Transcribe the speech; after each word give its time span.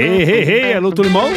Hey, 0.00 0.22
hey, 0.22 0.48
hey, 0.48 0.72
allô 0.72 0.90
tout 0.92 1.02
le 1.02 1.10
monde! 1.10 1.34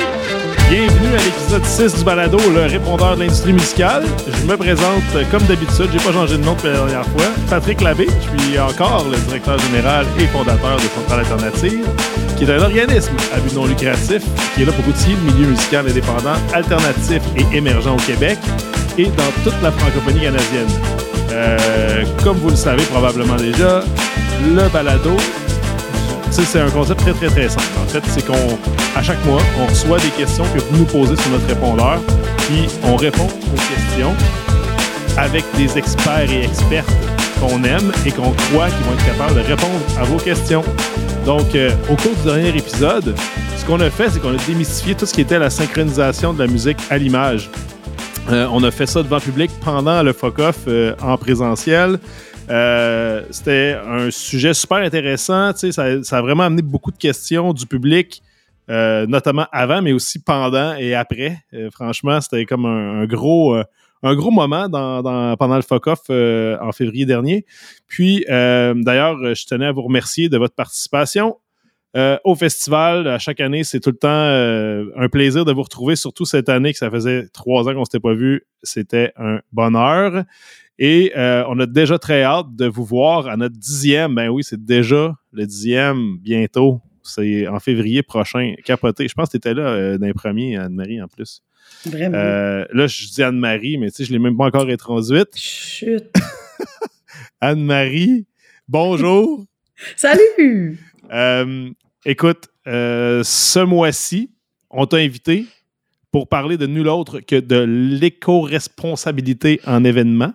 Bienvenue 0.69 1.13
à 1.13 1.21
l'épisode 1.21 1.65
6 1.65 1.97
du 1.97 2.05
balado, 2.05 2.37
le 2.49 2.61
répondeur 2.61 3.17
de 3.17 3.23
l'industrie 3.23 3.51
musicale. 3.51 4.05
Je 4.25 4.49
me 4.49 4.55
présente 4.55 5.03
euh, 5.15 5.25
comme 5.29 5.43
d'habitude, 5.43 5.89
j'ai 5.91 5.99
pas 5.99 6.13
changé 6.13 6.37
de 6.37 6.43
nom 6.45 6.53
depuis 6.53 6.69
la 6.69 6.75
dernière 6.75 7.05
fois. 7.07 7.25
Patrick 7.49 7.81
Labbé, 7.81 8.07
je 8.07 8.41
suis 8.41 8.57
encore 8.57 9.05
le 9.11 9.17
directeur 9.17 9.59
général 9.59 10.05
et 10.17 10.27
fondateur 10.27 10.77
de 10.77 10.81
Centrale 10.83 11.19
Alternative, 11.19 11.85
qui 12.37 12.45
est 12.45 12.51
un 12.51 12.61
organisme 12.61 13.11
à 13.35 13.39
but 13.41 13.53
non 13.53 13.65
lucratif 13.65 14.21
qui 14.55 14.61
est 14.61 14.65
là 14.65 14.71
pour 14.71 14.87
outiller 14.87 15.17
le 15.25 15.33
milieu 15.33 15.47
musical 15.47 15.85
indépendant, 15.85 16.37
alternatif 16.53 17.21
et 17.35 17.57
émergent 17.57 17.91
au 17.91 17.97
Québec 17.97 18.37
et 18.97 19.07
dans 19.07 19.31
toute 19.43 19.61
la 19.61 19.73
francophonie 19.73 20.21
canadienne. 20.21 20.69
Euh, 21.33 22.05
comme 22.23 22.37
vous 22.37 22.51
le 22.51 22.55
savez 22.55 22.83
probablement 22.83 23.35
déjà, 23.35 23.83
le 24.55 24.69
balado, 24.69 25.17
c'est 26.41 26.59
un 26.59 26.69
concept 26.69 27.01
très, 27.01 27.13
très, 27.13 27.27
très 27.27 27.49
simple. 27.49 27.65
En 27.83 27.87
fait, 27.87 28.03
c'est 28.07 28.25
qu'on, 28.25 28.57
à 28.95 29.03
chaque 29.03 29.23
mois, 29.25 29.41
on 29.61 29.67
reçoit 29.67 29.99
des 29.99 30.09
questions 30.09 30.43
que 30.45 30.59
vous 30.59 30.77
nous 30.77 30.85
posez 30.85 31.15
sur 31.15 31.29
notre 31.29 31.45
répondeur, 31.47 31.99
puis 32.37 32.67
on 32.83 32.95
répond 32.95 33.25
aux 33.25 33.73
questions 33.73 34.13
avec 35.17 35.43
des 35.55 35.77
experts 35.77 36.31
et 36.31 36.45
expertes 36.45 36.89
qu'on 37.39 37.63
aime 37.63 37.91
et 38.05 38.11
qu'on 38.11 38.31
croit 38.31 38.69
qu'ils 38.69 38.85
vont 38.85 38.93
être 38.93 39.05
capables 39.05 39.35
de 39.35 39.41
répondre 39.41 39.79
à 39.99 40.03
vos 40.05 40.17
questions. 40.17 40.63
Donc, 41.25 41.53
euh, 41.53 41.71
au 41.89 41.95
cours 41.95 42.15
du 42.15 42.23
dernier 42.23 42.49
épisode, 42.49 43.15
ce 43.55 43.65
qu'on 43.65 43.79
a 43.79 43.89
fait, 43.89 44.09
c'est 44.09 44.19
qu'on 44.19 44.33
a 44.33 44.43
démystifié 44.47 44.95
tout 44.95 45.05
ce 45.05 45.13
qui 45.13 45.21
était 45.21 45.39
la 45.39 45.49
synchronisation 45.51 46.33
de 46.33 46.39
la 46.39 46.47
musique 46.47 46.77
à 46.89 46.97
l'image. 46.97 47.49
Euh, 48.31 48.47
on 48.51 48.63
a 48.63 48.71
fait 48.71 48.87
ça 48.87 49.03
devant 49.03 49.19
public 49.19 49.51
pendant 49.63 50.01
le 50.01 50.13
FOCOF 50.13 50.55
euh, 50.67 50.95
en 51.01 51.17
présentiel. 51.17 51.99
Euh, 52.49 53.23
c'était 53.31 53.77
un 53.85 54.11
sujet 54.11 54.53
super 54.53 54.77
intéressant. 54.77 55.53
Ça, 55.53 55.83
a 55.83 56.21
vraiment 56.21 56.43
amené 56.43 56.61
beaucoup 56.61 56.91
de 56.91 56.97
questions 56.97 57.53
du 57.53 57.65
public, 57.65 58.21
euh, 58.69 59.05
notamment 59.07 59.47
avant, 59.51 59.81
mais 59.81 59.93
aussi 59.93 60.19
pendant 60.19 60.75
et 60.75 60.93
après. 60.93 61.37
Euh, 61.53 61.69
franchement, 61.71 62.19
c'était 62.21 62.45
comme 62.45 62.65
un, 62.65 63.05
gros, 63.05 63.55
un 63.55 64.15
gros 64.15 64.31
moment 64.31 64.69
pendant 64.69 65.55
le 65.55 65.61
FOCOF 65.61 66.09
en 66.09 66.71
février 66.71 67.05
dernier. 67.05 67.45
Puis, 67.87 68.25
d'ailleurs, 68.27 69.17
je 69.35 69.45
tenais 69.45 69.67
à 69.67 69.71
vous 69.71 69.83
remercier 69.83 70.29
de 70.29 70.37
votre 70.37 70.55
participation. 70.55 71.37
au 71.95 72.35
festival, 72.35 73.07
à 73.07 73.19
chaque 73.19 73.39
année, 73.39 73.63
c'est 73.63 73.79
tout 73.79 73.91
le 73.91 73.97
temps 73.97 74.09
un 75.01 75.07
plaisir 75.09 75.45
de 75.45 75.53
vous 75.53 75.63
retrouver, 75.63 75.95
surtout 75.95 76.25
cette 76.25 76.49
année 76.49 76.73
que 76.73 76.79
ça 76.79 76.91
faisait 76.91 77.27
trois 77.33 77.69
ans 77.69 77.73
qu'on 77.73 77.85
s'était 77.85 78.01
pas 78.01 78.13
vu. 78.13 78.45
C'était 78.63 79.13
un 79.15 79.39
bonheur. 79.53 80.25
Et 80.79 81.11
euh, 81.15 81.43
on 81.47 81.59
a 81.59 81.65
déjà 81.65 81.99
très 81.99 82.23
hâte 82.23 82.55
de 82.55 82.65
vous 82.65 82.83
voir 82.83 83.27
à 83.27 83.37
notre 83.37 83.57
dixième. 83.57 84.15
Ben 84.15 84.29
oui, 84.29 84.43
c'est 84.43 84.63
déjà 84.63 85.15
le 85.31 85.45
dixième 85.45 86.17
bientôt. 86.17 86.81
C'est 87.03 87.47
en 87.47 87.59
février 87.59 88.01
prochain. 88.01 88.53
Capoté. 88.65 89.07
Je 89.07 89.13
pense 89.13 89.27
que 89.27 89.31
tu 89.31 89.37
étais 89.37 89.53
là 89.53 89.67
euh, 89.67 89.97
dans 89.97 90.07
les 90.07 90.13
premiers, 90.13 90.57
Anne-Marie, 90.57 91.01
en 91.01 91.07
plus. 91.07 91.41
Vraiment. 91.85 92.17
Euh, 92.17 92.65
là, 92.71 92.87
je 92.87 93.07
dis 93.07 93.21
Anne-Marie, 93.21 93.77
mais 93.77 93.91
tu 93.91 93.97
sais, 93.97 94.05
je 94.05 94.13
ne 94.13 94.17
l'ai 94.17 94.23
même 94.23 94.37
pas 94.37 94.45
encore 94.45 94.67
introduite. 94.67 95.35
Chut. 95.35 96.03
Anne-Marie, 97.41 98.25
bonjour. 98.67 99.45
Salut! 99.95 100.79
Écoute, 102.05 102.49
ce 102.65 103.63
mois-ci, 103.63 104.31
on 104.69 104.85
t'a 104.85 104.97
invité 104.97 105.45
pour 106.11 106.27
parler 106.27 106.57
de 106.57 106.67
nul 106.67 106.87
autre 106.87 107.19
que 107.19 107.39
de 107.39 107.57
l'éco-responsabilité 107.57 109.59
en 109.65 109.83
événement. 109.83 110.33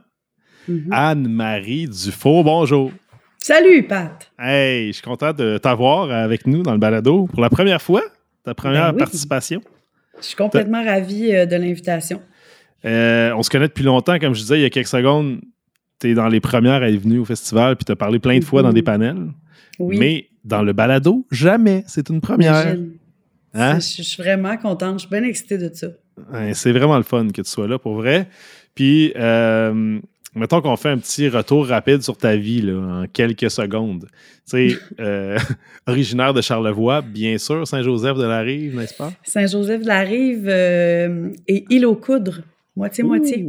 Mhm. 0.68 0.88
Anne-Marie 0.92 1.88
Dufault, 1.88 2.42
bonjour. 2.44 2.92
Salut, 3.38 3.84
Pat! 3.84 4.30
Hey, 4.38 4.88
je 4.88 4.92
suis 4.94 5.02
content 5.02 5.32
de 5.32 5.58
t'avoir 5.58 6.10
avec 6.10 6.46
nous 6.46 6.62
dans 6.62 6.72
le 6.72 6.78
balado 6.78 7.26
pour 7.26 7.40
la 7.40 7.48
première 7.48 7.80
fois, 7.80 8.02
ta 8.44 8.54
première 8.54 8.88
Ben 8.88 8.94
oui. 8.94 8.98
participation. 8.98 9.62
Je 10.20 10.26
suis 10.26 10.36
complètement 10.36 10.84
ravie 10.84 11.34
euh, 11.34 11.46
de 11.46 11.56
l'invitation. 11.56 12.20
Euh, 12.84 13.32
on 13.36 13.42
se 13.42 13.50
connaît 13.50 13.68
depuis 13.68 13.84
longtemps, 13.84 14.18
comme 14.18 14.34
je 14.34 14.40
disais 14.40 14.58
il 14.58 14.62
y 14.62 14.66
a 14.66 14.70
quelques 14.70 14.88
secondes. 14.88 15.40
Tu 16.00 16.10
es 16.10 16.14
dans 16.14 16.28
les 16.28 16.40
premières 16.40 16.82
à 16.82 16.88
être 16.90 17.00
venue 17.00 17.18
au 17.18 17.24
festival, 17.24 17.76
puis 17.76 17.84
tu 17.84 17.92
as 17.92 17.96
parlé 17.96 18.18
plein 18.18 18.38
de 18.38 18.44
fois 18.44 18.62
dans 18.62 18.68
Mhm. 18.68 18.74
des 18.74 18.82
panels. 18.82 19.26
Oui. 19.78 19.96
Mais 19.98 20.28
dans 20.44 20.62
le 20.62 20.72
balado, 20.72 21.26
jamais. 21.30 21.84
C'est 21.86 22.08
une 22.10 22.20
première. 22.20 22.76
Hein? 23.54 23.78
Je, 23.80 23.96
je 23.98 24.02
suis 24.02 24.22
vraiment 24.22 24.56
contente. 24.58 24.94
Je 25.00 25.06
suis 25.06 25.08
bien 25.10 25.22
excitée 25.24 25.56
de 25.58 25.70
ça. 25.72 25.88
Ouais, 26.32 26.52
c'est 26.54 26.72
vraiment 26.72 26.96
le 26.96 27.02
fun 27.04 27.28
que 27.28 27.40
tu 27.42 27.48
sois 27.50 27.66
là 27.68 27.78
pour 27.78 27.94
vrai. 27.94 28.28
Puis, 28.74 29.12
euh, 29.16 29.98
mettons 30.38 30.60
qu'on 30.60 30.76
fait 30.76 30.90
un 30.90 30.98
petit 30.98 31.28
retour 31.28 31.66
rapide 31.66 32.02
sur 32.02 32.16
ta 32.16 32.36
vie 32.36 32.62
là, 32.62 33.02
en 33.02 33.06
quelques 33.06 33.50
secondes. 33.50 34.06
Tu 34.50 34.70
sais, 34.70 34.78
euh, 35.00 35.38
originaire 35.86 36.32
de 36.32 36.40
Charlevoix, 36.40 37.02
bien 37.02 37.36
sûr, 37.38 37.66
Saint-Joseph-de-la-Rive, 37.66 38.76
n'est-ce 38.76 38.94
pas? 38.94 39.12
Saint-Joseph-de-la-Rive 39.24 40.48
euh, 40.48 41.30
et 41.46 41.64
île 41.70 41.86
aux 41.86 41.96
coudres. 41.96 42.40
Moitié-moitié. 42.76 43.44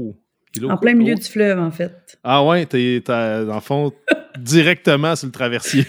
En 0.67 0.77
plein 0.77 0.95
milieu 0.95 1.13
oh. 1.15 1.19
du 1.19 1.25
fleuve, 1.25 1.59
en 1.59 1.71
fait. 1.71 2.17
Ah 2.23 2.43
ouais, 2.43 2.65
t'es, 2.65 3.01
dans 3.01 3.55
le 3.55 3.59
fond, 3.61 3.93
directement 4.39 5.15
sur 5.15 5.27
le 5.27 5.31
traversier. 5.31 5.85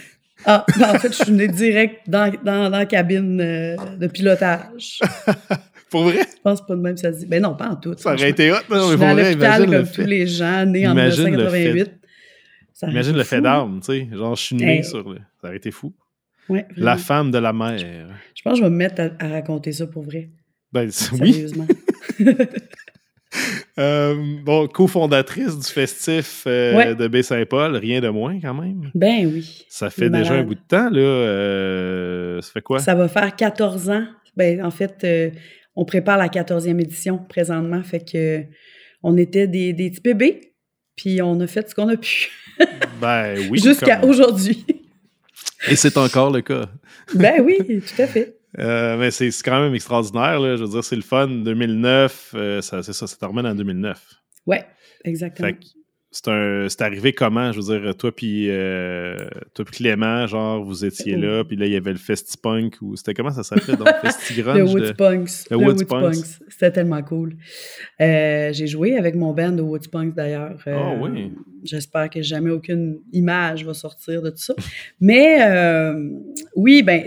Ah, 0.47 0.65
ben, 0.79 0.95
en 0.95 0.99
fait, 0.99 1.09
je 1.09 1.23
suis 1.23 1.33
venue 1.33 1.49
direct 1.49 2.01
dans, 2.07 2.33
dans, 2.43 2.71
dans 2.71 2.79
la 2.79 2.87
cabine 2.87 3.41
euh, 3.41 3.77
de 3.97 4.07
pilotage. 4.07 5.01
Pour 5.91 6.05
vrai? 6.05 6.21
Je 6.21 6.41
pense 6.43 6.65
pas 6.67 6.75
de 6.77 6.81
même 6.81 6.97
ça 6.97 7.13
se 7.13 7.19
dit. 7.19 7.27
Ben 7.27 7.43
non, 7.43 7.55
pas 7.55 7.69
en 7.71 7.77
tout. 7.77 7.95
Ça 7.99 8.15
aurait 8.15 8.31
été 8.31 8.53
hot. 8.53 8.57
Je 8.69 8.75
Non, 8.75 8.81
mais 8.83 8.89
suis 8.89 8.97
pour 8.97 9.07
à 9.07 9.15
l'hôpital 9.15 9.67
comme 9.71 9.89
tous 9.91 10.09
les 10.09 10.27
gens 10.27 10.65
nés 10.67 10.87
en 10.87 10.93
Imagine 10.93 11.25
le 11.25 11.31
1988. 11.31 11.93
Ça 12.73 12.87
aurait 12.87 12.93
Imagine 12.95 13.17
le 13.17 13.23
fait 13.25 13.41
d'armes, 13.41 13.81
tu 13.81 13.87
sais. 13.87 14.09
Genre, 14.17 14.35
je 14.37 14.43
suis 14.43 14.57
né 14.57 14.77
Hey. 14.79 14.85
sur 14.85 15.09
le... 15.11 15.19
Ça 15.41 15.49
aurait 15.49 15.57
été 15.57 15.71
fou. 15.71 15.93
Ouais, 16.49 16.67
La 16.77 16.97
femme 16.97 17.31
de 17.31 17.39
la 17.39 17.53
mer. 17.53 17.79
Je 18.35 18.43
pense 18.43 18.55
que 18.55 18.59
je 18.59 18.65
vais 18.65 18.71
me 18.71 18.77
mettre 18.77 19.03
à, 19.03 19.11
à 19.25 19.29
raconter 19.29 19.73
ça 19.73 19.87
pour 19.87 20.03
vrai. 20.03 20.31
Ben, 20.73 20.85
oui. 21.21 21.33
Sérieusement. 21.33 21.67
Euh, 23.79 24.17
bon, 24.45 24.67
cofondatrice 24.67 25.57
du 25.57 25.67
festif 25.67 26.43
euh, 26.49 26.75
Ouais. 26.77 26.95
de 26.97 27.07
Baie-Saint-Paul, 27.07 27.77
rien 27.77 28.01
de 28.01 28.09
moins 28.09 28.41
quand 28.41 28.55
même. 28.55 28.91
Ben 28.95 29.25
oui. 29.27 29.65
Ça 29.69 29.89
fait 29.89 30.09
Malade. 30.11 30.23
déjà 30.29 30.35
un 30.41 30.43
bout 30.43 30.57
de 30.57 30.61
temps, 30.67 30.91
là. 30.91 30.99
euh, 31.01 32.41
ça 32.43 32.51
fait 32.51 32.61
quoi? 32.61 32.81
Ça 32.81 32.97
va 32.97 33.07
faire 33.07 33.35
14 33.37 33.89
ans. 33.91 34.05
Ben, 34.37 34.65
en 34.65 34.73
fait, 34.73 34.97
euh, 35.05 35.31
on 35.77 35.85
prépare 35.85 36.19
la 36.19 36.29
14e 36.29 36.81
édition 36.81 37.19
présentement. 37.19 37.83
Fait 37.83 38.01
que 38.05 38.45
on 39.03 39.17
était 39.17 39.47
des, 39.47 39.73
des 39.73 39.91
petits 39.91 40.01
bébés, 40.03 40.55
puis 40.97 41.23
on 41.23 41.39
a 41.41 41.47
fait 41.47 41.69
ce 41.71 41.75
qu'on 41.75 41.89
a 41.89 41.97
pu. 41.97 42.31
Ben 43.01 43.39
oui. 43.51 43.59
Jusqu'à 43.59 43.97
comme- 43.97 44.11
aujourd'hui. 44.11 44.67
Et 45.71 45.77
c'est 45.77 45.97
encore 45.97 46.31
le 46.31 46.43
cas. 46.43 46.69
ben 47.15 47.41
oui, 47.43 47.57
tout 47.81 48.03
à 48.03 48.07
fait. 48.07 48.37
Euh, 48.59 48.97
mais 48.99 49.11
c'est 49.11 49.31
quand 49.43 49.61
même 49.63 49.75
extraordinaire, 49.75 50.39
là. 50.41 50.57
Je 50.57 50.65
veux 50.65 50.69
dire, 50.71 50.85
c'est 50.85 50.97
le 50.97 51.03
fun. 51.03 51.27
2009, 51.29 52.33
euh, 52.35 52.61
ça, 52.61 52.83
c'est 52.83 52.93
ça, 52.93 53.07
ça 53.07 53.17
te 53.17 53.25
ramène 53.25 53.47
en 53.47 53.55
2009. 53.55 53.99
Ouais, 54.47 54.65
exactement. 55.05 55.49
Fait 55.49 55.55
que 55.55 55.65
c'est 56.13 56.29
un- 56.29 56.69
c'est 56.69 56.83
arrivé 56.83 57.13
comment? 57.13 57.53
Je 57.53 57.61
veux 57.61 57.79
dire, 57.79 57.97
toi 57.97 58.11
puis 58.15 58.47
euh, 58.51 59.15
toi 59.55 59.65
puis 59.65 59.77
Clément, 59.77 60.27
genre, 60.27 60.63
vous 60.65 60.85
étiez 60.85 61.17
là, 61.17 61.45
puis 61.45 61.57
là, 61.57 61.67
il 61.67 61.73
y 61.73 61.77
avait 61.77 61.93
le 61.93 61.99
Festipunk, 61.99 62.77
ou 62.83 62.97
c'était 62.97 63.15
comment 63.15 63.31
ça 63.31 63.43
s'appelait? 63.45 63.77
Donc, 63.77 63.89
Festigrunge? 64.03 64.59
Le 64.59 64.65
de- 64.65 64.71
Woodspunks. 64.87 65.51
Le 65.51 65.57
Le 65.59 65.65
Woodspunks. 65.65 66.15
C'était 66.49 66.73
tellement 66.73 67.03
cool. 67.03 67.37
Euh, 68.01 68.53
j'ai 68.53 68.67
joué 68.67 68.97
avec 68.97 69.15
mon 69.15 69.33
band 69.33 69.53
de 69.53 69.63
Woodspunks 69.63 70.15
d'ailleurs. 70.15 70.57
Euh, 70.67 70.77
Ah 70.77 70.95
oui. 71.01 71.33
J'espère 71.63 72.09
que 72.11 72.23
jamais 72.23 72.51
aucune 72.51 73.01
image 73.13 73.65
va 73.67 73.75
sortir 73.75 74.23
de 74.23 74.31
tout 74.31 74.39
ça. 74.39 74.55
Mais 74.99 75.43
euh, 75.43 76.09
oui, 76.57 76.83
ben, 76.83 77.03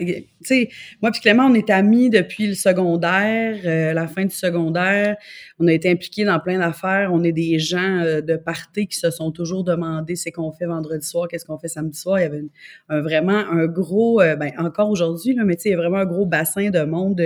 sais, 0.45 0.69
moi 1.01 1.11
puis 1.11 1.21
Clément, 1.21 1.45
on 1.45 1.53
est 1.53 1.69
amis 1.69 2.09
depuis 2.09 2.47
le 2.47 2.53
secondaire, 2.53 3.57
euh, 3.65 3.93
la 3.93 4.07
fin 4.07 4.25
du 4.25 4.35
secondaire. 4.35 5.15
On 5.59 5.67
a 5.67 5.73
été 5.73 5.89
impliqués 5.89 6.25
dans 6.25 6.39
plein 6.39 6.59
d'affaires. 6.59 7.11
On 7.13 7.23
est 7.23 7.31
des 7.31 7.59
gens 7.59 7.99
euh, 7.99 8.21
de 8.21 8.35
party 8.35 8.87
qui 8.87 8.97
se 8.97 9.11
sont 9.11 9.31
toujours 9.31 9.63
demandé 9.63 10.15
c'est 10.15 10.31
qu'on 10.31 10.51
fait 10.51 10.65
vendredi 10.65 11.05
soir, 11.05 11.27
qu'est-ce 11.27 11.45
qu'on 11.45 11.57
fait 11.57 11.67
samedi 11.67 11.97
soir. 11.97 12.19
Il 12.19 12.23
y 12.23 12.25
avait 12.25 12.43
vraiment 12.89 13.37
un 13.37 13.65
gros, 13.67 14.21
euh, 14.21 14.35
ben, 14.35 14.51
encore 14.57 14.89
aujourd'hui, 14.89 15.35
mais 15.45 15.55
tu 15.55 15.63
sais, 15.63 15.69
il 15.69 15.71
y 15.73 15.75
a 15.75 15.77
vraiment 15.77 15.97
un 15.97 16.05
gros 16.05 16.25
bassin 16.25 16.69
de 16.69 16.83
monde 16.83 17.21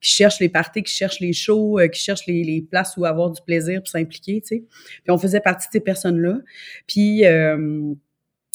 qui 0.00 0.10
cherche 0.10 0.40
les 0.40 0.48
parties, 0.48 0.82
qui 0.82 0.92
cherche 0.92 1.20
les 1.20 1.32
shows, 1.32 1.78
qui 1.92 2.00
cherche 2.00 2.26
les, 2.26 2.66
places 2.70 2.96
où 2.96 3.04
avoir 3.04 3.30
du 3.30 3.40
plaisir 3.42 3.82
puis 3.82 3.90
s'impliquer. 3.90 4.42
Puis 4.46 4.64
on 5.08 5.18
faisait 5.18 5.40
partie 5.40 5.66
de 5.68 5.72
ces 5.72 5.80
personnes-là. 5.80 6.38
Puis 6.86 7.24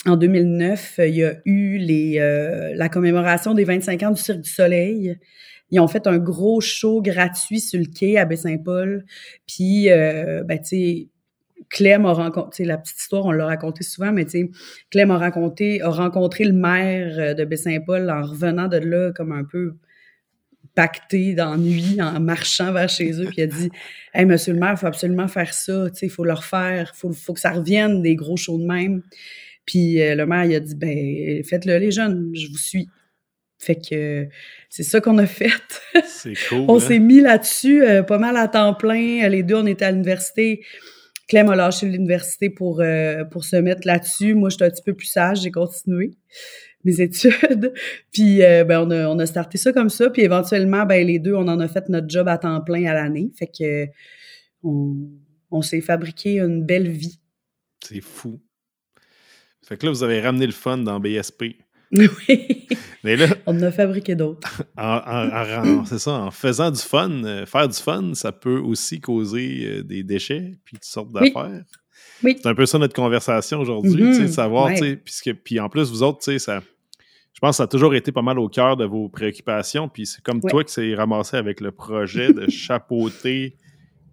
en 0.06 0.16
2009, 0.16 1.01
il 1.06 1.16
y 1.16 1.24
a 1.24 1.36
eu 1.46 1.78
les, 1.78 2.19
euh, 2.19 2.74
la 2.75 2.90
commémoration 2.90 3.54
des 3.54 3.66
25 3.66 4.04
ans 4.04 4.12
du 4.12 4.22
Cirque 4.22 4.42
du 4.42 4.50
Soleil. 4.50 5.18
Ils 5.72 5.80
ont 5.80 5.88
fait 5.88 6.07
un 6.07 6.18
gros 6.18 6.62
show 6.62 7.01
gratuit 7.01 7.60
sur 7.60 7.80
le 7.80 7.86
quai 7.86 8.18
à 8.18 8.25
Baie-Saint-Paul. 8.25 9.06
Puis, 9.46 9.90
euh, 9.90 10.44
ben, 10.44 10.57
tu 10.57 10.66
sais, 10.66 11.07
Clem 11.69 12.06
a 12.06 12.13
rencontré, 12.13 12.63
la 12.63 12.78
petite 12.78 12.98
histoire, 12.98 13.25
on 13.25 13.31
l'a 13.31 13.46
raconté 13.46 13.84
souvent, 13.84 14.12
mais 14.12 14.25
tu 14.25 14.31
sais, 14.31 14.51
Clem 14.90 15.12
a, 15.12 15.18
raconté, 15.18 15.81
a 15.81 15.90
rencontré 15.90 16.46
le 16.46 16.54
maire 16.54 17.16
euh, 17.19 17.34
de 17.34 17.44
Baie-Saint-Paul 17.44 18.10
en 18.10 18.22
revenant 18.24 18.68
de 18.68 18.78
là 18.78 19.12
comme 19.12 19.31
un 19.31 19.44
peu 19.44 19.75
pacté 20.75 21.34
d'ennui 21.34 22.01
en 22.01 22.19
marchant 22.19 22.72
vers 22.72 22.90
chez 22.90 23.22
eux, 23.22 23.25
puis 23.25 23.36
il 23.40 23.44
a 23.44 23.48
dit 23.48 23.69
Hey, 24.13 24.25
monsieur 24.25 24.54
le 24.54 24.60
maire, 24.60 24.72
il 24.72 24.78
faut 24.78 24.88
absolument 24.88 25.28
faire 25.28 25.54
ça, 25.54 25.90
tu 25.90 26.00
sais, 26.00 26.06
il 26.06 26.10
faut 26.10 26.24
le 26.24 26.34
refaire, 26.34 26.92
il 26.96 26.98
faut, 26.98 27.12
faut 27.12 27.34
que 27.34 27.40
ça 27.40 27.51
revienne 27.51 28.01
des 28.01 28.16
gros 28.16 28.38
shows 28.38 28.57
de 28.57 28.66
même. 28.66 29.04
Puis 29.69 30.01
euh, 30.01 30.16
le 30.16 30.25
maire, 30.25 30.45
il 30.45 30.56
a 30.56 30.60
dit 30.60 30.74
Ben, 30.74 31.44
faites-le, 31.44 31.77
les 31.77 31.92
jeunes, 31.92 32.31
je 32.33 32.48
vous 32.48 32.57
suis. 32.57 32.88
Fait 33.60 33.75
que 33.75 34.27
c'est 34.68 34.81
ça 34.81 35.00
qu'on 35.00 35.19
a 35.19 35.27
fait. 35.27 35.51
C'est 36.07 36.33
cool. 36.50 36.66
on 36.68 36.77
hein? 36.77 36.80
s'est 36.80 36.98
mis 36.98 37.21
là-dessus 37.21 37.83
euh, 37.83 38.01
pas 38.01 38.18
mal 38.18 38.36
à 38.36 38.48
temps 38.48 38.74
plein. 38.74 39.30
Les 39.30 39.44
deux, 39.44 39.54
on 39.54 39.68
était 39.68 39.86
à 39.86 39.92
l'université. 39.92 40.66
Clem 41.27 41.50
a 41.50 41.56
lâché 41.56 41.86
l'université 41.86 42.50
pour, 42.50 42.81
euh, 42.81 43.24
pour 43.25 43.44
se 43.44 43.57
mettre 43.57 43.86
là-dessus. 43.86 44.33
Moi, 44.33 44.50
j'étais 44.50 44.66
un 44.66 44.71
petit 44.71 44.81
peu 44.81 44.95
plus 44.95 45.06
sage, 45.06 45.42
j'ai 45.42 45.51
continué 45.51 46.18
mes 46.83 47.00
études. 47.00 47.72
Puis 48.12 48.42
euh, 48.42 48.63
ben, 48.63 48.88
on, 48.88 48.89
a, 48.89 49.07
on 49.07 49.19
a 49.19 49.25
starté 49.27 49.60
ça 49.60 49.72
comme 49.72 49.89
ça. 49.89 50.10
Puis 50.10 50.24
éventuellement, 50.24 50.88
ben, 50.88 51.06
les 51.06 51.19
deux, 51.19 51.36
on 51.36 51.48
en 51.48 51.60
a 51.60 51.68
fait 51.68 51.89
notre 51.89 52.10
job 52.10 52.27
à 52.27 52.39
temps 52.39 52.60
plein 52.62 52.86
à 52.86 52.95
l'année. 52.95 53.30
Fait 53.38 53.45
que 53.45 53.86
on, 54.63 54.95
on 55.51 55.62
s'est 55.62 55.81
fabriqué 55.81 56.39
une 56.39 56.65
belle 56.65 56.89
vie. 56.89 57.19
C'est 57.83 58.01
fou. 58.01 58.39
Fait 59.69 59.77
que 59.77 59.86
là, 59.86 59.92
vous 59.92 60.04
avez 60.04 60.19
ramené 60.19 60.45
le 60.48 60.51
fun 60.51 60.80
dans 60.80 61.00
BSP. 61.00 61.56
Oui. 61.92 62.68
Mais 63.04 63.16
là, 63.16 63.27
on 63.45 63.56
en 63.57 63.62
a 63.63 63.71
fabriqué 63.71 64.16
d'autres. 64.16 64.63
c'est 65.86 66.00
ça, 66.00 66.12
en 66.12 66.31
faisant 66.31 66.71
du 66.71 66.80
fun, 66.81 67.10
euh, 67.24 67.45
faire 67.45 67.68
du 67.68 67.77
fun, 67.77 68.13
ça 68.13 68.31
peut 68.31 68.60
aussi 68.60 69.00
causer 69.00 69.62
euh, 69.66 69.83
des 69.83 70.04
déchets 70.04 70.57
puis 70.66 70.75
toutes 70.75 70.83
sortes 70.86 71.12
d'affaires. 71.12 71.63
Oui. 72.24 72.36
C'est 72.42 72.48
un 72.50 72.56
peu 72.56 72.66
ça 72.66 72.77
notre 72.77 72.94
conversation 72.95 73.60
aujourd'hui, 73.60 74.04
Mhm, 74.04 74.21
de 74.24 74.27
savoir, 74.27 74.66
ouais. 74.68 74.75
tu 74.75 74.83
sais, 74.86 74.95
puisque, 74.98 75.33
puis 75.44 75.60
en 75.60 75.69
plus, 75.69 75.89
vous 75.89 76.04
autres, 76.04 76.19
tu 76.19 76.31
sais, 76.31 76.39
ça, 76.39 76.62
je 77.33 77.39
pense 77.39 77.51
que 77.51 77.57
ça 77.57 77.63
a 77.63 77.68
toujours 77.68 77.95
été 77.95 78.12
pas 78.12 78.22
mal 78.22 78.38
au 78.39 78.50
cœur 78.50 78.75
de 78.75 78.86
vos 78.86 79.07
préoccupations, 79.07 79.88
puis 79.88 80.06
c'est 80.06 80.22
comme 80.22 80.39
Ouais. 80.44 80.50
toi 80.51 80.63
qui 80.63 80.74
s'est 80.74 80.94
ramassé 80.95 81.38
avec 81.38 81.62
le 81.62 81.72
projet 81.72 82.33
de 82.33 82.48
chapeauter, 82.50 83.56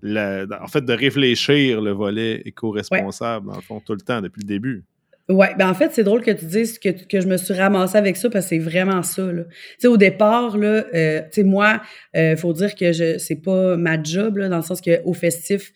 la- 0.02 0.46
en 0.62 0.68
fait, 0.68 0.82
de 0.84 0.92
réfléchir 0.92 1.80
le 1.80 1.90
volet 1.92 2.42
éco-responsable, 2.44 3.46
dans 3.48 3.56
le 3.56 3.62
fond, 3.62 3.80
tout 3.80 3.94
le 3.94 4.00
temps, 4.02 4.20
depuis 4.20 4.42
le 4.42 4.46
début. 4.48 4.84
Ouais, 5.28 5.54
ben 5.58 5.68
en 5.68 5.74
fait, 5.74 5.90
c'est 5.92 6.04
drôle 6.04 6.22
que 6.22 6.30
tu 6.30 6.44
dises 6.44 6.78
que, 6.78 6.90
que 6.90 7.20
je 7.20 7.26
me 7.26 7.36
suis 7.36 7.52
ramassée 7.52 7.98
avec 7.98 8.16
ça 8.16 8.30
parce 8.30 8.44
que 8.44 8.48
c'est 8.50 8.58
vraiment 8.60 9.02
ça. 9.02 9.22
Là. 9.22 9.42
Tu 9.44 9.50
sais, 9.80 9.88
au 9.88 9.96
départ, 9.96 10.56
là, 10.56 10.84
euh, 10.94 11.22
moi, 11.38 11.82
il 12.14 12.36
faut 12.36 12.52
dire 12.52 12.76
que 12.76 12.92
je 12.92 13.18
c'est 13.18 13.42
pas 13.42 13.76
ma 13.76 14.00
job, 14.00 14.36
là, 14.36 14.48
dans 14.48 14.58
le 14.58 14.62
sens 14.62 14.80
qu'au 14.80 15.12
festif, 15.14 15.72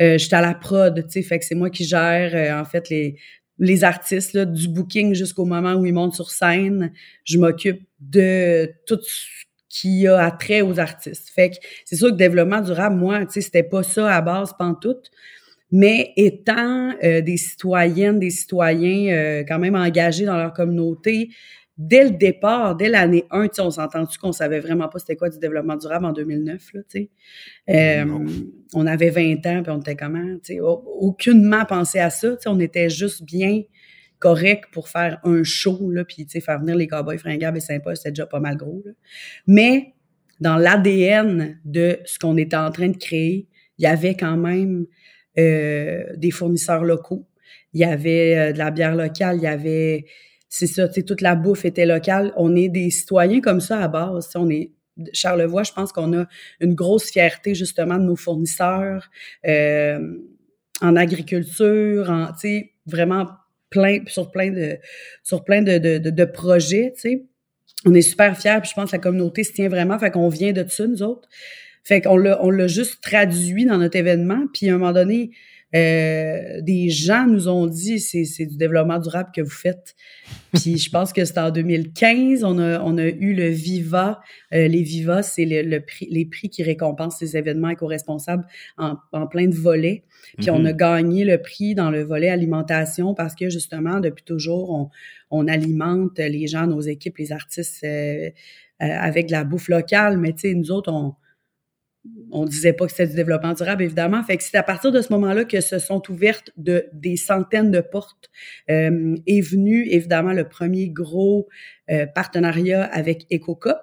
euh, 0.00 0.18
je 0.18 0.24
suis 0.24 0.34
à 0.34 0.40
la 0.40 0.54
prod, 0.54 1.04
fait 1.10 1.38
que 1.38 1.44
c'est 1.44 1.54
moi 1.54 1.70
qui 1.70 1.84
gère, 1.84 2.34
euh, 2.34 2.60
en 2.60 2.64
fait, 2.64 2.88
les, 2.88 3.16
les 3.58 3.84
artistes, 3.84 4.32
là, 4.32 4.44
du 4.44 4.68
booking 4.68 5.14
jusqu'au 5.14 5.44
moment 5.44 5.74
où 5.74 5.86
ils 5.86 5.92
montent 5.92 6.14
sur 6.14 6.30
scène. 6.30 6.92
Je 7.24 7.38
m'occupe 7.38 7.82
de 8.00 8.72
tout 8.86 8.98
ce 9.02 9.26
qui 9.68 10.06
a 10.06 10.18
attrait 10.24 10.62
aux 10.62 10.80
artistes. 10.80 11.30
Fait 11.30 11.50
que 11.50 11.56
c'est 11.84 11.96
sûr 11.96 12.10
que 12.10 12.16
développement 12.16 12.60
durable, 12.60 12.96
moi, 12.96 13.24
tu 13.26 13.34
sais, 13.34 13.40
c'était 13.40 13.62
pas 13.62 13.82
ça 13.82 14.12
à 14.12 14.20
base, 14.20 14.52
pantoute. 14.58 15.10
Mais 15.76 16.12
étant 16.16 16.92
euh, 17.02 17.20
des 17.20 17.36
citoyennes, 17.36 18.20
des 18.20 18.30
citoyens 18.30 19.12
euh, 19.12 19.44
quand 19.46 19.58
même 19.58 19.74
engagés 19.74 20.24
dans 20.24 20.36
leur 20.36 20.52
communauté, 20.52 21.30
dès 21.76 22.04
le 22.04 22.10
départ, 22.10 22.76
dès 22.76 22.88
l'année 22.88 23.24
1, 23.32 23.48
tu 23.48 23.56
sais, 23.56 23.62
on 23.62 23.72
s'entend-tu 23.72 24.16
qu'on 24.20 24.30
savait 24.30 24.60
vraiment 24.60 24.88
pas 24.88 25.00
c'était 25.00 25.16
quoi 25.16 25.30
du 25.30 25.40
développement 25.40 25.74
durable 25.76 26.04
en 26.06 26.12
2009, 26.12 26.62
là, 26.74 26.80
tu 26.88 27.00
sais? 27.00 27.10
Euh, 27.70 28.04
on 28.72 28.86
avait 28.86 29.10
20 29.10 29.44
ans, 29.46 29.64
puis 29.64 29.72
on 29.72 29.80
était 29.80 29.96
comment, 29.96 30.22
tu 30.36 30.54
sais, 30.54 30.60
au- 30.60 30.84
aucunement 31.00 31.64
pensé 31.64 31.98
à 31.98 32.08
ça, 32.10 32.30
tu 32.36 32.42
sais, 32.42 32.48
on 32.48 32.60
était 32.60 32.88
juste 32.88 33.24
bien 33.24 33.62
correct 34.20 34.66
pour 34.70 34.88
faire 34.88 35.18
un 35.24 35.42
show, 35.42 35.90
là, 35.90 36.04
puis, 36.04 36.24
tu 36.24 36.30
sais, 36.34 36.40
faire 36.40 36.60
venir 36.60 36.76
les 36.76 36.86
cowboys 36.86 37.18
fringables 37.18 37.58
et 37.58 37.60
sympas, 37.60 37.96
c'était 37.96 38.12
déjà 38.12 38.26
pas 38.26 38.38
mal 38.38 38.56
gros, 38.56 38.80
là. 38.86 38.92
Mais 39.48 39.94
dans 40.40 40.56
l'ADN 40.56 41.58
de 41.64 41.98
ce 42.04 42.20
qu'on 42.20 42.36
était 42.36 42.56
en 42.56 42.70
train 42.70 42.90
de 42.90 42.96
créer, 42.96 43.48
il 43.78 43.82
y 43.82 43.86
avait 43.88 44.14
quand 44.16 44.36
même 44.36 44.86
des 45.36 46.30
fournisseurs 46.30 46.84
locaux. 46.84 47.26
Il 47.74 47.80
y 47.80 47.84
avait 47.84 48.36
euh, 48.36 48.52
de 48.52 48.58
la 48.58 48.70
bière 48.70 48.94
locale, 48.94 49.36
il 49.36 49.42
y 49.42 49.48
avait, 49.48 50.06
c'est 50.48 50.68
ça, 50.68 50.88
tu 50.88 51.04
toute 51.04 51.20
la 51.20 51.34
bouffe 51.34 51.64
était 51.64 51.86
locale. 51.86 52.32
On 52.36 52.54
est 52.54 52.68
des 52.68 52.90
citoyens 52.90 53.40
comme 53.40 53.60
ça 53.60 53.80
à 53.80 53.88
base. 53.88 54.30
On 54.36 54.48
est 54.48 54.70
Charlevoix, 55.12 55.64
je 55.64 55.72
pense 55.72 55.90
qu'on 55.90 56.16
a 56.16 56.26
une 56.60 56.74
grosse 56.74 57.10
fierté 57.10 57.56
justement 57.56 57.98
de 57.98 58.04
nos 58.04 58.14
fournisseurs 58.14 59.10
euh, 59.44 59.98
en 60.80 60.94
agriculture, 60.94 62.08
en, 62.10 62.28
vraiment 62.86 63.26
plein 63.70 64.04
sur 64.06 64.30
plein 64.30 64.52
de 64.52 64.78
sur 65.24 65.42
plein 65.42 65.62
de, 65.62 65.78
de, 65.78 65.98
de, 65.98 66.10
de 66.10 66.24
projets, 66.24 66.92
tu 66.94 67.00
sais. 67.00 67.24
On 67.86 67.92
est 67.92 68.02
super 68.02 68.38
fiers, 68.38 68.58
puis 68.62 68.70
je 68.70 68.74
pense 68.74 68.92
que 68.92 68.96
la 68.96 69.02
communauté 69.02 69.42
se 69.42 69.52
tient 69.52 69.68
vraiment, 69.68 69.98
fait 69.98 70.10
qu'on 70.10 70.28
vient 70.28 70.52
de 70.52 70.64
ça, 70.68 70.86
nous 70.86 71.02
autres. 71.02 71.28
Fait 71.84 72.00
qu'on 72.00 72.16
l'a, 72.16 72.42
on 72.44 72.50
l'a 72.50 72.66
juste 72.66 73.02
traduit 73.02 73.66
dans 73.66 73.78
notre 73.78 73.96
événement. 73.96 74.46
Puis 74.52 74.68
à 74.70 74.74
un 74.74 74.78
moment 74.78 74.92
donné, 74.92 75.30
euh, 75.74 76.60
des 76.60 76.88
gens 76.88 77.26
nous 77.26 77.48
ont 77.48 77.66
dit 77.66 77.98
c'est, 77.98 78.24
c'est 78.24 78.46
du 78.46 78.56
développement 78.56 78.98
durable 79.00 79.30
que 79.34 79.40
vous 79.42 79.50
faites. 79.50 79.94
Puis 80.54 80.78
je 80.78 80.88
pense 80.88 81.12
que 81.12 81.24
c'était 81.24 81.40
en 81.40 81.50
2015, 81.50 82.44
on 82.44 82.58
a, 82.60 82.80
on 82.80 82.96
a 82.96 83.06
eu 83.06 83.34
le 83.34 83.48
Viva. 83.48 84.20
Euh, 84.52 84.68
les 84.68 84.82
Viva, 84.82 85.22
c'est 85.24 85.44
le, 85.44 85.62
le 85.62 85.80
prix, 85.80 86.06
les 86.10 86.24
prix 86.26 86.48
qui 86.48 86.62
récompensent 86.62 87.18
ces 87.18 87.36
événements 87.36 87.70
éco-responsables 87.70 88.44
en, 88.78 88.94
en 89.12 89.26
plein 89.26 89.48
de 89.48 89.54
volets. 89.56 90.04
Puis 90.38 90.48
on 90.50 90.60
Mhm. 90.60 90.66
a 90.66 90.72
gagné 90.72 91.24
le 91.24 91.38
prix 91.38 91.74
dans 91.74 91.90
le 91.90 92.02
volet 92.04 92.28
alimentation 92.28 93.12
parce 93.14 93.34
que 93.34 93.50
justement, 93.50 93.98
depuis 94.00 94.24
toujours, 94.24 94.70
on, 94.70 94.90
on 95.30 95.48
alimente 95.48 96.18
les 96.18 96.46
gens, 96.46 96.66
nos 96.68 96.80
équipes, 96.80 97.18
les 97.18 97.32
artistes 97.32 97.82
euh, 97.82 98.30
euh, 98.80 98.86
avec 99.00 99.26
de 99.26 99.32
la 99.32 99.42
bouffe 99.42 99.68
locale. 99.68 100.18
Mais 100.18 100.32
tu 100.32 100.48
sais, 100.48 100.54
nous 100.54 100.70
autres, 100.70 100.92
on 100.92 101.14
on 102.30 102.44
disait 102.44 102.72
pas 102.72 102.86
que 102.86 102.90
c'était 102.92 103.06
du 103.06 103.14
développement 103.14 103.54
durable, 103.54 103.82
évidemment. 103.82 104.22
Fait 104.22 104.36
que 104.36 104.42
c'est 104.42 104.56
à 104.56 104.62
partir 104.62 104.92
de 104.92 105.00
ce 105.00 105.12
moment-là 105.12 105.44
que 105.44 105.60
se 105.60 105.78
sont 105.78 106.02
ouvertes 106.10 106.50
de, 106.56 106.86
des 106.92 107.16
centaines 107.16 107.70
de 107.70 107.80
portes. 107.80 108.30
Euh, 108.70 109.16
est 109.26 109.40
venu, 109.40 109.86
évidemment, 109.88 110.32
le 110.32 110.48
premier 110.48 110.88
gros 110.88 111.48
euh, 111.90 112.06
partenariat 112.06 112.84
avec 112.84 113.26
EcoCop, 113.32 113.80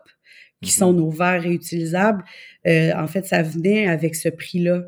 qui 0.62 0.70
Mhm. 0.72 0.78
sont 0.78 0.94
nos 0.94 1.10
verres 1.10 1.42
réutilisables. 1.42 2.24
Euh, 2.68 2.92
en 2.96 3.08
fait, 3.08 3.26
ça 3.26 3.42
venait 3.42 3.88
avec 3.88 4.16
ce 4.16 4.30
prix-là. 4.30 4.84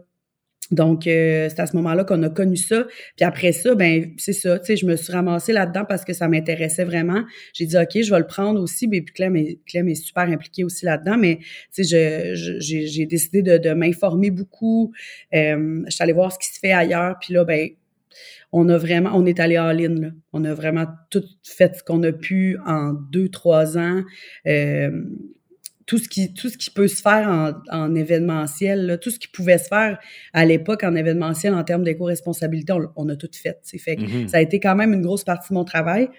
Donc, 0.71 1.07
euh, 1.07 1.49
c'est 1.49 1.59
à 1.59 1.65
ce 1.67 1.75
moment-là 1.75 2.03
qu'on 2.03 2.21
a 2.23 2.29
connu 2.29 2.55
ça. 2.57 2.85
Puis 3.17 3.25
après 3.25 3.51
ça, 3.51 3.75
ben 3.75 4.11
c'est 4.17 4.33
ça, 4.33 4.57
tu 4.59 4.65
sais, 4.65 4.75
je 4.77 4.85
me 4.85 4.95
suis 4.95 5.11
ramassée 5.11 5.53
là-dedans 5.53 5.85
parce 5.87 6.05
que 6.05 6.13
ça 6.13 6.27
m'intéressait 6.27 6.85
vraiment. 6.85 7.23
J'ai 7.53 7.65
dit, 7.65 7.77
OK, 7.77 8.01
je 8.01 8.09
vais 8.11 8.19
le 8.19 8.27
prendre 8.27 8.61
aussi. 8.61 8.87
Mais 8.87 9.01
puis 9.01 9.13
Clem 9.13 9.35
est, 9.35 9.59
Clem 9.67 9.87
est 9.89 9.95
super 9.95 10.23
impliqué 10.23 10.63
aussi 10.63 10.85
là-dedans. 10.85 11.17
Mais, 11.17 11.39
tu 11.73 11.83
sais, 11.83 12.33
je, 12.35 12.35
je- 12.35 12.59
j'ai, 12.59 12.87
j'ai 12.87 13.05
décidé 13.05 13.41
de, 13.41 13.57
de 13.57 13.73
m'informer 13.73 14.31
beaucoup. 14.31 14.91
Euh, 15.33 15.81
je 15.85 15.91
suis 15.91 16.03
allée 16.03 16.13
voir 16.13 16.31
ce 16.31 16.39
qui 16.39 16.53
se 16.53 16.59
fait 16.59 16.71
ailleurs. 16.71 17.15
Puis 17.21 17.33
là, 17.33 17.43
ben 17.43 17.69
on 18.51 18.69
a 18.69 18.77
vraiment, 18.77 19.11
on 19.15 19.25
est 19.25 19.39
allé 19.39 19.57
en 19.57 19.71
ligne. 19.71 20.13
On 20.31 20.43
a 20.45 20.53
vraiment 20.53 20.85
tout 21.09 21.23
fait 21.43 21.75
ce 21.75 21.83
qu'on 21.83 22.03
a 22.03 22.11
pu 22.11 22.57
en 22.65 22.93
deux, 22.93 23.27
trois 23.29 23.77
ans. 23.77 24.03
Euh, 24.47 24.91
tout 25.93 25.99
ce 25.99 26.09
qui 26.09 26.33
tout 26.33 26.49
ce 26.49 26.57
qui 26.57 26.71
peut 26.71 26.87
se 26.87 27.03
faire 27.03 27.27
en, 27.27 27.51
en 27.71 27.93
événementiel, 27.93 28.87
là, 28.87 28.97
tout 28.97 29.11
ce 29.11 29.19
qui 29.19 29.27
pouvait 29.27 29.59
se 29.59 29.67
faire 29.67 29.99
à 30.33 30.43
l'époque 30.43 30.83
en 30.83 30.95
événementiel 30.95 31.53
en 31.53 31.63
termes 31.63 31.83
d'éco-responsabilité, 31.83 32.73
on, 32.73 32.89
on 32.95 33.09
a 33.09 33.15
tout 33.15 33.29
fait. 33.31 33.59
Fait 33.77 33.95
Mhm. 33.97 34.27
ça 34.27 34.37
a 34.37 34.41
été 34.41 34.59
quand 34.59 34.75
même 34.75 34.91
une 34.93 35.03
grosse 35.03 35.23
partie 35.23 35.49
de 35.49 35.53
mon 35.53 35.63
travail. 35.65 36.09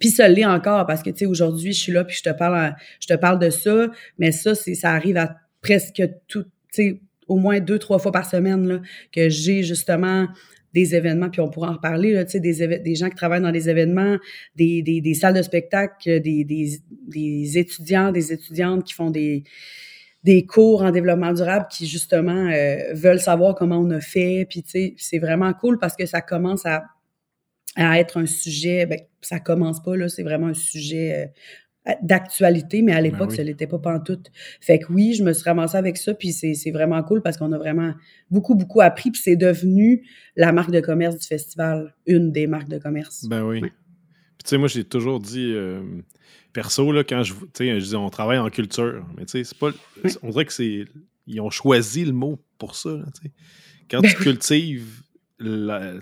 Puis 0.00 0.08
ça 0.10 0.26
l'est 0.28 0.44
encore 0.44 0.84
parce 0.86 1.00
que 1.04 1.10
tu 1.10 1.18
sais 1.18 1.26
aujourd'hui, 1.26 1.72
je 1.72 1.80
suis 1.80 1.92
là 1.92 2.02
puis 2.02 2.16
je 2.16 2.22
te 2.22 2.30
parle 2.36 2.56
en- 2.56 2.72
je 2.98 3.06
te 3.06 3.14
parle 3.14 3.38
de 3.38 3.50
ça, 3.50 3.88
mais 4.18 4.32
ça 4.32 4.56
c'est 4.56 4.74
ça 4.74 4.90
arrive 4.90 5.16
à 5.16 5.36
presque 5.60 6.02
tout 6.26 6.42
tu 6.42 6.50
sais 6.72 7.00
au 7.28 7.36
moins 7.36 7.60
deux 7.60 7.78
trois 7.78 8.00
fois 8.00 8.10
par 8.10 8.28
semaine 8.28 8.66
là 8.66 8.80
que 9.12 9.28
j'ai 9.28 9.62
justement 9.62 10.26
des 10.74 10.94
événements, 10.94 11.30
puis 11.30 11.40
on 11.40 11.48
pourra 11.48 11.70
en 11.70 11.74
reparler, 11.74 12.24
des, 12.34 12.94
gens 12.94 13.08
qui 13.08 13.16
travaillent 13.16 13.42
dans 13.42 13.52
des 13.52 13.68
événements, 13.68 14.18
des, 14.56 15.14
salles 15.14 15.34
de 15.34 15.42
spectacle, 15.42 16.20
des, 16.20 16.44
des, 16.44 17.58
étudiants, 17.58 18.12
des 18.12 18.32
étudiantes 18.32 18.84
qui 18.84 18.94
font 18.94 19.10
des, 19.10 19.44
cours 20.46 20.82
en 20.82 20.90
développement 20.90 21.32
durable 21.32 21.66
qui, 21.70 21.86
justement, 21.86 22.48
euh, 22.48 22.92
veulent 22.94 23.20
savoir 23.20 23.54
comment 23.54 23.78
on 23.78 23.90
a 23.90 24.00
fait. 24.00 24.48
C'est 24.96 25.18
vraiment 25.18 25.52
cool 25.52 25.78
parce 25.78 25.96
que 25.96 26.06
ça 26.06 26.20
commence 26.20 26.64
à, 26.64 26.84
à 27.76 27.98
être 27.98 28.18
un 28.18 28.26
sujet, 28.26 28.86
ben, 28.86 29.00
ça 29.20 29.40
commence 29.40 29.82
pas, 29.82 29.96
là, 29.96 30.08
c'est 30.08 30.22
vraiment 30.22 30.48
un 30.48 30.54
sujet 30.54 31.14
euh, 31.14 31.26
d'actualité, 32.02 32.82
mais 32.82 32.92
à 32.92 33.00
l'époque, 33.00 33.30
oui. 33.30 33.36
ça 33.36 33.42
l'était 33.42 33.66
pas 33.66 33.78
pantoute. 33.78 34.30
Fait 34.60 34.78
que 34.78 34.92
oui, 34.92 35.14
je 35.14 35.24
me 35.24 35.32
suis 35.32 35.44
ramassée 35.44 35.76
avec 35.76 35.96
ça, 35.96 36.14
puis 36.14 36.32
c'est 36.32 36.54
c'est 36.54 36.70
vraiment 36.70 37.02
cool 37.02 37.22
parce 37.22 37.36
qu'on 37.36 37.50
a 37.52 37.58
vraiment 37.58 37.92
beaucoup, 38.30 38.54
beaucoup 38.54 38.80
appris, 38.80 39.10
puis 39.10 39.20
c'est 39.22 39.36
devenu 39.36 40.06
la 40.36 40.52
marque 40.52 40.70
de 40.70 40.80
commerce 40.80 41.16
du 41.18 41.26
festival, 41.26 41.94
une 42.06 42.30
des 42.32 42.46
marques 42.46 42.68
de 42.68 42.78
commerce. 42.78 43.26
Ben 43.28 43.42
oui. 43.44 43.60
Ouais. 43.60 43.68
Puis 43.70 44.44
tu 44.44 44.48
sais, 44.50 44.58
moi, 44.58 44.68
j'ai 44.68 44.84
toujours 44.84 45.20
dit, 45.20 45.52
euh, 45.52 45.82
perso, 46.52 46.90
là, 46.92 47.02
quand 47.04 47.22
je, 47.22 47.34
tu 47.34 47.46
sais, 47.54 47.80
je 47.80 47.84
dis, 47.86 47.96
on 47.96 48.10
travaille 48.10 48.38
en 48.38 48.48
culture, 48.50 49.04
mais 49.16 49.24
tu 49.26 49.32
sais, 49.32 49.44
c'est 49.44 49.58
pas, 49.58 49.70
Oui. 50.04 50.12
on 50.22 50.30
dirait 50.30 50.44
que 50.44 50.52
c'est, 50.52 50.84
ils 51.26 51.40
ont 51.40 51.50
choisi 51.50 52.04
le 52.04 52.12
mot 52.12 52.38
pour 52.58 52.76
ça, 52.76 52.90
là, 52.90 53.04
tu 53.14 53.22
sais. 53.22 53.32
Quand 53.90 54.00
Ben 54.00 54.10
tu 54.10 54.16
oui. 54.18 54.22
cultives, 54.22 55.02
la, 55.42 55.92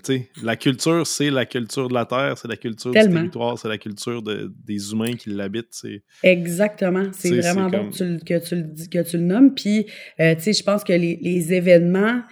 la 0.43 0.57
culture, 0.57 1.07
c'est 1.07 1.31
la 1.31 1.47
culture 1.47 1.89
de 1.89 1.95
la 1.95 2.05
terre, 2.07 2.37
c'est 2.39 2.49
la 2.49 2.57
culture 2.57 2.93
Tellement. 2.93 3.15
du 3.23 3.31
territoire, 3.31 3.59
c'est 3.59 3.69
la 3.69 3.79
culture 3.79 4.23
de- 4.23 4.53
des 4.65 4.93
humains 4.93 5.15
qui 5.15 5.31
l'habitent. 5.31 5.83
Exactement. 6.23 7.05
C'est 7.13 7.39
vraiment 7.41 7.69
bon 7.69 7.79
comme- 7.79 7.91
que, 7.91 7.97
tu, 7.97 8.05
le- 8.05 8.19
que, 8.19 8.45
tu 8.49 8.57
le, 8.57 8.63
dis- 8.63 8.89
que 8.89 9.03
tu 9.03 9.17
le 9.17 9.23
nommes. 9.25 9.55
Puis, 9.55 9.87
euh, 10.21 10.35
tu 10.35 10.43
sais, 10.43 10.53
je 10.53 10.63
pense 10.63 10.85
que 10.85 10.93
les, 10.93 11.19
les 11.23 11.53
événements, 11.53 12.23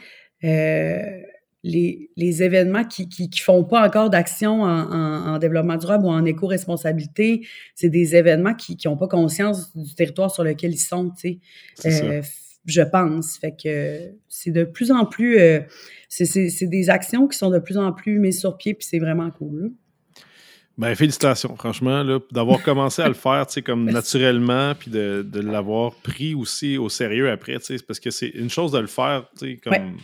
euh, 0.45 0.99
les, 1.65 2.11
les, 2.17 2.43
événements 2.43 2.85
qui, 2.85 3.09
qui, 3.09 3.29
qui 3.29 3.41
font 3.41 3.65
pas 3.65 3.85
encore 3.87 4.11
d'action 4.11 4.63
en, 4.63 4.93
en, 4.93 5.35
en, 5.35 5.39
développement 5.39 5.77
durable 5.77 6.05
ou 6.05 6.09
en 6.11 6.25
éco-responsabilité, 6.25 7.47
c'est 7.75 7.91
des 7.91 8.15
événements 8.15 8.55
qui 8.55 8.77
n'ont 8.85 8.97
pas 8.97 9.09
conscience 9.09 9.77
du 9.77 9.95
territoire 9.95 10.31
sur 10.33 10.45
lequel 10.45 10.73
ils 10.73 10.79
sont, 10.79 11.11
tu 11.11 11.41
sais. 11.77 12.23
Je 12.69 12.83
pense. 12.83 13.37
Fait 13.39 13.57
que 13.61 14.13
c'est 14.29 14.51
de 14.51 14.65
plus 14.65 14.93
en 14.93 15.05
plus... 15.05 15.39
Euh, 15.39 15.61
c'est 16.09 16.67
des 16.67 16.91
actions 16.91 17.27
qui 17.27 17.37
sont 17.37 17.51
de 17.51 17.59
plus 17.59 17.77
en 17.77 17.93
plus 17.93 18.19
mises 18.19 18.41
sur 18.41 18.57
pied, 18.57 18.75
puis 18.75 18.87
c'est 18.89 18.99
vraiment 18.99 19.31
cool. 19.31 19.73
Ben, 20.79 20.95
félicitations, 20.95 21.57
franchement, 21.57 22.05
d'avoir 22.31 22.63
commencé 22.63 23.03
à 23.03 23.09
le 23.09 23.15
faire, 23.15 23.47
comme 23.65 23.91
naturellement, 23.91 24.75
puis 24.77 24.93
de, 24.93 25.27
de 25.29 25.41
l'avoir 25.41 25.93
pris 25.97 26.35
aussi 26.35 26.79
au 26.79 26.89
sérieux 26.89 27.31
après, 27.31 27.59
parce 27.87 27.99
que 27.99 28.11
c'est 28.11 28.29
une 28.29 28.49
chose 28.49 28.71
de 28.71 28.79
le 28.79 28.87
faire, 28.87 29.29
comme 29.65 29.97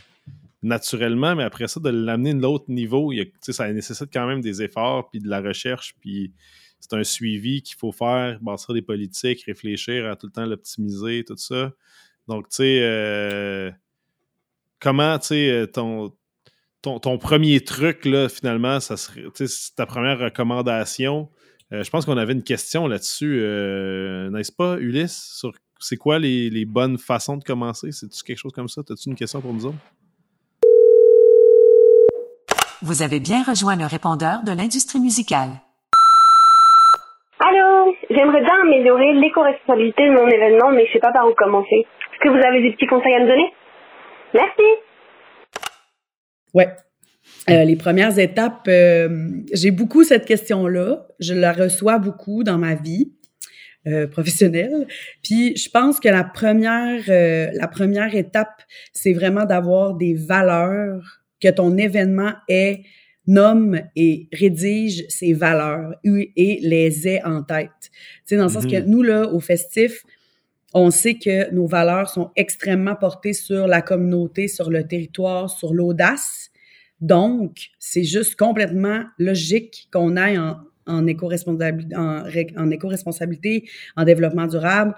naturellement, 0.64 1.36
mais 1.36 1.44
après 1.44 1.68
ça, 1.68 1.78
de 1.78 1.90
l'amener 1.90 2.30
à 2.30 2.34
l'autre 2.34 2.64
niveau, 2.68 3.12
il 3.12 3.30
ça 3.40 3.72
nécessite 3.72 4.08
quand 4.12 4.26
même 4.26 4.40
des 4.40 4.62
efforts, 4.62 5.10
puis 5.10 5.20
de 5.20 5.28
la 5.28 5.40
recherche, 5.40 5.94
puis 6.00 6.32
c'est 6.80 6.94
un 6.94 7.04
suivi 7.04 7.62
qu'il 7.62 7.76
faut 7.76 7.92
faire, 7.92 8.38
bâtir 8.40 8.74
des 8.74 8.82
politiques, 8.82 9.44
réfléchir 9.44 10.10
à 10.10 10.16
tout 10.16 10.26
le 10.26 10.32
temps 10.32 10.44
l'optimiser, 10.44 11.24
tout 11.24 11.36
ça. 11.36 11.72
Donc, 12.28 12.48
tu 12.48 12.56
sais, 12.56 12.80
euh, 12.82 13.70
comment, 14.80 15.18
tu 15.18 15.26
sais, 15.26 15.50
euh, 15.50 15.66
ton, 15.66 16.12
ton, 16.82 17.18
premier 17.18 17.60
truc, 17.60 18.04
là, 18.04 18.28
finalement, 18.28 18.80
ça 18.80 18.96
serait, 18.96 19.24
ta 19.76 19.86
première 19.86 20.18
recommandation. 20.18 21.28
Euh, 21.72 21.82
je 21.82 21.90
pense 21.90 22.04
qu'on 22.04 22.16
avait 22.16 22.32
une 22.32 22.42
question 22.42 22.86
là-dessus, 22.86 23.40
n'est-ce 24.30 24.52
pas, 24.52 24.78
Ulysse, 24.78 25.34
sur 25.38 25.52
c'est 25.80 25.96
quoi 25.96 26.18
les, 26.18 26.48
les, 26.48 26.64
bonnes 26.64 26.96
façons 26.96 27.36
de 27.36 27.44
commencer? 27.44 27.92
C'est-tu 27.92 28.22
quelque 28.22 28.38
chose 28.38 28.52
comme 28.52 28.68
ça? 28.68 28.80
As-tu 28.88 29.10
une 29.10 29.16
question 29.16 29.40
pour 29.42 29.52
nous 29.52 29.66
autres? 29.66 29.76
Vous 32.80 33.02
avez 33.02 33.20
bien 33.20 33.42
rejoint 33.42 33.76
le 33.76 33.86
répondeur 33.86 34.44
de 34.44 34.52
l'industrie 34.52 35.00
musicale. 35.00 35.50
Allô, 37.40 37.94
j'aimerais 38.10 38.40
bien 38.40 38.60
améliorer 38.62 39.12
l'éco-responsabilité 39.14 40.08
de 40.08 40.14
mon 40.14 40.28
événement, 40.28 40.70
mais 40.70 40.86
je 40.86 40.92
sais 40.92 40.98
pas 41.00 41.12
par 41.12 41.26
où 41.28 41.34
commencer. 41.34 41.86
Que 42.24 42.30
vous 42.30 42.42
avez 42.42 42.62
des 42.62 42.72
petits 42.72 42.86
conseils 42.86 43.14
à 43.14 43.20
me 43.20 43.28
donner? 43.28 43.52
Merci. 44.32 44.62
Ouais. 46.54 46.68
Euh, 47.50 47.64
les 47.64 47.76
premières 47.76 48.18
étapes, 48.18 48.66
euh, 48.66 49.28
j'ai 49.52 49.70
beaucoup 49.70 50.04
cette 50.04 50.24
question-là. 50.24 51.06
Je 51.20 51.34
la 51.34 51.52
reçois 51.52 51.98
beaucoup 51.98 52.42
dans 52.42 52.56
ma 52.56 52.74
vie. 52.76 53.12
Euh, 53.86 54.06
professionnelle. 54.06 54.86
Puis 55.22 55.54
je 55.58 55.68
pense 55.68 56.00
que 56.00 56.08
la 56.08 56.24
première, 56.24 57.02
euh, 57.10 57.50
la 57.52 57.68
première 57.68 58.14
étape, 58.14 58.62
c'est 58.94 59.12
vraiment 59.12 59.44
d'avoir 59.44 59.92
des 59.92 60.14
valeurs 60.14 61.20
que 61.38 61.48
ton 61.50 61.76
événement 61.76 62.32
est, 62.48 62.80
nomme 63.26 63.78
et 63.94 64.28
rédige 64.32 65.04
ses 65.10 65.34
valeurs 65.34 65.96
et 66.02 66.60
les 66.62 67.08
ait 67.08 67.22
en 67.24 67.42
tête. 67.42 67.68
Tu 67.82 67.90
sais, 68.24 68.36
dans 68.38 68.44
le 68.44 68.48
sens 68.48 68.64
que 68.64 68.80
mhm. 68.80 68.86
nous, 68.86 69.02
là, 69.02 69.26
au 69.26 69.40
festif, 69.40 70.02
on 70.74 70.90
sait 70.90 71.14
que 71.14 71.50
nos 71.52 71.66
valeurs 71.66 72.10
sont 72.10 72.30
extrêmement 72.34 72.96
portées 72.96 73.32
sur 73.32 73.68
la 73.68 73.80
communauté, 73.80 74.48
sur 74.48 74.70
le 74.70 74.86
territoire, 74.86 75.48
sur 75.48 75.72
l'audace. 75.72 76.50
Donc, 77.00 77.68
c'est 77.78 78.02
juste 78.02 78.36
complètement 78.36 79.04
logique 79.18 79.88
qu'on 79.92 80.16
aille 80.16 80.38
en, 80.86 81.06
éco-responsabilité, 81.06 83.68
en 83.96 84.04
développement 84.04 84.48
durable, 84.48 84.94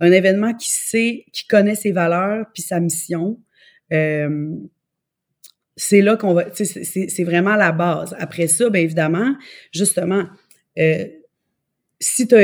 un 0.00 0.12
événement 0.12 0.54
qui 0.54 0.70
sait, 0.70 1.24
qui 1.32 1.46
connaît 1.46 1.74
ses 1.74 1.92
valeurs 1.92 2.44
puis 2.52 2.62
sa 2.62 2.80
mission. 2.80 3.40
Euh, 3.92 4.54
c'est 5.76 6.02
là 6.02 6.16
qu'on 6.16 6.34
va, 6.34 6.44
c'est 6.52 7.24
vraiment 7.24 7.56
la 7.56 7.72
base. 7.72 8.14
Après 8.18 8.46
ça, 8.46 8.68
bien 8.68 8.82
évidemment, 8.82 9.34
justement, 9.72 10.26
euh, 10.78 11.06
si 12.04 12.28
tu 12.28 12.36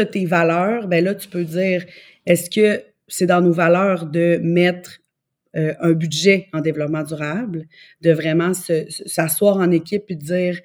as, 0.00 0.06
tes 0.06 0.26
valeurs, 0.26 0.88
ben 0.88 1.04
là, 1.04 1.14
tu 1.14 1.28
peux 1.28 1.44
dire, 1.44 1.84
est-ce 2.26 2.50
que 2.50 2.82
c'est 3.06 3.26
dans 3.26 3.40
nos 3.40 3.52
valeurs 3.52 4.06
de 4.06 4.40
mettre 4.42 5.00
euh, 5.56 5.74
un 5.80 5.92
budget 5.92 6.48
en 6.52 6.60
développement 6.60 7.02
durable, 7.02 7.66
de 8.00 8.12
vraiment 8.12 8.52
s'asseoir 8.54 9.58
en 9.58 9.70
équipe 9.70 10.04
et 10.08 10.16
dire, 10.16 10.58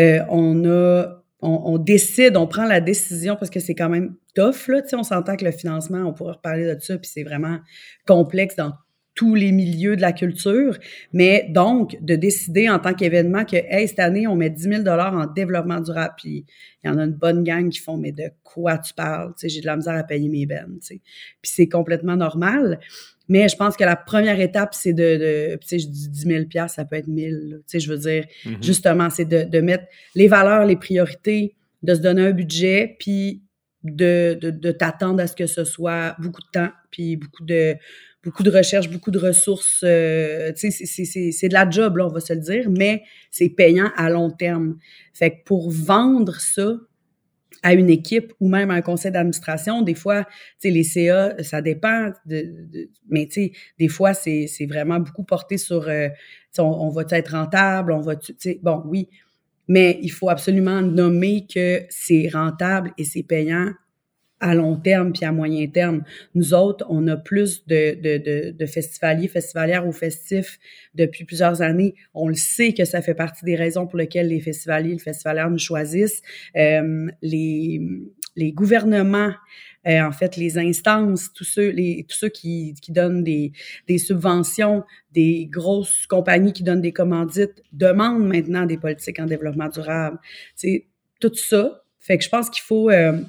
euh, 0.00 0.20
on 0.28 1.78
décide, 1.78 2.36
on 2.36 2.46
prend 2.46 2.64
la 2.64 2.80
décision 2.80 3.36
parce 3.36 3.50
que 3.50 3.60
c'est 3.60 3.74
quand 3.74 3.88
même 3.88 4.16
tough, 4.34 4.68
là, 4.68 4.82
tu 4.82 4.88
sais, 4.88 4.96
on 4.96 5.02
s'entend 5.02 5.36
que 5.36 5.44
le 5.44 5.52
financement, 5.52 5.98
on 5.98 6.12
pourra 6.12 6.32
reparler 6.32 6.74
de 6.74 6.80
ça, 6.80 6.96
puis 6.98 7.10
c'est 7.12 7.22
vraiment 7.22 7.58
complexe 8.06 8.56
dans 8.56 8.72
tous 9.14 9.34
les 9.34 9.52
milieux 9.52 9.96
de 9.96 10.00
la 10.00 10.12
culture, 10.12 10.78
mais 11.12 11.46
donc 11.50 11.96
de 12.00 12.16
décider 12.16 12.70
en 12.70 12.78
tant 12.78 12.94
qu'événement 12.94 13.44
que 13.44 13.56
hey, 13.56 13.86
cette 13.86 13.98
année 13.98 14.26
on 14.26 14.36
met 14.36 14.50
10 14.50 14.62
000 14.62 14.82
dollars 14.82 15.14
en 15.14 15.26
développement 15.26 15.80
durable, 15.80 16.14
puis 16.16 16.46
il 16.82 16.88
y 16.88 16.90
en 16.90 16.98
a 16.98 17.04
une 17.04 17.12
bonne 17.12 17.44
gang 17.44 17.68
qui 17.68 17.78
font 17.78 17.98
mais 17.98 18.12
de 18.12 18.30
quoi 18.42 18.78
tu 18.78 18.94
parles, 18.94 19.34
tu 19.38 19.42
sais, 19.42 19.48
j'ai 19.48 19.60
de 19.60 19.66
la 19.66 19.76
misère 19.76 19.94
à 19.94 20.02
payer 20.02 20.28
mes 20.28 20.46
bennes, 20.46 20.78
tu 20.80 20.86
sais, 20.86 21.00
puis 21.42 21.52
c'est 21.54 21.68
complètement 21.68 22.16
normal. 22.16 22.80
Mais 23.28 23.48
je 23.48 23.56
pense 23.56 23.76
que 23.76 23.84
la 23.84 23.96
première 23.96 24.40
étape, 24.40 24.74
c'est 24.74 24.92
de, 24.92 25.16
de 25.16 25.58
tu 25.60 25.68
sais, 25.68 25.78
je 25.78 25.88
dis 25.88 26.08
10 26.08 26.20
000 26.22 26.44
pièces, 26.46 26.74
ça 26.74 26.84
peut 26.84 26.96
être 26.96 27.06
1000, 27.06 27.60
tu 27.60 27.62
sais, 27.66 27.80
je 27.80 27.90
veux 27.90 27.98
dire, 27.98 28.24
mm-hmm. 28.44 28.62
justement, 28.62 29.10
c'est 29.10 29.24
de, 29.24 29.44
de 29.44 29.60
mettre 29.60 29.84
les 30.14 30.28
valeurs, 30.28 30.66
les 30.66 30.76
priorités, 30.76 31.54
de 31.82 31.94
se 31.94 32.00
donner 32.00 32.26
un 32.26 32.32
budget, 32.32 32.96
puis 32.98 33.42
de, 33.84 34.38
de, 34.40 34.50
de 34.50 34.72
t'attendre 34.72 35.22
à 35.22 35.26
ce 35.26 35.34
que 35.34 35.46
ce 35.46 35.64
soit 35.64 36.14
beaucoup 36.18 36.42
de 36.42 36.50
temps, 36.52 36.70
puis 36.90 37.16
beaucoup 37.16 37.44
de 37.44 37.76
beaucoup 38.24 38.42
de 38.42 38.50
recherche, 38.50 38.88
beaucoup 38.88 39.10
de 39.10 39.18
ressources. 39.18 39.82
Euh, 39.84 40.52
c'est 40.54 41.48
de 41.48 41.52
la 41.52 41.68
job, 41.68 41.96
là, 41.96 42.06
on 42.06 42.10
va 42.10 42.20
se 42.20 42.32
le 42.32 42.40
dire, 42.40 42.70
mais 42.70 43.02
c'est 43.30 43.48
payant 43.48 43.90
à 43.96 44.10
long 44.10 44.30
terme. 44.30 44.78
Fait 45.12 45.30
que 45.30 45.44
pour 45.44 45.70
vendre 45.70 46.36
ça 46.40 46.76
à 47.62 47.74
une 47.74 47.90
équipe 47.90 48.32
ou 48.40 48.48
même 48.48 48.70
à 48.70 48.74
un 48.74 48.82
conseil 48.82 49.12
d'administration, 49.12 49.82
des 49.82 49.94
fois, 49.94 50.24
les 50.64 50.82
CA, 50.82 51.34
ça 51.42 51.62
dépend, 51.62 52.10
de, 52.26 52.88
mais 53.08 53.26
tu 53.26 53.32
sais, 53.32 53.52
des 53.78 53.88
fois, 53.88 54.14
c'est 54.14 54.66
vraiment 54.68 54.98
beaucoup 54.98 55.24
porté 55.24 55.58
sur, 55.58 55.88
euh, 55.88 56.08
on, 56.58 56.62
on 56.62 56.88
va 56.90 57.04
être 57.10 57.32
rentable, 57.32 57.92
on 57.92 58.00
va, 58.00 58.14
bon, 58.62 58.82
oui, 58.86 59.08
mais 59.68 59.98
il 60.02 60.10
faut 60.10 60.28
absolument 60.28 60.82
nommer 60.82 61.46
que 61.52 61.82
c'est 61.88 62.28
rentable 62.32 62.92
et 62.98 63.04
c'est 63.04 63.22
payant 63.22 63.72
à 64.42 64.54
long 64.54 64.76
terme 64.76 65.12
puis 65.12 65.24
à 65.24 65.32
moyen 65.32 65.66
terme. 65.68 66.02
Nous 66.34 66.52
autres, 66.52 66.84
on 66.90 67.06
a 67.06 67.16
plus 67.16 67.64
de, 67.66 67.94
de, 67.94 68.18
de, 68.18 68.50
de 68.50 68.66
festivaliers, 68.66 69.28
festivalières 69.28 69.86
ou 69.86 69.92
festifs 69.92 70.58
depuis 70.94 71.24
plusieurs 71.24 71.62
années. 71.62 71.94
On 72.12 72.28
le 72.28 72.34
sait 72.34 72.74
que 72.74 72.84
ça 72.84 73.00
fait 73.00 73.14
partie 73.14 73.44
des 73.44 73.54
raisons 73.54 73.86
pour 73.86 73.98
lesquelles 73.98 74.28
les 74.28 74.40
festivaliers, 74.40 74.94
les 74.94 74.98
festivalières 74.98 75.48
nous 75.48 75.58
choisissent. 75.58 76.22
Euh, 76.56 77.08
les, 77.22 77.80
les 78.34 78.52
gouvernements, 78.52 79.32
euh, 79.86 80.00
en 80.02 80.12
fait, 80.12 80.36
les 80.36 80.58
instances, 80.58 81.32
tous 81.32 81.44
ceux, 81.44 81.70
les, 81.70 82.04
tous 82.08 82.16
ceux 82.16 82.28
qui, 82.28 82.74
qui 82.82 82.90
donnent 82.90 83.22
des, 83.22 83.52
des 83.86 83.98
subventions, 83.98 84.82
des 85.12 85.48
grosses 85.50 86.06
compagnies 86.08 86.52
qui 86.52 86.64
donnent 86.64 86.82
des 86.82 86.92
commandites, 86.92 87.62
demandent 87.72 88.26
maintenant 88.26 88.66
des 88.66 88.76
politiques 88.76 89.20
en 89.20 89.26
développement 89.26 89.68
durable. 89.68 90.18
C'est 90.56 90.86
tout 91.20 91.34
ça. 91.34 91.84
Fait 92.00 92.18
que 92.18 92.24
je 92.24 92.28
pense 92.28 92.50
qu'il 92.50 92.64
faut... 92.64 92.90
Euh, 92.90 93.20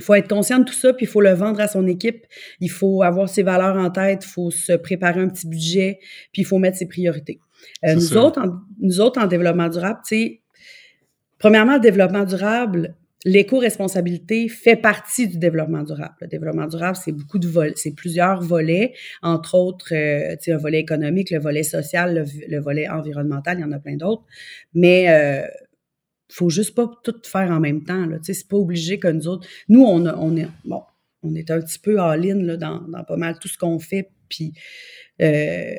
il 0.00 0.02
faut 0.02 0.14
être 0.14 0.28
conscient 0.28 0.58
de 0.58 0.64
tout 0.64 0.72
ça, 0.72 0.94
puis 0.94 1.04
il 1.04 1.08
faut 1.08 1.20
le 1.20 1.34
vendre 1.34 1.60
à 1.60 1.68
son 1.68 1.86
équipe. 1.86 2.24
Il 2.60 2.70
faut 2.70 3.02
avoir 3.02 3.28
ses 3.28 3.42
valeurs 3.42 3.76
en 3.76 3.90
tête, 3.90 4.24
il 4.24 4.28
faut 4.28 4.50
se 4.50 4.72
préparer 4.72 5.20
un 5.20 5.28
petit 5.28 5.46
budget, 5.46 5.98
puis 6.32 6.40
il 6.40 6.44
faut 6.46 6.58
mettre 6.58 6.78
ses 6.78 6.88
priorités. 6.88 7.38
Euh, 7.84 7.94
nous, 7.94 8.16
autres, 8.16 8.40
en, 8.40 8.60
nous 8.80 9.02
autres, 9.02 9.20
en 9.20 9.26
développement 9.26 9.68
durable, 9.68 10.00
tu 10.08 10.16
sais, 10.16 10.40
premièrement, 11.38 11.74
le 11.74 11.80
développement 11.80 12.24
durable, 12.24 12.94
l'éco-responsabilité 13.26 14.48
fait 14.48 14.76
partie 14.76 15.28
du 15.28 15.36
développement 15.36 15.82
durable. 15.82 16.14
Le 16.22 16.28
développement 16.28 16.66
durable, 16.66 16.96
c'est 16.96 17.12
beaucoup 17.12 17.38
de 17.38 17.72
c'est 17.76 17.94
plusieurs 17.94 18.40
volets, 18.40 18.94
entre 19.20 19.54
autres, 19.54 19.92
euh, 19.92 20.34
tu 20.36 20.44
sais, 20.44 20.52
un 20.52 20.56
volet 20.56 20.78
économique, 20.78 21.30
le 21.30 21.40
volet 21.40 21.62
social, 21.62 22.26
le, 22.48 22.58
volet 22.58 22.88
environnemental, 22.88 23.58
il 23.58 23.60
y 23.60 23.64
en 23.64 23.72
a 23.72 23.78
plein 23.78 23.96
d'autres. 23.96 24.24
Mais 24.72 25.10
euh, 25.10 25.46
faut 26.30 26.50
juste 26.50 26.74
pas 26.74 26.90
tout 27.02 27.14
faire 27.24 27.50
en 27.50 27.60
même 27.60 27.84
temps. 27.84 28.06
Là. 28.06 28.18
C'est 28.22 28.48
pas 28.48 28.56
obligé 28.56 28.98
que 28.98 29.08
nous 29.08 29.28
autres. 29.28 29.46
Nous, 29.68 29.82
on, 29.82 30.06
on 30.06 30.36
est 30.36 30.48
bon, 30.64 30.82
on 31.22 31.34
est 31.34 31.50
un 31.50 31.60
petit 31.60 31.78
peu 31.78 32.00
all-in 32.00 32.56
dans, 32.56 32.80
dans 32.80 33.04
pas 33.04 33.16
mal 33.16 33.38
tout 33.38 33.48
ce 33.48 33.58
qu'on 33.58 33.78
fait. 33.78 34.10
Puis, 34.28 34.52
euh, 35.20 35.74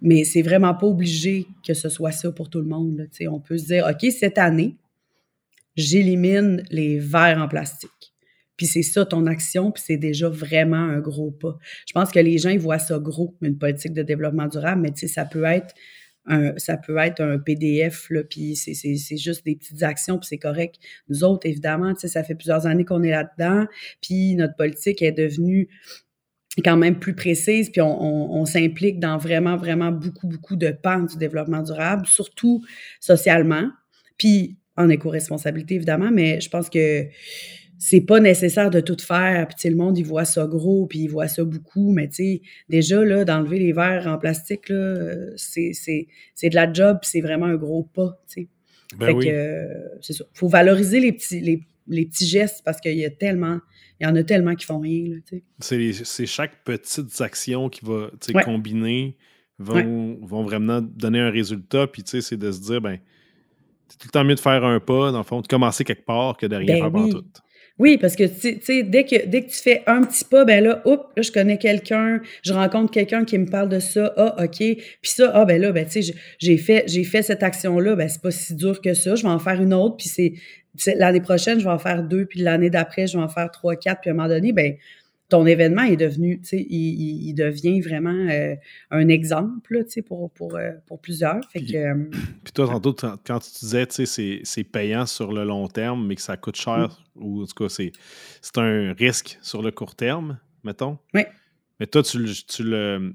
mais 0.00 0.24
c'est 0.24 0.42
vraiment 0.42 0.74
pas 0.74 0.86
obligé 0.86 1.46
que 1.66 1.74
ce 1.74 1.88
soit 1.88 2.12
ça 2.12 2.32
pour 2.32 2.50
tout 2.50 2.60
le 2.60 2.66
monde. 2.66 2.98
Là, 2.98 3.28
on 3.30 3.40
peut 3.40 3.58
se 3.58 3.66
dire, 3.66 3.88
OK, 3.88 4.10
cette 4.10 4.38
année, 4.38 4.76
j'élimine 5.76 6.64
les 6.70 6.98
verres 6.98 7.38
en 7.38 7.48
plastique. 7.48 7.90
Puis 8.56 8.66
c'est 8.66 8.82
ça 8.82 9.06
ton 9.06 9.26
action, 9.26 9.72
puis 9.72 9.82
c'est 9.84 9.96
déjà 9.96 10.28
vraiment 10.28 10.76
un 10.76 11.00
gros 11.00 11.30
pas. 11.30 11.58
Je 11.86 11.92
pense 11.92 12.10
que 12.10 12.20
les 12.20 12.38
gens, 12.38 12.50
ils 12.50 12.60
voient 12.60 12.78
ça 12.78 12.98
gros, 12.98 13.34
une 13.40 13.58
politique 13.58 13.94
de 13.94 14.02
développement 14.02 14.46
durable, 14.46 14.82
mais 14.82 15.08
ça 15.08 15.24
peut 15.24 15.44
être 15.44 15.74
ça 16.56 16.76
peut 16.76 16.96
être 16.98 17.20
un 17.20 17.38
PDF, 17.38 18.08
là, 18.10 18.22
puis 18.22 18.56
c'est 18.56 19.16
juste 19.16 19.44
des 19.44 19.56
petites 19.56 19.82
actions, 19.82 20.18
puis 20.18 20.28
c'est 20.28 20.38
correct. 20.38 20.76
Nous 21.08 21.24
autres, 21.24 21.46
évidemment, 21.48 21.94
ça 21.96 22.22
fait 22.22 22.34
plusieurs 22.34 22.66
années 22.66 22.84
qu'on 22.84 23.02
est 23.02 23.10
là-dedans, 23.10 23.66
puis 24.00 24.34
notre 24.36 24.56
politique 24.56 25.02
est 25.02 25.12
devenue 25.12 25.68
quand 26.64 26.76
même 26.76 26.98
plus 26.98 27.14
précise, 27.14 27.70
puis 27.70 27.80
on, 27.80 28.44
s'implique 28.44 29.00
dans 29.00 29.16
vraiment, 29.16 29.56
vraiment 29.56 29.90
beaucoup, 29.90 30.28
beaucoup 30.28 30.56
de 30.56 30.70
pans 30.70 31.02
du 31.02 31.16
développement 31.16 31.62
durable, 31.62 32.06
surtout 32.06 32.62
socialement, 33.00 33.70
puis 34.18 34.58
en 34.76 34.88
éco-responsabilité, 34.88 35.74
évidemment, 35.74 36.10
mais 36.12 36.40
je 36.40 36.48
pense 36.50 36.68
que 36.68 37.06
c'est 37.84 38.00
pas 38.00 38.20
nécessaire 38.20 38.70
de 38.70 38.78
tout 38.78 38.96
faire, 39.00 39.48
puis 39.48 39.68
le 39.68 39.74
monde, 39.74 39.98
il 39.98 40.04
voit 40.04 40.24
ça 40.24 40.46
gros, 40.46 40.86
puis 40.86 41.00
il 41.00 41.08
voit 41.08 41.26
ça 41.26 41.42
beaucoup, 41.42 41.90
mais 41.90 42.08
tu 42.08 42.14
sais, 42.14 42.42
déjà, 42.68 43.04
là, 43.04 43.24
d'enlever 43.24 43.58
les 43.58 43.72
verres 43.72 44.06
en 44.06 44.18
plastique, 44.18 44.68
là, 44.68 45.16
c'est, 45.34 45.72
de 46.44 46.54
la 46.54 46.72
job, 46.72 46.98
c'est 47.02 47.20
vraiment 47.20 47.46
un 47.46 47.56
gros 47.56 47.82
pas, 47.82 48.22
tu 48.28 48.42
sais. 48.42 48.48
Ben 48.96 49.12
oui. 49.16 49.28
c'est 50.00 50.12
ça. 50.12 50.24
faut 50.32 50.46
valoriser 50.46 51.00
les 51.00 51.10
petits, 51.10 51.40
les, 51.40 52.06
petits 52.06 52.26
gestes 52.26 52.62
parce 52.64 52.80
qu'il 52.80 52.96
y 52.96 53.04
a 53.04 53.10
tellement, 53.10 53.58
il 53.98 54.06
y 54.06 54.06
en 54.06 54.14
a 54.14 54.22
tellement 54.22 54.54
qui 54.54 54.64
font 54.64 54.78
rien, 54.78 55.18
tu 55.26 55.42
sais. 55.58 56.04
C'est, 56.04 56.26
chaque 56.26 56.62
petite 56.62 57.20
action 57.20 57.68
qui 57.68 57.84
va, 57.84 58.12
tu 58.20 58.32
sais, 58.32 58.44
combiner 58.44 59.16
vont, 59.58 60.20
vont 60.22 60.44
vraiment 60.44 60.80
donner 60.82 61.18
un 61.18 61.30
résultat, 61.30 61.88
puis 61.88 62.04
tu 62.04 62.10
sais, 62.10 62.20
c'est 62.20 62.36
de 62.36 62.52
se 62.52 62.60
dire, 62.60 62.80
ben, 62.80 63.00
c'est 63.88 63.98
tout 63.98 64.06
le 64.06 64.12
temps 64.12 64.24
mieux 64.24 64.36
de 64.36 64.40
faire 64.40 64.64
un 64.64 64.78
pas, 64.78 65.10
dans 65.10 65.18
le 65.18 65.24
fond, 65.24 65.40
de 65.40 65.48
commencer 65.48 65.82
quelque 65.82 66.06
part 66.06 66.36
que 66.36 66.46
de 66.46 66.54
rien 66.54 66.78
ben 66.78 66.92
faire 66.92 66.94
oui. 66.94 67.10
tout. 67.10 67.24
Oui, 67.82 67.98
parce 67.98 68.14
que 68.14 68.22
tu 68.22 68.60
sais, 68.62 68.84
dès 68.84 69.02
que 69.02 69.26
dès 69.26 69.42
que 69.42 69.50
tu 69.50 69.58
fais 69.58 69.82
un 69.88 70.02
petit 70.02 70.24
pas, 70.24 70.44
ben 70.44 70.62
là, 70.62 70.82
oups, 70.84 71.02
là, 71.16 71.22
je 71.24 71.32
connais 71.32 71.58
quelqu'un, 71.58 72.20
je 72.44 72.52
rencontre 72.52 72.92
quelqu'un 72.92 73.24
qui 73.24 73.36
me 73.36 73.46
parle 73.46 73.68
de 73.68 73.80
ça. 73.80 74.14
Ah, 74.16 74.36
OK. 74.44 74.58
Puis 74.58 74.96
ça, 75.02 75.32
ah 75.34 75.44
ben 75.44 75.60
là, 75.60 75.72
ben 75.72 75.84
tu 75.84 76.00
sais, 76.00 76.14
j'ai 76.38 76.58
fait, 76.58 76.88
fait 77.04 77.22
cette 77.22 77.42
action-là, 77.42 77.96
ben 77.96 78.08
c'est 78.08 78.22
pas 78.22 78.30
si 78.30 78.54
dur 78.54 78.80
que 78.80 78.94
ça. 78.94 79.16
Je 79.16 79.24
vais 79.24 79.28
en 79.28 79.40
faire 79.40 79.60
une 79.60 79.74
autre, 79.74 79.96
puis 79.96 80.08
c'est 80.08 80.94
l'année 80.94 81.20
prochaine, 81.20 81.58
je 81.58 81.64
vais 81.64 81.72
en 81.72 81.78
faire 81.80 82.04
deux, 82.04 82.24
puis 82.24 82.38
l'année 82.38 82.70
d'après, 82.70 83.08
je 83.08 83.18
vais 83.18 83.24
en 83.24 83.28
faire 83.28 83.50
trois, 83.50 83.74
quatre, 83.74 84.00
puis 84.00 84.10
à 84.10 84.12
un 84.12 84.16
moment 84.16 84.28
donné, 84.28 84.52
ben 84.52 84.76
ton 85.32 85.46
événement 85.46 85.84
est 85.84 85.96
devenu, 85.96 86.42
tu 86.42 86.48
sais, 86.48 86.66
il, 86.68 87.32
devient 87.32 87.80
vraiment 87.80 88.10
euh, 88.10 88.54
un 88.90 89.08
exemple, 89.08 89.82
tu 89.84 89.90
sais, 89.90 90.02
pour, 90.02 90.30
pour, 90.32 90.56
euh, 90.56 90.72
pour 90.84 91.00
plusieurs. 91.00 91.40
Fait 91.50 91.60
puis, 91.60 91.72
que, 91.72 91.78
euh, 91.78 92.10
puis 92.44 92.52
toi, 92.52 92.66
tantôt, 92.66 92.94
quand 93.24 93.38
tu 93.38 93.50
disais, 93.60 93.86
tu 93.86 94.04
sais, 94.04 94.40
c'est 94.44 94.64
payant 94.64 95.06
sur 95.06 95.32
le 95.32 95.44
long 95.44 95.68
terme, 95.68 96.06
mais 96.06 96.16
que 96.16 96.20
ça 96.20 96.36
coûte 96.36 96.56
cher, 96.56 97.02
ou 97.16 97.44
en 97.44 97.46
tout 97.46 97.54
cas, 97.54 97.70
c'est 97.70 98.58
un 98.58 98.92
risque 98.92 99.38
sur 99.40 99.62
le 99.62 99.70
court 99.70 99.94
terme, 99.94 100.38
mettons. 100.64 100.98
Oui. 101.14 101.22
Mais 101.80 101.86
toi, 101.86 102.02
tu, 102.02 102.22
tu 102.46 102.62
le... 102.62 103.14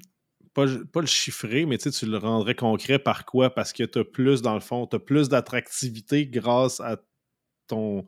Pas, 0.55 0.65
pas, 0.91 1.01
le 1.01 1.07
chiffrer, 1.07 1.67
mais 1.67 1.77
tu 1.77 2.07
le 2.07 2.17
rendrais 2.17 2.55
concret 2.55 2.97
par 2.97 3.25
quoi? 3.25 3.53
Parce 3.53 3.74
que 3.74 3.83
tu 3.83 4.00
as 4.00 4.03
plus, 4.03 4.41
dans 4.41 4.55
le 4.55 4.59
fond, 4.59 4.88
tu 4.88 4.95
as 4.95 5.00
plus 5.00 5.29
d'attractivité 5.29 6.25
grâce 6.25 6.79
à 6.79 6.97
ton 7.67 8.07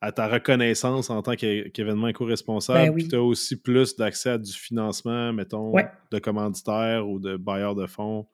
à 0.00 0.12
ta 0.12 0.28
reconnaissance 0.28 1.10
en 1.10 1.22
tant 1.22 1.34
qu'événement 1.34 2.08
éco-responsable. 2.08 2.90
Ben 2.90 2.94
puis 2.94 3.08
tu 3.08 3.16
as 3.16 3.22
aussi 3.22 3.60
plus 3.60 3.96
d'accès 3.96 4.30
à 4.30 4.38
du 4.38 4.52
financement, 4.52 5.32
mettons, 5.32 5.72
de 6.10 6.18
commanditaires 6.18 7.08
ou 7.08 7.18
de 7.18 7.36
bailleurs 7.36 7.74
de 7.74 7.86
fonds 7.86 8.26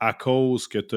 à 0.00 0.12
cause 0.12 0.68
que 0.68 0.78
tu 0.78 0.96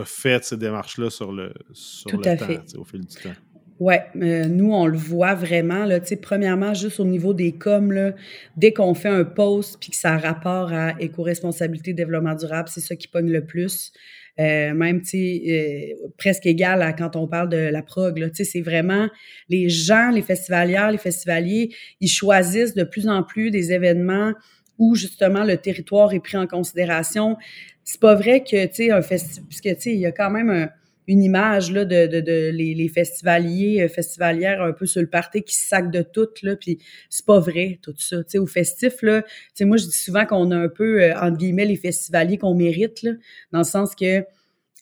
as, 0.00 0.04
fait 0.04 0.44
ces 0.44 0.56
démarches-là 0.56 1.10
sur 1.10 1.32
le, 1.32 1.52
sur 1.72 2.10
Tout 2.10 2.18
le 2.18 2.28
à 2.28 2.36
temps, 2.36 2.46
fait. 2.46 2.76
au 2.76 2.84
fil 2.84 3.00
du 3.00 3.16
temps. 3.16 3.34
Oui, 3.80 3.94
euh, 4.16 4.46
nous, 4.46 4.72
on 4.72 4.86
le 4.86 4.96
voit 4.96 5.34
vraiment. 5.34 5.84
Là, 5.84 6.00
premièrement, 6.20 6.74
juste 6.74 6.98
au 6.98 7.04
niveau 7.04 7.32
des 7.32 7.52
coms, 7.52 7.90
là, 7.90 8.12
dès 8.56 8.72
qu'on 8.72 8.94
fait 8.94 9.08
un 9.08 9.24
post 9.24 9.78
puis 9.80 9.90
que 9.90 9.96
ça 9.96 10.14
a 10.14 10.18
rapport 10.18 10.72
à 10.72 11.00
éco-responsabilité, 11.00 11.92
développement 11.94 12.34
durable, 12.34 12.68
c'est 12.68 12.80
ça 12.80 12.96
qui 12.96 13.06
pogne 13.06 13.30
le 13.30 13.44
plus. 13.44 13.92
Euh, 14.40 14.72
même, 14.72 15.02
euh, 15.14 15.80
presque 16.16 16.46
égal 16.46 16.80
à 16.82 16.92
quand 16.92 17.16
on 17.16 17.26
parle 17.26 17.48
de 17.48 17.56
la 17.56 17.82
prog. 17.82 18.30
C'est 18.34 18.60
vraiment 18.60 19.08
les 19.48 19.68
gens, 19.68 20.10
les 20.10 20.22
festivalières, 20.22 20.92
les 20.92 20.98
festivaliers, 20.98 21.70
ils 22.00 22.08
choisissent 22.08 22.74
de 22.74 22.84
plus 22.84 23.08
en 23.08 23.24
plus 23.24 23.50
des 23.50 23.72
événements 23.72 24.32
où 24.78 24.94
justement 24.94 25.42
le 25.42 25.56
territoire 25.56 26.12
est 26.12 26.20
pris 26.20 26.36
en 26.36 26.46
considération. 26.46 27.36
C'est 27.82 28.00
pas 28.00 28.14
vrai 28.14 28.44
que, 28.44 28.66
tu 28.66 28.74
sais, 28.74 28.90
un 28.92 29.02
festival, 29.02 29.44
puisque, 29.48 29.76
tu 29.76 29.80
sais, 29.80 29.94
il 29.94 29.98
y 29.98 30.06
a 30.06 30.12
quand 30.12 30.30
même 30.30 30.50
un, 30.50 30.68
une 31.08 31.22
image 31.22 31.72
là, 31.72 31.86
de, 31.86 32.06
de, 32.06 32.50
les, 32.50 32.74
les, 32.74 32.88
festivaliers, 32.88 33.82
euh, 33.82 33.88
festivalières 33.88 34.62
un 34.62 34.72
peu 34.72 34.84
sur 34.84 35.00
le 35.00 35.08
party 35.08 35.42
qui 35.42 35.54
se 35.54 35.66
sacent 35.66 35.90
de 35.90 36.02
tout, 36.02 36.28
là, 36.42 36.54
puis 36.54 36.78
c'est 37.08 37.24
pas 37.24 37.40
vrai, 37.40 37.78
tout 37.82 37.94
ça. 37.96 38.18
Tu 38.18 38.24
sais, 38.32 38.38
au 38.38 38.46
festif, 38.46 39.00
là, 39.00 39.24
tu 39.56 39.64
moi, 39.64 39.78
je 39.78 39.86
dis 39.86 39.98
souvent 39.98 40.26
qu'on 40.26 40.50
a 40.50 40.56
un 40.56 40.68
peu, 40.68 41.02
euh, 41.02 41.18
entre 41.18 41.38
guillemets, 41.38 41.64
les 41.64 41.76
festivaliers 41.76 42.36
qu'on 42.36 42.54
mérite, 42.54 43.02
là, 43.02 43.12
dans 43.52 43.60
le 43.60 43.64
sens 43.64 43.94
que 43.94 44.22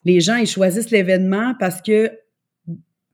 les 0.05 0.21
gens, 0.21 0.37
ils 0.37 0.47
choisissent 0.47 0.91
l'événement 0.91 1.55
parce 1.59 1.83
que 1.83 2.11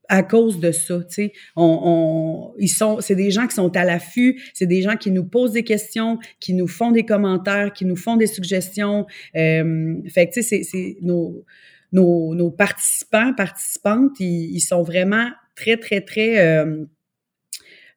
à 0.09 0.23
cause 0.23 0.61
de 0.61 0.73
ça, 0.73 0.99
tu 1.09 1.14
sais, 1.14 1.33
on, 1.57 2.53
ils 2.59 2.68
sont, 2.68 3.01
c'est 3.01 3.14
des 3.14 3.31
gens 3.31 3.47
qui 3.47 3.55
sont 3.55 3.75
à 3.77 3.85
l'affût, 3.85 4.42
c'est 4.53 4.66
des 4.66 4.83
gens 4.83 4.97
qui 4.97 5.11
nous 5.11 5.25
posent 5.25 5.53
des 5.53 5.62
questions, 5.62 6.18
qui 6.38 6.53
nous 6.53 6.68
font 6.68 6.90
des 6.90 7.05
commentaires, 7.05 7.73
qui 7.73 7.87
nous 7.87 7.97
font 7.97 8.16
des 8.16 8.27
suggestions. 8.27 9.07
Euh, 9.37 9.95
fait 10.09 10.27
que 10.27 10.35
tu 10.35 10.42
sais, 10.42 10.62
c'est, 10.62 10.62
c'est 10.64 10.97
nos 11.01 11.45
nos, 11.92 12.51
participants, 12.51 13.33
participantes, 13.35 14.18
ils, 14.21 14.61
sont 14.61 14.83
vraiment 14.83 15.31
très, 15.55 15.77
très, 15.77 16.01
très 16.01 16.40
euh, 16.40 16.85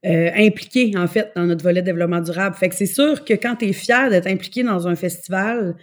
euh, 0.05 0.31
impliqués, 0.35 0.93
en 0.97 1.07
fait, 1.07 1.31
dans 1.35 1.45
notre 1.45 1.63
volet 1.63 1.81
développement 1.81 2.21
durable. 2.21 2.55
Fait 2.55 2.69
que 2.69 2.75
c'est 2.75 2.85
sûr 2.85 3.23
que 3.23 3.33
quand 3.33 3.57
tu 3.57 3.65
es 3.65 3.73
fier 3.73 4.09
d'être 4.09 4.27
impliqué 4.27 4.63
dans 4.63 4.87
un 4.87 4.95
festival, 4.95 5.75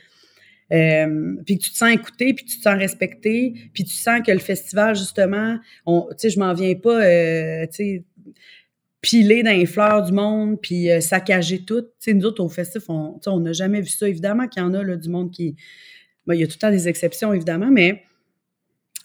euh, 0.72 1.34
puis 1.44 1.58
que 1.58 1.64
tu 1.64 1.70
te 1.70 1.76
sens 1.76 1.92
écouté, 1.92 2.34
puis 2.34 2.44
tu 2.44 2.58
te 2.58 2.62
sens 2.62 2.74
respecté, 2.74 3.54
puis 3.72 3.84
tu 3.84 3.94
sens 3.94 4.20
que 4.26 4.32
le 4.32 4.38
festival, 4.38 4.96
justement, 4.96 5.58
tu 5.86 5.92
sais, 6.16 6.30
je 6.30 6.38
m'en 6.38 6.54
viens 6.54 6.74
pas, 6.74 7.00
tu 7.66 7.72
sais, 7.72 8.04
piler 9.00 9.42
dans 9.42 9.50
les 9.50 9.66
fleurs 9.66 10.02
du 10.02 10.12
monde, 10.12 10.60
puis 10.60 10.88
saccager 11.00 11.64
tout. 11.64 11.82
Tu 11.82 11.88
sais, 11.98 12.14
nous 12.14 12.24
autres, 12.24 12.42
au 12.42 12.48
festival, 12.48 13.14
on 13.26 13.40
n'a 13.40 13.52
jamais 13.52 13.80
vu 13.80 13.88
ça. 13.88 14.08
Évidemment 14.08 14.46
qu'il 14.46 14.62
y 14.62 14.64
en 14.64 14.74
a, 14.74 14.82
là, 14.82 14.96
du 14.96 15.08
monde 15.08 15.30
qui 15.30 15.56
il 16.30 16.40
y 16.40 16.44
a 16.44 16.46
tout 16.46 16.54
le 16.56 16.58
temps 16.58 16.70
des 16.70 16.88
exceptions, 16.88 17.32
évidemment, 17.32 17.70
mais 17.70 18.02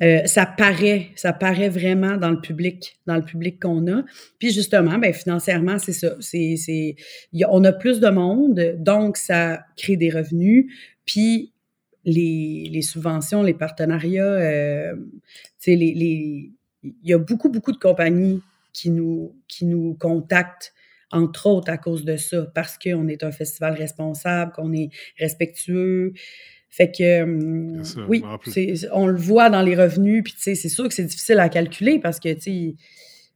euh, 0.03 0.25
ça 0.25 0.45
paraît, 0.45 1.08
ça 1.15 1.34
paraît 1.34 1.69
vraiment 1.69 2.17
dans 2.17 2.30
le 2.30 2.39
public, 2.39 2.99
dans 3.08 3.15
le 3.15 3.23
public 3.23 3.60
qu'on 3.60 3.88
a. 3.91 4.03
Puis 4.38 4.51
justement, 4.51 4.99
ben 4.99 5.12
financièrement, 5.13 5.80
c'est 5.80 5.93
ça. 5.93 6.15
On 7.49 7.63
a 7.63 7.71
plus 7.71 7.99
de 7.99 8.10
monde, 8.10 8.75
donc 8.77 9.17
ça 9.17 9.65
crée 9.75 9.97
des 9.97 10.12
revenus. 10.12 10.71
Puis 11.06 11.53
les, 12.07 12.69
les 12.71 12.81
subventions, 12.81 13.43
les 13.43 13.53
partenariats, 13.53 14.23
euh, 14.23 14.95
les, 15.67 15.75
les, 15.75 16.51
il 16.83 16.93
y 17.03 17.13
a 17.13 17.17
beaucoup, 17.17 17.49
beaucoup 17.49 17.73
de 17.73 17.77
compagnies 17.77 18.41
qui 18.71 18.89
nous, 18.89 19.35
qui 19.47 19.65
nous 19.65 19.95
contactent 19.99 20.73
entre 21.11 21.47
autres 21.47 21.71
à 21.71 21.77
cause 21.77 22.03
de 22.03 22.17
ça, 22.17 22.43
parce 22.53 22.77
qu'on 22.77 23.07
est 23.07 23.23
un 23.23 23.31
festival 23.31 23.73
responsable, 23.73 24.51
qu'on 24.53 24.73
est 24.73 24.89
respectueux, 25.17 26.13
fait 26.69 26.91
que 26.91 27.23
hum, 27.23 27.81
oui, 28.07 28.23
on 28.91 29.07
le 29.07 29.17
voit 29.17 29.49
dans 29.49 29.61
les 29.61 29.75
revenus, 29.75 30.23
puis 30.23 30.33
c'est 30.37 30.55
sûr 30.55 30.87
que 30.87 30.93
c'est 30.93 31.05
difficile 31.05 31.39
à 31.39 31.49
calculer 31.49 31.99
parce 31.99 32.19
que 32.19 32.29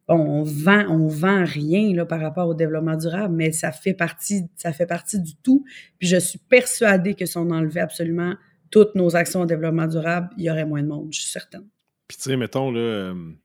bon, 0.07 0.15
on 0.15 0.43
vend, 0.43 0.85
on 0.89 1.07
vend 1.07 1.43
rien 1.45 1.93
là, 1.93 2.05
par 2.05 2.19
rapport 2.19 2.47
au 2.47 2.53
développement 2.53 2.97
durable, 2.97 3.33
mais 3.35 3.51
ça 3.51 3.71
fait 3.71 3.93
partie, 3.93 4.43
ça 4.57 4.73
fait 4.73 4.85
partie 4.85 5.19
du 5.19 5.35
tout. 5.37 5.63
Puis 5.97 6.07
je 6.07 6.17
suis 6.17 6.39
persuadée 6.39 7.15
que 7.15 7.25
si 7.25 7.37
on 7.37 7.49
enlevait 7.49 7.79
absolument 7.79 8.35
toutes 8.71 8.95
nos 8.95 9.15
actions 9.15 9.41
de 9.41 9.49
développement 9.49 9.87
durable, 9.87 10.29
il 10.37 10.45
y 10.45 10.49
aurait 10.49 10.65
moins 10.65 10.81
de 10.81 10.87
monde, 10.87 11.09
je 11.11 11.21
suis 11.21 11.29
certaine. 11.29 11.67
Puis 12.07 12.17
tu 12.17 12.23
sais, 12.23 12.37
mettons 12.37 12.71
là. 12.71 13.11
hum, 13.11 13.37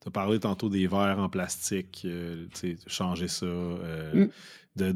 tu 0.00 0.08
as 0.08 0.10
parlé 0.10 0.40
tantôt 0.40 0.68
des 0.68 0.86
verres 0.86 1.18
en 1.18 1.28
plastique, 1.28 2.02
euh, 2.06 2.46
sais, 2.54 2.76
changer 2.86 3.28
ça, 3.28 3.44
euh, 3.44 4.26
mm. 4.26 4.28
de, 4.76 4.92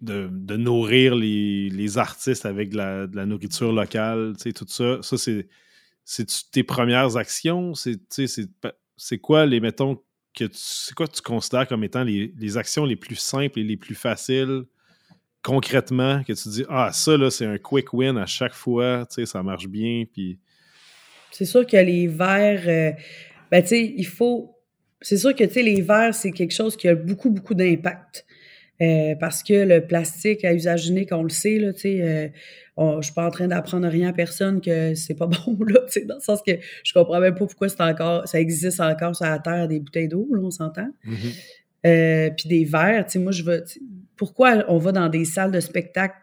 de, 0.00 0.28
de, 0.30 0.56
nourrir 0.56 1.16
les, 1.16 1.98
artistes 1.98 2.46
avec 2.46 2.70
de 2.70 2.76
la, 3.12 3.26
nourriture 3.26 3.72
locale, 3.72 4.34
tu 4.36 4.44
sais, 4.44 4.52
tout 4.52 4.66
ça. 4.68 4.98
Ça, 5.02 5.18
c'est, 5.18 5.48
c'est 6.04 6.26
tes 6.52 6.62
premières 6.62 7.16
actions? 7.16 7.74
C'est, 7.74 7.98
c'est 8.96 9.18
quoi 9.18 9.44
les, 9.46 9.58
mettons, 9.58 10.00
que 10.34 10.44
c'est 10.52 10.94
quoi 10.94 11.08
tu 11.08 11.22
considères 11.22 11.66
comme 11.66 11.84
étant 11.84 12.04
les, 12.04 12.56
actions 12.56 12.84
les 12.84 12.96
plus 12.96 13.16
simples 13.16 13.58
et 13.58 13.64
les 13.64 13.76
plus 13.76 13.94
faciles 13.94 14.64
concrètement 15.44 16.24
que 16.24 16.32
tu 16.32 16.48
dis 16.48 16.64
ah 16.68 16.90
ça 16.92 17.16
là 17.16 17.30
c'est 17.30 17.46
un 17.46 17.58
quick 17.58 17.92
win 17.92 18.16
à 18.16 18.26
chaque 18.26 18.54
fois 18.54 19.06
tu 19.08 19.16
sais 19.16 19.26
ça 19.26 19.42
marche 19.42 19.68
bien 19.68 20.04
puis 20.10 20.38
c'est 21.30 21.44
sûr 21.44 21.66
que 21.66 21.76
les 21.76 22.08
verres 22.08 22.66
euh, 22.66 22.92
ben 23.50 23.62
tu 23.62 23.68
sais 23.68 23.94
il 23.96 24.06
faut 24.06 24.56
c'est 25.00 25.18
sûr 25.18 25.34
que 25.34 25.44
tu 25.44 25.52
sais 25.52 25.62
les 25.62 25.82
verres 25.82 26.14
c'est 26.14 26.32
quelque 26.32 26.54
chose 26.54 26.76
qui 26.76 26.88
a 26.88 26.94
beaucoup 26.94 27.30
beaucoup 27.30 27.54
d'impact 27.54 28.24
euh, 28.82 29.14
parce 29.20 29.42
que 29.42 29.52
le 29.52 29.80
plastique 29.86 30.44
à 30.44 30.52
usage 30.52 30.88
unique, 30.88 31.12
on 31.12 31.22
le 31.22 31.28
sait, 31.28 31.58
là, 31.58 31.72
tu 31.72 31.80
sais, 31.80 32.32
euh, 32.76 33.00
je 33.00 33.04
suis 33.04 33.14
pas 33.14 33.26
en 33.26 33.30
train 33.30 33.46
d'apprendre 33.46 33.86
rien 33.86 34.08
à 34.08 34.12
personne 34.12 34.60
que 34.60 34.94
c'est 34.96 35.14
pas 35.14 35.26
bon, 35.46 35.56
là, 35.64 35.80
tu 35.86 35.92
sais, 35.92 36.04
dans 36.04 36.16
le 36.16 36.20
sens 36.20 36.42
que 36.44 36.52
je 36.82 36.92
comprends 36.92 37.20
même 37.20 37.34
pas 37.34 37.46
pourquoi 37.46 37.68
c'est 37.68 37.80
encore, 37.80 38.26
ça 38.26 38.40
existe 38.40 38.80
encore 38.80 39.14
sur 39.14 39.26
la 39.26 39.38
terre 39.38 39.68
des 39.68 39.78
bouteilles 39.78 40.08
d'eau, 40.08 40.26
là, 40.32 40.40
on 40.42 40.50
s'entend. 40.50 40.88
Mm-hmm. 41.06 41.86
Euh, 41.86 42.30
puis 42.36 42.48
des 42.48 42.64
verres, 42.64 43.04
tu 43.06 43.12
sais, 43.12 43.18
moi, 43.20 43.30
je 43.30 43.44
veux, 43.44 43.64
pourquoi 44.16 44.64
on 44.68 44.78
va 44.78 44.92
dans 44.92 45.08
des 45.08 45.24
salles 45.24 45.52
de 45.52 45.60
spectacle 45.60 46.16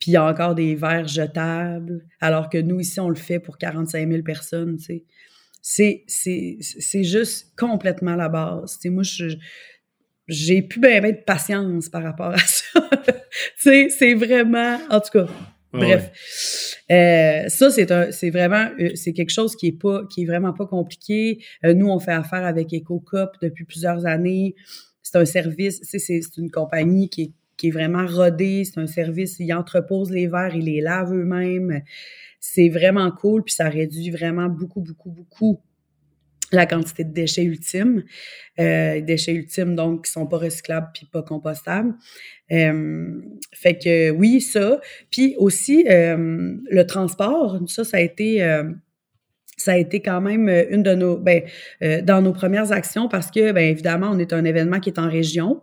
puis 0.00 0.12
il 0.12 0.14
y 0.14 0.16
a 0.16 0.24
encore 0.24 0.54
des 0.54 0.74
verres 0.74 1.06
jetables, 1.06 2.06
alors 2.22 2.48
que 2.48 2.56
nous, 2.56 2.80
ici, 2.80 2.98
on 3.00 3.10
le 3.10 3.16
fait 3.16 3.38
pour 3.38 3.58
45 3.58 4.08
000 4.08 4.22
personnes, 4.22 4.78
tu 4.78 4.84
sais. 4.84 5.04
C'est, 5.62 6.04
c'est, 6.06 6.56
c'est 6.60 7.04
juste 7.04 7.52
complètement 7.58 8.16
la 8.16 8.30
base. 8.30 8.76
Tu 8.76 8.80
sais, 8.80 8.88
moi, 8.88 9.02
je, 9.02 9.36
j'ai 10.26 10.62
plus 10.62 10.80
bien 10.80 11.02
ben 11.02 11.12
de 11.12 11.20
patience 11.20 11.90
par 11.90 12.02
rapport 12.02 12.32
à 12.32 12.38
ça. 12.38 12.80
c'est 13.90 14.14
vraiment, 14.14 14.78
en 14.88 15.00
tout 15.00 15.10
cas, 15.12 15.26
bref. 15.70 16.10
Euh, 16.90 17.48
ça, 17.48 17.70
c'est 17.70 17.92
un, 17.92 18.10
c'est 18.10 18.30
vraiment, 18.30 18.70
euh, 18.80 18.92
c'est 18.94 19.12
quelque 19.12 19.32
chose 19.32 19.54
qui 19.54 19.66
est 19.66 19.78
pas, 19.78 20.04
qui 20.10 20.22
est 20.22 20.26
vraiment 20.26 20.54
pas 20.54 20.66
compliqué. 20.66 21.44
Euh, 21.66 21.74
nous, 21.74 21.88
on 21.88 21.98
fait 21.98 22.12
affaire 22.12 22.46
avec 22.46 22.72
EcoCop 22.72 23.36
depuis 23.42 23.64
plusieurs 23.66 24.06
années. 24.06 24.54
C'est 25.10 25.18
un 25.18 25.24
service, 25.24 25.80
c'est, 25.82 26.20
une 26.36 26.52
compagnie 26.52 27.08
qui 27.08 27.22
est, 27.22 27.32
qui 27.56 27.68
est 27.68 27.70
vraiment 27.72 28.06
rodée. 28.06 28.62
C'est 28.64 28.78
un 28.78 28.86
service, 28.86 29.40
ils 29.40 29.52
entreposent 29.52 30.12
les 30.12 30.28
verres, 30.28 30.54
ils 30.54 30.66
les 30.66 30.80
lavent 30.80 31.12
eux-mêmes. 31.12 31.82
C'est 32.38 32.68
vraiment 32.68 33.10
cool, 33.10 33.42
puis 33.42 33.52
ça 33.52 33.68
réduit 33.68 34.10
vraiment 34.10 34.48
beaucoup, 34.48 34.80
beaucoup, 34.80 35.10
beaucoup 35.10 35.60
la 36.52 36.64
quantité 36.66 37.02
de 37.02 37.12
déchets 37.12 37.42
ultimes. 37.42 38.04
Euh, 38.60 39.00
déchets 39.00 39.34
ultimes, 39.34 39.74
donc, 39.74 40.04
qui 40.04 40.12
sont 40.12 40.28
pas 40.28 40.38
recyclables 40.38 40.90
puis 40.94 41.06
pas 41.06 41.22
compostables. 41.24 41.94
Euh, 42.52 43.20
fait 43.52 43.78
que 43.78 44.10
oui, 44.10 44.40
ça. 44.40 44.80
Puis 45.10 45.34
aussi, 45.38 45.86
euh, 45.88 46.54
le 46.70 46.82
transport, 46.84 47.58
ça, 47.66 47.82
ça 47.82 47.96
a 47.96 48.00
été... 48.00 48.42
Euh, 49.60 49.70
ça 49.70 49.72
a 49.72 49.76
été 49.76 50.00
quand 50.00 50.20
même 50.20 50.48
une 50.70 50.82
de 50.82 50.94
nos, 50.94 51.16
ben, 51.16 51.42
dans 52.02 52.22
nos 52.22 52.32
premières 52.32 52.72
actions 52.72 53.08
parce 53.08 53.30
que, 53.30 53.52
ben, 53.52 53.64
évidemment, 53.70 54.10
on 54.10 54.18
est 54.18 54.32
un 54.32 54.44
événement 54.44 54.80
qui 54.80 54.90
est 54.90 54.98
en 54.98 55.08
région. 55.08 55.62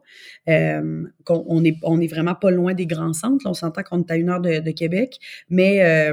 Euh, 0.49 1.03
on, 1.29 1.63
est, 1.63 1.75
on 1.83 1.99
est 1.99 2.07
vraiment 2.07 2.35
pas 2.35 2.51
loin 2.51 2.73
des 2.73 2.85
grands 2.85 3.13
centres. 3.13 3.45
on 3.45 3.53
s'entend 3.53 3.83
qu'on 3.83 3.99
est 3.99 4.11
à 4.11 4.15
une 4.15 4.29
heure 4.29 4.41
de, 4.41 4.71
Québec, 4.71 5.17
mais 5.49 6.11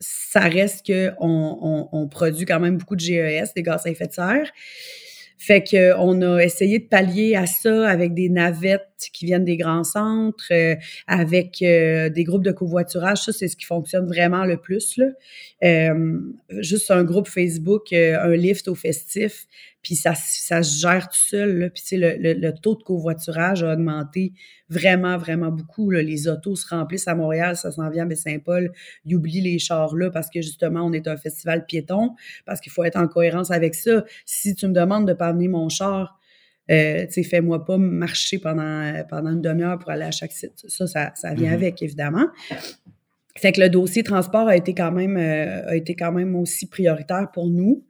ça 0.00 0.40
reste 0.40 0.86
qu'on 0.86 1.16
on, 1.20 1.88
on, 1.92 2.08
produit 2.08 2.44
quand 2.44 2.60
même 2.60 2.76
beaucoup 2.76 2.96
de 2.96 3.00
GES, 3.00 3.54
des 3.54 3.62
gaz 3.62 3.86
à 3.86 3.90
effet 3.90 4.06
de 4.06 4.12
serre. 4.12 4.50
Fait 5.36 5.62
que 5.62 5.94
on 5.98 6.22
a 6.22 6.40
essayé 6.40 6.78
de 6.78 6.84
pallier 6.84 7.34
à 7.34 7.46
ça 7.46 7.88
avec 7.88 8.14
des 8.14 8.28
navettes 8.28 9.10
qui 9.12 9.26
viennent 9.26 9.44
des 9.44 9.56
grands 9.56 9.84
centres, 9.84 10.52
euh, 10.52 10.76
avec 11.06 11.60
euh, 11.62 12.08
des 12.08 12.24
groupes 12.24 12.44
de 12.44 12.52
covoiturage. 12.52 13.22
Ça, 13.22 13.32
c'est 13.32 13.48
ce 13.48 13.56
qui 13.56 13.66
fonctionne 13.66 14.06
vraiment 14.06 14.44
le 14.44 14.56
plus. 14.56 14.96
Là. 14.96 15.06
Euh, 15.62 16.20
juste 16.60 16.90
un 16.90 17.04
groupe 17.04 17.28
Facebook, 17.28 17.92
un 17.92 18.34
lift 18.34 18.68
au 18.68 18.74
festif, 18.74 19.46
puis 19.84 19.94
ça, 19.94 20.14
ça 20.16 20.62
se 20.62 20.80
gère 20.80 21.08
tout 21.08 21.16
seul. 21.16 21.58
Là. 21.58 21.70
Puis 21.70 21.96
le, 21.96 22.16
le, 22.18 22.32
le, 22.32 22.52
taux 22.52 22.74
de 22.74 22.82
covoiturage 22.82 23.62
a 23.62 23.74
augmenté 23.74 24.32
vraiment, 24.70 25.18
vraiment 25.18 25.52
beaucoup. 25.52 25.90
Là. 25.90 26.02
Les 26.02 26.26
autos 26.26 26.56
se 26.56 26.66
remplissent 26.66 27.06
à 27.06 27.14
Montréal, 27.14 27.54
ça 27.54 27.70
s'en 27.70 27.88
vient 27.90 28.04
à 28.04 28.06
Baie-Saint-Paul. 28.06 28.72
Ils 29.04 29.14
oublient 29.14 29.42
les 29.42 29.58
chars 29.58 29.94
là 29.94 30.10
parce 30.10 30.30
que 30.30 30.40
justement, 30.40 30.82
on 30.82 30.92
est 30.92 31.06
un 31.06 31.18
festival 31.18 31.66
piéton, 31.66 32.14
parce 32.46 32.60
qu'il 32.60 32.72
faut 32.72 32.82
être 32.82 32.96
en 32.96 33.06
cohérence 33.06 33.50
avec 33.50 33.74
ça. 33.74 34.04
Si 34.24 34.54
tu 34.54 34.66
me 34.66 34.72
demandes 34.72 35.06
de 35.06 35.12
pas 35.12 35.28
amener 35.28 35.48
mon 35.48 35.68
char, 35.68 36.18
euh, 36.70 37.04
tu 37.06 37.12
sais, 37.12 37.22
fais-moi 37.22 37.64
pas 37.66 37.76
marcher 37.76 38.38
pendant, 38.38 39.04
pendant 39.10 39.32
une 39.32 39.42
demi-heure 39.42 39.78
pour 39.78 39.90
aller 39.90 40.04
à 40.04 40.10
chaque 40.10 40.32
site. 40.32 40.64
Ça, 40.66 40.86
ça, 40.86 41.12
ça 41.14 41.34
vient 41.34 41.50
mm-hmm. 41.50 41.54
avec, 41.54 41.82
évidemment. 41.82 42.26
Fait 43.36 43.52
que 43.52 43.60
le 43.60 43.68
dossier 43.68 44.02
transport 44.02 44.48
a 44.48 44.56
été 44.56 44.74
quand 44.74 44.92
même, 44.92 45.16
euh, 45.16 45.68
a 45.68 45.76
été 45.76 45.94
quand 45.94 46.12
même 46.12 46.34
aussi 46.36 46.68
prioritaire 46.68 47.30
pour 47.32 47.50
nous. 47.50 47.84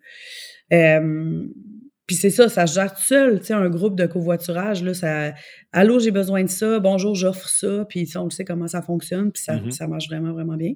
Euh, 0.72 1.46
puis 2.06 2.16
c'est 2.16 2.30
ça, 2.30 2.48
ça 2.48 2.66
se 2.66 2.74
gère 2.74 2.92
tout 2.92 3.02
seul, 3.02 3.40
tu 3.40 3.46
sais, 3.46 3.54
un 3.54 3.68
groupe 3.68 3.96
de 3.96 4.06
covoiturage, 4.06 4.82
là, 4.82 4.94
ça, 4.94 5.32
allô, 5.72 5.98
j'ai 5.98 6.10
besoin 6.10 6.42
de 6.42 6.50
ça, 6.50 6.78
bonjour, 6.78 7.14
j'offre 7.14 7.48
ça, 7.48 7.86
puis 7.88 8.10
on 8.16 8.24
le 8.24 8.30
sait 8.30 8.44
comment 8.44 8.68
ça 8.68 8.82
fonctionne, 8.82 9.32
puis 9.32 9.42
ça, 9.42 9.56
mm-hmm. 9.56 9.70
ça 9.70 9.86
marche 9.86 10.08
vraiment, 10.08 10.32
vraiment 10.32 10.56
bien. 10.56 10.72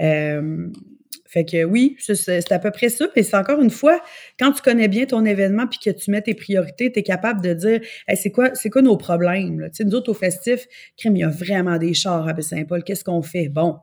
Euh, 0.00 0.68
fait 1.28 1.44
que 1.44 1.64
oui, 1.64 1.96
c'est 1.98 2.52
à 2.52 2.58
peu 2.58 2.70
près 2.70 2.88
ça. 2.88 3.06
Et 3.14 3.22
c'est 3.22 3.36
encore 3.36 3.60
une 3.60 3.70
fois, 3.70 4.00
quand 4.38 4.50
tu 4.52 4.62
connais 4.62 4.88
bien 4.88 5.04
ton 5.04 5.26
événement 5.26 5.66
puis 5.66 5.78
que 5.78 5.90
tu 5.90 6.10
mets 6.10 6.22
tes 6.22 6.34
priorités, 6.34 6.90
tu 6.90 7.00
es 7.00 7.02
capable 7.02 7.42
de 7.42 7.52
dire 7.52 7.80
c'est 8.14 8.30
quoi 8.30 8.54
c'est 8.54 8.70
quoi 8.70 8.80
nos 8.80 8.96
problèmes? 8.96 9.60
Là? 9.60 9.68
Tu 9.68 9.76
sais, 9.76 9.84
nous 9.84 9.94
autres, 9.94 10.10
au 10.10 10.14
festif, 10.14 10.66
crime, 10.96 11.16
il 11.16 11.20
y 11.20 11.24
a 11.24 11.28
vraiment 11.28 11.76
des 11.76 11.92
chars 11.92 12.26
à 12.26 12.40
Saint-Paul. 12.40 12.82
Qu'est-ce 12.82 13.04
qu'on 13.04 13.20
fait? 13.20 13.50
Bon, 13.50 13.76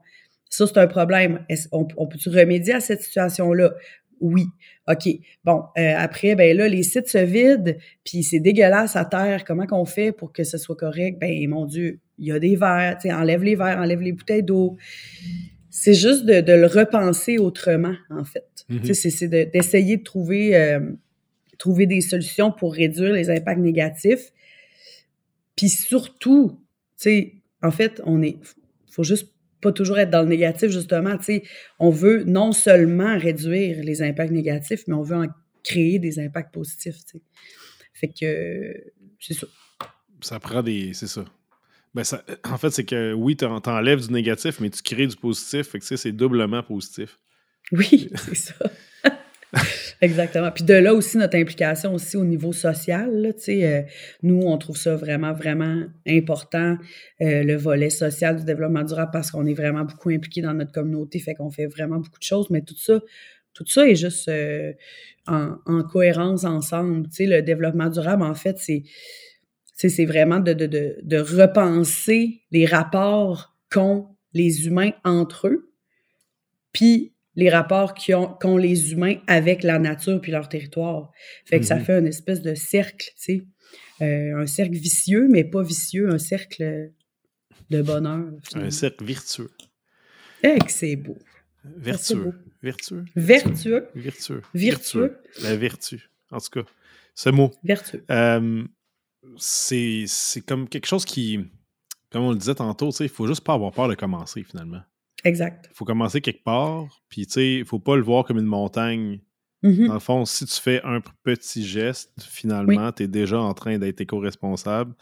ça, 0.50 0.66
c'est 0.66 0.78
un 0.80 0.88
problème. 0.88 1.46
On, 1.72 1.88
on 1.98 2.08
peut-tu 2.08 2.30
remédier 2.30 2.74
à 2.74 2.80
cette 2.80 3.04
situation-là? 3.04 3.74
Oui. 4.19 4.45
OK. 4.88 5.10
Bon, 5.43 5.63
euh, 5.78 5.93
après, 5.97 6.36
ben 6.36 6.56
là, 6.56 6.67
les 6.67 6.84
sites 6.84 7.08
se 7.08 7.17
vident, 7.17 7.73
puis 8.04 8.23
c'est 8.23 8.39
dégueulasse 8.39 8.95
à 8.95 9.06
terre. 9.06 9.43
Comment 9.45 9.65
qu'on 9.65 9.86
fait 9.86 10.12
pour 10.12 10.32
que 10.32 10.43
ce 10.43 10.58
soit 10.58 10.75
correct? 10.75 11.19
Ben, 11.19 11.47
mon 11.49 11.65
Dieu, 11.65 11.99
il 12.17 12.28
y 12.28 12.32
a 12.32 12.39
des 12.39 12.56
verres, 12.56 12.97
tu 13.01 13.10
sais, 13.10 13.13
enlève 13.13 13.43
les 13.43 13.56
verres, 13.56 13.78
enlève 13.78 14.01
les 14.01 14.12
bouteilles 14.12 14.43
d'eau. 14.43 14.78
C'est 15.69 15.93
juste 15.93 16.25
de, 16.25 16.54
le 16.54 16.67
repenser 16.67 17.38
autrement, 17.38 17.95
en 18.10 18.23
fait. 18.23 18.65
Mm-hmm. 18.69 18.93
C'est 18.93 19.28
d'essayer 19.28 19.97
de, 19.97 20.04
trouver, 20.04 20.56
euh, 20.56 20.80
trouver 21.58 21.86
des 21.86 22.01
solutions 22.01 22.51
pour 22.51 22.73
réduire 22.73 23.13
les 23.13 23.30
impacts 23.30 23.60
négatifs. 23.60 24.32
Puis 25.56 25.69
surtout, 25.69 26.60
tu 26.97 27.04
sais, 27.04 27.34
en 27.62 27.71
fait, 27.71 28.01
on 28.06 28.21
est, 28.21 28.38
faut 28.89 29.04
juste 29.04 29.35
pas 29.65 29.71
toujours 29.71 29.97
être 29.97 30.12
dans 30.12 30.21
le 30.21 30.28
négatif, 30.28 30.69
justement. 30.69 31.17
Tu 31.17 31.23
sais, 31.23 31.43
on 31.80 31.89
veut 31.89 32.23
non 32.23 32.51
seulement 32.51 33.17
réduire 33.17 33.84
les 33.84 34.04
impacts 34.04 34.32
négatifs, 34.32 34.84
mais 34.88 34.93
on 34.93 35.01
veut 35.01 35.15
en 35.15 35.25
créer 35.63 35.97
des 35.97 36.19
impacts 36.19 36.54
positifs. 36.54 36.97
Fait 37.93 38.10
que 38.10 38.91
c'est 39.19 39.34
ça. 39.34 39.47
Ça 40.21 40.39
prend 40.39 40.62
des. 40.62 40.93
C'est 40.93 41.08
ça. 41.08 41.25
Ben 41.95 42.04
ça, 42.04 42.23
en 42.43 42.58
fait, 42.58 42.69
c'est 42.69 42.86
que 42.86 43.13
oui, 43.13 43.36
tu 43.36 43.45
enlèves 43.45 44.06
du 44.06 44.13
négatif, 44.13 44.60
mais 44.60 44.69
tu 44.69 44.84
crées 44.84 45.08
du 45.08 45.15
positif. 45.15 45.69
Fait 45.69 45.80
que 45.80 45.95
c'est 45.95 46.12
doublement 46.12 46.62
positif. 46.62 47.17
Oui, 47.71 48.12
c'est 48.15 48.36
ça. 48.36 48.54
Exactement. 50.02 50.52
Puis 50.52 50.64
de 50.64 50.74
là 50.74 50.94
aussi 50.94 51.18
notre 51.18 51.38
implication 51.38 51.94
aussi 51.94 52.18
au 52.18 52.26
niveau 52.26 52.54
social. 52.54 53.12
Là, 53.22 53.30
euh, 53.50 53.82
nous, 54.24 54.42
on 54.42 54.58
trouve 54.58 54.78
ça 54.78 54.96
vraiment, 54.96 55.34
vraiment 55.34 55.84
important, 56.08 56.78
euh, 57.22 57.44
le 57.44 57.56
volet 57.56 57.90
social 57.90 58.38
du 58.38 58.46
développement 58.46 58.84
durable, 58.84 59.12
parce 59.12 59.32
qu'on 59.32 59.46
est 59.46 59.54
vraiment 59.54 59.86
beaucoup 59.86 60.10
impliqué 60.10 60.42
dans 60.42 60.54
notre 60.54 60.72
communauté, 60.72 61.20
fait 61.20 61.36
qu'on 61.36 61.52
fait 61.52 61.68
vraiment 61.68 61.98
beaucoup 61.98 62.20
de 62.20 62.24
choses, 62.24 62.50
mais 62.50 62.62
tout 62.62 62.78
ça, 62.78 63.00
tout 63.54 63.66
ça 63.66 63.88
est 63.88 63.96
juste 63.96 64.28
euh, 64.28 64.74
en, 65.28 65.56
en, 65.66 65.84
cohérence 65.84 66.44
ensemble. 66.44 67.08
Le 67.20 67.42
développement 67.42 67.90
durable, 67.90 68.24
en 68.24 68.36
fait, 68.36 68.58
c'est 68.60 68.84
c'est 69.78 70.06
vraiment 70.06 70.40
de, 70.40 70.54
de, 70.54 70.68
de, 70.68 70.96
de 71.04 71.18
repenser 71.18 72.42
les 72.52 72.66
rapports 72.66 73.58
qu'ont 73.70 74.08
les 74.34 74.68
humains 74.68 74.92
entre 75.04 75.48
eux, 75.48 75.74
puis 76.72 77.14
les 77.36 77.50
rapports 77.50 77.93
qu'ont 77.93 78.58
les 78.58 78.91
humains 78.91 79.15
avec 79.28 79.63
la 79.63 79.80
nature 79.80 80.21
puis 80.21 80.32
leur 80.32 80.48
territoire. 80.50 81.12
Fait 81.45 81.60
que 81.60 81.65
ça 81.65 81.78
mm-hmm. 81.78 81.84
fait 81.84 82.00
une 82.00 82.08
espèce 82.08 82.41
de 82.41 82.56
cercle, 82.56 83.08
tu 83.17 83.24
sais. 83.24 83.45
Euh, 84.02 84.38
un 84.38 84.45
cercle 84.45 84.76
vicieux, 84.76 85.28
mais 85.30 85.43
pas 85.43 85.63
vicieux, 85.63 86.10
un 86.10 86.17
cercle 86.17 86.91
de 87.69 87.82
bonheur. 87.82 88.26
Un 88.56 88.71
cercle 88.71 89.06
vertueux. 89.06 89.52
Eh, 90.43 90.60
que 90.60 90.71
c'est 90.71 90.95
beau. 90.95 91.17
Vertueux. 91.63 92.34
Vertueux? 92.62 93.06
Vertueux. 93.15 93.88
Vertueux. 93.95 94.41
Vertueux. 94.54 95.17
La 95.41 95.56
vertu. 95.56 96.10
En 96.32 96.39
tout 96.39 96.50
cas, 96.50 96.69
ce 97.15 97.30
mot. 97.30 97.52
Vertueux. 97.63 98.04
Euh, 98.12 98.63
c'est 99.38 100.06
comme 100.45 100.67
quelque 100.69 100.86
chose 100.88 101.06
qui, 101.06 101.39
comme 102.12 102.24
on 102.24 102.32
le 102.32 102.38
disait 102.38 102.56
tantôt, 102.56 102.91
il 102.91 103.10
faut 103.10 103.28
juste 103.28 103.43
pas 103.43 103.54
avoir 103.54 103.71
peur 103.71 103.88
de 103.88 103.95
commencer 103.95 104.43
finalement. 104.43 104.82
Exact. 105.26 105.68
Il 105.72 105.76
faut 105.76 105.86
commencer 105.86 106.22
quelque 106.22 106.44
part, 106.44 107.02
puis 107.10 107.26
tu 107.26 107.34
sais, 107.34 107.54
il 107.56 107.66
faut 107.66 107.80
pas 107.80 107.96
le 107.96 108.04
voir 108.04 108.24
comme 108.24 108.38
une 108.38 108.46
montagne. 108.46 109.20
Mm-hmm. 109.64 109.88
Dans 109.88 109.94
le 109.96 110.00
fond, 110.00 110.26
si 110.26 110.46
tu 110.46 110.62
fais 110.62 110.82
un 110.84 111.02
petit 111.24 111.66
geste, 111.66 112.12
finalement, 112.22 112.92
tu 112.92 113.04
es 113.04 113.08
déjà 113.08 113.40
en 113.40 113.54
train 113.56 113.80
d'être 113.80 114.00
éco-responsable. 114.00 114.94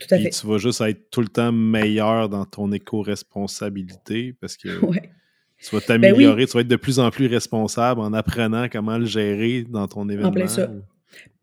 Tout 0.00 0.14
à 0.14 0.18
fait. 0.18 0.30
tu 0.30 0.46
vas 0.46 0.58
juste 0.58 0.80
être 0.80 1.10
tout 1.10 1.20
le 1.20 1.28
temps 1.28 1.50
meilleur 1.50 2.28
dans 2.28 2.44
ton 2.44 2.70
éco-responsabilité 2.70 4.32
parce 4.40 4.56
que 4.56 4.68
tu 5.58 5.74
vas 5.74 5.80
ben 5.80 5.86
t'améliorer, 5.86 6.46
tu 6.46 6.52
vas 6.52 6.60
être 6.60 6.68
de 6.68 6.76
plus 6.76 7.00
en 7.00 7.10
plus 7.10 7.26
responsable 7.26 8.00
en 8.00 8.12
apprenant 8.12 8.68
comment 8.70 8.96
le 8.96 9.06
gérer 9.06 9.64
dans 9.68 9.88
ton 9.88 10.08
événement. 10.08 10.28
En 10.28 10.32
plein 10.32 10.46
ça. 10.46 10.70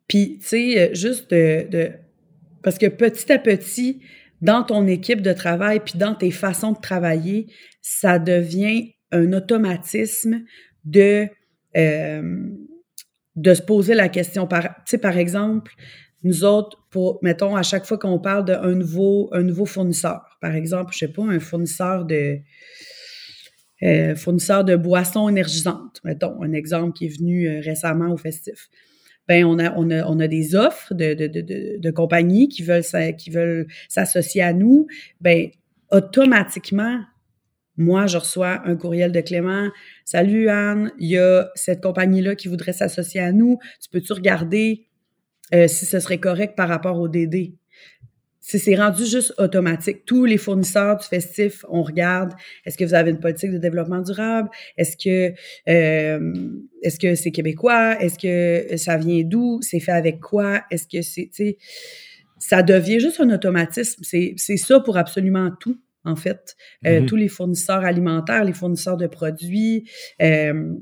Puis, 0.08 0.39
tu 0.39 0.47
sais, 0.47 0.80
euh, 0.80 0.93
juste 0.93 1.30
de, 1.32 1.91
Parce 2.63 2.78
que 2.78 2.88
petit 2.88 3.32
à 3.32 3.38
petit, 3.38 4.02
dans 4.41 4.63
ton 4.63 4.88
équipe 4.88 5.21
de 5.21 5.34
travail, 5.34 5.82
puis 5.82 5.97
dans 5.97 6.15
tes 6.15 6.32
façons 6.32 6.71
de 6.71 6.80
travailler, 6.80 7.47
ça 7.82 8.19
devient 8.19 8.93
un 9.12 9.34
automatisme 9.34 10.43
de, 10.86 11.28
euh, 11.75 12.49
de 13.36 13.54
se 13.54 13.62
poser 13.62 13.95
la 13.95 14.10
question. 14.10 14.47
Par, 14.47 14.63
tu 14.63 14.69
sais, 14.86 14.97
par 14.97 15.17
exemple, 15.17 15.73
nous 16.23 16.43
autres, 16.43 16.78
pour, 16.89 17.19
mettons, 17.21 17.56
à 17.56 17.63
chaque 17.63 17.86
fois 17.86 17.97
qu'on 17.97 18.19
parle 18.19 18.45
d'un 18.45 18.75
nouveau, 18.75 19.30
un 19.32 19.43
nouveau 19.43 19.65
fournisseur, 19.65 20.38
par 20.41 20.54
exemple, 20.54 20.91
je 20.93 20.99
sais 20.99 21.08
pas, 21.08 21.23
un 21.23 21.39
fournisseur 21.39 22.06
de, 22.06 22.39
euh, 23.82 24.15
fournisseur 24.15 24.65
de 24.65 24.75
boissons 24.75 25.30
énergisantes, 25.30 26.02
mettons, 26.04 26.41
un 26.43 26.52
exemple 26.52 26.93
qui 26.93 27.06
est 27.06 27.17
venu 27.17 27.47
euh, 27.47 27.62
récemment 27.62 28.12
au 28.12 28.17
festif. 28.17 28.69
Ben, 29.29 29.45
on 29.45 29.59
a, 29.59 30.27
des 30.27 30.55
offres 30.55 30.95
de, 30.95 31.91
compagnies 31.91 32.49
qui 32.49 32.63
veulent, 32.63 32.83
qui 33.15 33.29
veulent 33.29 33.67
s'associer 33.87 34.41
à 34.41 34.53
nous. 34.53 34.87
Ben, 35.21 35.51
automatiquement, 35.91 36.99
moi, 37.77 38.07
je 38.07 38.17
reçois 38.17 38.67
un 38.67 38.75
courriel 38.75 39.11
de 39.11 39.21
Clément. 39.21 39.69
Salut 40.03 40.49
Anne, 40.49 40.91
il 40.97 41.09
y 41.09 41.19
a 41.19 41.51
cette 41.53 41.83
compagnie-là 41.83 42.33
qui 42.33 42.47
voudrait 42.47 42.73
s'associer 42.73 43.21
à 43.21 43.31
nous. 43.31 43.59
Tu 43.79 43.89
peux-tu 43.91 44.13
regarder 44.13 44.87
euh, 45.53 45.67
si 45.67 45.85
ce 45.85 45.99
serait 45.99 46.17
correct 46.17 46.55
par 46.57 46.67
rapport 46.67 46.99
au 46.99 47.07
DD? 47.07 47.59
C'est 48.41 48.75
rendu 48.75 49.06
juste 49.06 49.34
automatique. 49.38 50.06
Tous 50.06 50.25
les 50.25 50.38
fournisseurs 50.38 50.97
du 50.97 51.06
festif, 51.06 51.65
on 51.69 51.84
regarde, 51.84 52.34
est-ce 52.65 52.78
que 52.78 52.86
vous 52.86 52.93
avez 52.93 53.12
une 53.12 53.19
politique 53.19 53.52
de 53.52 53.58
développement 53.58 54.02
durable? 54.02 54.49
Est-ce 54.78 54.97
que 54.97 55.34
euh, 55.69 56.34
est-ce 56.82 56.99
que 56.99 57.15
c'est 57.15 57.32
québécois? 57.32 58.02
Est-ce 58.02 58.17
que 58.17 58.78
ça 58.78 58.97
vient 58.97 59.23
d'où? 59.23 59.60
C'est 59.62 59.80
fait 59.80 59.91
avec 59.91 60.19
quoi? 60.19 60.63
Est-ce 60.71 60.88
que 60.88 61.02
c'est, 61.02 61.30
ça 62.39 62.63
devient 62.63 62.99
juste 62.99 63.19
un 63.19 63.30
automatisme. 63.30 64.02
C'est 64.04 64.58
ça 64.58 64.80
pour 64.80 64.97
absolument 64.97 65.52
tout, 65.60 65.78
en 66.06 66.15
fait. 66.15 66.56
Euh, 66.86 67.02
mm-hmm. 67.02 67.06
Tous 67.06 67.15
les 67.17 67.28
fournisseurs 67.28 67.84
alimentaires, 67.84 68.45
les 68.45 68.54
fournisseurs 68.54 68.97
de 68.97 69.08
produits, 69.08 69.89
euh, 70.21 70.73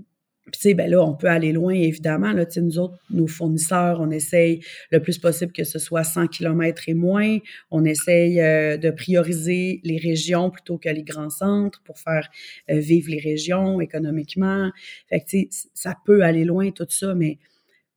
puis, 0.51 0.62
tu 0.62 0.69
sais, 0.69 0.73
ben 0.73 0.89
là, 0.89 1.03
on 1.03 1.13
peut 1.13 1.27
aller 1.27 1.51
loin, 1.51 1.73
évidemment. 1.73 2.31
Là, 2.31 2.45
nous 2.62 2.79
autres, 2.79 2.97
nos 3.10 3.27
fournisseurs, 3.27 3.99
on 3.99 4.10
essaye 4.12 4.62
le 4.91 5.01
plus 5.01 5.17
possible 5.17 5.51
que 5.51 5.65
ce 5.65 5.77
soit 5.77 6.05
100 6.05 6.27
km 6.27 6.83
et 6.88 6.93
moins. 6.93 7.38
On 7.69 7.83
essaye 7.83 8.39
euh, 8.39 8.77
de 8.77 8.89
prioriser 8.89 9.81
les 9.83 9.97
régions 9.97 10.49
plutôt 10.49 10.77
que 10.77 10.88
les 10.88 11.03
grands 11.03 11.29
centres 11.29 11.81
pour 11.83 11.99
faire 11.99 12.29
euh, 12.69 12.79
vivre 12.79 13.10
les 13.12 13.19
régions 13.19 13.81
économiquement. 13.81 14.71
Fait 15.10 15.19
que, 15.19 15.25
tu 15.25 15.47
sais, 15.51 15.67
ça 15.73 15.97
peut 16.05 16.23
aller 16.23 16.45
loin, 16.45 16.71
tout 16.71 16.88
ça, 16.89 17.13
mais 17.13 17.39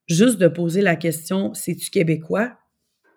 juste 0.09 0.39
de 0.39 0.49
poser 0.49 0.83
la 0.83 0.97
question, 0.97 1.55
c'est-tu 1.55 1.89
québécois? 1.91 2.59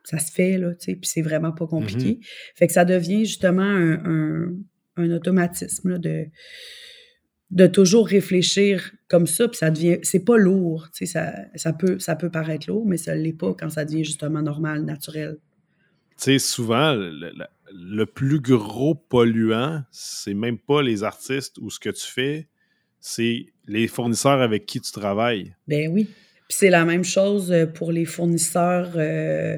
Ça 0.03 0.19
se 0.19 0.31
fait, 0.31 0.59
là, 0.59 0.75
tu 0.75 0.91
sais, 0.91 0.95
puis 0.95 1.09
c'est 1.11 1.23
vraiment 1.23 1.53
pas 1.53 1.65
compliqué. 1.65 2.19
Mm-hmm. 2.19 2.53
Fait 2.55 2.67
que 2.67 2.73
ça 2.73 2.85
devient 2.85 3.25
justement 3.25 3.63
un, 3.63 3.93
un, 4.05 4.53
un 4.97 5.09
automatisme, 5.09 5.89
là, 5.89 5.97
de 5.97 6.27
de 7.53 7.67
toujours 7.67 8.07
réfléchir 8.07 8.91
comme 9.07 9.27
ça, 9.27 9.47
puis 9.47 9.57
ça 9.57 9.69
devient, 9.69 9.99
c'est 10.01 10.25
pas 10.25 10.37
lourd, 10.37 10.89
tu 10.91 11.05
sais, 11.05 11.13
ça, 11.13 11.33
ça, 11.53 11.71
peut, 11.71 11.99
ça 11.99 12.15
peut 12.15 12.31
paraître 12.31 12.67
lourd, 12.67 12.83
mais 12.87 12.97
ça 12.97 13.13
l'est 13.13 13.37
pas 13.37 13.53
quand 13.53 13.69
ça 13.69 13.85
devient 13.85 14.03
justement 14.03 14.41
normal, 14.41 14.83
naturel. 14.83 15.37
Tu 16.17 16.23
sais, 16.23 16.39
souvent, 16.39 16.95
le, 16.95 18.05
plus 18.05 18.39
gros 18.39 18.95
polluant, 18.95 19.83
c'est 19.91 20.33
même 20.33 20.57
pas 20.57 20.81
les 20.81 21.03
artistes 21.03 21.59
ou 21.59 21.69
ce 21.69 21.79
que 21.79 21.91
tu 21.91 22.07
fais, 22.07 22.47
c'est 22.99 23.45
les 23.67 23.87
fournisseurs 23.87 24.41
avec 24.41 24.65
qui 24.65 24.81
tu 24.81 24.91
travailles. 24.91 25.55
Ben 25.67 25.91
oui. 25.91 26.05
Puis 26.05 26.57
c'est 26.57 26.71
la 26.71 26.85
même 26.85 27.03
chose 27.03 27.51
euh, 27.51 27.67
pour 27.67 27.91
les 27.91 28.05
fournisseurs 28.05 28.93
euh, 28.95 29.57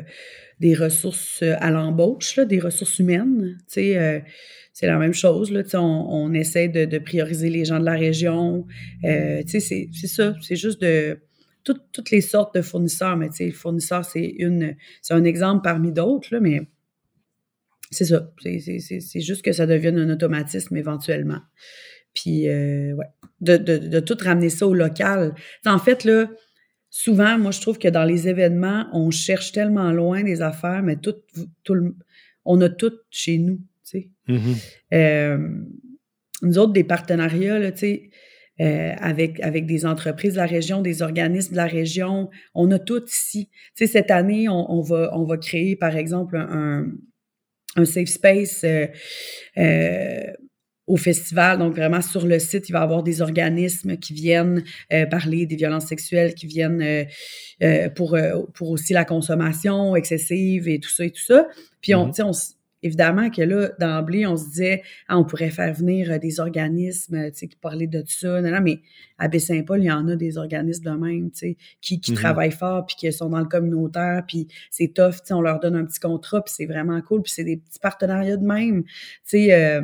des 0.60 0.74
ressources 0.74 1.42
euh, 1.44 1.56
à 1.60 1.72
l'embauche, 1.72 2.40
des 2.40 2.60
ressources 2.60 3.00
humaines. 3.00 3.58
Euh, 3.78 4.20
c'est 4.74 4.88
la 4.88 4.98
même 4.98 5.14
chose. 5.14 5.52
Là, 5.52 5.64
on, 5.76 5.80
on 5.80 6.34
essaie 6.34 6.68
de, 6.68 6.98
prioriser 7.00 7.50
les 7.50 7.66
gens 7.66 7.80
de 7.80 7.86
la 7.86 7.96
région. 7.96 8.66
Euh, 9.04 9.42
c'est 9.48 9.60
ça. 9.60 10.36
C'est 10.42 10.56
juste 10.56 10.82
de 10.82 11.20
toutes 11.64 12.12
les 12.12 12.22
sortes 12.22 12.56
de 12.56 12.62
fournisseurs. 12.62 13.18
Mais 13.18 13.30
le 13.40 13.52
fournisseur, 13.52 14.06
c'est 14.06 14.36
un 15.10 15.24
exemple 15.24 15.62
parmi 15.64 15.92
d'autres, 15.92 16.38
mais 16.38 16.62
c'est 17.90 18.06
ça. 18.06 18.32
C'est 18.42 19.22
juste 19.22 19.44
que 19.44 19.52
ça 19.52 19.66
devienne 19.66 19.98
un 19.98 20.10
automatisme 20.10 20.76
éventuellement. 20.78 21.40
Puis, 22.14 22.48
ouais, 22.48 22.96
de, 23.42 23.58
de, 23.58 23.78
de, 23.78 24.00
tout 24.00 24.18
ramener 24.22 24.50
ça 24.50 24.68
au 24.68 24.74
local. 24.74 25.36
en 25.66 25.80
fait, 25.80 26.04
là, 26.04 26.30
souvent, 26.96 27.38
moi, 27.38 27.52
je 27.52 27.60
trouve 27.60 27.78
que 27.78 27.90
dans 27.90 28.06
les 28.06 28.30
événements, 28.30 28.88
on 28.94 29.12
cherche 29.12 29.52
tellement 29.52 29.92
loin 29.92 30.24
des 30.24 30.42
affaires, 30.42 30.82
mais 30.82 30.96
tout, 30.96 31.16
tout 31.64 31.94
on 32.46 32.62
a 32.62 32.70
tout 32.70 32.94
chez 33.10 33.38
nous. 33.38 33.60
Mm-hmm. 34.30 34.56
Euh, 34.94 35.38
nous 36.42 36.58
autres, 36.58 36.72
des 36.72 36.86
partenariats, 36.86 37.60
là, 37.60 37.72
euh, 38.62 38.94
avec, 38.98 39.42
avec 39.42 39.66
des 39.66 39.86
entreprises 39.86 40.36
de 40.36 40.38
la 40.38 40.46
région, 40.46 40.82
des 40.82 41.02
organismes 41.02 41.52
de 41.52 41.58
la 41.58 41.66
région, 41.66 42.30
on 42.54 42.72
a 42.72 42.80
tout 42.80 43.04
ici. 43.06 43.50
sais, 43.74 43.88
cette 43.88 44.10
année, 44.10 44.48
on, 44.48 44.80
va, 44.80 45.10
on 45.18 45.26
va 45.26 45.36
créer, 45.36 45.76
par 45.76 45.98
exemple, 45.98 46.38
un, 46.38 46.88
un 47.76 47.86
safe 47.86 48.08
space 48.08 48.64
euh, 48.64 48.88
au 50.88 50.98
festival. 50.98 51.60
Donc, 51.60 51.76
vraiment, 51.76 52.02
sur 52.02 52.26
le 52.26 52.40
site, 52.40 52.70
il 52.70 52.72
va 52.72 52.80
y 52.80 52.84
avoir 52.84 53.04
des 53.04 53.22
organismes 53.22 53.98
qui 53.98 54.14
viennent 54.14 54.64
parler 55.10 55.46
des 55.46 55.56
violences 55.56 55.88
sexuelles, 55.88 56.34
qui 56.34 56.48
viennent 56.48 57.06
pour, 57.96 58.18
pour 58.54 58.70
aussi 58.70 58.94
la 58.94 59.06
consommation 59.06 59.96
excessive 59.96 60.68
et 60.68 60.80
tout 60.80 60.90
ça 60.90 61.06
et 61.06 61.12
tout 61.12 61.26
ça. 61.26 61.48
Puis, 61.82 61.96
on, 61.96 62.10
mm-hmm. 62.10 62.24
on, 62.24 62.32
évidemment 62.86 63.32
que 63.32 63.42
là, 63.42 63.70
d'emblée, 63.80 64.28
on 64.28 64.38
se 64.38 64.46
disait, 64.46 64.84
ah, 65.08 65.18
on 65.18 65.26
pourrait 65.26 65.50
faire 65.50 65.74
venir 65.74 66.12
euh, 66.12 66.20
des 66.20 66.40
organismes, 66.40 67.32
tu 67.32 67.40
sais, 67.40 67.48
qui 67.48 67.56
parlaient 67.56 67.88
de 67.88 68.02
tout 68.02 68.12
ça. 68.12 68.42
Non, 68.42 68.52
non, 68.52 68.62
mais 68.62 68.80
à 69.18 69.28
Baie-Saint-Paul, 69.28 69.82
il 69.82 69.86
y 69.86 69.92
en 69.92 70.08
a 70.08 70.16
des 70.16 70.38
organismes 70.38 70.84
de 70.84 70.92
même, 70.92 71.32
tu 71.32 71.40
sais, 71.40 71.58
qui, 71.82 72.00
qui 72.00 72.12
mm-hmm. 72.12 72.16
travaillent 72.16 72.52
fort, 72.52 72.86
puis 72.86 72.96
qui 72.96 73.12
sont 73.12 73.30
dans 73.30 73.40
le 73.40 73.46
communautaire, 73.46 74.24
puis 74.28 74.48
c'est 74.70 74.94
tough, 74.94 75.14
tu 75.14 75.20
sais, 75.26 75.34
on 75.34 75.42
leur 75.42 75.60
donne 75.60 75.76
un 75.76 75.86
petit 75.86 76.00
contrat, 76.00 76.44
puis 76.44 76.54
c'est 76.56 76.68
vraiment 76.68 77.02
cool, 77.02 77.24
puis 77.24 77.34
c'est 77.34 77.44
des 77.44 77.58
petits 77.58 77.80
partenariats 77.80 78.38
de 78.38 78.46
même, 78.46 78.84
tu 78.84 78.92
sais, 79.24 79.54
euh, 79.54 79.82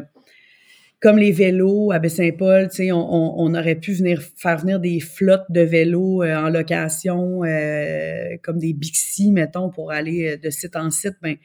comme 1.01 1.17
les 1.17 1.31
vélos 1.31 1.91
à 1.91 1.99
Baie-Saint-Paul, 1.99 2.69
tu 2.69 2.75
sais, 2.75 2.91
on, 2.91 3.39
on, 3.39 3.55
aurait 3.55 3.75
pu 3.75 3.93
venir 3.93 4.21
faire 4.37 4.59
venir 4.59 4.79
des 4.79 4.99
flottes 4.99 5.47
de 5.49 5.61
vélos 5.61 6.23
euh, 6.23 6.35
en 6.35 6.49
location, 6.49 7.41
comme 8.43 8.59
des 8.59 8.73
Bixi, 8.73 9.31
mettons, 9.31 9.69
pour 9.69 9.91
aller 9.91 10.37
de 10.37 10.49
site 10.49 10.75
en 10.75 10.91
site, 10.91 11.15
ben 11.21 11.37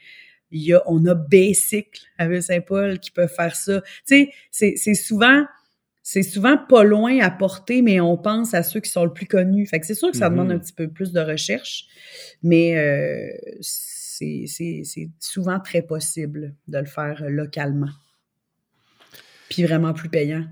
il 0.51 0.63
y 0.63 0.73
a, 0.73 0.81
on 0.85 1.05
a 1.05 1.13
Basic 1.13 1.87
avec 2.17 2.43
Saint-Paul 2.43 2.99
qui 2.99 3.11
peuvent 3.11 3.33
faire 3.33 3.55
ça. 3.55 3.81
Tu 4.07 4.29
sais, 4.51 4.75
c'est 4.75 4.93
souvent, 4.93 5.45
c'est 6.03 6.23
souvent 6.23 6.57
pas 6.57 6.83
loin 6.83 7.19
à 7.19 7.29
porter, 7.29 7.81
mais 7.81 7.99
on 7.99 8.17
pense 8.17 8.53
à 8.53 8.63
ceux 8.63 8.79
qui 8.79 8.89
sont 8.89 9.03
le 9.03 9.13
plus 9.13 9.25
connus. 9.25 9.65
Fait 9.67 9.79
que 9.79 9.85
c'est 9.85 9.95
sûr 9.95 10.11
que 10.11 10.17
ça 10.17 10.29
demande 10.29 10.51
un 10.51 10.55
mm-hmm. 10.55 10.59
petit 10.61 10.73
peu 10.73 10.87
plus 10.87 11.11
de 11.11 11.19
recherche, 11.19 11.85
mais 12.43 12.77
euh, 12.77 13.57
c'est 13.61 14.45
souvent 15.19 15.59
très 15.59 15.81
possible 15.81 16.55
de 16.67 16.77
le 16.77 16.85
faire 16.85 17.23
localement. 17.27 17.89
Puis 19.49 19.63
vraiment 19.63 19.93
plus 19.93 20.09
payant 20.09 20.45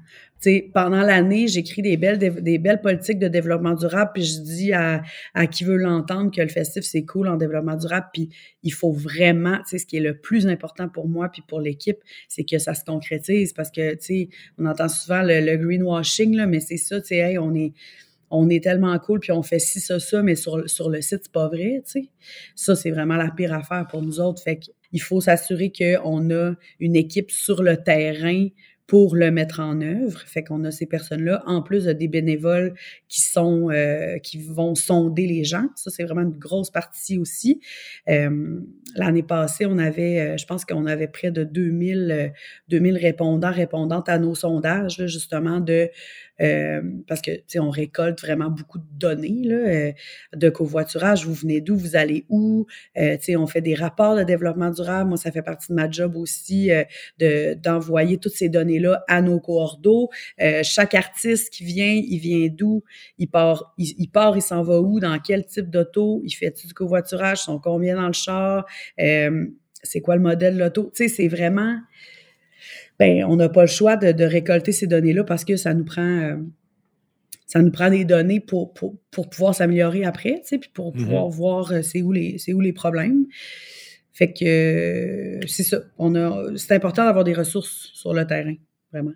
pendant 0.73 1.01
l'année, 1.01 1.47
j'écris 1.47 1.81
des 1.81 1.97
belles, 1.97 2.17
des 2.19 2.57
belles 2.57 2.81
politiques 2.81 3.19
de 3.19 3.27
développement 3.27 3.73
durable, 3.73 4.11
puis 4.13 4.23
je 4.23 4.39
dis 4.41 4.73
à, 4.73 5.01
à 5.33 5.47
qui 5.47 5.63
veut 5.63 5.77
l'entendre 5.77 6.31
que 6.31 6.41
le 6.41 6.47
festif, 6.47 6.83
c'est 6.83 7.03
cool 7.03 7.27
en 7.27 7.35
développement 7.35 7.75
durable, 7.75 8.07
puis 8.13 8.29
il 8.63 8.73
faut 8.73 8.91
vraiment, 8.91 9.59
tu 9.67 9.79
ce 9.79 9.85
qui 9.85 9.97
est 9.97 10.01
le 10.01 10.17
plus 10.17 10.47
important 10.47 10.89
pour 10.89 11.07
moi 11.07 11.29
puis 11.29 11.43
pour 11.47 11.59
l'équipe, 11.59 11.97
c'est 12.27 12.43
que 12.43 12.57
ça 12.59 12.73
se 12.73 12.83
concrétise, 12.83 13.53
parce 13.53 13.71
que, 13.71 13.95
tu 13.95 14.29
on 14.57 14.65
entend 14.65 14.87
souvent 14.87 15.21
le, 15.23 15.55
greenwashing, 15.57 16.35
là, 16.35 16.45
mais 16.45 16.59
c'est 16.59 16.77
ça, 16.77 16.99
tu 17.01 17.07
sais, 17.07 17.17
hey, 17.17 17.37
on 17.37 17.53
est 17.55 17.73
on 18.31 18.49
est 18.49 18.61
tellement 18.61 18.97
cool, 18.99 19.19
puis 19.19 19.31
on 19.31 19.43
fait 19.43 19.59
ci, 19.59 19.79
ça, 19.79 19.99
ça, 19.99 20.21
mais 20.23 20.35
sur, 20.35 20.67
sur 20.67 20.89
le 20.89 20.99
site, 21.01 21.21
c'est 21.23 21.31
pas 21.31 21.47
vrai, 21.47 21.83
tu 21.85 22.01
sais. 22.01 22.09
Ça, 22.55 22.75
c'est 22.75 22.89
vraiment 22.89 23.15
la 23.15 23.29
pire 23.29 23.53
affaire 23.53 23.85
pour 23.87 24.01
nous 24.01 24.19
autres. 24.19 24.41
Fait 24.41 24.57
qu'il 24.57 25.01
faut 25.01 25.21
s'assurer 25.21 25.71
qu'on 25.71 26.31
a 26.31 26.55
une 26.79 26.95
équipe 26.95 27.29
sur 27.29 27.61
le 27.61 27.77
terrain 27.77 28.47
pour 28.87 29.15
le 29.15 29.31
mettre 29.31 29.59
en 29.59 29.81
œuvre. 29.81 30.19
Fait 30.27 30.43
qu'on 30.43 30.63
a 30.63 30.71
ces 30.71 30.85
personnes-là, 30.85 31.43
en 31.47 31.61
plus 31.61 31.85
de 31.85 31.93
des 31.93 32.07
bénévoles 32.07 32.75
qui 33.07 33.21
sont 33.21 33.69
euh, 33.71 34.17
qui 34.19 34.37
vont 34.37 34.75
sonder 34.75 35.25
les 35.25 35.43
gens. 35.43 35.67
Ça, 35.75 35.89
c'est 35.89 36.03
vraiment 36.03 36.21
une 36.21 36.37
grosse 36.37 36.69
partie 36.69 37.17
aussi. 37.17 37.61
Euh, 38.09 38.59
L'année 38.95 39.23
passée, 39.23 39.65
on 39.65 39.77
avait, 39.77 40.19
euh, 40.19 40.37
je 40.37 40.45
pense 40.45 40.63
qu'on 40.63 40.85
avait 40.85 41.07
près 41.07 41.31
de 41.31 41.43
2000, 41.43 42.31
2000 42.69 42.97
répondants, 42.97 43.51
répondantes 43.51 44.07
à 44.07 44.19
nos 44.19 44.35
sondages, 44.35 44.99
là, 44.99 45.07
justement, 45.07 45.59
de 45.59 45.89
euh, 46.41 46.81
parce 47.07 47.21
que, 47.21 47.31
tu 47.31 47.43
sais, 47.47 47.59
on 47.59 47.69
récolte 47.69 48.21
vraiment 48.21 48.49
beaucoup 48.49 48.77
de 48.77 48.85
données 48.97 49.41
là, 49.43 49.55
euh, 49.55 49.91
de 50.35 50.49
covoiturage. 50.49 51.25
Vous 51.25 51.33
venez 51.33 51.61
d'où? 51.61 51.75
Vous 51.75 51.95
allez 51.95 52.25
où? 52.29 52.65
Euh, 52.97 53.17
on 53.37 53.47
fait 53.47 53.61
des 53.61 53.75
rapports 53.75 54.15
de 54.15 54.23
développement 54.23 54.69
durable. 54.69 55.09
Moi, 55.09 55.17
ça 55.17 55.31
fait 55.31 55.41
partie 55.41 55.67
de 55.69 55.75
ma 55.75 55.89
job 55.89 56.15
aussi 56.15 56.69
de 57.19 57.53
d'envoyer 57.55 58.17
toutes 58.17 58.33
ces 58.33 58.49
données-là 58.49 59.03
à 59.07 59.21
nos 59.21 59.39
coordos. 59.39 60.09
chaque 60.63 60.93
artiste 60.93 61.53
qui 61.53 61.63
vient, 61.63 61.93
il 61.93 62.19
vient 62.19 62.47
d'où? 62.49 62.83
Il 63.17 63.27
part, 63.27 63.73
il, 63.77 64.09
part, 64.09 64.35
il 64.37 64.41
s'en 64.41 64.63
va 64.63 64.79
où? 64.79 64.99
Dans 64.99 65.19
quel 65.19 65.45
type 65.45 65.69
d'auto? 65.69 66.21
Il 66.23 66.31
fait-tu 66.31 66.67
du 66.67 66.73
covoiturage? 66.73 67.39
Sont 67.39 67.59
combien 67.59 67.95
dans 67.95 68.07
le 68.07 68.13
char? 68.13 68.65
c'est 69.83 70.01
quoi 70.01 70.15
le 70.15 70.21
modèle 70.21 70.55
de 70.55 70.59
l'auto? 70.59 70.91
Tu 70.95 71.07
sais, 71.07 71.15
c'est 71.15 71.27
vraiment 71.27 71.77
ben 72.99 73.25
on 73.25 73.35
n'a 73.35 73.49
pas 73.49 73.61
le 73.61 73.67
choix 73.67 73.97
de, 73.97 74.23
récolter 74.23 74.71
ces 74.71 74.87
données-là 74.87 75.23
parce 75.23 75.45
que 75.45 75.57
ça 75.57 75.73
nous 75.73 75.85
prend 75.85 76.01
euh, 76.01 76.37
ça 77.47 77.61
nous 77.61 77.71
prend 77.71 77.89
des 77.89 78.05
données 78.05 78.39
pour, 78.39 78.73
pour, 78.73 79.29
pouvoir 79.29 79.53
s'améliorer 79.53 80.03
après, 80.03 80.41
tu 80.41 80.47
sais, 80.47 80.57
puis 80.57 80.71
pour 80.73 80.93
pouvoir 80.93 81.29
voir 81.29 81.71
euh, 81.71 81.81
c'est 81.81 82.01
où 82.01 82.11
les 82.11 82.37
c'est 82.37 82.53
où 82.53 82.61
les 82.61 82.73
problèmes. 82.73 83.25
Fait 84.13 84.31
que 84.31 84.45
euh, 84.45 85.45
c'est 85.47 85.63
ça. 85.63 85.81
On 85.97 86.15
a 86.15 86.57
c'est 86.57 86.73
important 86.73 87.05
d'avoir 87.05 87.23
des 87.23 87.33
ressources 87.33 87.91
sur 87.93 88.13
le 88.13 88.25
terrain, 88.25 88.55
vraiment. 88.91 89.13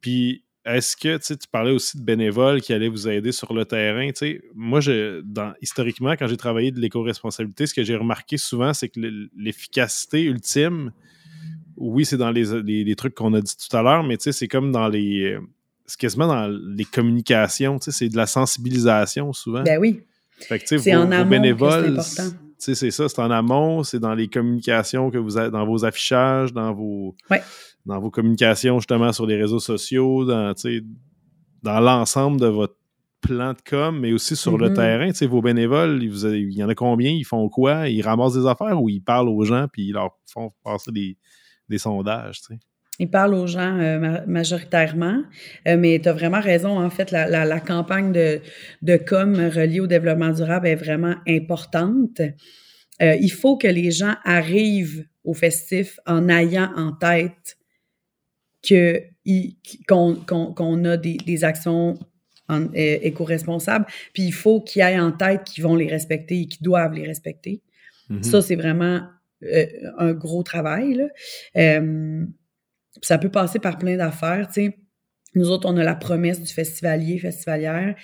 Puis 0.00 0.44
est-ce 0.68 0.96
que 0.96 1.16
tu 1.16 1.48
parlais 1.50 1.70
aussi 1.70 1.96
de 1.96 2.02
bénévoles 2.02 2.60
qui 2.60 2.74
allaient 2.74 2.88
vous 2.88 3.08
aider 3.08 3.32
sur 3.32 3.54
le 3.54 3.64
terrain? 3.64 4.10
Moi, 4.54 4.80
je, 4.80 5.22
dans, 5.22 5.54
historiquement, 5.62 6.12
quand 6.12 6.26
j'ai 6.26 6.36
travaillé 6.36 6.70
de 6.72 6.78
l'éco-responsabilité, 6.78 7.66
ce 7.66 7.72
que 7.72 7.82
j'ai 7.82 7.96
remarqué 7.96 8.36
souvent, 8.36 8.74
c'est 8.74 8.90
que 8.90 9.00
l'efficacité 9.34 10.24
ultime, 10.24 10.92
oui, 11.80 12.04
c'est 12.04 12.16
dans 12.16 12.30
les, 12.30 12.96
trucs 12.96 13.14
qu'on 13.14 13.34
a 13.34 13.40
dit 13.40 13.54
tout 13.56 13.76
à 13.76 13.82
l'heure, 13.82 14.02
mais 14.02 14.16
c'est 14.18 14.48
comme 14.48 14.72
dans 14.72 14.88
les. 14.88 15.32
Euh, 15.32 15.40
c'est 15.86 15.98
quasiment 15.98 16.26
dans 16.26 16.48
les 16.48 16.84
communications, 16.84 17.78
c'est 17.80 18.10
de 18.10 18.16
la 18.16 18.26
sensibilisation 18.26 19.32
souvent. 19.32 19.62
Ben 19.62 19.78
oui. 19.80 20.02
Fait 20.40 20.58
que, 20.58 20.78
c'est 20.78 20.94
en 20.94 21.10
amont 21.10 21.30
bénévoles. 21.30 21.98
c'est 22.58 22.74
ça, 22.74 23.08
c'est 23.08 23.18
en 23.20 23.30
amont, 23.30 23.82
c'est 23.82 23.98
dans 23.98 24.14
les 24.14 24.28
communications 24.28 25.10
que 25.10 25.18
vous 25.18 25.38
avez, 25.38 25.50
dans 25.50 25.64
vos 25.66 25.84
affichages, 25.84 26.52
dans 26.52 26.74
vos, 26.74 27.16
dans 27.86 28.00
vos 28.00 28.10
communications 28.10 28.78
justement 28.78 29.12
sur 29.12 29.26
les 29.26 29.36
réseaux 29.36 29.60
sociaux, 29.60 30.26
dans, 30.26 30.52
dans 31.62 31.80
l'ensemble 31.80 32.38
de 32.38 32.46
votre 32.46 32.76
plan 33.20 33.52
de 33.52 33.58
com, 33.68 33.98
mais 33.98 34.12
aussi 34.12 34.36
sur 34.36 34.58
le 34.58 34.68
mm-hmm. 34.68 34.74
terrain. 34.74 35.28
Vos 35.28 35.42
bénévoles, 35.42 36.02
il, 36.02 36.52
y 36.52 36.62
en 36.62 36.68
a 36.68 36.74
combien? 36.74 37.10
Ils 37.10 37.24
font 37.24 37.48
quoi? 37.48 37.88
Ils 37.88 38.02
ramassent 38.02 38.34
des 38.34 38.46
affaires 38.46 38.80
ou 38.80 38.88
ils 38.88 39.00
parlent 39.00 39.28
aux 39.28 39.44
gens 39.44 39.66
puis 39.72 39.86
ils 39.86 39.92
leur 39.92 40.10
font 40.26 40.52
passer 40.62 40.92
des, 40.92 41.16
des 41.68 41.78
sondages? 41.78 42.40
Ils 43.00 43.08
parlent 43.08 43.34
aux 43.34 43.46
gens 43.46 43.78
euh, 43.78 44.24
majoritairement, 44.26 45.22
euh, 45.68 45.76
mais 45.76 46.00
tu 46.02 46.08
as 46.08 46.12
vraiment 46.12 46.40
raison. 46.40 46.80
En 46.80 46.90
fait, 46.90 47.12
la, 47.12 47.60
campagne 47.60 48.12
de, 48.12 48.40
de 48.82 48.96
com 48.96 49.34
reliée 49.34 49.80
au 49.80 49.86
développement 49.86 50.30
durable 50.30 50.66
est 50.66 50.74
vraiment 50.74 51.14
importante. 51.28 52.20
Euh, 53.00 53.14
il 53.20 53.30
faut 53.30 53.56
que 53.56 53.68
les 53.68 53.92
gens 53.92 54.14
arrivent 54.24 55.06
au 55.22 55.32
festif 55.32 56.00
en 56.06 56.28
ayant 56.28 56.72
en 56.74 56.92
tête 56.92 57.56
qu'on 59.86 60.84
a 60.84 60.96
des, 60.96 61.16
des 61.18 61.44
actions 61.44 61.96
éco-responsables, 62.74 63.86
puis 64.12 64.24
il 64.24 64.32
faut 64.32 64.60
qu'ils 64.60 64.82
aient 64.82 64.98
en 64.98 65.12
tête 65.12 65.44
qu'ils 65.44 65.62
vont 65.62 65.76
les 65.76 65.86
respecter 65.86 66.40
et 66.40 66.46
qu'ils 66.46 66.64
doivent 66.64 66.94
les 66.94 67.06
respecter. 67.06 67.62
Mm-hmm. 68.10 68.22
Ça, 68.22 68.42
c'est 68.42 68.56
vraiment 68.56 69.02
un 69.42 70.12
gros 70.12 70.42
travail. 70.42 71.08
Ça 73.02 73.18
peut 73.18 73.30
passer 73.30 73.58
par 73.58 73.78
plein 73.78 73.96
d'affaires, 73.96 74.48
tu. 74.52 74.72
Nous 75.34 75.50
autres, 75.50 75.68
on 75.68 75.76
a 75.76 75.84
la 75.84 75.94
promesse 75.94 76.42
du 76.42 76.52
festivalier, 76.52 77.18
festivalière, 77.18 77.94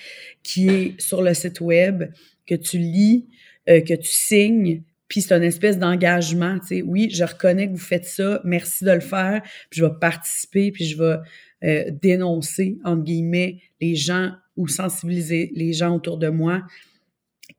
qui 0.42 0.68
est 0.68 1.00
sur 1.00 1.22
le 1.22 1.34
site 1.34 1.60
web, 1.60 2.04
que 2.46 2.54
tu 2.54 2.78
lis, 2.78 3.26
euh, 3.68 3.80
que 3.80 3.94
tu 3.94 4.10
signes, 4.10 4.82
puis 5.08 5.22
c'est 5.22 5.34
une 5.34 5.42
espèce 5.42 5.78
d'engagement, 5.78 6.58
tu. 6.66 6.82
Oui, 6.82 7.08
je 7.10 7.24
reconnais 7.24 7.66
que 7.66 7.72
vous 7.72 7.78
faites 7.78 8.04
ça, 8.04 8.40
merci 8.44 8.84
de 8.84 8.90
le 8.90 9.00
faire, 9.00 9.42
puis 9.70 9.80
je 9.80 9.84
vais 9.84 9.92
participer, 10.00 10.70
puis 10.70 10.84
je 10.84 10.98
vais 10.98 11.16
euh, 11.64 11.90
dénoncer, 11.90 12.78
entre 12.84 13.04
guillemets, 13.04 13.58
les 13.80 13.96
gens 13.96 14.32
ou 14.56 14.68
sensibiliser 14.68 15.50
les 15.54 15.72
gens 15.72 15.94
autour 15.96 16.18
de 16.18 16.28
moi 16.28 16.62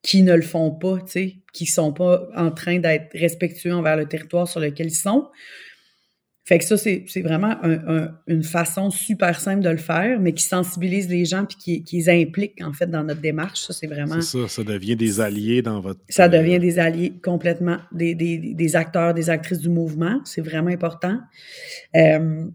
qui 0.06 0.22
ne 0.22 0.36
le 0.36 0.44
font 0.44 0.70
pas, 0.70 1.00
tu 1.00 1.12
sais, 1.12 1.36
qui 1.52 1.66
sont 1.66 1.92
pas 1.92 2.30
en 2.36 2.52
train 2.52 2.78
d'être 2.78 3.12
respectueux 3.14 3.74
envers 3.74 3.98
le 3.98 4.06
territoire 4.06 4.48
sur 4.48 4.60
lequel 4.60 4.88
ils 4.88 4.96
sont. 4.96 5.30
Fait 6.44 6.60
que 6.60 6.64
ça, 6.64 6.78
c'est 6.78 7.22
vraiment 7.24 7.56
une 8.28 8.44
façon 8.44 8.92
super 8.92 9.40
simple 9.40 9.64
de 9.64 9.70
le 9.70 9.78
faire, 9.78 10.20
mais 10.20 10.34
qui 10.34 10.44
sensibilise 10.44 11.10
les 11.10 11.26
gens 11.26 11.46
puis 11.46 11.58
qui, 11.58 11.84
qui 11.84 11.98
les 11.98 12.10
implique, 12.10 12.62
en 12.62 12.72
fait, 12.72 12.86
dans 12.86 13.04
notre 13.04 13.20
démarche. 13.20 13.62
Ça, 13.62 13.74
c'est 13.74 13.88
vraiment... 13.88 14.22
C'est 14.22 14.42
ça, 14.42 14.48
ça 14.48 14.64
devient 14.64 14.96
des 14.96 15.22
alliés 15.22 15.64
dans 15.64 15.80
votre... 15.80 16.02
Ça 16.08 16.30
devient 16.30 16.60
des 16.60 16.78
alliés 16.78 17.14
complètement, 17.24 17.80
des, 17.92 18.14
des, 18.14 18.38
des 18.38 18.76
acteurs, 18.76 19.16
des 19.16 19.32
actrices 19.32 19.58
du 19.58 19.70
mouvement. 19.70 20.22
C'est 20.24 20.42
vraiment 20.42 20.70
important. 20.70 21.18
Euh, 21.96 22.46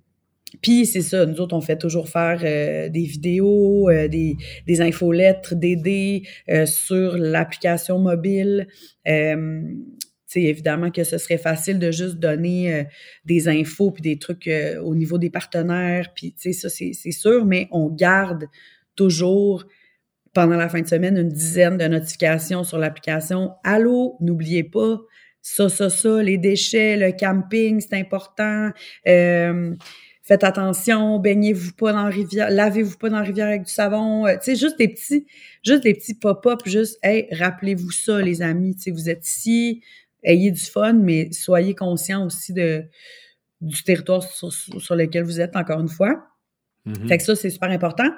puis 0.62 0.86
c'est 0.86 1.02
ça, 1.02 1.26
nous 1.26 1.40
autres, 1.40 1.56
on 1.56 1.60
fait 1.60 1.78
toujours 1.78 2.08
faire 2.08 2.40
euh, 2.44 2.88
des 2.88 3.04
vidéos, 3.04 3.88
euh, 3.88 4.08
des, 4.08 4.36
des 4.66 4.80
infolettres, 4.80 5.54
d'aider 5.54 6.22
euh, 6.48 6.66
sur 6.66 7.16
l'application 7.16 7.98
mobile 7.98 8.66
sais, 10.30 10.42
évidemment 10.42 10.90
que 10.90 11.02
ce 11.02 11.18
serait 11.18 11.38
facile 11.38 11.78
de 11.78 11.90
juste 11.90 12.16
donner 12.16 12.72
euh, 12.72 12.84
des 13.24 13.48
infos 13.48 13.90
puis 13.90 14.02
des 14.02 14.18
trucs 14.18 14.46
euh, 14.46 14.80
au 14.80 14.94
niveau 14.94 15.18
des 15.18 15.30
partenaires, 15.30 16.12
puis 16.14 16.34
ça, 16.36 16.68
c'est 16.68 16.92
sûr, 17.10 17.44
mais 17.44 17.68
on 17.72 17.88
garde 17.88 18.46
toujours 18.94 19.64
pendant 20.32 20.56
la 20.56 20.68
fin 20.68 20.80
de 20.80 20.86
semaine 20.86 21.18
une 21.18 21.28
dizaine 21.28 21.76
de 21.76 21.86
notifications 21.86 22.62
sur 22.62 22.78
l'application. 22.78 23.50
Allô, 23.64 24.16
n'oubliez 24.20 24.62
pas 24.62 25.00
ça, 25.42 25.68
ça, 25.68 25.90
ça, 25.90 26.22
les 26.22 26.38
déchets, 26.38 26.96
le 26.96 27.12
camping, 27.12 27.80
c'est 27.80 27.94
important. 27.94 28.70
Euh, 29.08 29.74
faites 30.30 30.44
attention, 30.44 31.18
baignez-vous 31.18 31.72
pas 31.72 31.92
dans 31.92 32.04
la 32.04 32.08
rivière, 32.08 32.50
lavez-vous 32.50 32.96
pas 32.98 33.10
dans 33.10 33.18
la 33.18 33.24
rivière 33.24 33.48
avec 33.48 33.64
du 33.64 33.72
savon. 33.72 34.26
tu 34.26 34.38
sais, 34.42 34.54
juste 34.54 34.78
des 34.78 34.86
petits, 34.86 35.26
juste 35.64 35.82
des 35.82 35.92
petits 35.92 36.14
pop-up, 36.14 36.60
juste, 36.66 37.00
hey, 37.02 37.26
rappelez-vous 37.32 37.90
ça, 37.90 38.22
les 38.22 38.40
amis, 38.40 38.76
tu 38.76 38.82
sais, 38.82 38.90
vous 38.92 39.10
êtes 39.10 39.26
ici, 39.26 39.82
ayez 40.22 40.52
du 40.52 40.60
fun, 40.60 40.92
mais 40.92 41.32
soyez 41.32 41.74
conscient 41.74 42.24
aussi 42.24 42.52
de, 42.52 42.84
du 43.60 43.82
territoire 43.82 44.22
sur, 44.22 44.94
lequel 44.94 45.24
vous 45.24 45.40
êtes, 45.40 45.56
encore 45.56 45.80
une 45.80 45.88
fois. 45.88 46.28
Mm-hmm. 46.86 47.08
Fait 47.08 47.18
que 47.18 47.24
ça, 47.24 47.36
c'est 47.36 47.50
super 47.50 47.70
important. 47.70 48.10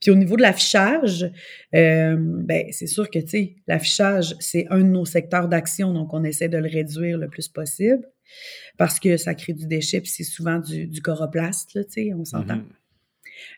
Puis 0.00 0.10
au 0.10 0.14
niveau 0.14 0.36
de 0.36 0.42
l'affichage, 0.42 1.30
euh, 1.74 2.16
ben, 2.18 2.66
c'est 2.70 2.86
sûr 2.86 3.10
que, 3.10 3.18
tu 3.18 3.28
sais, 3.28 3.56
l'affichage, 3.66 4.36
c'est 4.40 4.66
un 4.70 4.78
de 4.78 4.84
nos 4.84 5.04
secteurs 5.04 5.48
d'action, 5.48 5.92
donc 5.92 6.14
on 6.14 6.24
essaie 6.24 6.48
de 6.48 6.58
le 6.58 6.68
réduire 6.68 7.18
le 7.18 7.28
plus 7.28 7.48
possible 7.48 8.06
parce 8.78 9.00
que 9.00 9.16
ça 9.16 9.34
crée 9.34 9.52
du 9.52 9.66
déchet, 9.66 10.00
puis 10.00 10.10
c'est 10.10 10.24
souvent 10.24 10.58
du, 10.58 10.86
du 10.86 11.02
coroplaste, 11.02 11.72
tu 11.72 11.92
sais, 11.92 12.14
on 12.14 12.24
s'entend. 12.24 12.56
Mm-hmm. 12.56 12.84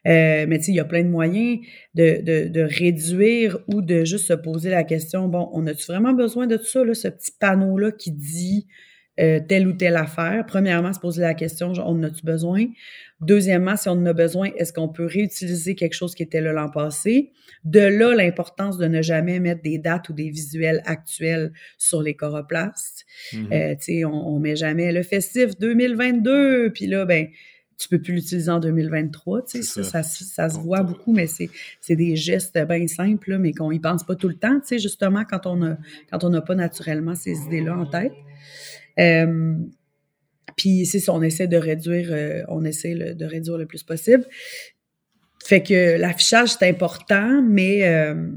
Euh, 0.06 0.46
mais 0.48 0.58
tu 0.58 0.64
sais, 0.64 0.72
il 0.72 0.76
y 0.76 0.80
a 0.80 0.84
plein 0.84 1.02
de 1.02 1.08
moyens 1.08 1.58
de, 1.94 2.20
de, 2.48 2.60
réduire 2.60 3.58
ou 3.68 3.82
de 3.82 4.04
juste 4.04 4.26
se 4.26 4.32
poser 4.32 4.70
la 4.70 4.84
question, 4.84 5.28
bon, 5.28 5.48
on 5.52 5.66
a-tu 5.66 5.86
vraiment 5.86 6.12
besoin 6.12 6.46
de 6.46 6.56
tout 6.56 6.66
ça, 6.66 6.84
là, 6.84 6.94
ce 6.94 7.08
petit 7.08 7.32
panneau-là 7.38 7.92
qui 7.92 8.12
dit 8.12 8.66
euh, 9.20 9.40
telle 9.46 9.66
ou 9.66 9.72
telle 9.72 9.96
affaire? 9.96 10.44
Premièrement, 10.46 10.92
se 10.92 11.00
poser 11.00 11.22
la 11.22 11.34
question, 11.34 11.74
genre, 11.74 11.88
on 11.88 11.98
en 11.98 12.02
a-tu 12.04 12.24
besoin? 12.24 12.66
Deuxièmement, 13.20 13.76
si 13.76 13.88
on 13.88 13.92
en 13.92 14.06
a 14.06 14.12
besoin, 14.12 14.50
est-ce 14.56 14.72
qu'on 14.72 14.88
peut 14.88 15.06
réutiliser 15.06 15.74
quelque 15.74 15.94
chose 15.94 16.14
qui 16.14 16.22
était 16.22 16.40
là 16.40 16.52
l'an 16.52 16.68
passé? 16.68 17.32
De 17.64 17.80
là, 17.80 18.14
l'importance 18.14 18.76
de 18.78 18.86
ne 18.86 19.00
jamais 19.00 19.40
mettre 19.40 19.62
des 19.62 19.78
dates 19.78 20.08
ou 20.10 20.12
des 20.12 20.28
visuels 20.28 20.82
actuels 20.84 21.52
sur 21.78 22.02
les 22.02 22.14
coroplastes. 22.14 23.06
Mm-hmm. 23.32 23.52
Euh, 23.52 23.74
tu 23.76 23.84
sais, 23.84 24.04
on, 24.04 24.28
on 24.28 24.38
met 24.38 24.56
jamais 24.56 24.92
le 24.92 25.02
festif 25.02 25.58
2022, 25.58 26.72
puis 26.72 26.86
là, 26.86 27.04
ben 27.06 27.28
tu 27.78 27.88
peux 27.88 28.00
plus 28.00 28.14
l'utiliser 28.14 28.50
en 28.50 28.58
2023. 28.58 29.44
Tu 29.44 29.62
sais, 29.62 29.82
ça. 29.82 30.02
Ça, 30.02 30.48
se 30.48 30.58
voit 30.58 30.82
beaucoup, 30.82 31.12
mais 31.12 31.26
c'est 31.26 31.96
des 31.96 32.16
gestes 32.16 32.58
bien 32.66 32.86
simples, 32.86 33.38
mais 33.38 33.52
qu'on 33.52 33.70
y 33.70 33.78
pense 33.78 34.04
pas 34.04 34.14
tout 34.14 34.28
le 34.28 34.36
temps, 34.36 34.60
tu 34.60 34.68
sais, 34.68 34.78
justement, 34.78 35.24
quand 35.28 35.46
on 35.46 35.62
a 35.62 35.76
quand 36.10 36.24
on 36.24 36.30
n'a 36.30 36.40
pas 36.40 36.54
naturellement 36.54 37.14
ces 37.14 37.38
idées-là 37.44 37.76
en 37.76 37.86
tête. 37.86 38.12
Euh, 38.98 39.54
puis 40.56 40.86
c'est 40.86 41.00
ça, 41.00 41.12
on 41.12 41.22
essaie 41.22 41.48
de 41.48 41.56
réduire, 41.56 42.08
euh, 42.10 42.42
on 42.48 42.64
essaie 42.64 42.94
de 42.94 43.24
réduire 43.24 43.58
le 43.58 43.66
plus 43.66 43.82
possible. 43.82 44.24
Fait 45.44 45.62
que 45.62 45.96
l'affichage, 45.98 46.50
c'est 46.50 46.68
important, 46.68 47.42
mais 47.42 47.86
euh, 47.86 48.30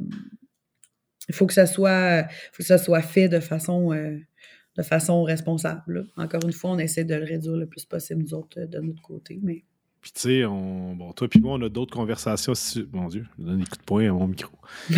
il 1.28 1.36
faut 1.36 1.48
que 1.48 1.54
ça 1.54 1.66
soit 1.66 2.24
faut 2.52 2.64
que 2.64 2.68
ça 2.68 2.78
soit 2.78 3.02
fait 3.02 3.30
de 3.30 3.40
façon 3.40 3.94
de 4.78 4.84
façon 4.84 5.24
responsable. 5.24 6.08
Encore 6.16 6.44
une 6.46 6.54
fois, 6.54 6.72
on 6.72 6.80
essaie 6.80 7.04
de 7.04 7.16
le 7.16 7.26
réduire 7.26 7.58
le 7.58 7.66
plus 7.66 7.86
possible, 7.86 8.24
nous 8.24 8.34
autres, 8.34 8.62
de 8.62 8.80
notre 8.80 9.02
côté. 9.02 9.40
Mais... 9.42 9.64
Puis, 10.02 10.12
tu 10.14 10.22
sais, 10.22 10.46
on... 10.46 10.96
bon, 10.96 11.12
toi 11.12 11.28
puis 11.28 11.42
moi, 11.42 11.56
on 11.56 11.62
a 11.62 11.70
d'autres 11.70 11.94
conversations. 11.94 12.54
Mon 12.94 13.08
Dieu, 13.08 13.26
je 13.38 13.44
donne 13.44 13.58
des 13.58 13.66
coups 13.66 13.80
de 13.80 13.84
poing 13.84 14.10
à 14.10 14.14
mon 14.14 14.28
micro. 14.28 14.56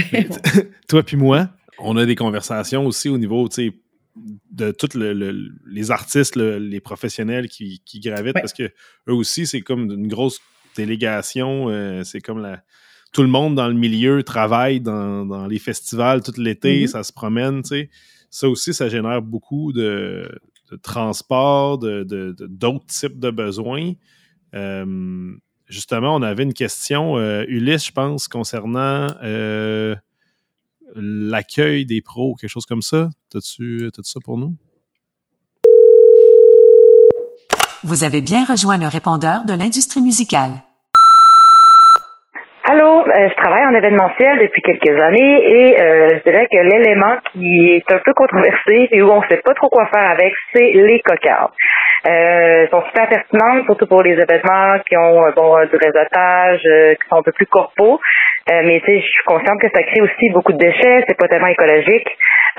toi 0.88 1.04
puis 1.04 1.18
moi, 1.18 1.50
on 1.80 1.98
a 1.98 2.06
des 2.06 2.16
conversations 2.16 2.86
aussi 2.86 3.10
au 3.10 3.18
niveau, 3.18 3.48
tu 3.48 3.70
sais, 3.70 3.74
de 4.16 4.72
tous 4.72 4.98
les 4.98 5.92
artistes, 5.92 6.36
les 6.36 6.80
professionnels 6.80 7.48
qui, 7.48 7.82
gravitent, 7.96 8.34
parce 8.34 8.54
que 8.54 8.72
eux 9.08 9.14
aussi, 9.14 9.48
c'est 9.48 9.62
comme 9.62 9.92
une 9.92 10.08
grosse 10.08 10.40
délégation. 10.76 11.70
Euh, 11.70 12.04
c'est 12.04 12.22
comme 12.22 12.42
la. 12.42 12.64
Tout 13.14 13.24
le 13.24 13.28
monde 13.28 13.56
dans 13.56 13.68
le 13.68 13.74
milieu 13.74 14.24
travaille 14.24 14.80
dans, 14.80 15.46
les 15.48 15.60
festivals 15.60 16.24
tout 16.24 16.32
l'été, 16.38 16.86
mm-hmm. 16.86 16.88
ça 16.88 17.04
se 17.04 17.12
promène, 17.12 17.62
tu 17.62 17.68
sais 17.68 17.90
ça 18.32 18.50
aussi, 18.50 18.74
ça 18.74 18.90
génère 18.90 19.22
beaucoup 19.22 19.74
de, 19.74 20.40
transport, 20.82 21.78
de, 21.78 22.34
d'autres 22.40 22.86
types 22.86 23.20
de 23.20 23.30
besoins. 23.30 23.92
Euh, 24.56 25.36
justement, 25.68 26.16
on 26.16 26.22
avait 26.22 26.44
une 26.44 26.54
question, 26.54 27.18
euh, 27.18 27.44
Ulysse, 27.48 27.88
je 27.88 27.92
pense, 27.92 28.28
concernant 28.30 29.08
l'accueil 30.96 31.86
des 31.86 32.02
pros, 32.02 32.36
quelque 32.36 32.50
chose 32.50 32.66
comme 32.66 32.82
ça? 32.82 33.10
T'as-tu, 33.32 33.90
as 33.98 34.02
ça 34.04 34.20
pour 34.24 34.38
nous? 34.38 34.56
Vous 37.84 38.04
avez 38.04 38.22
bien 38.22 38.46
rejoint 38.46 38.78
le 38.78 38.88
répondeur 38.88 39.44
de 39.46 39.54
l'industrie 39.54 40.02
musicale. 40.02 40.52
Allô, 42.64 43.02
euh, 43.02 43.30
je 43.30 43.36
travaille 43.42 43.66
en 43.66 43.74
événementiel 43.74 44.38
depuis 44.40 44.62
quelques 44.62 45.02
années 45.02 45.44
et 45.44 45.82
euh, 45.82 46.10
je 46.20 46.30
dirais 46.30 46.48
que 46.50 46.58
l'élément 46.58 47.18
qui 47.34 47.72
est 47.72 47.92
un 47.92 48.00
peu 48.06 48.14
controversé 48.14 48.88
et 48.92 49.02
où 49.02 49.10
on 49.10 49.22
ne 49.22 49.28
sait 49.28 49.42
pas 49.44 49.56
trop 49.56 49.68
quoi 49.70 49.88
faire 49.92 50.12
avec, 50.12 50.32
c'est 50.54 50.72
les 50.72 51.02
cocardes. 51.04 51.52
Euh, 52.08 52.68
sont 52.72 52.84
super 52.88 53.08
pertinentes, 53.10 53.66
surtout 53.66 53.86
pour 53.86 54.02
les 54.02 54.14
événements 54.14 54.80
qui 54.88 54.98
ont 54.98 55.22
bon 55.36 55.64
du 55.66 55.76
réseautage, 55.78 56.62
qui 56.62 57.10
sont 57.10 57.18
un 57.18 57.24
peu 57.24 57.32
plus 57.32 57.46
corpaux. 57.46 58.00
mais 58.50 58.82
tu 58.84 58.86
sais, 58.88 59.00
je 59.02 59.06
suis 59.06 59.24
consciente 59.26 59.62
que 59.62 59.68
ça 59.74 59.84
crée 59.84 60.02
aussi 60.02 60.30
beaucoup 60.32 60.52
de 60.54 60.58
déchets, 60.58 61.06
c'est 61.08 61.18
pas 61.18 61.28
tellement 61.28 61.48
écologique. 61.48 62.08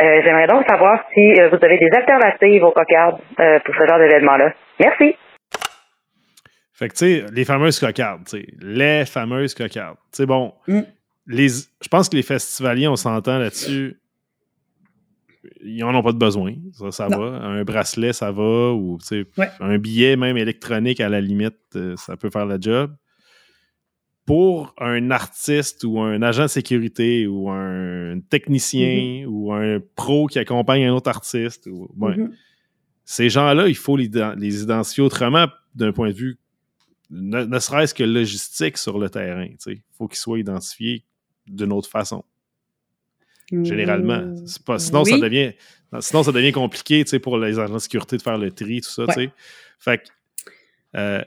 J'aimerais 0.01 0.47
donc 0.47 0.65
savoir 0.69 1.05
si 1.13 1.35
vous 1.35 1.59
avez 1.61 1.79
des 1.79 1.91
alternatives 1.93 2.63
aux 2.63 2.71
cocardes 2.71 3.19
pour 3.65 3.75
ce 3.75 3.87
genre 3.87 3.99
d'événement-là. 3.99 4.53
Merci. 4.79 5.17
Fait 6.83 6.89
que, 6.89 6.95
tu 6.95 7.21
sais, 7.21 7.25
les 7.33 7.45
fameuses 7.45 7.79
cocardes, 7.79 8.25
tu 8.25 8.39
sais, 8.39 8.47
les 8.61 9.05
fameuses 9.05 9.55
cocardes. 9.55 9.99
Tu 10.13 10.19
sais, 10.19 10.27
bon, 10.27 10.53
mm. 10.67 10.81
les, 11.29 11.49
je 11.49 11.89
pense 11.89 12.09
que 12.09 12.17
les 12.17 12.23
festivaliers, 12.23 12.89
on 12.89 12.97
s'entend 12.97 13.39
là-dessus. 13.39 13.97
Ils 15.63 15.83
en 15.85 15.95
ont 15.95 16.03
pas 16.03 16.13
de 16.13 16.19
besoin. 16.19 16.55
Ça, 16.73 16.91
ça 16.91 17.09
va. 17.09 17.17
Un 17.17 17.65
bracelet, 17.65 18.13
ça 18.13 18.31
va. 18.31 18.73
Ou 18.73 18.99
un 19.61 19.79
billet, 19.79 20.17
même 20.17 20.37
électronique, 20.37 21.01
à 21.01 21.09
la 21.09 21.21
limite, 21.21 21.57
euh, 21.77 21.97
ça 21.97 22.17
peut 22.17 22.31
faire 22.31 22.47
le 22.47 22.59
job. 22.61 22.95
Pour 24.25 24.75
un 24.79 25.11
artiste 25.11 25.83
ou 25.85 26.01
un 26.01 26.23
agent 26.23 26.45
de 26.45 26.49
sécurité 26.49 27.27
ou 27.27 27.51
un 27.51 28.21
technicien 28.31 29.25
mm-hmm. 29.25 29.27
ou 29.27 29.53
un 29.53 29.81
pro 29.97 30.27
qui 30.27 30.39
accompagne 30.39 30.85
un 30.85 30.95
autre 30.95 31.09
artiste, 31.09 31.67
ou, 31.67 31.93
mm-hmm. 31.99 32.31
ces 33.05 33.29
gens-là, 33.29 33.67
il 33.67 33.77
faut 33.77 33.97
les, 33.97 34.11
les 34.37 34.63
identifier 34.63 35.03
autrement 35.03 35.47
d'un 35.75 35.93
point 35.93 36.11
de 36.11 36.15
vue 36.15 36.39
ne, 37.13 37.59
serait-ce 37.59 37.95
que 37.95 38.05
logistique 38.05 38.79
sur 38.79 38.99
le 38.99 39.11
terrain. 39.11 39.47
Il 39.67 39.83
faut 39.93 40.09
qu'ils 40.09 40.19
soient 40.19 40.39
identifiés 40.39 41.05
d'une 41.47 41.73
autre 41.73 41.89
façon. 41.89 42.25
Généralement. 43.53 44.23
Mmh. 44.23 44.79
sinon, 44.79 45.05
ça 45.05 45.19
devient, 45.19 45.53
sinon, 46.01 46.23
ça 46.23 46.33
devient 46.33 46.53
compliqué 46.53 47.05
pour 47.23 47.39
les 47.39 47.59
agents 47.59 47.75
de 47.75 47.79
sécurité 47.79 48.17
de 48.17 48.23
faire 48.23 48.39
le 48.39 48.51
tri, 48.51 48.81
tout 48.81 48.91
ça. 48.91 49.05
Fait 49.79 49.99
que, 49.99 50.03
euh, 50.97 51.23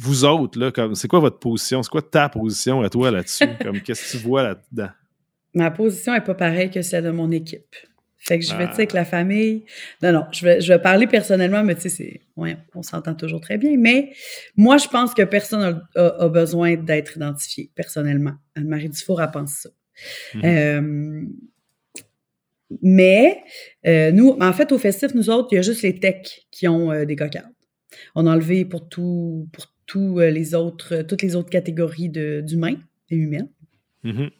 vous 0.00 0.24
autres, 0.24 0.58
là, 0.58 0.70
comme, 0.70 0.94
c'est 0.94 1.08
quoi 1.08 1.20
votre 1.20 1.38
position? 1.38 1.82
C'est 1.82 1.90
quoi 1.90 2.02
ta 2.02 2.28
position 2.28 2.82
à 2.82 2.88
toi 2.88 3.10
là-dessus? 3.10 3.48
comme, 3.62 3.80
qu'est-ce 3.80 4.12
que 4.12 4.18
tu 4.18 4.24
vois 4.24 4.42
là-dedans? 4.42 4.90
Ma 5.54 5.70
position 5.70 6.12
n'est 6.12 6.20
pas 6.20 6.34
pareille 6.34 6.70
que 6.70 6.82
celle 6.82 7.04
de 7.04 7.10
mon 7.10 7.30
équipe. 7.30 7.74
Fait 8.18 8.38
que 8.38 8.44
je 8.44 8.54
vais, 8.54 8.66
tu 8.66 8.72
sais, 8.72 8.80
avec 8.80 8.92
la 8.92 9.04
famille. 9.04 9.64
Non, 10.02 10.12
non, 10.12 10.24
je 10.32 10.44
vais, 10.44 10.60
je 10.60 10.72
vais 10.72 10.78
parler 10.80 11.06
personnellement, 11.06 11.62
mais 11.64 11.76
tu 11.76 11.88
sais. 11.88 12.20
Ouais, 12.36 12.56
on 12.74 12.82
s'entend 12.82 13.14
toujours 13.14 13.40
très 13.40 13.58
bien. 13.58 13.76
Mais 13.78 14.12
moi, 14.56 14.76
je 14.76 14.88
pense 14.88 15.14
que 15.14 15.22
personne 15.22 15.82
a, 15.94 16.28
besoin 16.28 16.76
d'être 16.76 17.16
identifié, 17.16 17.70
personnellement. 17.74 18.34
Anne-Marie 18.54 18.90
Dufour, 18.90 19.22
elle 19.22 19.30
pense 19.30 19.52
ça. 19.52 19.70
Mhm. 20.34 20.44
Euh, 20.44 21.22
mais 22.82 23.42
euh, 23.86 24.10
nous, 24.12 24.36
en 24.40 24.52
fait, 24.52 24.72
au 24.72 24.78
festif, 24.78 25.14
nous 25.14 25.30
autres, 25.30 25.48
il 25.52 25.56
y 25.56 25.58
a 25.58 25.62
juste 25.62 25.82
les 25.82 25.98
techs 25.98 26.46
qui 26.50 26.68
ont 26.68 26.92
euh, 26.92 27.04
des 27.04 27.16
cocardes. 27.16 27.52
On 28.14 28.26
a 28.26 28.32
enlevé 28.32 28.64
pour 28.64 28.88
tout, 28.88 29.48
pour 29.52 29.66
tous 29.86 30.18
les 30.18 30.54
autres, 30.54 31.02
toutes 31.02 31.22
les 31.22 31.34
autres 31.34 31.48
catégories 31.48 32.10
d'humains 32.10 32.76
et 33.10 33.16
humaines. 33.16 33.48
Mhm. 34.04 34.30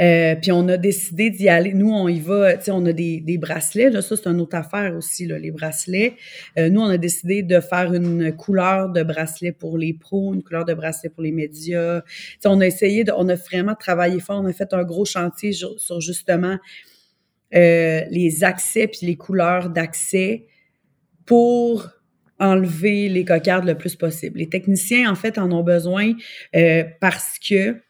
Euh, 0.00 0.34
puis 0.36 0.52
on 0.52 0.66
a 0.68 0.76
décidé 0.78 1.30
d'y 1.30 1.48
aller. 1.48 1.74
Nous, 1.74 1.90
on 1.90 2.08
y 2.08 2.18
va, 2.18 2.56
tu 2.56 2.64
sais, 2.64 2.70
on 2.70 2.84
a 2.86 2.92
des, 2.92 3.20
des 3.20 3.36
bracelets. 3.36 3.90
Là, 3.90 4.00
ça, 4.00 4.16
c'est 4.16 4.26
une 4.26 4.40
autre 4.40 4.56
affaire 4.56 4.94
aussi, 4.96 5.26
là, 5.26 5.38
les 5.38 5.50
bracelets. 5.50 6.14
Euh, 6.58 6.70
nous, 6.70 6.80
on 6.80 6.86
a 6.86 6.96
décidé 6.96 7.42
de 7.42 7.60
faire 7.60 7.92
une 7.92 8.34
couleur 8.34 8.88
de 8.88 9.02
bracelet 9.02 9.52
pour 9.52 9.76
les 9.76 9.92
pros, 9.92 10.32
une 10.34 10.42
couleur 10.42 10.64
de 10.64 10.72
bracelet 10.72 11.10
pour 11.10 11.22
les 11.22 11.32
médias. 11.32 12.00
Tu 12.00 12.06
sais, 12.40 12.48
on 12.48 12.60
a 12.60 12.66
essayé, 12.66 13.04
de, 13.04 13.12
on 13.16 13.28
a 13.28 13.34
vraiment 13.34 13.74
travaillé 13.74 14.18
fort. 14.18 14.40
On 14.42 14.46
a 14.46 14.52
fait 14.52 14.72
un 14.72 14.82
gros 14.82 15.04
chantier 15.04 15.52
sur, 15.52 16.00
justement 16.00 16.58
euh, 17.54 18.02
les 18.10 18.44
accès 18.44 18.88
puis 18.88 19.06
les 19.06 19.16
couleurs 19.16 19.70
d'accès 19.70 20.46
pour 21.24 21.88
enlever 22.38 23.08
les 23.08 23.24
cocardes 23.24 23.66
le 23.66 23.76
plus 23.76 23.96
possible. 23.96 24.38
Les 24.38 24.48
techniciens, 24.48 25.10
en 25.10 25.14
fait, 25.14 25.38
en 25.38 25.50
ont 25.52 25.62
besoin 25.62 26.12
parce 27.00 27.38
que 27.38 27.80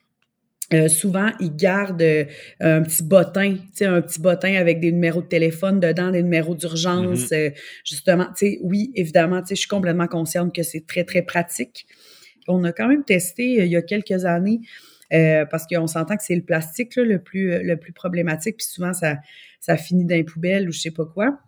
euh, 0.74 0.88
souvent, 0.88 1.30
ils 1.38 1.54
gardent 1.54 2.02
euh, 2.02 2.24
un 2.58 2.82
petit 2.82 3.04
bottin, 3.04 3.56
un 3.82 4.02
petit 4.02 4.20
bottin 4.20 4.54
avec 4.54 4.80
des 4.80 4.90
numéros 4.90 5.22
de 5.22 5.28
téléphone 5.28 5.78
dedans, 5.78 6.10
des 6.10 6.22
numéros 6.22 6.56
d'urgence. 6.56 7.30
Mm-hmm. 7.30 7.34
Euh, 7.34 7.50
justement, 7.84 8.26
oui, 8.62 8.90
évidemment, 8.96 9.42
je 9.48 9.54
suis 9.54 9.68
complètement 9.68 10.08
consciente 10.08 10.54
que 10.54 10.64
c'est 10.64 10.84
très, 10.86 11.04
très 11.04 11.22
pratique. 11.22 11.86
On 12.48 12.64
a 12.64 12.72
quand 12.72 12.88
même 12.88 13.04
testé 13.04 13.64
il 13.64 13.70
y 13.70 13.76
a 13.76 13.82
quelques 13.82 14.24
années, 14.24 14.60
parce 15.10 15.66
qu'on 15.66 15.86
s'entend 15.86 16.16
que 16.16 16.22
c'est 16.22 16.36
le 16.36 16.42
plastique 16.42 16.96
le, 16.96 17.18
plus, 17.18 17.62
le 17.62 17.76
plus 17.76 17.92
problématique, 17.92 18.56
puis 18.58 18.66
souvent, 18.66 18.92
ça, 18.92 19.16
ça 19.60 19.76
finit 19.76 20.04
dans 20.04 20.14
les 20.14 20.24
poubelles 20.24 20.68
ou 20.68 20.72
je 20.72 20.80
sais 20.80 20.90
pas 20.90 21.06
quoi. 21.06 21.38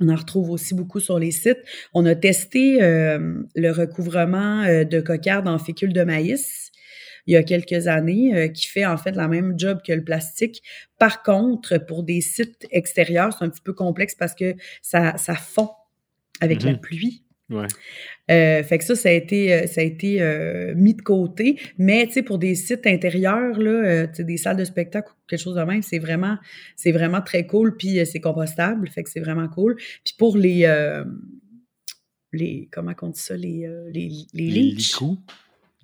On 0.00 0.08
en 0.08 0.16
retrouve 0.16 0.50
aussi 0.50 0.74
beaucoup 0.74 1.00
sur 1.00 1.18
les 1.18 1.30
sites. 1.30 1.62
On 1.94 2.06
a 2.06 2.14
testé 2.14 2.78
le 2.80 3.70
recouvrement 3.70 4.64
de 4.64 5.00
cocarde 5.00 5.46
en 5.46 5.58
fécule 5.58 5.92
de 5.92 6.02
maïs 6.02 6.72
il 7.26 7.34
y 7.34 7.36
a 7.36 7.42
quelques 7.42 7.86
années 7.86 8.34
euh, 8.34 8.48
qui 8.48 8.66
fait 8.66 8.86
en 8.86 8.96
fait 8.96 9.12
la 9.12 9.28
même 9.28 9.58
job 9.58 9.80
que 9.86 9.92
le 9.92 10.02
plastique. 10.02 10.62
Par 10.98 11.22
contre, 11.22 11.78
pour 11.78 12.02
des 12.02 12.20
sites 12.20 12.66
extérieurs, 12.70 13.32
c'est 13.32 13.44
un 13.44 13.48
petit 13.48 13.60
peu 13.60 13.72
complexe 13.72 14.14
parce 14.14 14.34
que 14.34 14.54
ça, 14.80 15.16
ça 15.16 15.34
fond 15.34 15.70
avec 16.40 16.62
la 16.62 16.72
mhm. 16.72 16.80
pluie. 16.80 17.24
Ouais. 17.50 17.66
Euh, 18.30 18.62
fait 18.62 18.78
que 18.78 18.84
ça, 18.84 18.94
ça 18.94 19.08
a 19.08 19.12
été, 19.12 19.52
euh, 19.52 19.66
ça 19.66 19.80
a 19.80 19.84
été 19.84 20.20
mis 20.74 20.94
de 20.94 21.02
côté. 21.02 21.58
Mais 21.78 22.06
tu 22.06 22.14
sais, 22.14 22.22
pour 22.22 22.38
des 22.38 22.54
sites 22.54 22.86
intérieurs, 22.86 23.58
là, 23.58 24.06
des 24.06 24.36
salles 24.36 24.56
de 24.56 24.64
spectacle 24.64 25.10
ou 25.10 25.14
quelque 25.28 25.40
chose 25.40 25.56
de 25.56 25.62
même, 25.62 25.82
c'est 25.82 25.98
vraiment, 25.98 26.38
c'est 26.76 26.92
vraiment 26.92 27.20
très 27.20 27.46
cool. 27.46 27.76
Puis 27.76 28.04
c'est 28.06 28.20
compostable, 28.20 28.88
fait 28.88 29.02
que 29.02 29.10
c'est 29.10 29.20
vraiment 29.20 29.48
cool. 29.48 29.76
Puis 30.04 30.14
pour 30.16 30.36
les, 30.36 30.66
les, 32.32 32.68
comment 32.72 32.92
on 33.02 33.08
dit 33.08 33.20
ça, 33.20 33.36
les, 33.36 33.68
les, 33.92 34.10
les, 34.32 34.50
les 34.50 34.62
licous. 34.62 35.18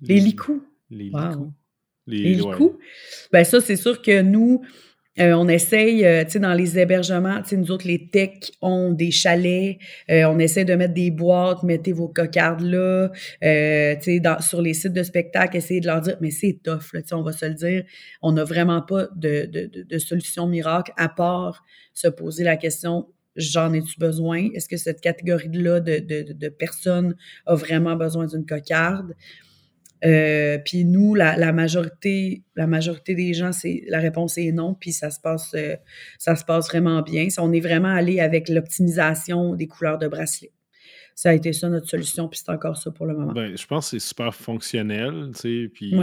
Les 0.01 0.19
licous. 0.19 0.63
Les 0.89 1.11
Les, 2.07 2.41
Ben 3.31 3.43
ça, 3.43 3.61
c'est 3.61 3.75
sûr 3.75 4.01
que 4.01 4.21
nous, 4.21 4.63
euh, 5.19 5.33
on 5.33 5.47
essaye, 5.47 6.05
euh, 6.05 6.23
tu 6.23 6.31
sais, 6.31 6.39
dans 6.39 6.53
les 6.53 6.79
hébergements, 6.79 7.41
tu 7.41 7.49
sais, 7.49 7.57
nous 7.57 7.71
autres, 7.71 7.87
les 7.87 8.09
techs 8.09 8.53
ont 8.61 8.91
des 8.91 9.11
chalets, 9.11 9.77
euh, 10.09 10.23
on 10.25 10.39
essaie 10.39 10.65
de 10.65 10.73
mettre 10.75 10.93
des 10.93 11.11
boîtes, 11.11 11.63
mettez 11.63 11.91
vos 11.91 12.07
cocardes 12.07 12.61
là, 12.61 13.09
tu 13.41 13.47
sais, 14.01 14.21
sur 14.41 14.61
les 14.61 14.73
sites 14.73 14.93
de 14.93 15.03
spectacle, 15.03 15.57
essayez 15.57 15.81
de 15.81 15.87
leur 15.87 16.01
dire, 16.01 16.17
mais 16.21 16.31
c'est 16.31 16.59
tough, 16.63 16.91
tu 16.93 17.01
sais, 17.05 17.13
on 17.13 17.21
va 17.21 17.33
se 17.33 17.45
le 17.45 17.53
dire, 17.53 17.83
on 18.21 18.31
n'a 18.31 18.43
vraiment 18.43 18.81
pas 18.81 19.07
de, 19.15 19.45
de, 19.45 19.83
de, 19.83 19.97
solution 19.97 20.47
miracle 20.47 20.93
à 20.97 21.09
part 21.09 21.65
se 21.93 22.07
poser 22.07 22.43
la 22.43 22.55
question, 22.55 23.07
j'en 23.35 23.73
ai-tu 23.73 23.99
besoin? 23.99 24.49
Est-ce 24.53 24.69
que 24.69 24.77
cette 24.77 25.01
catégorie-là 25.01 25.81
de, 25.81 25.99
de, 25.99 26.33
de 26.33 26.49
personnes 26.49 27.15
a 27.45 27.55
vraiment 27.55 27.95
besoin 27.95 28.25
d'une 28.25 28.45
cocarde? 28.45 29.15
Euh, 30.05 30.57
puis 30.63 30.85
nous, 30.85 31.13
la, 31.15 31.51
majorité, 31.51 32.43
la 32.55 32.67
majorité 32.67 33.15
des 33.15 33.33
gens, 33.33 33.51
c'est 33.51 33.83
la 33.87 33.99
réponse 33.99 34.37
est 34.37 34.51
non. 34.51 34.73
Puis 34.73 34.91
ça 34.91 35.09
se 35.09 35.19
passe, 35.19 35.51
euh, 35.55 35.75
ça 36.17 36.35
se 36.35 36.45
passe 36.45 36.67
vraiment 36.69 37.01
bien. 37.01 37.27
On 37.37 37.51
est 37.51 37.59
vraiment 37.59 37.93
allé 37.93 38.19
avec 38.19 38.49
l'optimisation 38.49 39.55
des 39.55 39.67
couleurs 39.67 39.97
de 39.97 40.07
bracelet. 40.07 40.51
Ça 41.15 41.31
a 41.31 41.33
été 41.33 41.51
ça 41.51 41.67
notre 41.67 41.89
solution, 41.89 42.29
puis 42.29 42.39
c'est 42.43 42.51
encore 42.51 42.77
ça 42.77 42.91
pour 42.91 43.05
le 43.05 43.13
moment. 43.13 43.33
Ben, 43.33 43.57
je 43.57 43.67
pense 43.67 43.91
que 43.91 43.99
c'est 43.99 44.07
super 44.07 44.33
fonctionnel, 44.33 45.31
tu 45.35 45.65
sais, 45.65 45.71
puis 45.73 45.93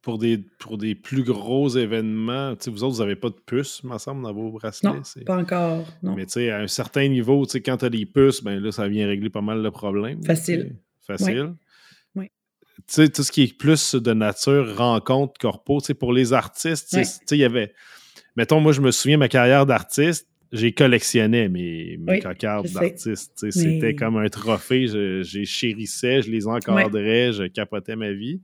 pour 0.00 0.18
des, 0.18 0.38
pour 0.60 0.78
des 0.78 0.94
plus 0.94 1.24
gros 1.24 1.68
événements, 1.70 2.54
tu 2.54 2.64
sais, 2.64 2.70
vous 2.70 2.84
autres, 2.84 2.96
vous 2.96 3.02
n'avez 3.02 3.16
pas 3.16 3.30
de 3.30 3.40
puces, 3.46 3.82
me 3.82 3.98
semble, 3.98 4.22
dans 4.22 4.32
vos 4.32 4.52
bracelets. 4.52 4.90
Non, 4.90 5.02
pas 5.26 5.38
encore, 5.38 5.84
non. 6.04 6.14
Mais 6.14 6.26
tu 6.26 6.34
sais, 6.34 6.50
à 6.50 6.58
un 6.58 6.68
certain 6.68 7.08
niveau, 7.08 7.44
tu 7.46 7.52
sais, 7.52 7.62
quand 7.62 7.78
tu 7.78 7.86
as 7.86 7.90
des 7.90 8.06
puces, 8.06 8.44
ben 8.44 8.60
là, 8.60 8.70
ça 8.70 8.86
vient 8.86 9.08
régler 9.08 9.30
pas 9.30 9.40
mal 9.40 9.60
le 9.60 9.70
problème. 9.72 10.22
Facile. 10.22 10.76
Facile 11.00 11.54
sais, 12.86 13.08
tout 13.08 13.22
ce 13.22 13.32
qui 13.32 13.42
est 13.42 13.58
plus 13.58 13.94
de 13.94 14.12
nature, 14.12 14.76
rencontre, 14.76 15.34
corpo, 15.40 15.80
tu 15.80 15.86
sais, 15.86 15.94
pour 15.94 16.12
les 16.12 16.32
artistes, 16.32 16.88
tu 16.90 17.04
sais, 17.04 17.20
il 17.32 17.38
y 17.38 17.44
avait... 17.44 17.72
Mettons, 18.36 18.60
moi, 18.60 18.72
je 18.72 18.80
me 18.80 18.90
souviens, 18.90 19.16
ma 19.16 19.28
carrière 19.28 19.64
d'artiste, 19.64 20.28
j'ai 20.50 20.72
collectionné 20.72 21.48
mes, 21.48 21.96
mes 21.98 22.20
cocardes 22.20 22.68
d'artiste. 22.68 23.50
C'était 23.50 23.94
comme 23.94 24.16
un 24.16 24.28
trophée. 24.28 24.86
J'ai 25.22 25.44
chérissais, 25.44 26.22
je 26.22 26.30
les 26.30 26.46
encadrais, 26.46 27.32
je 27.32 27.44
capotais 27.44 27.96
ma 27.96 28.12
vie. 28.12 28.40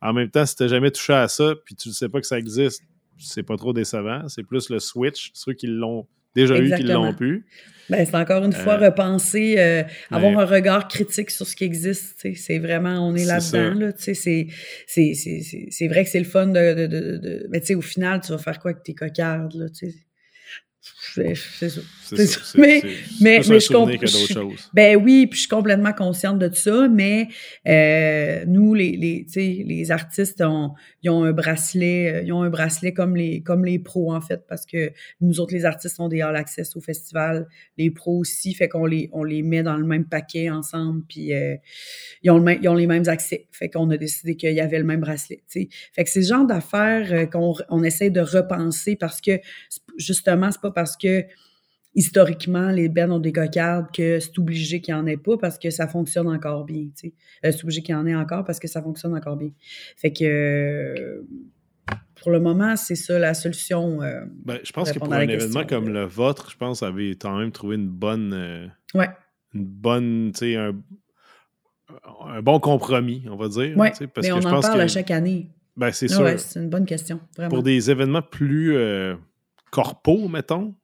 En 0.00 0.12
même 0.12 0.28
temps, 0.28 0.44
si 0.44 0.56
tu 0.56 0.68
jamais 0.68 0.90
touché 0.90 1.12
à 1.12 1.28
ça, 1.28 1.54
puis 1.64 1.76
tu 1.76 1.88
ne 1.88 1.94
sais 1.94 2.08
pas 2.08 2.20
que 2.20 2.26
ça 2.26 2.38
existe, 2.38 2.82
c'est 3.18 3.44
pas 3.44 3.56
trop 3.56 3.72
décevant. 3.72 4.26
C'est 4.28 4.42
plus 4.42 4.70
le 4.70 4.80
switch, 4.80 5.30
ceux 5.34 5.52
qui 5.52 5.68
l'ont 5.68 6.08
déjà 6.34 6.58
eu 6.58 6.72
qui 6.74 6.82
l'ont 6.82 7.14
pu. 7.14 7.44
Ben, 7.90 8.06
c'est 8.06 8.14
encore 8.14 8.44
une 8.44 8.52
fois 8.52 8.74
euh, 8.74 8.86
repenser, 8.86 9.56
euh, 9.58 9.82
avoir 10.10 10.38
un 10.38 10.46
regard 10.46 10.88
critique 10.88 11.30
sur 11.30 11.46
ce 11.46 11.54
qui 11.54 11.64
existe. 11.64 12.26
C'est 12.36 12.58
vraiment, 12.58 13.06
on 13.06 13.14
est, 13.14 13.24
là-dedans. 13.24 13.78
Là, 13.78 13.92
c'est 13.96 14.46
vrai 15.88 16.04
que 16.04 16.10
c'est 16.10 16.18
le 16.18 16.24
fun 16.24 16.46
de. 16.46 16.74
de, 16.74 16.86
de, 16.86 17.16
de 17.18 17.48
mais 17.50 17.74
au 17.74 17.82
final, 17.82 18.20
tu 18.20 18.32
vas 18.32 18.38
faire 18.38 18.58
quoi 18.60 18.70
avec 18.70 18.82
tes 18.82 18.94
cocardes? 18.94 19.54
Là, 19.54 19.66
c'est 21.14 21.68
ça. 21.68 21.80
Mais, 22.56 22.82
mais, 23.20 23.40
mais 23.48 23.60
je 23.60 23.72
comprends. 23.72 24.54
Ben 24.74 24.96
oui, 24.96 25.26
puis 25.26 25.36
je 25.36 25.40
suis 25.42 25.48
complètement 25.48 25.92
consciente 25.92 26.38
de 26.38 26.52
ça, 26.52 26.88
mais 26.88 27.28
euh, 27.68 28.44
nous, 28.46 28.74
les, 28.74 28.96
les, 28.96 29.64
les 29.64 29.90
artistes, 29.90 30.40
ont, 30.40 30.72
ils 31.02 31.10
ont 31.10 31.22
un 31.22 31.32
bracelet, 31.32 32.12
euh, 32.12 32.22
ils 32.22 32.32
ont 32.32 32.42
un 32.42 32.50
bracelet 32.50 32.92
comme 32.92 33.14
les, 33.14 33.42
comme 33.42 33.64
les 33.64 33.78
pros, 33.78 34.12
en 34.12 34.20
fait, 34.20 34.44
parce 34.48 34.66
que 34.66 34.92
nous 35.20 35.38
autres, 35.38 35.54
les 35.54 35.64
artistes, 35.64 36.00
ont 36.00 36.08
des 36.08 36.20
all 36.20 36.36
access 36.36 36.74
au 36.76 36.80
festival, 36.80 37.46
les 37.78 37.90
pros 37.90 38.18
aussi, 38.18 38.54
fait 38.54 38.68
qu'on 38.68 38.86
les, 38.86 39.08
on 39.12 39.22
les 39.22 39.42
met 39.42 39.62
dans 39.62 39.76
le 39.76 39.86
même 39.86 40.06
paquet 40.06 40.50
ensemble, 40.50 41.02
puis 41.08 41.32
euh, 41.32 41.56
ils, 42.22 42.30
ont 42.30 42.38
le 42.38 42.58
ils 42.60 42.68
ont 42.68 42.74
les 42.74 42.86
mêmes 42.86 43.08
accès. 43.08 43.46
Fait 43.52 43.68
qu'on 43.68 43.88
a 43.90 43.96
décidé 43.96 44.36
qu'il 44.36 44.52
y 44.52 44.60
avait 44.60 44.78
le 44.78 44.84
même 44.84 45.00
bracelet. 45.00 45.42
Fait 45.48 45.66
que 45.66 46.10
c'est 46.10 46.22
ce 46.22 46.28
genre 46.28 46.46
d'affaires 46.46 47.30
qu'on 47.30 47.54
on 47.68 47.82
essaie 47.84 48.10
de 48.10 48.20
repenser 48.20 48.96
parce 48.96 49.20
que 49.20 49.38
justement, 49.98 50.50
c'est 50.50 50.60
pas 50.60 50.70
parce 50.70 50.96
que 50.96 51.24
historiquement, 51.94 52.70
les 52.70 52.88
bennes 52.88 53.12
ont 53.12 53.18
des 53.18 53.32
cocardes 53.32 53.92
que 53.94 54.18
c'est 54.18 54.38
obligé 54.38 54.80
qu'il 54.80 54.94
n'y 54.94 55.00
en 55.00 55.06
ait 55.06 55.16
pas 55.18 55.36
parce 55.36 55.58
que 55.58 55.68
ça 55.70 55.86
fonctionne 55.86 56.26
encore 56.28 56.64
bien. 56.64 56.86
Euh, 57.04 57.08
c'est 57.52 57.62
obligé 57.64 57.82
qu'il 57.82 57.92
y 57.94 57.96
en 57.98 58.06
ait 58.06 58.14
encore 58.14 58.44
parce 58.44 58.58
que 58.58 58.66
ça 58.68 58.80
fonctionne 58.82 59.14
encore 59.14 59.36
bien. 59.36 59.50
Fait 59.96 60.12
que 60.12 61.22
pour 62.22 62.30
le 62.30 62.40
moment, 62.40 62.76
c'est 62.76 62.94
ça 62.94 63.18
la 63.18 63.34
solution. 63.34 64.00
euh, 64.02 64.22
Ben, 64.44 64.58
je 64.64 64.72
pense 64.72 64.90
que 64.92 64.98
pour 64.98 65.12
un 65.12 65.20
événement 65.20 65.64
comme 65.66 65.88
là. 65.92 66.02
le 66.02 66.06
vôtre, 66.06 66.50
je 66.50 66.56
pense 66.56 66.80
que 66.80 66.86
vous 66.86 66.92
avez 66.92 67.10
quand 67.16 67.36
même 67.38 67.52
trouvé 67.52 67.76
une 67.76 67.88
bonne. 67.88 68.32
euh, 68.32 68.66
Ouais. 68.94 69.08
Une 69.54 69.66
bonne, 69.66 70.30
tu 70.32 70.38
sais, 70.38 70.56
un, 70.56 70.72
un 72.26 72.40
bon 72.40 72.58
compromis, 72.58 73.24
on 73.28 73.36
va 73.36 73.48
dire. 73.48 73.76
ouais. 73.76 73.90
parce 73.90 74.00
Mais 74.00 74.28
que 74.28 74.32
on 74.32 74.40
je 74.40 74.46
en 74.48 74.50
pense 74.50 74.66
parle 74.66 74.78
que, 74.78 74.84
à 74.84 74.88
chaque 74.88 75.10
année. 75.10 75.50
Ben, 75.76 75.90
c'est 75.92 76.06
Ah 76.10 76.14
sûr. 76.14 76.24
ouais, 76.24 76.38
c'est 76.38 76.58
une 76.60 76.70
bonne 76.70 76.86
question. 76.86 77.20
Vraiment. 77.36 77.50
pour 77.54 77.62
des 77.62 77.90
événements 77.90 78.22
plus 78.22 78.76
corpaux, 79.72 80.28
mettons. 80.28 80.74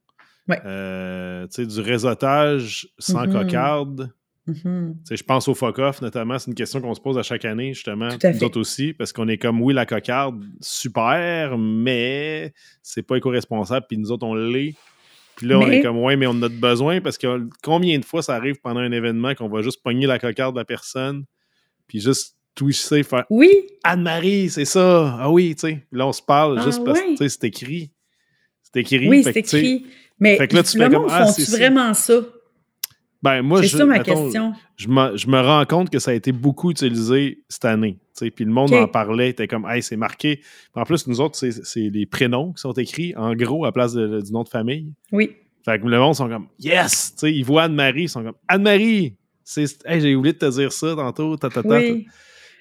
Ouais. 0.49 0.59
euh, 0.65 1.47
du 1.59 1.81
réseautage 1.83 2.89
sans 2.99 3.27
Mhm. 3.27 3.33
cocarde. 3.35 4.11
Mhm. 4.47 4.97
Sais, 5.05 5.19
je 5.19 5.23
pense 5.25 5.47
au 5.47 5.55
fuck-off, 5.55 6.01
notamment. 6.01 6.39
C'est 6.39 6.49
une 6.51 6.55
question 6.55 6.81
qu'on 6.81 6.95
se 6.95 7.03
pose 7.03 7.19
à 7.19 7.23
chaque 7.23 7.45
année, 7.45 7.75
justement. 7.75 8.09
Tout 8.09 8.27
à 8.27 8.33
Nous 8.33 8.39
fait. 8.39 8.45
autres 8.47 8.59
aussi, 8.59 8.95
parce 8.95 9.13
qu'on 9.13 9.29
est 9.29 9.37
comme, 9.37 9.61
oui, 9.61 9.75
la 9.75 9.85
cocarde, 9.85 10.43
super, 10.63 11.59
mais 11.59 12.55
c'est 12.83 13.03
pas 13.03 13.17
éco-responsable, 13.17 13.85
puis 13.91 13.99
nous 13.99 14.11
autres, 14.11 14.27
on 14.27 14.35
l'est. 14.35 14.75
Puis 15.37 15.47
là, 15.49 15.59
on 15.59 15.71
est 15.71 15.83
comme, 15.83 15.99
ouais, 15.99 16.17
mais 16.17 16.27
on 16.27 16.31
en 16.31 16.43
a 16.45 16.49
besoin, 16.49 17.03
parce 17.03 17.19
que 17.19 17.47
combien 17.63 17.99
de 17.99 18.05
fois 18.07 18.23
ça 18.23 18.35
arrive 18.35 18.59
pendant 18.63 18.81
un 18.81 18.91
événement 18.91 19.35
qu'on 19.35 19.51
va 19.51 19.61
juste 19.61 19.83
pogner 19.83 20.07
la 20.07 20.19
cocarde 20.19 20.55
de 20.55 20.61
la 20.61 20.65
personne, 20.65 21.25
puis 21.87 22.01
juste 22.01 22.37
twitcher, 22.55 23.03
faire 23.03 23.25
Oui, 23.29 23.51
Anne-Marie, 23.85 24.49
c'est 24.49 24.65
ça. 24.65 25.19
Ah 25.21 25.31
oui, 25.31 25.55
tu 25.57 25.69
sais. 25.69 25.87
Là, 25.93 26.07
on 26.07 26.13
se 26.13 26.23
parle 26.23 26.59
Ah 26.59 26.65
juste 26.65 26.83
parce 26.87 26.99
que 27.03 27.19
ouais. 27.21 27.29
c'est 27.29 27.45
écrit. 27.45 27.93
C'est 28.73 28.81
écrit. 28.81 29.09
oui, 29.09 29.23
c'est 29.23 29.37
écrit. 29.37 29.87
Mais 30.21 30.37
fait 30.37 30.49
que 30.49 30.57
là, 30.57 30.63
tu 30.63 30.79
le 30.79 30.89
monde 30.89 31.07
ah, 31.11 31.27
font-tu 31.27 31.43
ça. 31.43 31.57
vraiment 31.57 31.95
ça? 31.95 32.15
Ben, 33.23 33.43
moi, 33.43 33.63
C'est 33.63 33.69
je, 33.69 33.77
ça 33.79 33.85
ma 33.85 33.99
mettons, 33.99 34.25
question. 34.25 34.53
Je, 34.77 34.89
me, 34.89 35.17
je 35.17 35.27
me 35.27 35.41
rends 35.41 35.65
compte 35.65 35.91
que 35.91 35.99
ça 35.99 36.13
a 36.13 36.15
été 36.15 36.31
beaucoup 36.31 36.71
utilisé 36.71 37.43
cette 37.49 37.65
année. 37.65 37.99
Puis 38.17 38.45
le 38.45 38.51
monde 38.51 38.73
en 38.73 38.87
parlait, 38.89 39.31
était 39.31 39.49
comme, 39.49 39.67
hey, 39.69 39.83
c'est 39.83 39.97
marqué. 39.97 40.41
En 40.75 40.85
plus, 40.85 41.07
nous 41.09 41.21
autres, 41.21 41.37
c'est 41.37 41.81
les 41.81 42.07
prénoms 42.07 42.53
qui 42.53 42.61
sont 42.61 42.73
écrits 42.73 43.15
en 43.17 43.35
gros 43.35 43.65
à 43.65 43.73
place 43.73 43.93
de- 43.93 44.21
du 44.21 44.33
nom 44.33 44.43
de 44.45 44.49
famille. 44.49 44.93
Oui. 45.13 45.33
Fait 45.65 45.81
que 45.81 45.87
le 45.87 45.99
monde 45.99 46.15
sont 46.15 46.29
comme, 46.29 46.47
yes! 46.61 47.15
Ils 47.23 47.45
voient 47.45 47.65
Anne-Marie, 47.65 48.03
ils 48.05 48.09
sont 48.09 48.23
comme, 48.23 48.37
Anne-Marie! 48.47 49.17
Hey, 49.85 50.01
j'ai 50.01 50.15
oublié 50.15 50.33
de 50.35 50.39
te 50.39 50.51
dire 50.51 50.73
ça 50.73 50.95
tantôt. 50.95 51.37
ta, 51.37 51.49
ta, 51.49 51.63
ta, 51.63 51.69
ta. 51.69 51.79
Oui. 51.81 52.07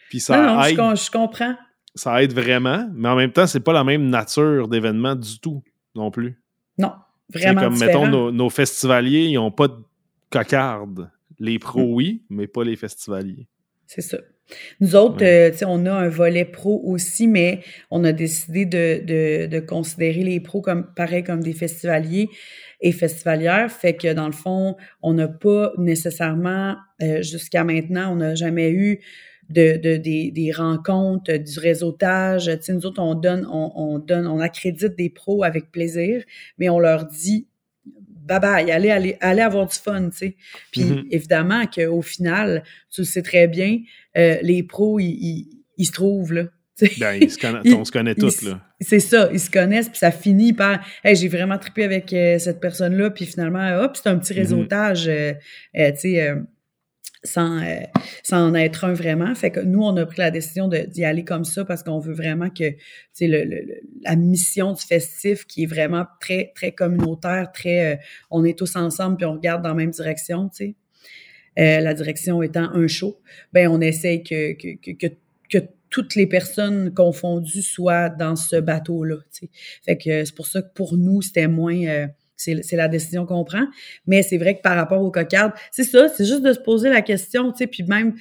Puis 0.09 0.19
ça 0.19 0.37
non, 0.41 0.55
non, 0.55 0.61
je, 0.63 0.69
aide 0.69 0.75
com- 0.77 0.95
je 0.95 1.11
comprends. 1.11 1.55
ça 1.95 2.23
aide 2.23 2.33
vraiment, 2.33 2.87
mais 2.95 3.09
en 3.09 3.15
même 3.15 3.31
temps, 3.31 3.45
c'est 3.45 3.59
pas 3.59 3.73
la 3.73 3.83
même 3.83 4.09
nature 4.09 4.67
d'événement 4.67 5.15
du 5.15 5.39
tout 5.39 5.61
non 5.97 6.11
plus. 6.11 6.39
Non, 6.77 6.93
C'est 7.33 7.39
vraiment 7.39 7.61
comme, 7.61 7.73
différent. 7.73 8.01
mettons, 8.05 8.11
nos, 8.11 8.31
nos 8.31 8.49
festivaliers, 8.49 9.25
ils 9.25 9.35
n'ont 9.35 9.51
pas 9.51 9.67
de 9.67 9.75
cocarde. 10.29 11.09
Les 11.39 11.59
pros, 11.59 11.85
Mm. 11.87 11.93
oui, 11.93 12.23
mais 12.29 12.47
pas 12.47 12.63
les 12.63 12.75
festivaliers. 12.75 13.47
C'est 13.85 14.01
ça. 14.01 14.17
Nous 14.79 14.95
autres, 14.95 15.19
Ouais. 15.21 15.51
euh, 15.61 15.65
on 15.67 15.85
a 15.85 15.91
un 15.93 16.07
volet 16.09 16.45
pro 16.45 16.81
aussi, 16.85 17.27
mais 17.27 17.61
on 17.91 18.03
a 18.05 18.11
décidé 18.13 18.65
de, 18.65 19.01
de, 19.05 19.45
de 19.47 19.59
considérer 19.59 20.23
les 20.23 20.39
pros 20.39 20.61
comme 20.61 20.87
pareil 20.95 21.23
comme 21.23 21.41
des 21.43 21.53
festivaliers 21.53 22.29
et 22.81 22.91
festivalières. 22.93 23.69
Fait 23.71 23.95
que 23.95 24.13
dans 24.13 24.25
le 24.27 24.31
fond, 24.33 24.77
on 25.01 25.13
n'a 25.13 25.27
pas 25.27 25.73
nécessairement, 25.77 26.75
euh, 27.01 27.21
jusqu'à 27.21 27.63
maintenant, 27.65 28.13
on 28.13 28.17
n'a 28.17 28.35
jamais 28.35 28.71
eu 28.71 28.99
de, 29.49 29.77
de- 29.77 29.97
des, 29.97 30.31
des 30.31 30.51
rencontres, 30.51 31.33
du 31.37 31.59
réseautage. 31.59 32.45
Tu 32.45 32.57
sais, 32.61 32.73
nous 32.73 32.85
autres, 32.85 33.01
on 33.01 33.15
donne, 33.15 33.45
on, 33.51 33.71
on 33.75 33.99
donne, 33.99 34.27
on 34.27 34.39
accrédite 34.39 34.95
des 34.95 35.09
pros 35.09 35.43
avec 35.43 35.71
plaisir, 35.71 36.23
mais 36.57 36.69
on 36.69 36.79
leur 36.79 37.05
dit 37.05 37.47
bye 38.27 38.41
bye, 38.41 38.69
allez, 38.71 38.89
allez, 38.89 39.15
allez 39.21 39.41
avoir 39.41 39.65
du 39.67 39.75
fun, 39.77 40.09
tu 40.09 40.17
sais. 40.17 40.35
Puis 40.71 40.81
Mhm. 40.83 41.05
évidemment 41.11 41.65
qu'au 41.65 42.01
final, 42.01 42.61
tu 42.91 43.01
le 43.01 43.05
sais 43.05 43.21
très 43.21 43.47
bien, 43.47 43.79
euh, 44.17 44.37
les 44.41 44.63
pros, 44.63 44.99
ils, 44.99 45.05
ils- 45.05 45.47
ils 45.77 45.85
se 45.85 45.93
trouvent, 45.93 46.33
là. 46.33 46.43
Ben, 46.99 47.13
ils 47.21 47.31
se 47.31 47.37
conna- 47.39 47.61
Ils- 47.63 47.73
on 47.73 47.85
se 47.85 47.91
connaît 47.91 48.15
tous, 48.41 48.41
là. 48.41 48.59
C'est 48.81 48.99
ça, 48.99 49.29
ils 49.31 49.39
se 49.39 49.49
connaissent, 49.49 49.87
puis 49.87 49.97
ça 49.97 50.11
finit 50.11 50.51
par 50.53 50.85
hey, 51.05 51.15
j'ai 51.15 51.29
vraiment 51.29 51.57
trippé 51.57 51.85
avec 51.85 52.11
euh, 52.11 52.37
cette 52.37 52.59
personne-là, 52.59 53.11
puis 53.11 53.25
finalement, 53.25 53.79
hop, 53.81 53.95
c'est 53.95 54.09
un 54.09 54.17
petit 54.17 54.33
Mhm. 54.33 54.39
réseautage, 54.39 55.07
euh, 55.07 55.31
euh, 55.77 55.91
tu 55.93 55.99
sais, 55.99 56.21
euh, 56.27 56.35
sans, 57.27 57.61
euh, 57.61 57.79
sans 58.23 58.49
en 58.49 58.55
être 58.55 58.85
un 58.85 58.93
vraiment. 58.93 59.33
Fait 59.35 59.51
que 59.51 59.59
nous, 59.59 59.81
on 59.81 59.95
a 59.97 60.05
pris 60.05 60.19
la 60.19 60.31
décision 60.31 60.67
d'y 60.67 61.03
aller 61.03 61.23
comme 61.23 61.45
ça 61.45 61.65
parce 61.65 61.83
qu'on 61.83 61.99
veut 61.99 62.13
vraiment 62.13 62.49
que, 62.49 62.73
le, 63.21 63.81
la 64.03 64.15
mission 64.15 64.73
du 64.73 64.81
festif 64.81 65.45
qui 65.45 65.63
est 65.63 65.67
vraiment 65.67 66.05
très, 66.19 66.51
très 66.55 66.71
communautaire, 66.71 67.51
très, 67.51 67.93
euh, 67.93 67.97
on 68.31 68.43
est 68.43 68.57
tous 68.57 68.75
ensemble 68.75 69.17
puis 69.17 69.25
on 69.25 69.33
regarde 69.33 69.61
dans 69.61 69.69
la 69.69 69.75
même 69.75 69.91
direction. 69.91 70.49
Euh, 70.61 70.73
la 71.79 71.93
direction 71.93 72.41
étant 72.41 72.69
un 72.73 72.87
show, 72.87 73.19
ben 73.53 73.67
on 73.67 73.81
essaye 73.81 74.23
que, 74.23 74.53
que, 74.53 74.93
que, 74.93 75.07
que, 75.49 75.57
toutes 75.89 76.15
les 76.15 76.27
personnes 76.27 76.93
confondues 76.93 77.61
soient 77.61 78.09
dans 78.09 78.35
ce 78.35 78.57
bateau-là. 78.57 79.15
Fait 79.85 79.97
que 79.97 80.25
c'est 80.25 80.35
pour 80.35 80.45
ça 80.45 80.61
que 80.61 80.67
pour 80.75 80.97
nous, 80.97 81.21
c'était 81.21 81.47
moins. 81.47 82.09
C'est 82.37 82.75
la 82.75 82.87
décision 82.87 83.25
qu'on 83.25 83.43
prend. 83.43 83.65
Mais 84.05 84.21
c'est 84.23 84.37
vrai 84.37 84.55
que 84.55 84.61
par 84.61 84.75
rapport 84.75 85.01
aux 85.01 85.11
cocardes, 85.11 85.53
c'est 85.71 85.83
ça, 85.83 86.07
c'est 86.09 86.25
juste 86.25 86.43
de 86.43 86.53
se 86.53 86.59
poser 86.59 86.89
la 86.89 87.01
question, 87.01 87.51
tu 87.51 87.59
sais, 87.59 87.67
puis 87.67 87.83
même. 87.83 88.15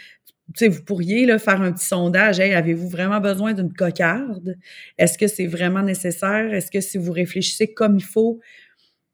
Tu 0.54 0.64
sais, 0.64 0.68
vous 0.68 0.84
pourriez 0.84 1.26
là, 1.26 1.40
faire 1.40 1.60
un 1.60 1.72
petit 1.72 1.86
sondage. 1.86 2.38
Hey, 2.38 2.54
avez-vous 2.54 2.88
vraiment 2.88 3.18
besoin 3.18 3.52
d'une 3.52 3.72
cocarde? 3.72 4.56
Est-ce 4.96 5.18
que 5.18 5.26
c'est 5.26 5.48
vraiment 5.48 5.82
nécessaire? 5.82 6.54
Est-ce 6.54 6.70
que 6.70 6.80
si 6.80 6.98
vous 6.98 7.10
réfléchissez 7.10 7.74
comme 7.74 7.96
il 7.96 8.04
faut, 8.04 8.38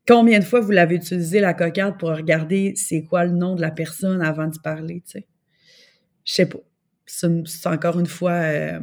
combien 0.07 0.41
de 0.41 0.45
fois 0.45 0.61
vous 0.61 0.73
l'avez 0.73 0.97
utilisé 0.97 1.41
la 1.41 1.55
cocarde 1.55 1.99
pour 1.99 2.11
regarder 2.11 2.75
c'est 2.77 3.05
quoi 3.05 3.25
le 3.25 3.33
nom 3.33 3.55
de 3.55 3.63
la 3.63 3.71
personne 3.71 4.21
avant 4.21 4.47
d'y 4.47 4.59
parler, 4.59 5.03
tu 5.07 5.13
sais? 5.13 5.27
Je 6.25 6.33
sais 6.35 6.47
pas. 6.47 6.59
C'est 7.07 7.67
encore 7.67 7.99
une 7.99 8.07
fois 8.07 8.33
euh, 8.33 8.81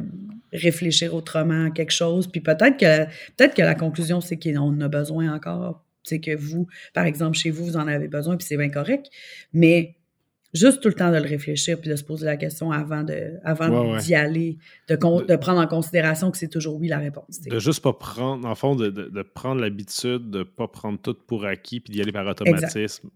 réfléchir 0.52 1.14
autrement 1.14 1.66
à 1.66 1.70
quelque 1.70 1.92
chose. 1.92 2.26
Puis 2.26 2.40
peut-être 2.40 2.76
que 2.76 3.04
peut-être 3.36 3.54
que 3.54 3.62
la 3.62 3.74
conclusion, 3.74 4.20
c'est 4.20 4.36
qu'on 4.36 4.58
en 4.58 4.80
a 4.80 4.88
besoin 4.88 5.32
encore. 5.34 5.84
C'est 6.02 6.20
que 6.20 6.34
vous, 6.34 6.66
par 6.94 7.04
exemple, 7.04 7.36
chez 7.36 7.50
vous, 7.50 7.64
vous 7.64 7.76
en 7.76 7.86
avez 7.86 8.08
besoin, 8.08 8.36
puis 8.36 8.46
c'est 8.46 8.56
bien 8.56 8.70
correct. 8.70 9.06
Mais 9.52 9.96
juste 10.54 10.80
tout 10.80 10.88
le 10.88 10.94
temps 10.94 11.10
de 11.10 11.16
le 11.16 11.28
réfléchir 11.28 11.80
puis 11.80 11.90
de 11.90 11.96
se 11.96 12.04
poser 12.04 12.26
la 12.26 12.36
question 12.36 12.72
avant 12.72 13.02
de 13.02 13.38
avant 13.44 13.68
Ouais, 13.68 13.92
ouais. 13.92 13.98
d'y 14.00 14.14
aller, 14.14 14.58
de, 14.88 14.96
prendre 15.36 15.60
en 15.60 15.66
considération 15.66 16.30
que 16.30 16.38
c'est 16.38 16.48
toujours 16.48 16.76
oui 16.76 16.88
la 16.88 16.98
réponse. 16.98 17.40
De 17.40 17.58
juste 17.58 17.82
pas 17.82 17.92
prendre, 17.92 18.46
en 18.48 18.54
fond, 18.54 18.74
de, 18.74 18.90
de- 18.90 19.22
prendre 19.22 19.60
l'habitude 19.60 20.30
de 20.30 20.42
pas 20.42 20.68
prendre 20.68 20.98
tout 21.00 21.16
pour 21.26 21.44
acquis 21.44 21.80
puis 21.80 21.92
d'y 21.92 22.00
aller 22.00 22.12
par 22.12 22.26
automatisme. 22.26 23.10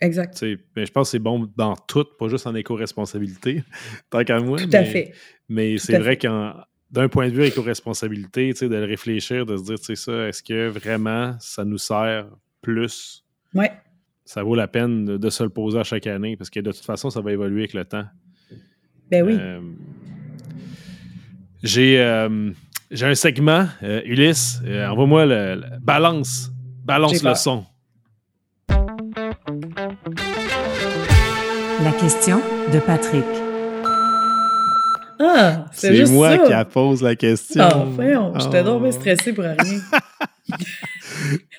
Exact. 0.00 0.42
Mais 0.76 0.86
je 0.86 0.92
pense 0.92 1.08
que 1.08 1.10
c'est 1.12 1.18
bon 1.18 1.50
dans 1.56 1.76
tout, 1.76 2.06
pas 2.18 2.28
juste 2.28 2.46
en 2.46 2.54
éco-responsabilité, 2.54 3.62
tant 4.10 4.24
qu'à 4.24 4.40
moi. 4.40 4.58
Tout 4.58 4.68
mais, 4.72 4.78
à 4.78 4.84
fait. 4.84 5.12
Mais 5.48 5.76
c'est 5.78 5.98
vrai 5.98 6.16
qu'en 6.16 6.54
d'un 6.90 7.08
point 7.08 7.28
de 7.28 7.34
vue 7.34 7.44
éco-responsabilité, 7.44 8.50
tu 8.52 8.58
sais, 8.58 8.68
de 8.68 8.74
le 8.76 8.84
réfléchir, 8.84 9.46
de 9.46 9.56
se 9.56 9.62
dire, 9.64 9.78
tu 9.78 9.84
sais, 9.84 9.96
ça, 9.96 10.28
est-ce 10.28 10.42
que 10.42 10.68
vraiment 10.68 11.36
ça 11.38 11.64
nous 11.64 11.78
sert 11.78 12.26
plus? 12.62 13.24
Ouais. 13.54 13.70
Ça 14.24 14.42
vaut 14.42 14.54
la 14.54 14.68
peine 14.68 15.04
de, 15.04 15.16
de 15.16 15.30
se 15.30 15.42
le 15.42 15.48
poser 15.50 15.78
à 15.78 15.84
chaque 15.84 16.06
année 16.06 16.36
parce 16.36 16.50
que 16.50 16.60
de 16.60 16.70
toute 16.72 16.84
façon, 16.84 17.10
ça 17.10 17.20
va 17.20 17.32
évoluer 17.32 17.60
avec 17.62 17.74
le 17.74 17.84
temps. 17.84 18.04
Ben 19.10 19.24
oui. 19.24 19.36
Euh, 19.38 19.60
j'ai 21.62 22.00
euh, 22.00 22.50
j'ai 22.90 23.06
un 23.06 23.14
segment, 23.14 23.66
euh, 23.82 24.02
Ulysse, 24.04 24.60
euh, 24.64 24.86
envoie-moi 24.88 25.26
le, 25.26 25.54
le- 25.56 25.78
balance, 25.80 26.50
balance 26.84 27.22
le 27.22 27.34
son. 27.34 27.64
La 31.82 31.92
question 31.98 32.40
de 32.72 32.78
Patrick. 32.80 33.24
Ah, 35.22 35.66
c'est 35.72 36.10
moi 36.10 36.30
ça. 36.30 36.38
qui 36.38 36.50
la 36.50 36.64
pose 36.64 37.02
la 37.02 37.14
question. 37.14 37.62
Ah, 37.62 37.84
voyons, 37.86 38.32
j'étais 38.38 38.62
donc 38.64 38.82
bien 38.82 38.90
Oh. 38.90 38.98
stressée 39.00 39.32
pour 39.34 39.44
rien. 39.44 39.56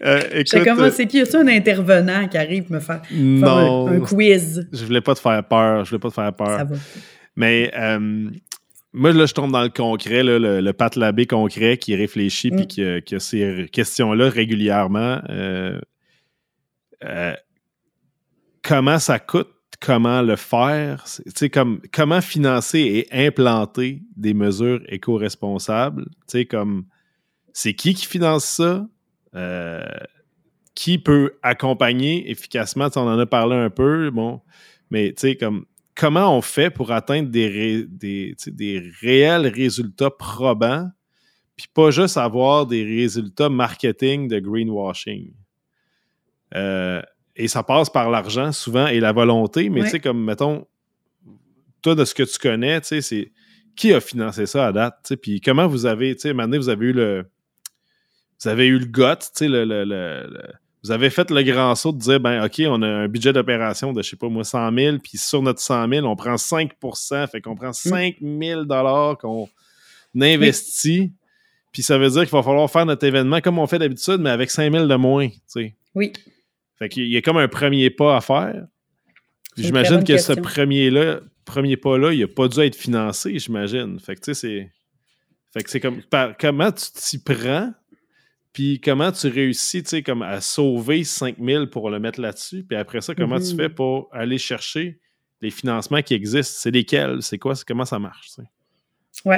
Euh, 0.03 0.19
écoute, 0.33 0.63
comme, 0.63 0.79
euh, 0.81 0.89
c'est 0.91 1.05
qui? 1.05 1.19
Y 1.19 1.21
a 1.21 1.39
un 1.39 1.47
intervenant 1.47 2.27
qui 2.27 2.37
arrive 2.37 2.71
me 2.71 2.79
faire, 2.79 3.01
un, 3.13 3.87
un 3.87 3.99
quiz? 3.99 4.67
je 4.73 4.85
voulais 4.85 5.01
pas 5.01 5.13
te 5.13 5.19
faire 5.19 5.43
peur, 5.47 5.85
je 5.85 5.91
voulais 5.91 5.99
pas 5.99 6.09
te 6.09 6.13
faire 6.15 6.33
peur. 6.33 6.57
Ça 6.57 6.63
va. 6.63 6.75
Mais 7.35 7.71
euh, 7.77 8.29
moi, 8.91 9.11
là, 9.13 9.25
je 9.27 9.33
tombe 9.33 9.51
dans 9.51 9.61
le 9.61 9.69
concret, 9.69 10.23
là, 10.23 10.39
le, 10.39 10.59
le 10.61 10.73
Pat 10.73 10.95
Labbé 10.95 11.27
concret 11.27 11.77
qui 11.77 11.95
réfléchit 11.95 12.51
Mm. 12.51 12.55
puis 12.57 12.67
qui, 12.67 12.83
a- 12.83 13.01
qui 13.01 13.15
a 13.15 13.19
ces 13.19 13.69
questions-là 13.71 14.29
régulièrement. 14.29 15.21
Euh, 15.29 15.79
comment 18.63 18.99
ça 18.99 19.19
coûte? 19.19 19.49
Comment 19.81 20.21
le 20.21 20.35
faire? 20.35 21.05
Tu 21.35 21.49
comme, 21.49 21.81
comment 21.91 22.21
financer 22.21 22.79
et 22.79 23.25
implanter 23.27 24.03
des 24.15 24.35
mesures 24.35 24.79
éco-responsables? 24.87 26.05
Tu 26.27 26.45
comme, 26.45 26.85
c'est 27.51 27.73
qui 27.73 27.95
qui 27.95 28.05
finance 28.05 28.45
ça? 28.45 28.87
Euh, 29.33 29.83
qui 30.75 30.99
peut 30.99 31.33
accompagner 31.41 32.29
efficacement? 32.29 32.89
On 32.95 33.07
en 33.07 33.17
a 33.17 33.25
parlé 33.25 33.55
un 33.55 33.69
peu, 33.69 34.11
bon, 34.11 34.41
mais 34.89 35.13
tu 35.13 35.35
comme, 35.35 35.65
comment 35.95 36.37
on 36.37 36.41
fait 36.41 36.69
pour 36.69 36.91
atteindre 36.91 37.29
des, 37.29 37.87
des 37.89 38.91
réels 39.01 39.47
résultats 39.47 40.11
probants, 40.11 40.89
puis 41.55 41.67
pas 41.73 41.91
juste 41.91 42.17
avoir 42.17 42.67
des 42.67 42.83
résultats 42.83 43.49
marketing 43.49 44.27
de 44.27 44.39
greenwashing? 44.39 45.33
Euh, 46.55 47.01
et 47.35 47.47
ça 47.47 47.63
passe 47.63 47.89
par 47.89 48.09
l'argent 48.09 48.51
souvent 48.51 48.87
et 48.87 48.99
la 48.99 49.11
volonté, 49.11 49.69
mais 49.69 49.81
Ouais. 49.81 49.85
tu 49.87 49.91
sais, 49.91 49.99
comme, 49.99 50.23
mettons, 50.23 50.65
toi, 51.81 51.95
de 51.95 52.05
ce 52.05 52.13
que 52.13 52.23
tu 52.23 52.37
connais, 52.39 52.79
tu 52.81 52.87
sais, 52.87 53.01
c'est 53.01 53.31
qui 53.75 53.93
a 53.93 54.01
financé 54.01 54.45
ça 54.45 54.67
à 54.67 54.71
date? 54.71 55.13
Puis 55.21 55.41
comment 55.41 55.67
vous 55.67 55.85
avez, 55.85 56.13
tu 56.15 56.21
sais, 56.21 56.33
maintenant, 56.33 56.57
vous 56.57 56.69
avez 56.69 56.87
eu 56.87 56.93
le. 56.93 57.25
Vous 58.43 58.49
avez 58.49 58.67
eu 58.67 58.79
le 58.79 58.85
got, 58.85 59.15
tu 59.17 59.27
sais, 59.33 59.47
le, 59.47 59.65
le, 59.65 59.83
le, 59.85 60.29
vous 60.83 60.89
avez 60.91 61.11
fait 61.11 61.29
le 61.29 61.43
grand 61.43 61.75
saut 61.75 61.91
de 61.91 61.99
dire, 61.99 62.19
ben, 62.19 62.43
OK, 62.43 62.59
on 62.67 62.81
a 62.81 62.87
un 62.87 63.07
budget 63.07 63.31
d'opération 63.33 63.93
de, 63.93 64.01
je 64.01 64.09
sais 64.09 64.15
pas 64.15 64.29
moi, 64.29 64.43
100 64.43 64.73
000, 64.75 64.97
puis 64.97 65.17
sur 65.19 65.43
notre 65.43 65.59
100 65.59 65.87
000, 65.87 66.07
on 66.07 66.15
prend 66.15 66.35
5% 66.35 67.27
fait 67.29 67.39
qu'on 67.39 67.55
prend 67.55 67.71
5 67.71 68.15
000 68.19 68.65
qu'on 69.19 69.47
investit. 70.19 71.11
Puis 71.71 71.83
ça 71.83 71.97
veut 71.97 72.09
dire 72.09 72.21
qu'il 72.23 72.31
va 72.31 72.43
falloir 72.43 72.69
faire 72.69 72.85
notre 72.85 73.05
événement 73.05 73.41
comme 73.41 73.59
on 73.59 73.67
fait 73.67 73.79
d'habitude, 73.79 74.17
mais 74.19 74.31
avec 74.31 74.49
5 74.51 74.71
000 74.73 74.87
de 74.87 74.95
moins, 74.95 75.29
tu 75.29 75.37
sais? 75.47 75.75
Oui. 75.95 76.11
Fait 76.81 76.89
qu'il 76.89 77.05
y 77.09 77.15
a 77.15 77.21
comme 77.21 77.37
un 77.37 77.47
premier 77.47 77.91
pas 77.91 78.17
à 78.17 78.21
faire. 78.21 78.65
J'imagine 79.55 80.03
que 80.03 80.17
ce 80.17 80.33
premier-là, 80.33 81.19
premier 81.45 81.77
pas-là, 81.77 82.11
il 82.11 82.21
n'a 82.21 82.27
pas 82.27 82.47
dû 82.47 82.59
être 82.61 82.75
financé, 82.75 83.37
j'imagine. 83.37 83.99
Fait 83.99 84.15
que 84.15 84.21
tu 84.21 84.33
sais, 84.33 84.33
c'est. 84.33 84.71
Fait 85.53 85.61
que 85.63 85.69
c'est 85.69 85.79
comme. 85.79 86.01
comment 86.39 86.71
tu 86.71 86.85
t'y 86.91 87.19
prends? 87.19 87.71
Puis 88.51 88.81
comment 88.81 89.11
tu 89.11 89.27
réussis, 89.27 89.83
tu 89.83 89.89
sais, 89.89 90.01
comme 90.01 90.23
à 90.23 90.41
sauver 90.41 91.03
5000 91.03 91.67
pour 91.67 91.91
le 91.91 91.99
mettre 91.99 92.19
là-dessus? 92.19 92.63
Puis 92.63 92.75
après 92.75 93.01
ça, 93.01 93.13
comment 93.13 93.37
tu 93.37 93.43
Mm-hmm. 93.43 93.57
fais 93.57 93.69
pour 93.69 94.09
aller 94.11 94.39
chercher 94.39 94.99
les 95.39 95.51
financements 95.51 96.01
qui 96.01 96.15
existent? 96.15 96.55
C'est 96.57 96.71
lesquels? 96.71 97.21
C'est 97.21 97.37
quoi? 97.37 97.53
Comment 97.67 97.85
ça 97.85 97.99
marche? 97.99 98.29
tu 98.29 98.41
sais? 98.41 98.47
Oui, 99.23 99.35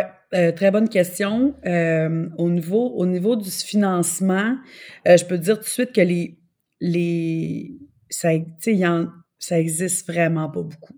très 0.56 0.72
bonne 0.72 0.88
question. 0.88 1.56
Euh, 1.66 2.30
au, 2.38 2.50
niveau, 2.50 2.92
au 2.96 3.06
niveau 3.06 3.36
du 3.36 3.52
financement, 3.52 4.56
euh, 5.10 5.18
je 5.18 5.26
peux 5.26 5.38
te 5.38 5.44
dire 5.44 5.58
tout 5.58 5.66
de 5.66 5.68
suite 5.68 5.92
que 5.92 6.00
les. 6.00 6.38
Les 6.84 7.78
ça, 8.10 8.34
y 8.34 8.86
en- 8.88 9.10
ça 9.40 9.60
existe 9.60 10.06
vraiment 10.08 10.50
pas 10.50 10.62
beaucoup. 10.62 10.96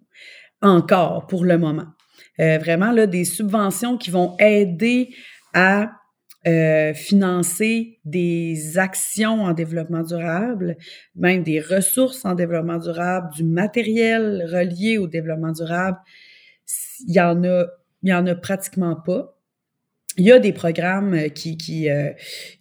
Encore 0.61 1.27
pour 1.27 1.45
le 1.45 1.57
moment. 1.57 1.87
Euh, 2.39 2.57
vraiment, 2.57 2.91
là, 2.91 3.07
des 3.07 3.23
subventions 3.25 3.97
qui 3.97 4.11
vont 4.11 4.35
aider 4.39 5.09
à 5.53 5.91
euh, 6.47 6.93
financer 6.93 7.99
des 8.05 8.77
actions 8.77 9.43
en 9.43 9.53
développement 9.53 10.03
durable, 10.03 10.77
même 11.15 11.43
des 11.43 11.59
ressources 11.59 12.23
en 12.25 12.35
développement 12.35 12.77
durable, 12.77 13.33
du 13.33 13.43
matériel 13.43 14.45
relié 14.51 14.97
au 14.99 15.07
développement 15.07 15.53
durable. 15.53 15.97
Il 17.07 17.15
y 17.15 17.19
en 17.21 17.43
a, 17.43 17.65
il 18.03 18.09
y 18.09 18.13
en 18.13 18.27
a 18.27 18.35
pratiquement 18.35 18.95
pas. 18.95 19.34
Il 20.17 20.25
y 20.25 20.31
a 20.31 20.39
des 20.39 20.53
programmes 20.53 21.13
euh, 21.13 21.27
qui 21.29 21.57
qui 21.57 21.89
euh, 21.89 22.11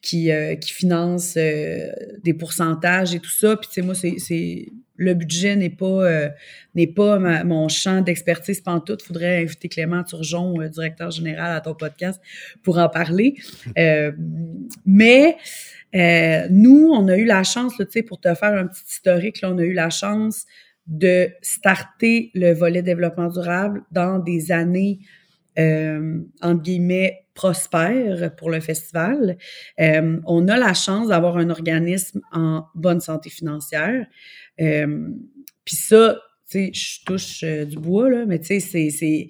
qui, 0.02 0.30
euh, 0.32 0.56
qui 0.56 0.72
financent 0.72 1.36
euh, 1.36 1.88
des 2.22 2.34
pourcentages 2.34 3.14
et 3.14 3.20
tout 3.20 3.30
ça. 3.30 3.56
Puis 3.56 3.68
tu 3.68 3.74
sais 3.74 3.82
moi 3.82 3.94
c'est 3.94 4.14
c'est 4.18 4.66
le 4.96 5.14
budget 5.14 5.56
n'est 5.56 5.70
pas 5.70 5.86
euh, 5.86 6.28
n'est 6.74 6.86
pas 6.86 7.18
ma- 7.18 7.44
mon 7.44 7.68
champ 7.68 8.00
d'expertise 8.00 8.60
pantoute. 8.60 9.02
Faudrait 9.02 9.42
inviter 9.42 9.68
Clément 9.68 10.02
Turgeon, 10.04 10.60
euh, 10.60 10.68
directeur 10.68 11.10
général 11.10 11.56
à 11.56 11.60
ton 11.60 11.74
podcast, 11.74 12.20
pour 12.62 12.78
en 12.78 12.88
parler. 12.88 13.34
Euh, 13.78 14.12
mais 14.86 15.36
euh, 15.96 16.46
nous, 16.50 16.90
on 16.92 17.08
a 17.08 17.16
eu 17.16 17.24
la 17.24 17.42
chance, 17.44 17.74
tu 17.76 17.84
sais, 17.90 18.02
pour 18.02 18.20
te 18.20 18.32
faire 18.34 18.54
un 18.54 18.66
petit 18.66 18.82
historique, 18.88 19.40
là, 19.40 19.50
on 19.52 19.58
a 19.58 19.62
eu 19.64 19.72
la 19.72 19.90
chance 19.90 20.44
de 20.86 21.28
starter 21.42 22.30
le 22.34 22.52
volet 22.52 22.82
développement 22.82 23.28
durable 23.28 23.82
dans 23.90 24.18
des 24.18 24.52
années 24.52 24.98
euh, 25.58 26.20
entre 26.42 26.62
guillemets 26.62 27.23
prospères 27.34 28.34
pour 28.36 28.50
le 28.50 28.60
festival. 28.60 29.36
Euh, 29.80 30.20
on 30.26 30.46
a 30.48 30.56
la 30.56 30.72
chance 30.74 31.08
d'avoir 31.08 31.36
un 31.36 31.50
organisme 31.50 32.20
en 32.32 32.64
bonne 32.74 33.00
santé 33.00 33.28
financière. 33.30 34.06
Euh, 34.60 35.08
Puis 35.64 35.76
ça, 35.76 36.20
tu 36.50 36.66
sais, 36.66 36.70
je 36.72 37.04
touche 37.04 37.42
euh, 37.42 37.64
du 37.64 37.76
bois, 37.76 38.08
là, 38.10 38.24
mais 38.26 38.38
tu 38.38 38.60
sais, 38.60 38.90
c'est- 38.90 39.28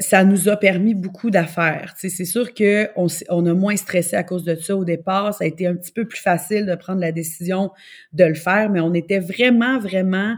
ça 0.00 0.24
nous 0.24 0.48
a 0.48 0.56
permis 0.56 0.94
beaucoup 0.94 1.30
d'affaires. 1.30 1.94
C'est 1.96 2.24
sûr 2.24 2.54
qu'on 2.54 3.06
on 3.28 3.46
a 3.46 3.54
moins 3.54 3.76
stressé 3.76 4.16
à 4.16 4.24
cause 4.24 4.42
de 4.42 4.56
ça 4.56 4.74
au 4.76 4.84
départ. 4.84 5.32
Ça 5.32 5.44
a 5.44 5.46
été 5.46 5.66
un 5.68 5.76
petit 5.76 5.92
peu 5.92 6.06
plus 6.08 6.18
facile 6.20 6.66
de 6.66 6.74
prendre 6.74 7.00
la 7.00 7.12
décision 7.12 7.70
de 8.12 8.24
le 8.24 8.34
faire, 8.34 8.68
mais 8.70 8.80
on 8.80 8.94
était 8.94 9.20
vraiment, 9.20 9.78
vraiment 9.78 10.34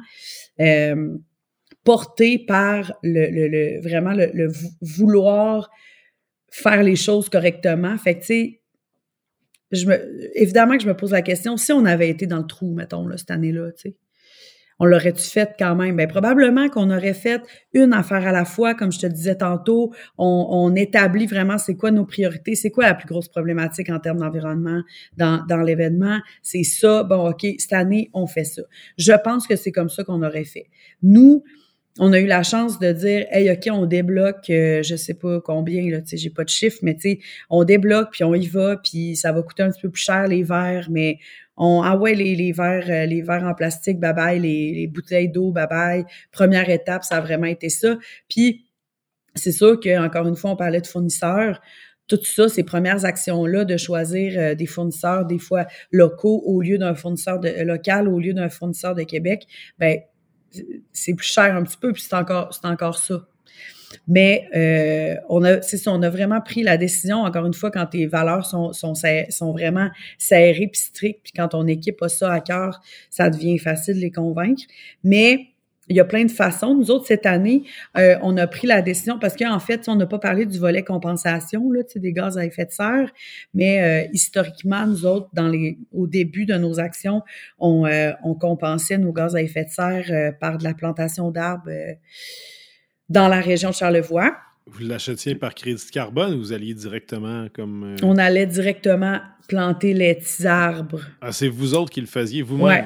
porté 1.84 2.38
par 2.38 2.92
le, 3.02 3.80
vraiment 3.80 4.12
le, 4.12 4.30
le 4.34 4.48
vou- 4.48 4.70
vouloir 4.82 5.70
faire 6.52 6.82
les 6.82 6.96
choses 6.96 7.28
correctement. 7.28 7.96
Fait 7.96 8.14
que, 8.14 8.20
tu 8.20 8.26
sais, 8.26 8.60
je 9.72 9.86
me, 9.86 10.38
évidemment 10.38 10.76
que 10.76 10.82
je 10.82 10.88
me 10.88 10.94
pose 10.94 11.12
la 11.12 11.22
question, 11.22 11.56
si 11.56 11.72
on 11.72 11.86
avait 11.86 12.10
été 12.10 12.26
dans 12.26 12.38
le 12.38 12.46
trou, 12.46 12.74
mettons, 12.74 13.06
là, 13.06 13.16
cette 13.16 13.30
année-là, 13.30 13.72
tu 13.72 13.90
sais, 13.90 13.96
on 14.78 14.84
l'aurait-tu 14.84 15.22
fait 15.22 15.54
quand 15.58 15.76
même? 15.76 15.96
Bien, 15.96 16.06
probablement 16.06 16.68
qu'on 16.68 16.90
aurait 16.90 17.14
fait 17.14 17.40
une 17.72 17.92
affaire 17.92 18.26
à 18.26 18.32
la 18.32 18.44
fois, 18.44 18.74
comme 18.74 18.90
je 18.90 18.98
te 18.98 19.06
disais 19.06 19.36
tantôt. 19.36 19.92
On, 20.18 20.46
on 20.50 20.74
établit 20.74 21.26
vraiment 21.26 21.56
c'est 21.56 21.76
quoi 21.76 21.90
nos 21.90 22.04
priorités, 22.04 22.54
c'est 22.54 22.70
quoi 22.70 22.86
la 22.86 22.94
plus 22.94 23.06
grosse 23.06 23.28
problématique 23.28 23.90
en 23.90 24.00
termes 24.00 24.18
d'environnement 24.18 24.82
dans, 25.16 25.44
dans 25.46 25.58
l'événement. 25.62 26.18
C'est 26.42 26.64
ça, 26.64 27.04
bon, 27.04 27.30
OK, 27.30 27.46
cette 27.58 27.72
année, 27.72 28.10
on 28.12 28.26
fait 28.26 28.44
ça. 28.44 28.62
Je 28.98 29.12
pense 29.22 29.46
que 29.46 29.56
c'est 29.56 29.72
comme 29.72 29.88
ça 29.88 30.04
qu'on 30.04 30.22
aurait 30.22 30.44
fait. 30.44 30.66
Nous, 31.02 31.44
on 31.98 32.12
a 32.12 32.18
eu 32.18 32.26
la 32.26 32.42
chance 32.42 32.78
de 32.78 32.90
dire 32.92 33.26
hey 33.30 33.50
ok 33.50 33.68
on 33.70 33.86
débloque 33.86 34.48
euh, 34.50 34.82
je 34.82 34.96
sais 34.96 35.14
pas 35.14 35.40
combien 35.40 35.90
là 35.90 36.00
tu 36.00 36.08
sais 36.08 36.16
j'ai 36.16 36.30
pas 36.30 36.44
de 36.44 36.48
chiffre 36.48 36.78
mais 36.82 36.94
tu 36.94 37.00
sais 37.02 37.18
on 37.50 37.64
débloque 37.64 38.10
puis 38.12 38.24
on 38.24 38.34
y 38.34 38.46
va 38.46 38.76
puis 38.76 39.14
ça 39.14 39.32
va 39.32 39.42
coûter 39.42 39.62
un 39.62 39.70
petit 39.70 39.82
peu 39.82 39.90
plus 39.90 40.02
cher 40.02 40.26
les 40.26 40.42
verres 40.42 40.88
mais 40.90 41.18
on 41.56 41.82
ah 41.82 41.96
ouais 41.96 42.14
les, 42.14 42.34
les 42.34 42.52
verres 42.52 42.88
euh, 42.88 43.06
les 43.06 43.20
verres 43.20 43.44
en 43.44 43.54
plastique 43.54 44.00
bye 44.00 44.14
bye 44.14 44.40
les, 44.40 44.72
les 44.72 44.86
bouteilles 44.86 45.28
d'eau 45.28 45.52
bye 45.52 45.66
bye 45.68 46.04
première 46.30 46.70
étape 46.70 47.04
ça 47.04 47.16
a 47.16 47.20
vraiment 47.20 47.46
été 47.46 47.68
ça. 47.68 47.98
Puis 48.28 48.64
c'est 49.34 49.52
sûr 49.52 49.80
que 49.80 49.98
encore 50.04 50.26
une 50.28 50.36
fois 50.36 50.50
on 50.50 50.56
parlait 50.56 50.80
de 50.80 50.86
fournisseurs. 50.86 51.60
Tout 52.08 52.22
ça, 52.24 52.48
ces 52.48 52.64
premières 52.64 53.04
actions-là, 53.04 53.64
de 53.64 53.76
choisir 53.76 54.34
euh, 54.36 54.54
des 54.54 54.66
fournisseurs, 54.66 55.24
des 55.24 55.38
fois 55.38 55.66
locaux 55.90 56.42
au 56.44 56.60
lieu 56.60 56.76
d'un 56.76 56.94
fournisseur 56.94 57.38
de, 57.38 57.48
euh, 57.48 57.64
local, 57.64 58.08
au 58.08 58.18
lieu 58.18 58.34
d'un 58.34 58.48
fournisseur 58.50 58.94
de 58.94 59.04
Québec, 59.04 59.46
ben 59.78 60.00
c'est 60.92 61.14
plus 61.14 61.26
cher 61.26 61.56
un 61.56 61.62
petit 61.62 61.76
peu, 61.76 61.92
puis 61.92 62.02
c'est 62.02 62.14
encore, 62.14 62.52
c'est 62.52 62.66
encore 62.66 62.98
ça. 62.98 63.26
Mais 64.08 64.48
euh, 64.54 65.20
on 65.28 65.44
a, 65.44 65.60
ça, 65.62 65.90
on 65.90 66.02
a 66.02 66.10
vraiment 66.10 66.40
pris 66.40 66.62
la 66.62 66.76
décision, 66.76 67.18
encore 67.18 67.46
une 67.46 67.54
fois, 67.54 67.70
quand 67.70 67.86
tes 67.86 68.06
valeurs 68.06 68.46
sont, 68.46 68.72
sont, 68.72 68.94
sont 68.94 69.52
vraiment 69.52 69.88
serrées 70.18 70.68
puis 70.72 70.80
strictes, 70.80 71.20
puis 71.24 71.32
quand 71.36 71.48
ton 71.48 71.66
équipe 71.66 72.00
a 72.02 72.08
ça 72.08 72.32
à 72.32 72.40
cœur, 72.40 72.80
ça 73.10 73.30
devient 73.30 73.58
facile 73.58 73.96
de 73.96 74.00
les 74.00 74.10
convaincre. 74.10 74.62
Mais 75.04 75.51
il 75.92 75.96
y 75.96 76.00
a 76.00 76.04
plein 76.04 76.24
de 76.24 76.30
façons. 76.30 76.74
Nous 76.74 76.90
autres, 76.90 77.06
cette 77.06 77.26
année, 77.26 77.64
euh, 77.98 78.16
on 78.22 78.36
a 78.38 78.46
pris 78.46 78.66
la 78.66 78.80
décision 78.80 79.18
parce 79.18 79.36
qu'en 79.36 79.60
fait, 79.60 79.88
on 79.88 79.96
n'a 79.96 80.06
pas 80.06 80.18
parlé 80.18 80.46
du 80.46 80.58
volet 80.58 80.82
compensation 80.82 81.70
là, 81.70 81.82
des 81.94 82.12
gaz 82.12 82.38
à 82.38 82.46
effet 82.46 82.64
de 82.64 82.70
serre, 82.70 83.10
mais 83.52 83.82
euh, 83.82 84.08
historiquement, 84.12 84.86
nous 84.86 85.04
autres, 85.04 85.28
dans 85.34 85.48
les, 85.48 85.78
au 85.92 86.06
début 86.06 86.46
de 86.46 86.54
nos 86.54 86.80
actions, 86.80 87.22
on, 87.58 87.86
euh, 87.86 88.12
on 88.24 88.34
compensait 88.34 88.96
nos 88.96 89.12
gaz 89.12 89.36
à 89.36 89.42
effet 89.42 89.64
de 89.64 89.70
serre 89.70 90.32
par 90.40 90.56
de 90.56 90.64
la 90.64 90.72
plantation 90.72 91.30
d'arbres 91.30 91.70
dans 93.08 93.28
la 93.28 93.40
région 93.40 93.70
de 93.70 93.74
Charlevoix. 93.74 94.34
Vous 94.66 94.86
l'achetiez 94.86 95.34
par 95.34 95.54
crédit 95.54 95.90
carbone 95.92 96.34
ou 96.34 96.38
vous 96.38 96.52
alliez 96.52 96.72
directement 96.72 97.48
comme. 97.52 97.96
On 98.02 98.16
allait 98.16 98.46
directement 98.46 99.20
planter 99.48 99.92
les 99.92 100.14
petits 100.14 100.46
arbres. 100.46 101.02
Ah, 101.20 101.32
c'est 101.32 101.48
vous 101.48 101.74
autres 101.74 101.90
qui 101.90 102.00
le 102.00 102.06
faisiez 102.06 102.42
vous-même? 102.42 102.66
Ouais. 102.66 102.84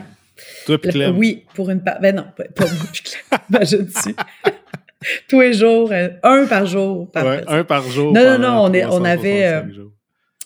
Toi 0.67 0.79
puis 0.81 0.91
Clem. 0.91 1.17
Oui, 1.17 1.45
pour 1.55 1.71
une 1.71 1.83
part. 1.83 2.01
Ben 2.01 2.15
non, 2.15 2.27
pas, 2.37 2.45
moi 2.59 2.87
puis 2.93 3.03
Clem. 3.03 3.41
Imagine-tu. 3.51 4.15
Tous 5.29 5.41
les 5.41 5.53
jours, 5.53 5.93
euh, 5.93 6.09
un 6.23 6.47
par 6.47 6.67
jour. 6.67 7.11
Par 7.13 7.25
Ouais, 7.27 7.43
un 7.47 7.65
par 7.65 7.83
jour. 7.89 8.13
Non, 8.13 8.25
non, 8.25 8.39
non, 8.39 8.63
on 8.65 8.73
est- 8.73 8.85
on 8.87 9.05
avait, 9.05 9.43
365 9.43 9.81
euh, 9.83 9.89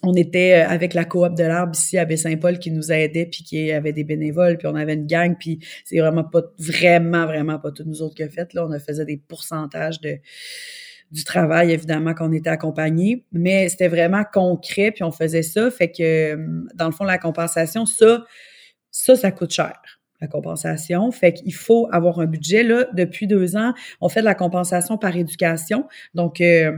on 0.03 0.15
était 0.15 0.63
euh, 0.65 0.69
avec 0.69 0.95
la 0.95 1.05
coop 1.05 1.35
de 1.37 1.45
l'arbre 1.45 1.73
ici 1.75 1.99
à 1.99 2.05
Baie-Saint-Paul 2.05 2.59
qui 2.59 2.71
nous 2.71 2.91
aidait 2.91 3.27
puis 3.27 3.43
qui 3.45 3.71
avait 3.71 3.93
des 3.93 4.03
bénévoles 4.05 4.57
puis 4.59 4.67
on 4.67 4.75
avait 4.75 4.95
une 4.95 5.07
gang 5.07 5.37
puis 5.39 5.61
c'est 5.85 5.99
vraiment 5.99 6.25
pas 6.25 6.43
vraiment 6.59 7.27
vraiment 7.27 7.59
pas 7.59 7.71
tous 7.71 7.85
nous 7.85 8.01
autres 8.01 8.15
qui 8.15 8.23
a 8.23 8.29
fait 8.31 8.53
là 8.55 8.67
on 8.67 8.79
faisait 8.79 9.05
des 9.05 9.19
pourcentages 9.19 10.01
de 10.01 10.17
du 11.13 11.23
travail 11.25 11.73
évidemment 11.73 12.15
qu'on 12.15 12.33
était 12.33 12.49
accompagnés 12.49 13.25
mais 13.33 13.69
c'était 13.69 13.89
vraiment 13.89 14.25
concret 14.33 14.91
puis 14.91 15.05
on 15.05 15.13
faisait 15.13 15.43
ça 15.43 15.71
fait 15.71 15.91
que 15.91 16.35
dans 16.75 16.87
le 16.87 16.93
fond 16.93 17.05
la 17.05 17.19
compensation 17.19 17.85
ça 17.85 18.25
ça 18.91 19.17
ça 19.17 19.31
coûte 19.31 19.53
cher 19.53 19.81
la 20.21 20.27
compensation. 20.29 21.11
Fait 21.13 21.33
qu'il 21.33 21.55
faut 21.55 21.89
avoir 21.93 22.21
un 22.21 22.27
budget. 22.27 22.63
Là, 22.63 22.87
depuis 22.93 23.27
deux 23.27 23.57
ans, 23.57 23.73
on 24.03 24.09
fait 24.11 24.21
de 24.21 24.27
la 24.27 24.35
compensation 24.35 24.99
par 24.99 25.17
éducation. 25.17 25.89
Donc, 26.15 26.41
euh, 26.43 26.77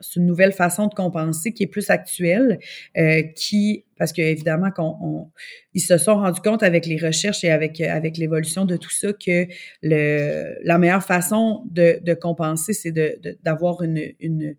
c'est 0.00 0.20
une 0.20 0.26
nouvelle 0.26 0.52
façon 0.52 0.86
de 0.86 0.94
compenser 0.94 1.52
qui 1.52 1.62
est 1.62 1.66
plus 1.68 1.88
actuelle, 1.90 2.58
euh, 2.96 3.22
qui, 3.34 3.84
parce 3.98 4.12
que 4.12 4.20
évidemment, 4.22 4.70
qu'on, 4.70 4.96
on- 5.00 5.30
ils 5.72 5.80
se 5.80 5.98
sont 5.98 6.16
rendus 6.16 6.40
compte 6.40 6.62
avec 6.62 6.86
les 6.86 6.96
recherches 6.98 7.42
et 7.42 7.50
avec, 7.50 7.80
avec 7.80 8.16
l'évolution 8.16 8.64
de 8.64 8.76
tout 8.76 8.90
ça 8.90 9.12
que 9.12 9.46
le, 9.82 10.54
la 10.62 10.78
meilleure 10.78 11.02
façon 11.04 11.64
de, 11.70 11.98
de 12.02 12.14
compenser, 12.14 12.74
c'est 12.74 12.92
de- 12.92 13.18
d'avoir 13.42 13.82
une, 13.82 14.02
une, 14.20 14.56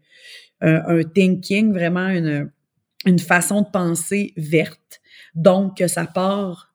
un, 0.62 0.84
un 0.99 1.03
thinking, 1.03 1.72
vraiment 1.72 2.08
une, 2.10 2.51
une 3.06 3.20
façon 3.20 3.62
de 3.62 3.68
penser 3.70 4.34
verte. 4.36 4.99
Donc, 5.36 5.78
que 5.78 5.88
ça 5.88 6.06
part 6.06 6.74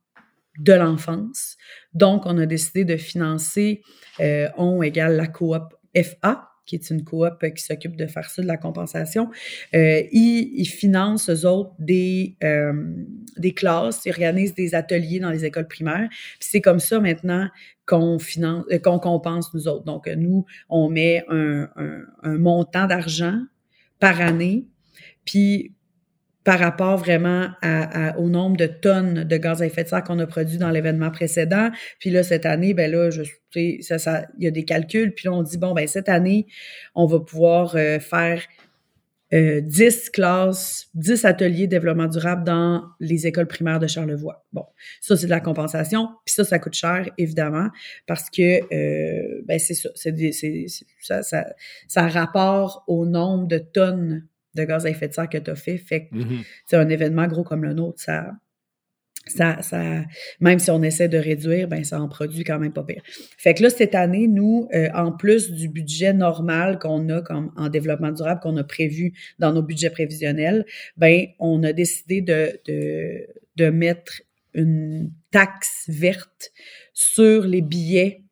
de 0.60 0.74
l'enfance. 0.74 1.56
Donc, 1.94 2.26
on 2.26 2.36
a 2.38 2.46
décidé 2.46 2.84
de 2.84 2.96
financer 2.96 3.82
euh, 4.20 4.48
On 4.58 4.82
égale 4.82 5.16
la 5.16 5.26
coop 5.26 5.74
FA, 5.96 6.48
qui 6.66 6.76
est 6.76 6.90
une 6.90 7.02
coop 7.02 7.42
qui 7.56 7.64
s'occupe 7.64 7.96
de 7.96 8.06
faire 8.06 8.28
ça, 8.28 8.42
de 8.42 8.46
la 8.46 8.58
compensation, 8.58 9.30
euh, 9.74 10.02
ils, 10.12 10.66
financent, 10.66 11.30
eux 11.30 11.46
autres, 11.46 11.72
des, 11.78 12.36
euh, 12.44 12.72
des 13.38 13.54
classes, 13.54 14.02
ils 14.04 14.10
organisent 14.10 14.54
des 14.54 14.74
ateliers 14.74 15.18
dans 15.18 15.30
les 15.30 15.44
écoles 15.44 15.66
primaires. 15.66 16.08
Puis 16.10 16.48
c'est 16.50 16.60
comme 16.60 16.78
ça 16.78 17.00
maintenant 17.00 17.48
qu'on 17.86 18.18
finance, 18.18 18.66
qu'on 18.84 18.98
compense 18.98 19.52
nous 19.54 19.66
autres. 19.66 19.84
Donc, 19.84 20.06
nous, 20.06 20.44
on 20.68 20.90
met 20.90 21.24
un, 21.28 21.68
un 22.22 22.38
montant 22.38 22.86
d'argent 22.86 23.40
par 23.98 24.20
année, 24.20 24.66
puis 25.24 25.74
par 26.44 26.58
rapport 26.58 26.96
vraiment 26.96 27.48
à, 27.62 28.18
au 28.18 28.28
nombre 28.28 28.56
de 28.56 28.66
tonnes 28.66 29.24
de 29.24 29.36
gaz 29.36 29.60
à 29.60 29.66
effet 29.66 29.84
de 29.84 29.88
serre 29.88 30.02
qu'on 30.02 30.18
a 30.18 30.26
produit 30.26 30.56
dans 30.56 30.70
l'événement 30.70 31.10
précédent. 31.10 31.70
Puis 31.98 32.10
là, 32.10 32.22
cette 32.22 32.46
année, 32.46 32.72
ben 32.72 32.90
là, 32.90 33.10
je, 33.10 33.22
ça, 33.82 33.98
ça, 33.98 34.26
il 34.38 34.44
y 34.44 34.46
a 34.46 34.50
des 34.50 34.64
calculs. 34.64 35.12
Puis 35.14 35.26
là, 35.26 35.32
on 35.32 35.42
dit, 35.42 35.58
bon, 35.58 35.74
ben 35.74 35.86
cette 35.86 36.08
année, 36.08 36.46
on 36.94 37.06
va 37.06 37.20
pouvoir 37.20 37.76
euh, 37.76 37.98
faire 37.98 38.42
euh, 39.32 39.60
10 39.60 40.10
classes, 40.10 40.88
10 40.94 41.24
ateliers 41.24 41.66
de 41.66 41.70
développement 41.70 42.08
durable 42.08 42.42
dans 42.42 42.84
les 42.98 43.26
écoles 43.26 43.46
primaires 43.46 43.78
de 43.78 43.86
Charlevoix. 43.86 44.44
Bon, 44.52 44.64
ça, 45.00 45.16
c'est 45.16 45.26
de 45.26 45.30
la 45.30 45.40
compensation. 45.40 46.08
Puis 46.24 46.34
ça, 46.34 46.44
ça 46.44 46.58
coûte 46.58 46.74
cher, 46.74 47.08
évidemment, 47.16 47.68
parce 48.06 48.28
que, 48.30 48.62
euh, 48.74 49.42
ben 49.46 49.58
c'est 49.58 49.74
ça, 49.74 49.90
ça, 51.00 51.22
ça, 51.22 51.46
ça 51.86 52.08
rapport 52.08 52.82
au 52.88 53.06
nombre 53.06 53.46
de 53.46 53.58
tonnes 53.58 54.26
de 54.54 54.64
gaz 54.64 54.86
à 54.86 54.90
effet 54.90 55.08
de 55.08 55.14
serre 55.14 55.28
que 55.28 55.38
tu 55.38 55.50
as 55.50 55.56
fait. 55.56 55.78
Fait 55.78 56.06
que 56.06 56.16
c'est 56.66 56.76
un 56.76 56.88
événement 56.88 57.26
gros 57.26 57.44
comme 57.44 57.64
le 57.64 57.72
nôtre, 57.72 58.00
ça, 58.00 58.32
ça, 59.26 59.60
ça, 59.62 60.02
même 60.40 60.58
si 60.58 60.70
on 60.70 60.82
essaie 60.82 61.08
de 61.08 61.18
réduire, 61.18 61.68
ben 61.68 61.84
ça 61.84 62.00
en 62.00 62.08
produit 62.08 62.42
quand 62.44 62.58
même 62.58 62.72
pas 62.72 62.82
pire. 62.82 63.02
Fait 63.38 63.54
que 63.54 63.62
là, 63.62 63.70
cette 63.70 63.94
année, 63.94 64.26
nous, 64.26 64.68
euh, 64.74 64.88
en 64.94 65.12
plus 65.12 65.50
du 65.50 65.68
budget 65.68 66.12
normal 66.12 66.78
qu'on 66.78 67.08
a 67.10 67.20
comme 67.22 67.52
en 67.56 67.68
développement 67.68 68.12
durable, 68.12 68.40
qu'on 68.40 68.56
a 68.56 68.64
prévu 68.64 69.12
dans 69.38 69.52
nos 69.52 69.62
budgets 69.62 69.90
prévisionnels, 69.90 70.64
ben 70.96 71.26
on 71.38 71.62
a 71.62 71.72
décidé 71.72 72.22
de, 72.22 72.60
de, 72.66 73.26
de 73.56 73.70
mettre 73.70 74.22
une 74.54 75.12
taxe 75.30 75.84
verte 75.88 76.50
sur 76.92 77.46
les 77.46 77.62
billets 77.62 78.24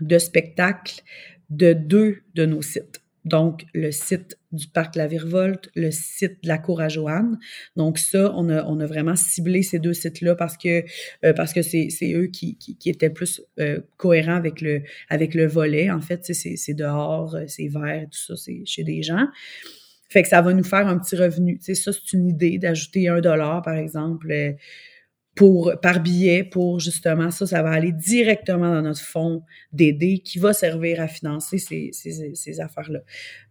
de 0.00 0.18
spectacle 0.18 1.02
de 1.50 1.72
deux 1.72 2.22
de 2.34 2.46
nos 2.46 2.62
sites. 2.62 3.00
Donc, 3.24 3.66
le 3.74 3.90
site 3.90 4.38
du 4.50 4.66
parc 4.66 4.96
La 4.96 5.06
Virevolte, 5.06 5.70
le 5.74 5.90
site 5.90 6.42
de 6.42 6.48
la 6.48 6.58
Cour 6.58 6.80
à 6.80 6.88
Joanne. 6.88 7.38
Donc, 7.76 7.98
ça, 7.98 8.32
on 8.34 8.48
a, 8.48 8.64
on 8.64 8.80
a 8.80 8.86
vraiment 8.86 9.14
ciblé 9.14 9.62
ces 9.62 9.78
deux 9.78 9.92
sites-là 9.92 10.34
parce 10.34 10.56
que 10.56 10.84
euh, 11.24 11.32
parce 11.34 11.52
que 11.52 11.62
c'est, 11.62 11.88
eux 12.14 12.26
qui, 12.26 12.56
qui, 12.56 12.76
qui 12.76 12.88
étaient 12.88 13.10
plus 13.10 13.42
euh, 13.58 13.80
cohérents 13.98 14.36
avec 14.36 14.60
le, 14.60 14.82
avec 15.08 15.34
le 15.34 15.46
volet. 15.46 15.90
En 15.90 16.00
fait, 16.00 16.24
c'est, 16.24 16.74
dehors, 16.74 17.34
euh, 17.34 17.44
c'est 17.46 17.68
vert, 17.68 18.06
tout 18.10 18.18
ça, 18.18 18.36
c'est 18.36 18.62
chez 18.64 18.84
des 18.84 19.02
gens. 19.02 19.26
Fait 20.08 20.22
que 20.22 20.28
ça 20.28 20.42
va 20.42 20.52
nous 20.52 20.64
faire 20.64 20.88
un 20.88 20.98
petit 20.98 21.14
revenu. 21.14 21.58
Tu 21.58 21.66
sais, 21.66 21.74
ça, 21.74 21.92
c'est 21.92 22.16
une 22.16 22.26
idée 22.26 22.58
d'ajouter 22.58 23.08
un 23.08 23.20
dollar, 23.20 23.62
par 23.62 23.76
exemple, 23.76 24.30
euh, 24.32 24.52
pour, 25.36 25.72
par 25.80 26.00
billet 26.00 26.42
pour 26.44 26.80
justement 26.80 27.30
ça, 27.30 27.46
ça 27.46 27.62
va 27.62 27.70
aller 27.70 27.92
directement 27.92 28.74
dans 28.74 28.82
notre 28.82 29.00
fonds 29.00 29.42
d'aider 29.72 30.18
qui 30.18 30.38
va 30.38 30.52
servir 30.52 31.00
à 31.00 31.08
financer 31.08 31.58
ces, 31.58 31.90
ces, 31.92 32.34
ces 32.34 32.60
affaires-là. 32.60 33.00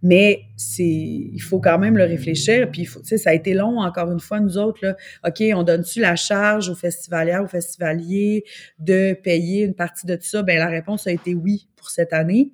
Mais 0.04 0.42
c'est, 0.58 0.84
il 0.84 1.40
faut 1.40 1.60
quand 1.60 1.80
même 1.80 1.98
le 1.98 2.04
réfléchir. 2.04 2.70
Puis, 2.70 2.82
il 2.82 2.86
faut, 2.86 3.02
ça 3.04 3.30
a 3.30 3.34
été 3.34 3.54
long, 3.54 3.80
encore 3.80 4.12
une 4.12 4.20
fois, 4.20 4.40
nous 4.40 4.58
autres, 4.58 4.80
là. 4.84 4.98
OK, 5.26 5.42
on 5.56 5.64
donne-tu 5.64 6.02
la 6.02 6.16
charge 6.16 6.70
aux 6.70 6.76
festivalières, 6.76 7.44
aux 7.44 7.48
festivaliers 7.48 8.44
de 8.78 9.14
payer 9.14 9.64
une 9.64 9.74
partie 9.74 10.06
de 10.06 10.16
tout 10.16 10.24
ça? 10.28 10.44
Ben, 10.44 10.58
la 10.58 10.68
réponse 10.68 11.08
a 11.08 11.12
été 11.12 11.34
oui 11.34 11.70
pour 11.76 11.90
cette 11.90 12.14
année. 12.14 12.52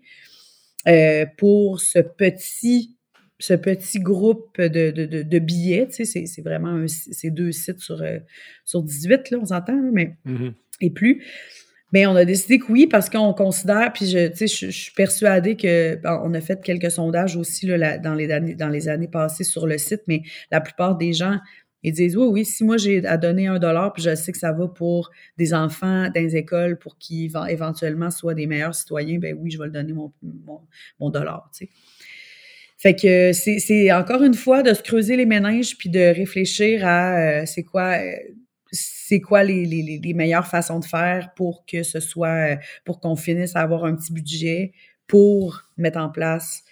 Euh, 0.88 1.26
pour 1.38 1.82
ce 1.82 1.98
petit 1.98 2.96
ce 3.40 3.54
petit 3.54 4.00
groupe 4.00 4.58
de, 4.60 4.92
de, 4.92 5.06
de, 5.06 5.24
de 5.24 5.40
billets, 5.40 5.88
tu 5.88 6.06
sais, 6.06 6.26
c'est, 6.26 6.42
vraiment 6.42 6.70
un, 6.70 6.88
c'est 6.88 7.32
deux 7.32 7.52
sites 7.52 7.80
sur, 7.80 8.02
euh, 8.02 8.20
sur 8.64 8.82
18, 8.82 9.32
là, 9.32 9.38
on 9.42 9.46
s'entend, 9.46 9.80
mais 9.92 10.16
Mhm. 10.26 10.54
et 10.82 10.90
plus. 10.90 11.24
Mais 11.94 12.08
on 12.08 12.16
a 12.16 12.26
décidé 12.26 12.60
que 12.60 12.72
oui, 12.72 12.88
parce 12.88 13.10
qu'on 13.10 13.34
considère, 13.34 13.94
puis 13.94 14.08
je, 14.08 14.28
tu 14.28 14.36
sais, 14.36 14.48
je, 14.48 14.72
je 14.72 14.82
suis 14.84 14.94
persuadée 14.94 15.56
que 15.56 16.00
on 16.24 16.34
a 16.34 16.42
fait 16.42 16.62
quelques 16.62 16.92
sondages 16.92 17.38
aussi 17.38 17.68
là, 17.68 17.98
dans, 17.98 18.16
les 18.16 18.32
années, 18.32 18.56
dans 18.56 18.70
les 18.70 18.90
années 18.90 19.08
passées 19.08 19.44
sur 19.44 19.68
le 19.68 19.78
site, 19.78 20.02
mais 20.08 20.24
la 20.52 20.62
plupart 20.62 20.98
des 20.98 21.14
gens 21.14 21.40
ils 21.84 21.94
disent 21.94 22.18
oui, 22.18 22.26
oui, 22.28 22.46
si 22.46 22.64
moi 22.64 22.78
j'ai 22.78 23.06
à 23.06 23.16
donner 23.16 23.46
un 23.46 23.60
dollar, 23.60 23.94
puis 23.94 24.02
je 24.02 24.16
sais 24.16 24.32
que 24.32 24.40
ça 24.40 24.52
va 24.52 24.68
pour 24.68 25.12
des 25.38 25.54
enfants 25.54 26.06
dans 26.06 26.22
les 26.22 26.36
écoles 26.36 26.80
pour 26.80 26.98
qu'ils 26.98 27.32
éventuellement 27.48 28.10
soient 28.10 28.34
des 28.34 28.48
meilleurs 28.48 28.74
citoyens, 28.74 29.20
ben 29.20 29.38
oui, 29.40 29.52
je 29.52 29.60
vais 29.60 29.66
le 29.66 29.72
donner 29.72 29.94
mon, 29.94 30.12
mon, 30.24 30.62
mon 31.00 31.12
dollar, 31.12 31.48
tu 31.56 31.66
sais. 31.66 31.72
Fait 32.78 32.96
que 32.96 33.32
c'est, 33.34 33.92
encore 33.92 34.24
une 34.24 34.34
fois 34.34 34.62
de 34.62 34.74
se 34.74 34.82
creuser 34.82 35.16
les 35.16 35.26
méninges 35.26 35.78
puis 35.78 35.90
de 35.90 36.00
réfléchir 36.00 36.86
à 36.86 37.18
euh, 37.18 37.46
c'est 37.46 37.64
quoi 37.64 37.98
euh, 37.98 38.12
c'est 38.72 39.22
quoi 39.22 39.44
les, 39.44 39.66
les, 39.66 40.00
les 40.04 40.14
meilleures 40.14 40.48
façons 40.48 40.80
de 40.80 40.86
faire 40.86 41.34
pour 41.36 41.66
que 41.66 41.84
ce 41.84 42.00
soit 42.00 42.54
euh, 42.54 42.56
pour 42.84 43.00
qu'on 43.00 43.16
finisse 43.16 43.56
à 43.56 43.62
avoir 43.62 43.86
un 43.86 43.96
petit 43.96 44.12
budget 44.12 44.74
pour 45.08 45.62
mettre 45.78 46.00
en 46.00 46.10
place 46.10 46.64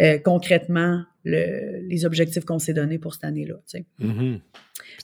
euh, 0.00 0.18
concrètement 0.18 1.04
le, 1.24 1.86
les 1.88 2.04
objectifs 2.04 2.44
qu'on 2.44 2.58
s'est 2.58 2.74
donnés 2.74 2.98
pour 2.98 3.14
cette 3.14 3.24
année-là. 3.24 3.54
tu 3.68 3.78
sais. 3.78 3.86
Mais 4.00 4.40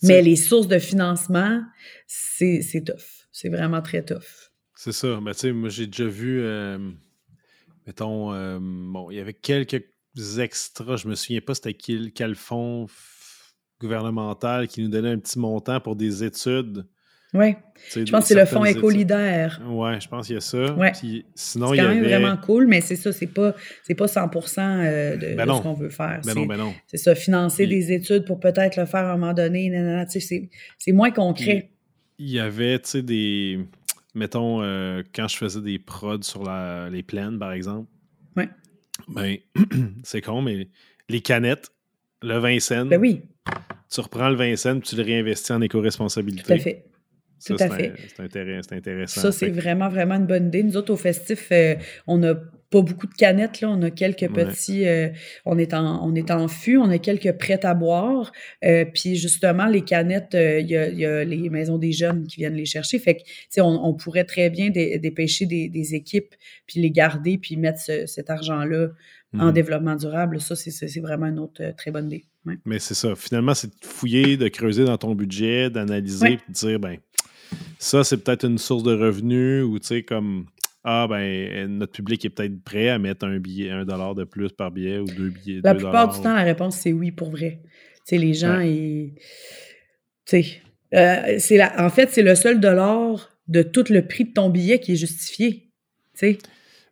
sais, 0.03 0.22
les 0.22 0.36
sources 0.36 0.68
de 0.68 0.78
financement, 0.78 1.62
c'est, 2.07 2.62
c'est 2.62 2.82
tough. 2.82 3.26
C'est 3.32 3.49
vraiment 3.49 3.82
très 3.82 4.03
tough. 4.03 4.51
C'est 4.74 4.93
ça. 4.93 5.20
Mais 5.22 5.32
tu 5.34 5.41
sais, 5.41 5.53
moi, 5.53 5.68
j'ai 5.68 5.86
déjà 5.86 6.07
vu, 6.07 6.41
euh, 6.43 6.78
mettons, 7.86 8.32
euh, 8.32 8.59
bon, 8.61 9.11
il 9.11 9.16
y 9.16 9.20
avait 9.20 9.34
quelques 9.34 9.84
extras, 10.38 10.96
je 10.96 11.08
me 11.08 11.14
souviens 11.14 11.40
pas 11.40 11.54
c'était 11.54 11.74
quel, 11.74 12.12
quel 12.12 12.34
fonds 12.34 12.86
gouvernemental 13.80 14.68
qui 14.68 14.82
nous 14.82 14.88
donnait 14.88 15.11
un 15.11 15.18
petit 15.18 15.38
montant 15.38 15.80
pour 15.80 15.96
des 15.96 16.22
études. 16.24 16.84
Oui. 17.32 17.54
Je 17.94 18.11
pense 18.11 18.22
que 18.22 18.28
c'est 18.28 18.34
le 18.34 18.44
fonds 18.44 18.64
écolidaire. 18.64 19.62
Ouais, 19.68 20.00
je 20.00 20.08
pense 20.08 20.26
qu'il 20.26 20.34
y 20.34 20.38
a 20.38 20.40
ça. 20.40 20.74
Ouais. 20.74 20.90
Puis, 20.92 21.24
sinon, 21.36 21.68
C'est 21.68 21.76
il 21.76 21.78
y 21.78 21.82
quand 21.82 21.88
même 21.88 22.04
avait... 22.04 22.18
vraiment 22.18 22.36
cool, 22.36 22.66
mais 22.66 22.80
c'est 22.80 22.96
ça, 22.96 23.12
c'est 23.12 23.28
pas, 23.28 23.54
c'est 23.84 23.94
pas 23.94 24.08
100 24.08 24.28
euh, 24.61 25.16
de, 25.16 25.36
Ben 25.36 25.46
de 25.46 25.52
ce 25.52 25.62
qu'on 25.62 25.74
veut 25.74 25.90
faire. 25.90 26.20
Ben 26.24 26.32
c'est, 26.32 26.34
non, 26.34 26.46
ben 26.46 26.56
non. 26.56 26.74
c'est 26.88 26.96
ça, 26.96 27.14
financer 27.14 27.68
Puis- 27.68 27.76
des 27.76 27.92
études 27.92 28.24
pour 28.24 28.40
peut-être 28.40 28.76
le 28.76 28.84
faire 28.84 29.04
à 29.06 29.12
un 29.12 29.16
moment 29.16 29.32
donné. 29.32 30.04
c'est, 30.08 30.50
c'est 30.76 30.92
moins 30.92 31.12
concret. 31.12 31.70
Il 32.18 32.30
y 32.30 32.40
avait, 32.40 32.78
tu 32.80 32.88
sais, 32.90 33.02
des... 33.02 33.61
Mettons, 34.16 34.61
euh, 34.61 35.04
quand 35.14 35.28
je 35.28 35.36
faisais 35.36 35.61
des 35.61 35.78
prods 35.78 36.22
sur 36.22 36.42
la- 36.42 36.90
les 36.90 37.04
plaines, 37.04 37.38
par 37.38 37.52
exemple. 37.52 37.88
Ouais. 38.36 38.48
Ben, 39.09 39.36
c'est 40.03 40.20
con, 40.20 40.42
mais 40.42 40.68
les 41.09 41.20
canettes, 41.20 41.70
le 42.22 42.38
20 42.38 42.61
cents, 42.61 42.86
Ben 42.86 43.01
oui, 43.01 43.22
tu 43.90 44.01
reprends 44.01 44.28
le 44.28 44.36
20 44.36 44.57
cents, 44.57 44.78
puis 44.78 44.88
tu 44.90 44.96
le 44.96 45.03
réinvestis 45.03 45.53
en 45.53 45.61
éco-responsabilité. 45.61 46.44
tout 46.44 46.53
à 46.53 46.59
fait. 46.59 46.84
Ça, 47.38 47.55
tout 47.55 47.62
à 47.62 47.68
c'est 47.68 47.76
fait. 47.76 47.94
C'est 48.16 48.72
intéressant. 48.74 49.20
Ça, 49.22 49.32
c'est 49.32 49.48
vraiment, 49.48 49.88
vraiment 49.88 50.16
une 50.16 50.26
bonne 50.26 50.48
idée. 50.48 50.62
Nous 50.62 50.76
autres, 50.76 50.92
au 50.92 50.96
festif, 50.96 51.48
euh, 51.53 51.74
on 52.07 52.18
n'a 52.18 52.34
pas 52.70 52.82
beaucoup 52.82 53.06
de 53.08 53.14
canettes, 53.14 53.60
là. 53.60 53.68
On 53.70 53.82
a 53.82 53.90
quelques 53.90 54.22
Ouais. 54.22 54.44
petits... 54.46 54.86
euh, 54.86 55.08
on, 55.44 55.58
est 55.58 55.74
en, 55.74 56.06
on 56.06 56.14
est 56.14 56.30
en 56.30 56.46
fût, 56.48 56.76
on 56.78 56.88
a 56.88 56.98
quelques 56.98 57.32
prêts 57.32 57.64
à 57.66 57.74
boire. 57.74 58.30
euh, 58.64 58.84
puis 58.84 59.16
justement, 59.16 59.66
les 59.66 59.82
canettes, 59.82 60.34
euh, 60.34 60.60
il 60.60 60.70
y, 60.70 60.76
a, 60.76 60.88
il 60.88 60.98
y 60.98 61.04
a 61.04 61.24
les 61.24 61.50
maisons 61.50 61.78
des 61.78 61.92
jeunes 61.92 62.26
qui 62.26 62.36
viennent 62.36 62.54
les 62.54 62.64
chercher. 62.66 62.98
Fait 63.00 63.16
que, 63.16 63.22
tu 63.22 63.26
sais, 63.50 63.60
on, 63.60 63.84
on 63.84 63.94
pourrait 63.94 64.24
très 64.24 64.50
bien 64.50 64.70
dé- 64.70 64.98
dépêcher 64.98 65.46
des, 65.46 65.68
des 65.68 65.94
équipes, 65.94 66.34
puis 66.66 66.80
les 66.80 66.90
garder, 66.90 67.38
puis 67.38 67.56
mettre 67.56 67.80
ce- 67.80 68.06
cet 68.06 68.30
argent-là 68.30 68.88
en 69.38 69.46
Mhm. 69.46 69.52
développement 69.52 69.96
durable. 69.96 70.40
Ça, 70.40 70.54
c'est- 70.56 71.00
vraiment 71.00 71.26
une 71.26 71.38
autre 71.38 71.62
très 71.76 71.90
bonne 71.90 72.06
idée. 72.06 72.24
Ouais. 72.46 72.54
Mais 72.64 72.78
c'est 72.78 72.94
ça. 72.94 73.14
Finalement, 73.16 73.54
c'est 73.54 73.68
de 73.68 73.74
fouiller, 73.86 74.36
de 74.36 74.48
creuser 74.48 74.84
dans 74.84 74.96
ton 74.98 75.14
budget, 75.14 75.70
d'analyser, 75.70 76.24
Ouais. 76.24 76.36
puis 76.36 76.46
de 76.48 76.52
dire, 76.54 76.80
ben, 76.80 76.96
ça, 77.78 78.04
c'est 78.04 78.16
peut-être 78.22 78.44
une 78.46 78.58
source 78.58 78.82
de 78.82 78.92
revenus 78.96 79.64
ou, 79.64 79.78
tu 79.78 79.86
sais, 79.88 80.02
comme, 80.02 80.46
ah, 80.84 81.06
ben, 81.08 81.66
notre 81.78 81.92
public 81.92 82.24
est 82.24 82.30
peut-être 82.30 82.62
prêt 82.62 82.88
à 82.88 82.98
mettre 82.98 83.26
un 83.26 83.38
billet, 83.38 83.70
un 83.70 83.84
dollar 83.84 84.14
de 84.14 84.24
plus 84.24 84.48
par 84.50 84.70
billet 84.70 84.98
ou 84.98 85.04
deux 85.04 85.28
billets. 85.30 85.60
La 85.62 85.72
deux 85.72 85.78
plupart 85.80 86.06
dollars. 86.08 86.16
du 86.16 86.22
temps, 86.22 86.34
la 86.34 86.42
réponse, 86.42 86.76
c'est 86.76 86.92
oui 86.92 87.10
pour 87.10 87.30
vrai. 87.30 87.60
Tu 87.64 87.70
sais, 88.06 88.18
les 88.18 88.32
gens, 88.34 88.56
Ouais. 88.58 88.70
ils. 88.72 89.14
Tu 90.26 90.42
sais. 90.42 90.62
euh, 90.94 91.38
la... 91.56 91.84
En 91.86 91.90
fait, 91.90 92.10
c'est 92.10 92.22
le 92.22 92.34
seul 92.34 92.60
dollar 92.60 93.30
de 93.48 93.62
tout 93.62 93.84
le 93.90 94.06
prix 94.06 94.24
de 94.24 94.32
ton 94.32 94.48
billet 94.48 94.78
qui 94.78 94.92
est 94.92 94.96
justifié. 94.96 95.70
Tu 96.14 96.18
sais. 96.18 96.38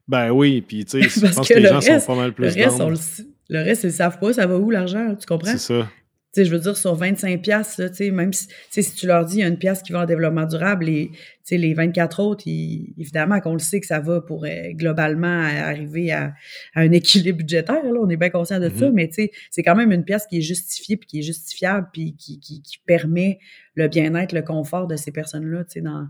Ben 0.07 0.31
oui, 0.31 0.61
puis, 0.61 0.85
tu 0.85 1.03
sais, 1.03 1.09
je 1.29 1.35
pense 1.35 1.49
que 1.49 1.55
que 1.55 1.59
les 1.59 1.65
le 1.65 1.69
gens 1.69 1.81
reste- 1.81 2.01
sont 2.01 2.07
pas 2.15 2.17
mal 2.17 2.29
Le 2.29 2.35
plus 2.35 2.45
reste, 2.47 2.79
le... 2.89 2.93
s- 2.95 3.27
le 3.51 3.59
reste, 3.63 3.85
ils 3.85 3.87
ne 3.89 3.93
savent 3.93 4.19
pas, 4.19 4.33
ça 4.33 4.47
va 4.47 4.57
où 4.59 4.71
l'argent, 4.71 5.15
tu 5.19 5.27
comprends? 5.27 5.51
C'est 5.51 5.59
ça. 5.59 5.91
Tu 6.35 6.43
sais, 6.43 6.45
je 6.45 6.55
veux 6.55 6.61
dire, 6.61 6.77
sur 6.77 6.95
25 6.95 7.41
piastres, 7.41 7.81
là, 7.81 7.89
tu 7.89 7.97
sais, 7.97 8.11
même 8.11 8.35
si, 8.35 8.49
tu 8.49 8.55
sais, 8.69 8.83
si 8.83 8.95
tu 8.95 9.07
leur 9.07 9.25
dis, 9.25 9.37
il 9.37 9.41
y 9.41 9.43
a 9.43 9.49
une 9.49 9.57
pièce 9.57 9.81
qui 9.83 9.93
va 9.93 10.03
en 10.03 10.05
développement 10.05 10.45
durable, 10.45 10.85
les, 10.85 11.09
tu 11.11 11.19
sais, 11.45 11.57
les 11.57 11.73
24 11.73 12.21
autres, 12.21 12.43
ils- 12.47 12.93
évidemment 12.99 13.41
qu'on 13.41 13.55
le 13.55 13.59
sait 13.61 13.81
que 13.81 13.87
ça 13.87 13.99
va 14.01 14.21
pour 14.21 14.45
euh, 14.45 14.73
globalement 14.73 15.41
arriver 15.41 16.13
à, 16.13 16.35
à 16.75 16.81
un 16.81 16.93
équilibre 16.93 17.39
budgétaire, 17.39 17.83
là, 17.83 17.99
on 17.99 18.11
est 18.11 18.19
bien 18.19 18.29
conscient 18.29 18.61
de 18.61 18.69
ça, 18.69 18.89
Mhm. 18.89 18.95
mais 18.95 19.09
tu 19.09 19.15
sais, 19.15 19.31
c'est 19.51 19.63
quand 19.63 19.75
même 19.75 19.91
une 19.91 20.05
pièce 20.05 20.27
qui 20.29 20.37
est 20.37 20.43
justifiée, 20.43 20.99
puis 20.99 21.07
qui 21.07 21.19
est 21.21 21.23
justifiable, 21.23 21.89
puis 21.95 22.15
qui, 22.15 22.39
qui, 22.41 22.61
qui 22.61 22.77
permet 22.85 23.39
le 23.75 23.89
bien-être, 23.89 24.33
le 24.33 24.43
confort 24.43 24.87
de 24.87 24.97
ces 24.97 25.13
personnes-là, 25.13 25.65
tu 25.65 25.71
sais, 25.75 25.81
dans, 25.81 26.09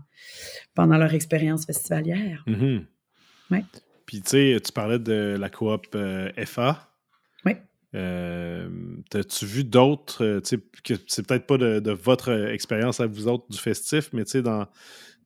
pendant 0.75 0.97
leur 0.97 1.13
expérience 1.13 1.65
festivalière. 1.65 2.43
Mhm. 2.45 2.85
Ouais. 3.51 3.63
Puis, 4.05 4.21
tu 4.21 4.29
sais, 4.31 4.57
tu 4.65 4.71
parlais 4.73 4.99
de 4.99 5.37
la 5.39 5.49
coop 5.49 5.85
euh, 5.95 6.29
FA. 6.45 6.88
Euh, 7.95 8.69
T'as-tu 9.09 9.45
vu 9.45 9.63
d'autres, 9.63 10.23
euh, 10.23 10.41
c'est 10.43 11.25
peut-être 11.27 11.47
pas 11.47 11.57
de, 11.57 11.91
votre 11.91 12.29
expérience 12.51 12.99
à 12.99 13.07
vous 13.07 13.27
autres 13.27 13.47
du 13.49 13.57
festif, 13.57 14.11
mais 14.13 14.23
dans, 14.41 14.67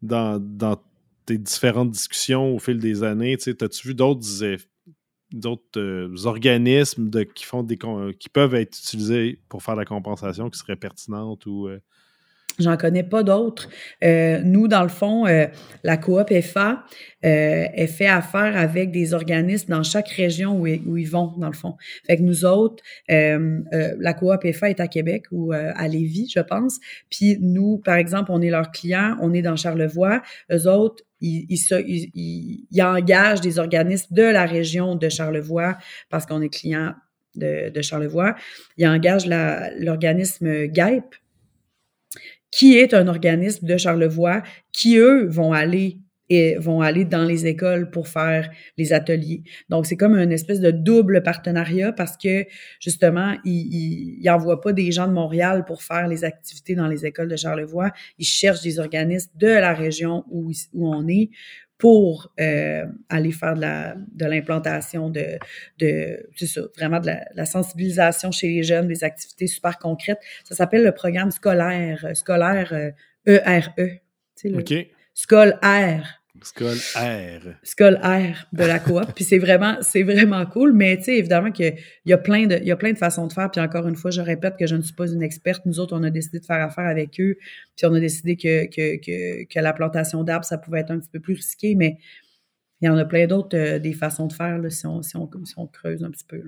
dans, 0.01 0.39
dans, 0.39 0.81
tes 1.25 1.37
différentes 1.37 1.91
discussions 1.91 2.53
au 2.53 2.59
fil 2.59 2.79
des 2.79 3.03
années, 3.03 3.35
as-tu 3.35 3.87
vu 3.87 3.95
d'autres 3.95 4.57
d'autres 5.31 6.27
organismes 6.27 7.09
de, 7.09 7.23
qui 7.23 7.45
font 7.45 7.63
des 7.63 7.77
qui 8.19 8.29
peuvent 8.29 8.53
être 8.55 8.77
utilisés 8.77 9.39
pour 9.49 9.63
faire 9.63 9.75
la 9.75 9.85
compensation 9.85 10.49
qui 10.49 10.59
seraient 10.59 10.75
pertinentes 10.75 11.45
ou 11.45 11.69
J'en 12.59 12.77
connais 12.77 13.03
pas 13.03 13.23
d'autres. 13.23 13.67
Euh, 14.03 14.39
nous, 14.43 14.67
dans 14.67 14.83
le 14.83 14.89
fond, 14.89 15.25
euh, 15.25 15.47
la 15.83 15.97
coop 15.97 16.31
FA 16.41 16.83
euh, 17.25 17.65
est 17.73 17.87
fait 17.87 18.07
affaire 18.07 18.55
avec 18.55 18.91
des 18.91 19.15
organismes 19.15 19.71
dans 19.71 19.81
chaque 19.81 20.09
région 20.09 20.59
où, 20.59 20.67
ils 20.67 21.09
vont, 21.09 21.33
dans 21.37 21.47
le 21.47 21.55
fond. 21.55 21.75
Fait 22.05 22.17
que 22.17 22.21
nous 22.21 22.45
autres, 22.45 22.83
euh, 23.09 23.59
euh, 23.73 23.95
la 23.97 24.13
coop 24.13 24.45
FA 24.53 24.69
est 24.69 24.79
à 24.79 24.87
Québec 24.87 25.25
ou 25.31 25.51
à 25.51 25.87
Lévis, 25.87 26.31
je 26.33 26.41
pense. 26.41 26.79
Puis 27.09 27.37
nous, 27.41 27.79
par 27.79 27.95
exemple, 27.95 28.31
on 28.31 28.41
est 28.41 28.51
leurs 28.51 28.71
clients, 28.71 29.17
on 29.19 29.33
est 29.33 29.41
dans 29.41 29.55
Charlevoix. 29.55 30.21
Eux 30.51 30.67
autres, 30.67 31.03
ils, 31.21 31.45
ils, 31.49 32.11
ils, 32.13 32.67
ils 32.69 32.83
engagent 32.83 33.41
des 33.41 33.57
organismes 33.57 34.13
de 34.13 34.23
la 34.23 34.45
région 34.45 34.95
de 34.95 35.09
Charlevoix 35.09 35.77
parce 36.09 36.27
qu'on 36.27 36.41
est 36.41 36.49
client 36.49 36.93
de, 37.35 37.69
de 37.69 37.81
Charlevoix. 37.81 38.35
Ils 38.77 38.87
engagent 38.87 39.27
l'organisme 39.27 40.67
GAIP, 40.67 41.15
qui 42.55 42.77
est 42.77 42.93
un 42.93 43.07
organisme 43.07 43.65
de 43.65 43.77
Charlevoix, 43.77 44.43
qui, 44.71 44.97
eux, 44.97 45.25
vont 45.27 45.53
aller 45.53 45.97
et 46.29 46.55
vont 46.55 46.81
aller 46.81 47.03
dans 47.03 47.23
les 47.23 47.47
écoles 47.47 47.89
pour 47.89 48.07
faire 48.07 48.49
les 48.77 48.93
ateliers. 48.93 49.41
Donc, 49.69 49.87
c'est 49.87 49.97
comme 49.97 50.15
une 50.15 50.31
espèce 50.31 50.59
de 50.59 50.69
double 50.69 51.23
partenariat 51.23 51.91
parce 51.91 52.15
que, 52.15 52.45
justement, 52.79 53.35
ils 53.43 54.21
n'envoient 54.23 54.61
pas 54.61 54.71
des 54.71 54.91
gens 54.91 55.07
de 55.07 55.13
Montréal 55.13 55.65
pour 55.65 55.81
faire 55.81 56.07
les 56.07 56.23
activités 56.23 56.75
dans 56.75 56.87
les 56.87 57.07
écoles 57.07 57.27
de 57.27 57.35
Charlevoix. 57.35 57.91
Ils 58.19 58.25
cherchent 58.25 58.61
des 58.61 58.79
organismes 58.79 59.31
de 59.35 59.47
la 59.47 59.73
région 59.73 60.23
où, 60.29 60.51
où 60.73 60.93
on 60.95 61.07
est 61.07 61.31
pour 61.83 62.31
euh, 62.39 62.85
aller 63.09 63.33
faire 63.33 63.55
de 63.55 64.25
l'implantation 64.25 65.09
de, 65.09 65.37
de, 65.79 66.29
ça, 66.37 66.61
vraiment 66.77 67.01
de 67.01 67.11
la, 67.35 67.45
sensibilisation 67.45 68.31
chez 68.31 68.47
les 68.47 68.63
jeunes, 68.63 68.87
des 68.87 69.03
activités 69.03 69.47
super 69.47 69.77
concrètes. 69.79 70.21
Ça 70.45 70.55
s'appelle 70.55 70.85
le 70.85 70.93
programme 70.93 71.29
scolaire, 71.29 72.05
euh, 72.05 72.13
scolaire 72.13 72.71
ERE. 73.25 73.73
Euh, 73.79 73.83
e, 73.83 73.87
tu 74.33 74.49
sais, 74.49 74.55
OK. 74.55 74.87
Scolaire. 75.13 76.22
Skull 76.43 76.77
Air. 76.95 77.57
Skull 77.63 77.99
Air 78.03 78.47
de 78.53 78.63
la 78.63 78.79
coop. 78.79 79.05
puis 79.15 79.23
c'est 79.23 79.39
vraiment, 79.39 79.77
c'est 79.81 80.03
vraiment 80.03 80.45
cool. 80.45 80.73
Mais 80.73 80.97
tu 80.97 81.05
sais, 81.05 81.17
évidemment 81.17 81.51
qu'il 81.51 81.75
y 82.05 82.13
a 82.13 82.17
plein 82.17 82.47
de, 82.47 82.57
il 82.57 82.67
y 82.67 82.71
a 82.71 82.75
plein 82.75 82.91
de 82.91 82.97
façons 82.97 83.27
de 83.27 83.33
faire. 83.33 83.49
Puis 83.49 83.61
encore 83.61 83.87
une 83.87 83.95
fois, 83.95 84.11
je 84.11 84.21
répète 84.21 84.55
que 84.57 84.67
je 84.67 84.75
ne 84.75 84.81
suis 84.81 84.93
pas 84.93 85.07
une 85.11 85.23
experte. 85.23 85.65
Nous 85.65 85.79
autres, 85.79 85.97
on 85.97 86.03
a 86.03 86.09
décidé 86.09 86.39
de 86.39 86.45
faire 86.45 86.63
affaire 86.63 86.85
avec 86.85 87.19
eux. 87.19 87.37
Puis 87.75 87.85
on 87.85 87.93
a 87.93 87.99
décidé 87.99 88.35
que, 88.35 88.65
que, 88.65 88.97
que, 88.97 89.45
que 89.45 89.59
la 89.59 89.73
plantation 89.73 90.23
d'arbres, 90.23 90.45
ça 90.45 90.57
pouvait 90.57 90.81
être 90.81 90.91
un 90.91 90.99
petit 90.99 91.09
peu 91.11 91.19
plus 91.19 91.35
risqué. 91.35 91.75
Mais 91.75 91.97
il 92.81 92.87
y 92.87 92.89
en 92.89 92.97
a 92.97 93.05
plein 93.05 93.27
d'autres, 93.27 93.57
euh, 93.57 93.79
des 93.79 93.93
façons 93.93 94.27
de 94.27 94.33
faire, 94.33 94.57
là, 94.57 94.69
si, 94.69 94.85
on, 94.85 95.01
si, 95.01 95.15
on, 95.15 95.29
si 95.45 95.53
on 95.57 95.67
creuse 95.67 96.03
un 96.03 96.11
petit 96.11 96.25
peu. 96.25 96.41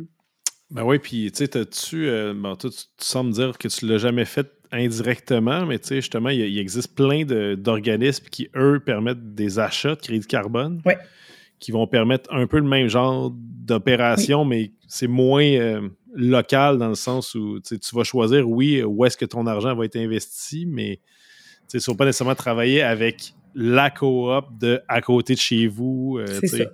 Ben 0.72 0.84
oui, 0.84 1.00
puis 1.00 1.32
tu 1.32 1.46
sais, 1.46 1.66
tu, 1.66 2.08
euh, 2.10 2.34
bon, 2.36 2.56
tu, 2.56 2.70
tu, 2.70 2.86
sembles 2.98 3.32
dire 3.32 3.58
que 3.58 3.68
tu 3.68 3.86
ne 3.86 3.92
l'as 3.92 4.00
jamais 4.00 4.26
fait 4.26 4.52
indirectement, 4.76 5.66
mais 5.66 5.80
tu 5.80 5.88
sais, 5.88 5.96
justement, 5.96 6.30
il, 6.30 6.58
existe 6.58 6.96
plein 6.96 7.24
d'organismes 7.56 8.26
qui, 8.30 8.50
eux, 8.56 8.80
permettent 8.80 9.34
des 9.36 9.60
achats 9.60 9.96
de 9.96 10.02
crédit 10.02 10.28
carbone. 10.28 10.82
Qui 11.58 11.72
vont 11.72 11.88
permettre 11.88 12.32
un 12.34 12.48
peu 12.48 12.58
le 12.58 12.68
même 12.68 12.90
genre 12.90 13.32
d'opération, 13.34 14.44
mais 14.44 14.74
c'est 14.88 15.08
moins 15.08 15.46
euh, 15.46 15.88
local 16.14 16.78
dans 16.78 16.90
le 16.90 16.96
sens 16.96 17.34
où 17.34 17.60
tu 17.62 17.78
vas 17.94 18.04
choisir, 18.04 18.48
oui, 18.48 18.84
où 18.84 19.06
est-ce 19.06 19.16
que 19.16 19.26
ton 19.26 19.48
argent 19.48 19.74
va 19.74 19.86
être 19.86 19.96
investi, 19.96 20.66
mais 20.66 21.00
tu 21.70 21.78
ne 21.78 21.82
faut 21.82 21.96
pas 21.96 22.06
nécessairement 22.06 22.36
travailler 22.36 22.82
avec 22.84 23.34
la 23.56 23.90
coop 23.90 24.46
de 24.60 24.82
à 24.88 25.02
côté 25.02 25.34
de 25.34 25.40
chez 25.40 25.68
vous. 25.68 26.18
Euh, 26.20 26.26
c'est 26.42 26.48
ça. 26.48 26.66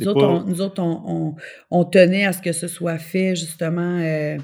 Nous, 0.00 0.60
autres, 0.62 0.82
on, 0.82 1.34
on, 1.70 1.84
tenait 1.84 2.24
à 2.24 2.32
ce 2.32 2.40
que 2.40 2.52
ce 2.52 2.66
soit 2.66 2.98
fait 2.98 3.36
justement 3.36 3.98
euh, 3.98 4.38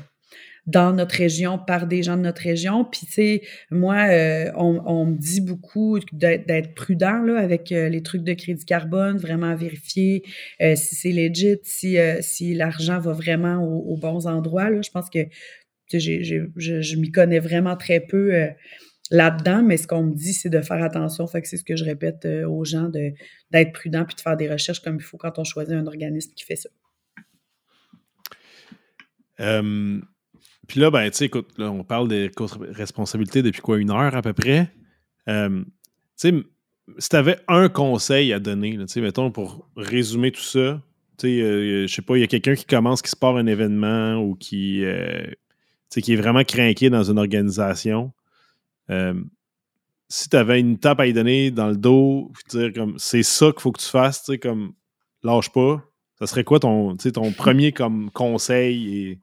dans 0.69 0.93
notre 0.93 1.15
région 1.15 1.59
par 1.59 1.87
des 1.87 2.03
gens 2.03 2.19
de 2.19 2.23
notre 2.23 2.43
région. 2.43 2.85
Puis, 2.85 3.07
tu 3.07 3.13
sais, 3.13 3.43
moi, 3.71 4.07
euh, 4.11 4.53
on, 4.55 5.07
me 5.07 5.17
dit 5.17 5.41
beaucoup 5.41 5.99
d'être 6.13 6.75
prudent 6.75 7.23
là, 7.23 7.39
avec 7.39 7.73
euh, 7.73 7.89
les 7.89 8.03
trucs 8.03 8.23
de 8.23 8.35
crédit 8.35 8.67
carbone, 8.67 9.17
vraiment 9.17 9.55
vérifier 9.57 10.23
euh, 10.61 10.77
si 10.77 10.95
c'est 10.95 11.11
legit, 11.11 11.57
si, 11.63 11.97
si 12.21 12.55
l'argent 12.55 13.01
va 13.01 13.13
vraiment 13.13 13.65
aux, 13.65 13.97
bons 13.97 14.27
endroits. 14.27 14.69
Là. 14.69 14.83
Je 14.83 14.91
pense 14.91 15.09
que 15.09 15.21
je, 15.91 16.51
je 16.55 16.97
m'y 16.97 17.11
connais 17.11 17.39
vraiment 17.39 17.75
très 17.75 18.01
peu 18.01 18.49
là-dedans, 19.11 19.63
mais 19.63 19.79
ce 19.79 19.87
qu'on 19.87 20.03
me 20.03 20.15
dit, 20.15 20.35
c'est 20.35 20.51
de 20.51 20.61
faire 20.61 20.83
attention. 20.83 21.27
Fait 21.27 21.41
que 21.41 21.49
c'est 21.49 21.57
ce 21.57 21.65
que 21.65 21.77
je 21.77 21.85
répète 21.85 22.29
aux 22.47 22.67
gens, 22.67 22.91
d'être 23.51 23.73
prudent 23.73 24.05
puis 24.05 24.17
de 24.17 24.21
faire 24.21 24.37
des 24.37 24.51
recherches 24.51 24.81
comme 24.81 24.97
il 24.97 25.03
faut 25.03 25.17
quand 25.17 25.39
on 25.39 25.45
choisit 25.45 25.73
un 25.73 25.87
organisme 25.87 26.33
qui 26.37 26.45
fait 26.45 26.57
ça. 26.57 26.69
Puis 30.69 30.81
là, 30.81 30.91
ben, 30.91 31.11
tu 31.11 31.17
sais, 31.17 31.25
écoute, 31.25 31.49
là, 31.57 31.73
on 31.73 31.83
parle 31.83 32.09
des 32.09 32.31
responsabilités 32.71 33.43
depuis 33.43 33.63
quoi, 33.63 33.79
une 33.79 33.91
heure 33.91 34.15
à 34.15 34.23
peu 34.23 34.35
près. 34.35 34.71
Euh, 35.27 35.65
tu 35.65 36.31
sais, 36.31 36.35
si 36.99 37.09
tu 37.09 37.17
avais 37.17 37.39
un 37.49 37.71
conseil 37.71 38.35
à 38.35 38.39
donner, 38.39 38.77
tu 38.77 38.87
sais, 38.87 39.01
mettons, 39.01 39.31
pour 39.31 39.67
résumer 39.77 40.31
tout 40.31 40.43
ça, 40.43 40.83
tu 41.17 41.27
sais, 41.27 41.41
euh, 41.41 41.87
je 41.87 41.95
sais 41.95 42.03
pas, 42.03 42.19
il 42.19 42.21
y 42.21 42.25
a 42.25 42.27
quelqu'un 42.27 42.55
qui 42.55 42.67
commence, 42.67 43.01
qui 43.01 43.11
se 43.11 43.17
part 43.17 43.37
un 43.37 43.47
événement 43.47 44.17
ou 44.17 44.35
qui, 44.35 44.85
euh, 44.85 45.27
qui 45.91 46.13
est 46.13 46.17
vraiment 46.17 46.45
craqué 46.45 46.91
dans 46.91 47.11
une 47.11 47.19
organisation. 47.19 48.13
si 50.11 50.29
tu 50.29 50.37
avais 50.37 50.61
une 50.61 50.79
tape 50.79 51.01
à 51.01 51.07
lui 51.07 51.15
donner 51.15 51.51
dans 51.51 51.69
le 51.69 51.77
dos, 51.77 52.31
dire 52.51 52.73
comme 52.75 52.99
c'est 52.99 53.23
ça 53.23 53.53
qu'il 53.53 53.61
faut 53.61 53.73
que 53.73 53.81
tu 53.81 53.89
fasses, 53.89 54.23
tu 54.23 54.33
sais, 54.33 54.39
comme 54.39 54.75
lâche 55.23 55.51
pas, 55.51 55.83
ça 56.19 56.27
serait 56.27 56.45
quoi 56.45 56.61
ton, 56.61 56.97
ton 56.97 57.33
premier 57.33 57.73
comme 57.73 58.11
conseil 58.11 58.97
et 58.97 59.19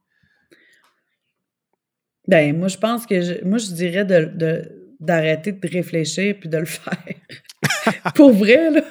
ben, 2.27 2.57
moi, 2.57 2.67
je 2.67 2.77
pense 2.77 3.05
que 3.05 3.21
je, 3.21 3.43
moi, 3.43 3.57
je 3.57 3.71
dirais 3.73 4.05
de, 4.05 4.61
d'arrêter 4.99 5.51
de, 5.51 5.67
réfléchir 5.67 6.35
puis 6.39 6.49
de 6.49 6.57
le 6.57 6.65
faire. 6.65 8.13
Pour 8.15 8.31
vrai, 8.31 8.71
là. 8.71 8.83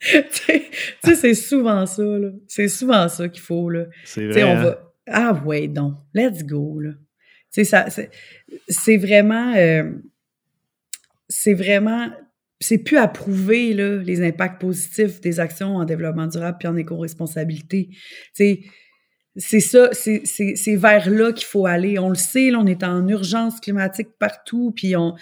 tu 0.00 0.22
sais, 1.02 1.14
c'est 1.14 1.34
souvent 1.34 1.84
ça, 1.86 2.02
là. 2.02 2.30
C'est 2.46 2.68
souvent 2.68 3.08
ça 3.08 3.28
qu'il 3.28 3.42
faut, 3.42 3.68
là. 3.68 3.86
C'est 4.04 4.26
vrai. 4.26 4.44
On 4.44 4.54
va... 4.54 4.68
Hein? 4.70 4.76
Ah, 5.10 5.42
ouais, 5.44 5.68
donc, 5.68 5.94
let's 6.14 6.44
go, 6.44 6.80
là. 6.80 6.92
Tu 7.52 7.64
sais, 7.64 7.64
ça, 7.64 7.86
c'est 8.68 8.96
vraiment. 8.96 9.54
Euh, 9.56 9.90
c'est 11.28 11.54
vraiment. 11.54 12.10
C'est 12.60 12.78
plus 12.78 12.98
à 12.98 13.08
prouver, 13.08 13.72
là, 13.72 13.96
les 13.96 14.22
impacts 14.22 14.60
positifs 14.60 15.20
des 15.20 15.40
actions 15.40 15.76
en 15.76 15.84
développement 15.84 16.26
durable 16.26 16.58
puis 16.58 16.68
en 16.68 16.76
éco-responsabilité. 16.76 17.88
Tu 17.90 17.98
sais, 18.34 18.60
c'est 19.36 19.60
ça, 19.60 19.90
c'est 19.92 20.76
vers 20.76 21.10
là 21.10 21.32
qu'il 21.32 21.46
faut 21.46 21.66
aller. 21.66 21.98
On 21.98 22.08
le 22.08 22.16
sait, 22.16 22.50
là, 22.50 22.58
on 22.58 22.66
est 22.66 22.82
en 22.82 23.06
urgence 23.06 23.60
climatique 23.60 24.08
partout, 24.18 24.72
puis 24.74 24.96
on, 24.96 25.14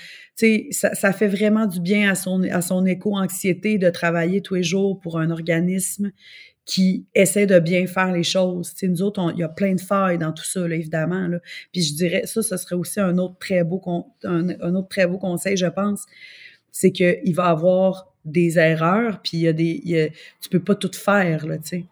ça, 0.70 0.94
ça 0.94 1.12
fait 1.12 1.28
vraiment 1.28 1.66
du 1.66 1.80
bien 1.80 2.10
à 2.10 2.14
son, 2.14 2.42
à 2.44 2.62
son 2.62 2.86
éco-anxiété 2.86 3.78
de 3.78 3.90
travailler 3.90 4.40
tous 4.40 4.54
les 4.54 4.62
jours 4.62 5.00
pour 5.00 5.18
un 5.18 5.30
organisme 5.30 6.12
qui 6.64 7.06
essaie 7.14 7.46
de 7.46 7.58
bien 7.60 7.86
faire 7.86 8.10
les 8.10 8.24
choses. 8.24 8.74
T'sais, 8.74 8.88
nous 8.88 9.02
autres, 9.02 9.32
il 9.34 9.40
y 9.40 9.44
a 9.44 9.48
plein 9.48 9.74
de 9.74 9.80
failles 9.80 10.18
dans 10.18 10.32
tout 10.32 10.44
ça, 10.44 10.66
là, 10.66 10.74
évidemment. 10.74 11.28
Là. 11.28 11.38
Puis 11.72 11.82
je 11.82 11.94
dirais, 11.94 12.22
ça, 12.26 12.42
ce 12.42 12.56
serait 12.56 12.74
aussi 12.74 12.98
un 13.00 13.18
autre 13.18 13.36
très 13.38 13.64
beau, 13.64 13.80
un, 14.24 14.48
un 14.48 14.74
autre 14.74 14.88
très 14.88 15.06
beau 15.06 15.18
conseil, 15.18 15.56
je 15.56 15.66
pense, 15.66 16.06
c'est 16.72 16.90
qu'il 16.90 17.34
va 17.34 17.46
y 17.46 17.50
avoir 17.50 18.12
des 18.24 18.58
erreurs, 18.58 19.20
puis 19.22 19.36
il 19.36 19.40
y 19.42 19.48
a 19.48 19.52
des, 19.52 20.12
tu 20.40 20.48
peux 20.48 20.62
pas 20.62 20.74
tout 20.74 20.90
faire, 20.92 21.46
là, 21.46 21.58
tu 21.58 21.68
sais 21.68 21.84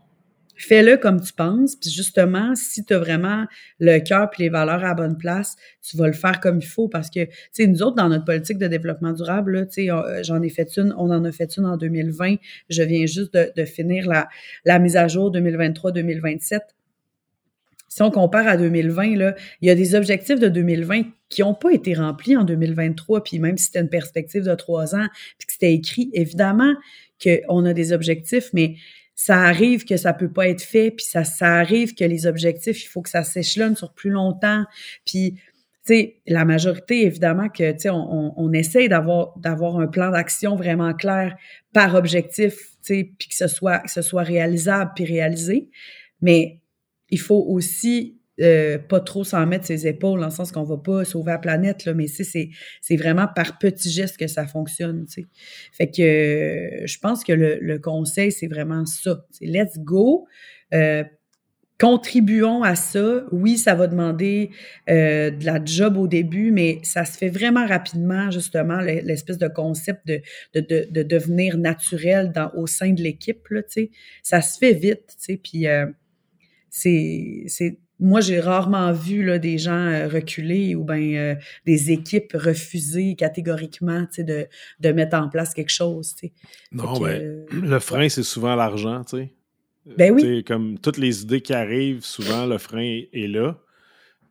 fais-le 0.57 0.96
comme 0.96 1.20
tu 1.20 1.32
penses. 1.32 1.76
Puis 1.76 1.90
justement, 1.90 2.55
si 2.55 2.84
tu 2.84 2.94
as 2.94 2.98
vraiment 2.98 3.46
le 3.78 3.98
cœur 3.98 4.30
et 4.38 4.42
les 4.42 4.48
valeurs 4.48 4.84
à 4.84 4.88
la 4.88 4.94
bonne 4.94 5.16
place, 5.16 5.57
tu 5.82 5.96
vas 5.96 6.07
le 6.07 6.12
faire 6.12 6.40
comme 6.40 6.59
il 6.59 6.66
faut 6.66 6.88
parce 6.88 7.11
que, 7.11 7.24
tu 7.24 7.30
sais, 7.52 7.66
nous 7.66 7.82
autres, 7.82 7.96
dans 7.96 8.09
notre 8.09 8.24
politique 8.24 8.59
de 8.59 8.66
développement 8.66 9.12
durable, 9.12 9.66
tu 9.68 9.84
sais, 9.84 9.90
euh, 9.90 10.22
j'en 10.22 10.42
ai 10.42 10.48
fait 10.48 10.76
une, 10.76 10.94
on 10.96 11.11
en 11.11 11.24
a 11.24 11.32
fait 11.32 11.57
une 11.57 11.66
en 11.66 11.76
2020. 11.76 12.36
Je 12.68 12.82
viens 12.82 13.07
juste 13.07 13.34
de, 13.34 13.64
finir 13.64 14.07
la, 14.64 14.78
mise 14.78 14.96
à 14.96 15.09
jour 15.09 15.32
2023-2027 15.32 16.61
si 17.88 18.02
on 18.02 18.11
compare 18.11 18.48
à 18.48 18.57
2020, 18.57 19.14
là, 19.14 19.36
il 19.61 19.68
y 19.68 19.70
a 19.70 19.76
des 19.76 19.94
objectifs 19.94 20.40
de 20.40 20.48
2020 20.48 21.02
qui 21.28 21.42
n'ont 21.42 21.55
pas 21.55 21.72
été 21.72 21.94
remplis 21.94 22.36
en 22.36 22.42
2023, 22.42 23.22
puis 23.22 23.38
même 23.38 23.57
si 23.57 23.66
c'était 23.66 23.82
une 23.82 23.88
perspective 23.88 24.42
de 24.42 24.55
trois 24.57 24.96
ans, 24.96 25.07
puis 25.38 25.46
que 25.46 25.52
c'était 25.52 25.72
écrit, 25.72 26.11
évidemment 26.12 26.74
qu'on 27.22 27.64
a 27.64 27.72
des 27.72 27.92
objectifs, 27.92 28.50
mais 28.52 28.74
ça 29.14 29.40
arrive 29.42 29.84
que 29.84 29.96
ça 29.96 30.12
peut 30.12 30.30
pas 30.30 30.48
être 30.48 30.62
fait, 30.62 30.90
puis 30.90 31.04
ça, 31.04 31.24
ça 31.24 31.54
arrive 31.54 31.94
que 31.94 32.04
les 32.04 32.26
objectifs, 32.26 32.82
il 32.84 32.88
faut 32.88 33.02
que 33.02 33.10
ça 33.10 33.22
s'échelonne 33.22 33.76
sur 33.76 33.92
plus 33.92 34.10
longtemps. 34.10 34.64
Puis, 35.06 35.36
sais, 35.84 36.16
la 36.26 36.44
majorité, 36.44 37.04
évidemment, 37.04 37.48
que, 37.48 37.72
tu 37.72 37.80
sais, 37.80 37.90
on, 37.90 38.38
on, 38.38 38.52
essaye 38.52 38.88
d'avoir, 38.88 39.38
d'avoir 39.38 39.78
un 39.78 39.86
plan 39.86 40.10
d'action 40.10 40.56
vraiment 40.56 40.94
clair 40.94 41.36
par 41.72 41.94
objectif, 41.94 42.54
tu 42.54 42.76
sais, 42.82 43.12
puis 43.18 43.28
que 43.28 43.34
ce 43.34 43.46
soit, 43.46 43.80
que 43.80 43.90
ce 43.90 44.02
soit 44.02 44.22
réalisable 44.22 44.92
puis 44.96 45.04
réalisé. 45.04 45.68
Mais 46.20 46.60
il 47.10 47.20
faut 47.20 47.44
aussi 47.48 48.18
euh, 48.41 48.78
pas 48.78 48.99
trop 48.99 49.22
s'en 49.22 49.47
mettre 49.47 49.64
ses 49.64 49.87
épaules, 49.87 50.18
dans 50.18 50.26
le 50.26 50.32
sens 50.32 50.51
qu'on 50.51 50.64
va 50.64 50.76
pas 50.76 51.05
sauver 51.05 51.30
la 51.30 51.39
planète, 51.39 51.85
là, 51.85 51.95
mais 51.95 52.09
c'est, 52.09 52.51
c'est 52.80 52.97
vraiment 52.97 53.28
par 53.28 53.59
petits 53.59 53.91
gestes 53.91 54.16
que 54.16 54.26
ça 54.26 54.47
fonctionne. 54.47 55.07
Fait 55.72 55.89
que 55.89 56.03
euh, 56.03 56.87
je 56.87 56.99
pense 56.99 57.22
que 57.22 57.32
le, 57.32 57.59
le 57.61 57.78
conseil, 57.78 58.32
c'est 58.32 58.49
vraiment 58.49 58.85
ça. 58.87 59.24
Let's 59.41 59.78
go. 59.78 60.26
Euh, 60.72 61.05
contribuons 61.78 62.64
à 62.64 62.74
ça. 62.74 63.24
Oui, 63.30 63.57
ça 63.57 63.76
va 63.76 63.87
demander 63.87 64.51
de 64.89 65.45
la 65.45 65.64
job 65.64 65.97
au 65.97 66.09
début, 66.09 66.51
mais 66.51 66.80
ça 66.82 67.05
se 67.05 67.16
fait 67.16 67.28
vraiment 67.28 67.66
rapidement, 67.66 68.30
justement, 68.32 68.80
l'espèce 68.80 69.39
de 69.39 69.49
concept 69.49 70.07
de, 70.07 70.22
de, 70.55 70.61
de, 70.61 70.87
de, 70.91 71.03
devenir 71.03 71.59
naturel 71.59 72.32
dans, 72.32 72.51
au 72.55 72.66
sein 72.66 72.93
de 72.93 73.03
l'équipe. 73.03 73.47
Ça 74.22 74.41
se 74.41 74.59
fait 74.59 74.72
vite, 74.72 75.16
puis 75.43 75.66
c'est 76.70 77.78
moi, 78.01 78.20
j'ai 78.20 78.40
rarement 78.40 78.92
vu 78.92 79.24
là, 79.24 79.38
des 79.38 79.59
gens 79.59 79.72
euh, 79.72 80.09
reculer 80.09 80.74
ou 80.74 80.84
ben 80.84 81.14
euh, 81.14 81.34
des 81.64 81.92
équipes 81.92 82.32
refuser 82.34 83.14
catégoriquement 83.14 84.07
de, 84.18 84.47
de 84.80 84.92
mettre 84.92 85.16
en 85.16 85.28
place 85.28 85.55
quelque 85.55 85.72
chose. 85.72 86.14
Non, 86.72 86.99
ben, 86.99 87.47
le 87.51 87.78
frein, 87.78 88.09
c'est 88.09 88.24
souvent 88.24 88.57
l'argent. 88.57 89.03
Ben 89.97 90.12
oui. 90.12 90.42
Comme 90.45 90.78
toutes 90.78 90.99
les 90.99 91.22
idées 91.22 91.40
qui 91.40 91.53
arrivent, 91.53 92.05
souvent, 92.05 92.47
le 92.47 92.59
frein 92.59 93.03
est 93.12 93.28
là. 93.28 93.59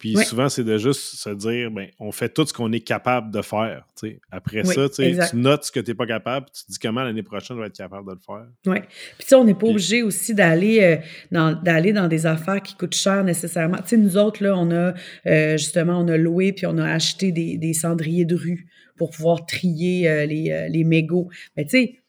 Puis 0.04 0.18
souvent, 0.26 0.50
c'est 0.50 0.66
de 0.66 0.78
juste 0.78 1.16
se 1.16 1.30
dire, 1.30 1.72
ben, 1.72 1.88
on 1.98 2.12
fait 2.12 2.28
tout 2.28 2.46
ce 2.46 2.52
qu'on 2.52 2.74
est 2.74 2.82
capable 2.82 3.32
de 3.32 3.42
faire. 3.42 3.86
Après 4.32 4.66
ça, 4.66 4.90
tu 4.90 5.16
notes 5.34 5.64
ce 5.64 5.72
que 5.72 5.80
tu 5.80 5.92
n'es 5.92 5.96
pas 5.96 6.06
capable, 6.06 6.48
tu 6.54 6.66
te 6.66 6.72
dis 6.74 6.78
comment 6.78 7.04
l'année 7.04 7.24
prochaine 7.24 7.56
je 7.56 7.62
vais 7.62 7.68
être 7.68 7.78
capable 7.78 8.10
de 8.10 8.16
le 8.16 8.20
faire. 8.20 8.46
Oui. 8.66 8.80
Puis 9.18 9.34
on 9.34 9.46
n'est 9.46 9.54
pas 9.54 9.68
obligé 9.68 10.04
aussi 10.04 10.34
d'aller 10.34 10.82
euh, 10.82 10.98
dans, 11.32 11.54
d'aller 11.54 11.94
dans 11.94 12.10
des 12.10 12.26
affaires 12.26 12.62
qui 12.62 12.76
coûtent 12.76 12.96
cher 12.96 13.24
nécessairement. 13.24 13.78
sais, 13.86 13.96
nous 13.96 14.18
autres, 14.18 14.44
là, 14.44 14.58
on 14.58 14.72
a 14.72 14.94
euh, 15.26 15.58
justement, 15.58 16.00
on 16.00 16.08
a 16.10 16.18
loué 16.18 16.52
puis 16.52 16.66
on 16.66 16.78
a 16.78 16.86
acheté 16.86 17.32
des, 17.32 17.58
des 17.58 17.74
cendriers 17.74 18.26
de 18.26 18.36
rue 18.36 18.68
pour 18.98 19.10
pouvoir 19.10 19.46
trier 19.46 20.10
euh, 20.10 20.26
les, 20.26 20.68
les 20.70 20.84
mégots. 20.84 21.30
Mais 21.56 21.64
tu 21.64 21.70
sais, 21.70 22.03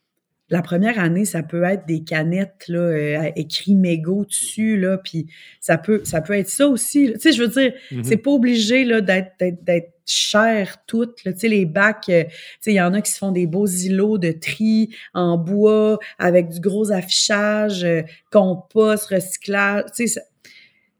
la 0.50 0.62
première 0.62 0.98
année, 0.98 1.24
ça 1.24 1.42
peut 1.42 1.64
être 1.64 1.86
des 1.86 2.04
canettes 2.04 2.64
là, 2.68 2.78
euh, 2.78 3.30
écrit 3.36 3.74
mégot 3.74 4.24
dessus, 4.24 4.78
là, 4.78 4.98
puis 4.98 5.26
ça 5.60 5.78
peut, 5.78 6.02
ça 6.04 6.20
peut 6.20 6.34
être 6.34 6.50
ça 6.50 6.68
aussi. 6.68 7.12
Tu 7.14 7.20
sais, 7.20 7.32
je 7.32 7.42
veux 7.42 7.48
dire, 7.48 7.72
mm-hmm. 7.90 8.04
c'est 8.04 8.16
pas 8.18 8.30
obligé 8.30 8.84
là, 8.84 9.00
d'être, 9.00 9.32
d'être, 9.40 9.90
cher 10.06 10.84
toutes. 10.86 11.16
Tu 11.22 11.32
sais, 11.34 11.48
les 11.48 11.64
bacs, 11.64 12.10
euh, 12.10 12.24
tu 12.24 12.30
sais, 12.60 12.72
il 12.72 12.76
y 12.76 12.80
en 12.82 12.92
a 12.92 13.00
qui 13.00 13.10
se 13.10 13.16
font 13.16 13.32
des 13.32 13.46
beaux 13.46 13.66
îlots 13.66 14.18
de 14.18 14.32
tri 14.32 14.94
en 15.14 15.38
bois 15.38 15.98
avec 16.18 16.50
du 16.50 16.60
gros 16.60 16.92
affichage, 16.92 17.84
euh, 17.84 18.02
compost, 18.30 19.06
recyclage. 19.06 19.84
Tu 19.96 20.06
sais, 20.06 20.20
ça, 20.20 20.20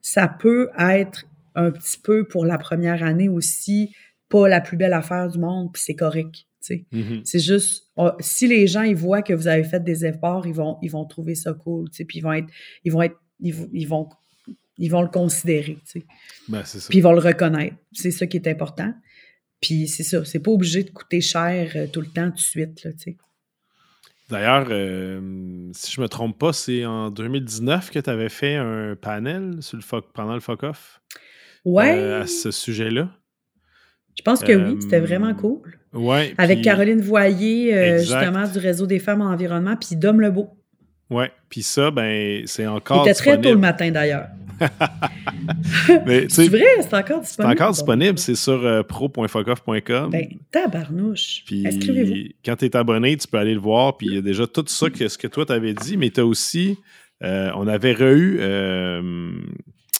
ça 0.00 0.26
peut 0.26 0.70
être 0.78 1.26
un 1.54 1.70
petit 1.70 1.98
peu 2.02 2.26
pour 2.26 2.46
la 2.46 2.56
première 2.56 3.02
année 3.02 3.28
aussi 3.28 3.94
pas 4.30 4.48
la 4.48 4.60
plus 4.60 4.76
belle 4.76 4.92
affaire 4.92 5.28
du 5.28 5.38
monde, 5.38 5.70
puis 5.72 5.82
c'est 5.84 5.94
correct. 5.94 6.46
Mm-hmm. 6.72 7.22
C'est 7.24 7.38
juste, 7.38 7.90
si 8.20 8.46
les 8.46 8.66
gens 8.66 8.82
ils 8.82 8.96
voient 8.96 9.22
que 9.22 9.32
vous 9.32 9.48
avez 9.48 9.64
fait 9.64 9.82
des 9.82 10.04
efforts, 10.04 10.46
ils 10.46 10.54
vont, 10.54 10.78
ils 10.82 10.90
vont 10.90 11.04
trouver 11.04 11.34
ça 11.34 11.52
cool, 11.52 11.88
puis 11.90 12.18
ils 12.18 12.22
vont 12.22 12.32
être, 12.32 12.48
ils 12.84 12.92
vont 12.92 13.02
être, 13.02 13.16
ils, 13.40 13.86
vont, 13.86 14.08
ils 14.78 14.90
vont 14.90 15.02
le 15.02 15.08
considérer, 15.08 15.78
ben, 16.48 16.62
Puis 16.62 16.98
ils 16.98 17.02
vont 17.02 17.12
le 17.12 17.20
reconnaître. 17.20 17.76
C'est 17.92 18.10
ça 18.10 18.26
qui 18.26 18.36
est 18.36 18.48
important. 18.48 18.92
Puis 19.60 19.88
c'est 19.88 20.02
ça, 20.02 20.24
c'est 20.24 20.40
pas 20.40 20.50
obligé 20.50 20.84
de 20.84 20.90
coûter 20.90 21.20
cher 21.20 21.72
euh, 21.74 21.86
tout 21.86 22.00
le 22.00 22.06
temps, 22.06 22.30
tout 22.30 22.36
de 22.36 22.40
suite, 22.40 22.86
D'ailleurs, 24.30 24.66
euh, 24.70 25.70
si 25.74 25.92
je 25.92 26.00
me 26.00 26.08
trompe 26.08 26.38
pas, 26.38 26.52
c'est 26.52 26.86
en 26.86 27.10
2019 27.10 27.90
que 27.90 27.98
tu 27.98 28.10
avais 28.10 28.30
fait 28.30 28.56
un 28.56 28.96
panel 28.96 29.58
sur 29.60 29.76
le 29.76 30.00
pendant 30.00 30.34
le. 30.34 30.40
Ouais. 31.64 31.98
Euh, 31.98 32.22
à 32.22 32.26
ce 32.26 32.50
sujet-là? 32.50 33.10
Je 34.16 34.22
pense 34.22 34.40
que 34.40 34.52
oui, 34.52 34.78
c'était 34.80 35.00
vraiment 35.00 35.28
euh, 35.28 35.34
cool. 35.34 35.60
Ouais, 35.92 36.34
Avec 36.38 36.62
Caroline 36.62 37.00
Voyer, 37.00 37.76
euh, 37.76 37.98
justement, 37.98 38.46
du 38.46 38.58
réseau 38.58 38.86
des 38.86 38.98
femmes 38.98 39.20
en 39.20 39.26
environnement, 39.26 39.76
puis 39.76 39.96
Dom 39.96 40.20
Lebeau. 40.20 40.50
Oui, 41.10 41.26
puis 41.48 41.62
ça, 41.62 41.90
ben, 41.90 42.42
c'est 42.46 42.66
encore. 42.66 43.04
Il 43.06 43.10
était 43.10 43.18
très 43.18 43.40
tôt 43.40 43.50
le 43.50 43.58
matin 43.58 43.90
d'ailleurs. 43.90 44.28
c'est 46.28 46.48
vrai, 46.48 46.64
c'est 46.80 46.94
encore 46.94 47.20
disponible. 47.20 47.26
C'est 47.36 47.42
encore 47.42 47.72
disponible, 47.72 48.18
c'est 48.18 48.34
sur 48.36 48.64
euh, 48.64 48.82
pro.focoff.com. 48.82 50.10
Ben, 50.10 50.26
tabarnouche. 50.50 51.42
Puis 51.44 52.34
quand 52.44 52.56
tu 52.56 52.64
es 52.64 52.76
abonné, 52.76 53.16
tu 53.16 53.28
peux 53.28 53.38
aller 53.38 53.54
le 53.54 53.60
voir, 53.60 53.96
puis 53.96 54.06
il 54.06 54.14
y 54.14 54.18
a 54.18 54.22
déjà 54.22 54.46
tout 54.46 54.64
ça 54.66 54.90
que 54.90 55.08
ce 55.08 55.18
que 55.18 55.26
toi 55.26 55.44
t'avais 55.44 55.74
dit, 55.74 55.96
mais 55.96 56.10
tu 56.10 56.20
as 56.20 56.26
aussi. 56.26 56.78
on 57.20 57.66
avait 57.66 57.92
re-eu 57.92 58.40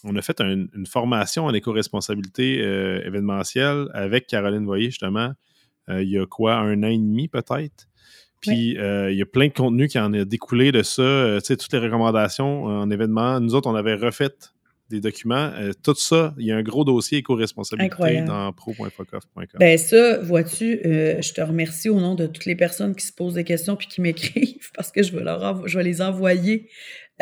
on 0.05 0.15
a 0.17 0.23
fait 0.23 0.41
une 0.41 0.87
formation 0.87 1.47
en 1.47 1.55
éco-responsabilité 1.55 2.61
euh, 2.61 3.05
événementielle 3.05 3.89
avec 3.95 4.27
Caroline 4.27 4.65
Voyer, 4.65 4.87
justement, 4.87 5.33
euh, 5.89 6.03
il 6.03 6.11
y 6.11 6.19
a 6.19 6.27
quoi, 6.27 6.57
un 6.57 6.83
an 6.83 6.89
et 6.89 6.99
demi 6.99 7.29
peut-être. 7.29 7.89
Puis 8.41 8.77
euh, 8.79 9.11
il 9.11 9.17
y 9.17 9.23
a 9.23 9.27
plein 9.27 9.49
de 9.49 9.55
contenu 9.55 9.89
qui 9.89 9.99
en 9.99 10.13
a 10.13 10.25
découlé 10.27 10.71
de 10.71 10.83
ça. 10.83 11.39
tu 11.39 11.47
sais, 11.47 11.57
toutes 11.57 11.73
les 11.73 11.79
recommandations 11.79 12.65
en 12.65 12.91
événement. 12.91 13.41
Nous 13.41 13.55
autres, 13.55 13.71
on 13.71 13.75
avait 13.75 13.95
refait 13.95 14.37
des 14.91 15.01
documents. 15.01 15.51
tout 15.83 15.95
ça, 15.95 16.35
il 16.39 16.47
y 16.47 16.53
a 16.53 16.57
un 16.57 16.63
gros 16.63 16.85
dossier 16.85 17.19
éco-responsabilité 17.19 18.21
dans 18.21 18.53
pro.focoff.com. 18.53 19.47
Ben 19.59 19.79
ça, 19.79 20.19
vois-tu, 20.19 20.79
je 20.85 21.33
te 21.33 21.41
remercie 21.41 21.89
au 21.89 21.99
nom 21.99 22.15
de 22.15 22.27
toutes 22.27 22.45
les 22.45 22.55
personnes 22.55 22.95
qui 22.95 23.07
se 23.07 23.15
posent 23.15 23.33
des 23.33 23.45
questions 23.45 23.77
puis 23.77 23.89
qui 23.89 24.03
m'écrivent 24.03 24.71
parce 24.77 24.93
que 24.93 25.03
je 25.03 25.17
vais, 25.17 25.25
leur 25.25 25.67
je 25.67 25.79
vais 25.79 25.85
les 25.85 26.03
envoyer 26.03 26.69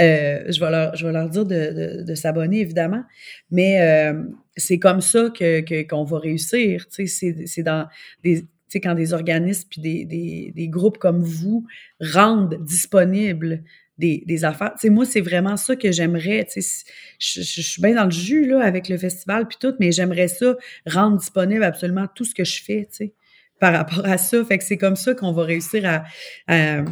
euh, 0.01 0.45
je, 0.49 0.59
vais 0.59 0.71
leur, 0.71 0.97
je 0.97 1.07
vais 1.07 1.13
leur 1.13 1.29
dire 1.29 1.45
de, 1.45 2.03
de, 2.03 2.15
s'abonner, 2.15 2.61
évidemment. 2.61 3.05
Mais 3.51 3.81
euh, 3.81 4.23
c'est 4.57 4.79
comme 4.79 5.01
ça 5.01 5.31
que, 5.31 5.83
qu'on 5.83 6.05
va 6.05 6.19
réussir. 6.19 6.87
C'est, 6.91 7.63
dans 7.63 7.89
des, 8.25 8.45
quand 8.83 8.95
des 8.95 9.13
organismes 9.13 9.69
puis 9.71 9.81
des, 9.83 10.05
des, 10.05 10.53
des, 10.55 10.69
groupes 10.69 10.99
comme 10.99 11.23
vous 11.23 11.67
rendent 12.01 12.59
disponibles 12.65 13.63
des, 13.99 14.25
des 14.27 14.45
affaires. 14.45 14.75
moi, 14.85 15.05
c'est 15.05 15.21
vraiment 15.21 15.59
ça 15.59 15.77
que 15.77 15.93
j'aimerais. 15.93 16.47
Je, 16.57 17.43
je, 17.43 17.61
suis 17.61 17.83
bien 17.83 17.95
dans 17.95 18.07
le 18.07 18.11
jus 18.11 18.47
là, 18.47 18.63
avec 18.63 18.89
le 18.89 18.97
festival 18.97 19.47
puis 19.47 19.59
tout, 19.61 19.75
mais 19.79 19.93
j'aimerais 19.93 20.29
ça 20.29 20.57
rendre 20.87 21.19
disponible 21.19 21.63
absolument 21.63 22.07
tout 22.15 22.25
ce 22.25 22.35
que 22.35 22.45
je 22.45 22.63
fais. 22.63 22.89
Par 23.63 23.75
rapport 23.75 24.05
à 24.05 24.19
ça. 24.19 24.45
Fait 24.45 24.59
que 24.59 24.65
c'est 24.65 24.77
comme 24.77 24.97
ça 24.97 25.15
qu'on 25.15 25.31
va 25.31 25.45
réussir 25.45 25.89
à, 25.89 26.03
à, 26.49 26.83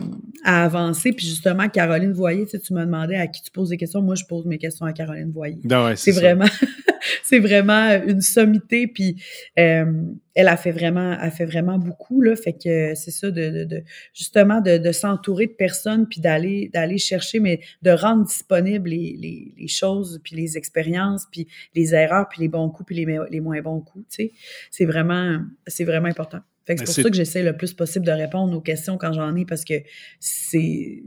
avancer. 0.44 1.10
Puis 1.10 1.26
justement, 1.26 1.68
Caroline 1.68 2.12
Voyer, 2.12 2.44
tu, 2.44 2.52
sais, 2.52 2.60
tu 2.60 2.74
me 2.74 2.84
demandais 2.84 3.16
à 3.16 3.26
qui 3.26 3.42
tu 3.42 3.50
poses 3.50 3.70
des 3.70 3.76
questions. 3.76 4.00
Moi, 4.02 4.14
je 4.14 4.24
pose 4.24 4.46
mes 4.46 4.56
questions 4.56 4.86
à 4.86 4.92
Caroline 4.92 5.32
Voyer. 5.32 5.58
Ben 5.64 5.96
c'est 5.96 6.12
vraiment, 6.12 6.46
c'est 7.24 7.40
vraiment 7.40 8.00
une 8.06 8.20
sommité. 8.20 8.86
Puis 8.86 9.20
euh, 9.58 9.84
elle 10.36 10.46
a 10.46 10.56
fait 10.56 10.70
vraiment, 10.70 11.10
a 11.10 11.28
fait 11.32 11.44
vraiment 11.44 11.76
beaucoup 11.76 12.20
là. 12.20 12.36
Fait 12.36 12.52
que 12.52 12.94
c'est 12.94 13.10
ça 13.10 13.32
de, 13.32 13.64
de, 13.64 13.82
justement 14.14 14.60
de, 14.60 14.78
de 14.78 14.92
s'entourer 14.92 15.48
de 15.48 15.54
personnes 15.54 16.06
puis 16.06 16.20
d'aller 16.20 16.70
d'aller 16.72 16.98
chercher, 16.98 17.40
mais 17.40 17.58
de 17.82 17.90
rendre 17.90 18.26
disponibles 18.26 18.90
les, 18.90 19.16
les, 19.18 19.54
les, 19.58 19.68
choses 19.68 20.20
puis 20.22 20.36
les 20.36 20.56
expériences 20.56 21.26
puis 21.32 21.48
les 21.74 21.96
erreurs 21.96 22.28
puis 22.28 22.42
les 22.42 22.48
bons 22.48 22.70
coups 22.70 22.86
puis 22.86 23.04
les, 23.04 23.18
les 23.28 23.40
moins 23.40 23.60
bons 23.60 23.80
coups. 23.80 24.06
Tu 24.08 24.26
sais, 24.26 24.32
c'est 24.70 24.84
vraiment, 24.84 25.40
c'est 25.66 25.84
vraiment 25.84 26.06
important 26.06 26.38
c'est 26.78 26.84
pour 26.84 26.94
ça 26.94 27.10
que 27.10 27.16
j'essaie 27.16 27.42
le 27.42 27.56
plus 27.56 27.72
possible 27.74 28.06
de 28.06 28.12
répondre 28.12 28.56
aux 28.56 28.60
questions 28.60 28.98
quand 28.98 29.12
j'en 29.12 29.34
ai 29.36 29.44
parce 29.44 29.64
que 29.64 29.74
c'est 30.18 31.02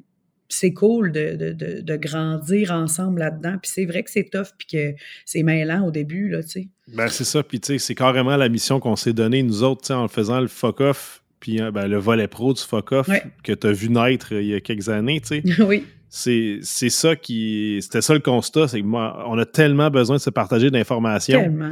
c'est 0.53 0.73
cool 0.73 1.11
de, 1.11 1.35
de, 1.35 1.81
de, 1.81 1.95
grandir 1.95 2.71
ensemble 2.71 3.19
là-dedans. 3.19 3.57
Puis 3.61 3.71
c'est 3.73 3.85
vrai 3.85 4.03
que 4.03 4.11
c'est 4.11 4.29
tough 4.29 4.49
puis 4.57 4.67
que 4.67 4.95
c'est 5.25 5.43
mêlant 5.43 5.85
au 5.85 5.91
début, 5.91 6.29
là, 6.29 6.43
tu 6.43 6.49
sais. 6.49 6.67
Ben, 6.93 7.07
c'est 7.07 7.23
ça. 7.23 7.43
Puis, 7.43 7.59
tu 7.59 7.73
sais, 7.73 7.77
c'est 7.79 7.95
carrément 7.95 8.37
la 8.37 8.49
mission 8.49 8.79
qu'on 8.79 8.95
s'est 8.95 9.13
donnée, 9.13 9.43
nous 9.43 9.63
autres, 9.63 9.81
tu 9.81 9.87
sais, 9.87 9.93
en 9.93 10.07
faisant 10.07 10.39
le 10.39 10.47
fuck-off, 10.47 11.23
puis 11.39 11.59
hein, 11.59 11.71
ben, 11.71 11.87
le 11.87 11.97
volet 11.97 12.27
pro 12.27 12.53
du 12.53 12.61
fuck-off 12.61 13.09
que 13.43 13.53
tu 13.53 13.67
as 13.67 13.71
vu 13.71 13.89
naître 13.89 14.33
euh, 14.33 14.41
il 14.41 14.49
y 14.49 14.53
a 14.53 14.61
quelques 14.61 14.89
années, 14.89 15.21
tu 15.21 15.41
sais. 15.41 15.63
oui. 15.63 15.85
C'est 16.09 16.61
ça 16.61 17.15
qui... 17.15 17.79
C'était 17.81 18.01
ça 18.01 18.13
le 18.13 18.19
constat, 18.19 18.67
c'est 18.67 18.81
que 18.81 18.85
moi, 18.85 19.25
on 19.27 19.37
a 19.39 19.45
tellement 19.45 19.89
besoin 19.89 20.17
de 20.17 20.21
se 20.21 20.29
partager 20.29 20.69
d'informations. 20.69 21.41
Tellement 21.41 21.71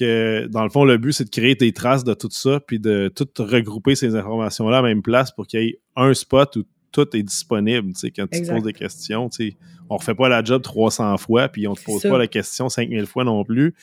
que 0.00 0.46
dans 0.48 0.64
le 0.64 0.70
fond, 0.70 0.84
le 0.84 0.98
but, 0.98 1.12
c'est 1.12 1.24
de 1.24 1.30
créer 1.30 1.54
des 1.54 1.72
traces 1.72 2.04
de 2.04 2.14
tout 2.14 2.28
ça, 2.30 2.60
puis 2.60 2.80
de 2.80 3.12
tout 3.14 3.28
regrouper 3.38 3.94
ces 3.94 4.16
informations-là 4.16 4.78
à 4.78 4.82
la 4.82 4.88
même 4.88 5.02
place 5.02 5.30
pour 5.30 5.46
qu'il 5.46 5.60
y 5.60 5.66
ait 5.68 5.80
un 5.96 6.12
spot 6.14 6.56
où 6.56 6.64
tout 6.92 7.16
est 7.16 7.22
disponible. 7.22 7.92
Tu 7.92 8.00
sais, 8.00 8.10
quand 8.10 8.26
tu 8.30 8.42
te 8.42 8.50
poses 8.50 8.64
des 8.64 8.72
questions, 8.72 9.28
tu 9.28 9.50
sais, 9.50 9.56
on 9.88 9.96
refait 9.96 10.14
pas 10.14 10.28
la 10.28 10.42
job 10.42 10.62
300 10.62 11.16
fois, 11.18 11.48
puis 11.48 11.68
on 11.68 11.74
te 11.74 11.84
pose 11.84 12.02
pas 12.02 12.18
la 12.18 12.26
question 12.26 12.68
5000 12.68 13.06
fois 13.06 13.24
non 13.24 13.44
plus. 13.44 13.74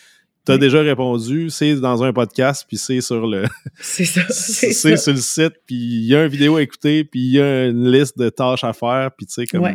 Tu 0.46 0.54
as 0.54 0.58
déjà 0.58 0.82
répondu, 0.82 1.50
c'est 1.50 1.76
dans 1.76 2.04
un 2.04 2.14
podcast, 2.14 2.66
puis 2.68 2.78
c'est 2.78 3.02
sur 3.02 3.28
le. 3.28 3.44
C'est 3.76 4.06
ça. 4.06 4.22
C'est 4.30 4.96
sur 4.96 5.14
le 5.14 5.20
site, 5.20 5.54
puis 5.66 5.76
il 5.76 6.06
y 6.06 6.16
a 6.16 6.24
une 6.24 6.32
vidéo 6.32 6.56
à 6.56 6.62
écouter, 6.62 7.04
puis 7.04 7.20
il 7.20 7.32
y 7.32 7.42
a 7.42 7.66
une 7.66 7.92
liste 7.92 8.18
de 8.18 8.30
tâches 8.30 8.64
à 8.64 8.72
faire, 8.72 9.12
puis 9.18 9.26
tu 9.26 9.34
sais, 9.34 9.46
comme. 9.46 9.70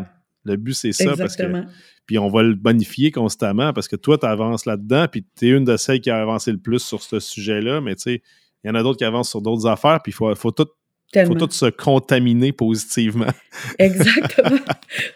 Le 0.45 0.57
but, 0.57 0.74
c'est 0.74 0.93
ça. 0.93 1.14
Parce 1.16 1.36
que, 1.36 1.43
Exactement. 1.43 1.66
Puis 2.12 2.18
on 2.18 2.28
va 2.28 2.42
le 2.42 2.54
bonifier 2.54 3.10
constamment 3.10 3.72
parce 3.72 3.88
que 3.88 3.96
toi, 3.96 4.18
tu 4.18 4.26
avances 4.26 4.66
là-dedans, 4.66 5.06
puis 5.10 5.24
tu 5.34 5.46
es 5.46 5.56
une 5.56 5.64
de 5.64 5.78
celles 5.78 6.02
qui 6.02 6.10
a 6.10 6.20
avancé 6.20 6.52
le 6.52 6.58
plus 6.58 6.80
sur 6.80 7.02
ce 7.02 7.20
sujet-là, 7.20 7.80
mais 7.80 7.94
tu 7.94 8.02
sais, 8.02 8.22
il 8.62 8.68
y 8.68 8.70
en 8.70 8.74
a 8.74 8.82
d'autres 8.82 8.98
qui 8.98 9.04
avancent 9.06 9.30
sur 9.30 9.40
d'autres 9.40 9.66
affaires, 9.66 10.00
puis 10.02 10.12
il 10.12 10.14
faut, 10.14 10.34
faut 10.34 10.50
tout 10.50 10.66
faut 10.66 11.10
Tellement. 11.10 11.46
tout 11.46 11.50
se 11.50 11.66
contaminer 11.66 12.52
positivement. 12.52 13.32
Exactement. 13.78 14.58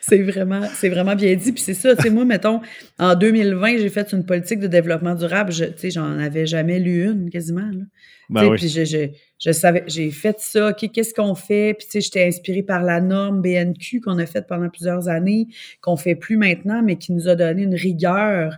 c'est 0.01 0.23
vraiment, 0.23 0.63
c'est 0.75 0.89
vraiment 0.89 1.15
bien 1.15 1.35
dit. 1.37 1.53
Puis 1.53 1.63
c'est 1.63 1.75
ça, 1.75 1.95
tu 1.97 2.03
sais, 2.03 2.11
moi, 2.11 2.25
mettons, 2.25 2.61
en 2.99 3.15
2020, 3.15 3.79
j'ai 3.79 3.89
fait 3.91 4.13
une 4.13 4.25
politique 4.25 4.61
de 4.61 4.67
développement 4.67 5.15
durable. 5.15 5.53
Je, 5.53 5.65
tu 5.65 5.73
sais, 5.77 5.91
j'en 5.91 6.19
avais 6.19 6.47
jamais 6.47 6.81
lu 6.81 7.11
une, 7.11 7.31
quasiment. 7.31 7.71
Là. 7.73 7.85
Ben 8.29 8.49
oui. 8.49 8.57
Puis 8.57 8.69
je, 8.69 8.85
je, 8.85 9.09
je 9.39 9.53
savais, 9.53 9.85
j'ai 9.87 10.11
fait 10.11 10.41
ça, 10.41 10.71
OK, 10.71 10.91
qu'est-ce 10.93 11.13
qu'on 11.13 11.35
fait? 11.35 11.75
Puis 11.75 11.87
tu 11.87 11.93
sais, 11.93 12.01
j'étais 12.01 12.25
inspirée 12.25 12.63
par 12.63 12.83
la 12.83 13.01
norme 13.01 13.43
BNQ 13.43 14.01
qu'on 14.01 14.19
a 14.19 14.27
faite 14.27 14.47
pendant 14.47 14.69
plusieurs 14.69 15.09
années, 15.09 15.47
qu'on 15.81 15.97
fait 15.97 16.15
plus 16.15 16.37
maintenant, 16.37 16.83
mais 16.83 16.97
qui 16.97 17.13
nous 17.13 17.29
a 17.29 17.35
donné 17.35 17.63
une 17.63 17.75
rigueur, 17.75 18.57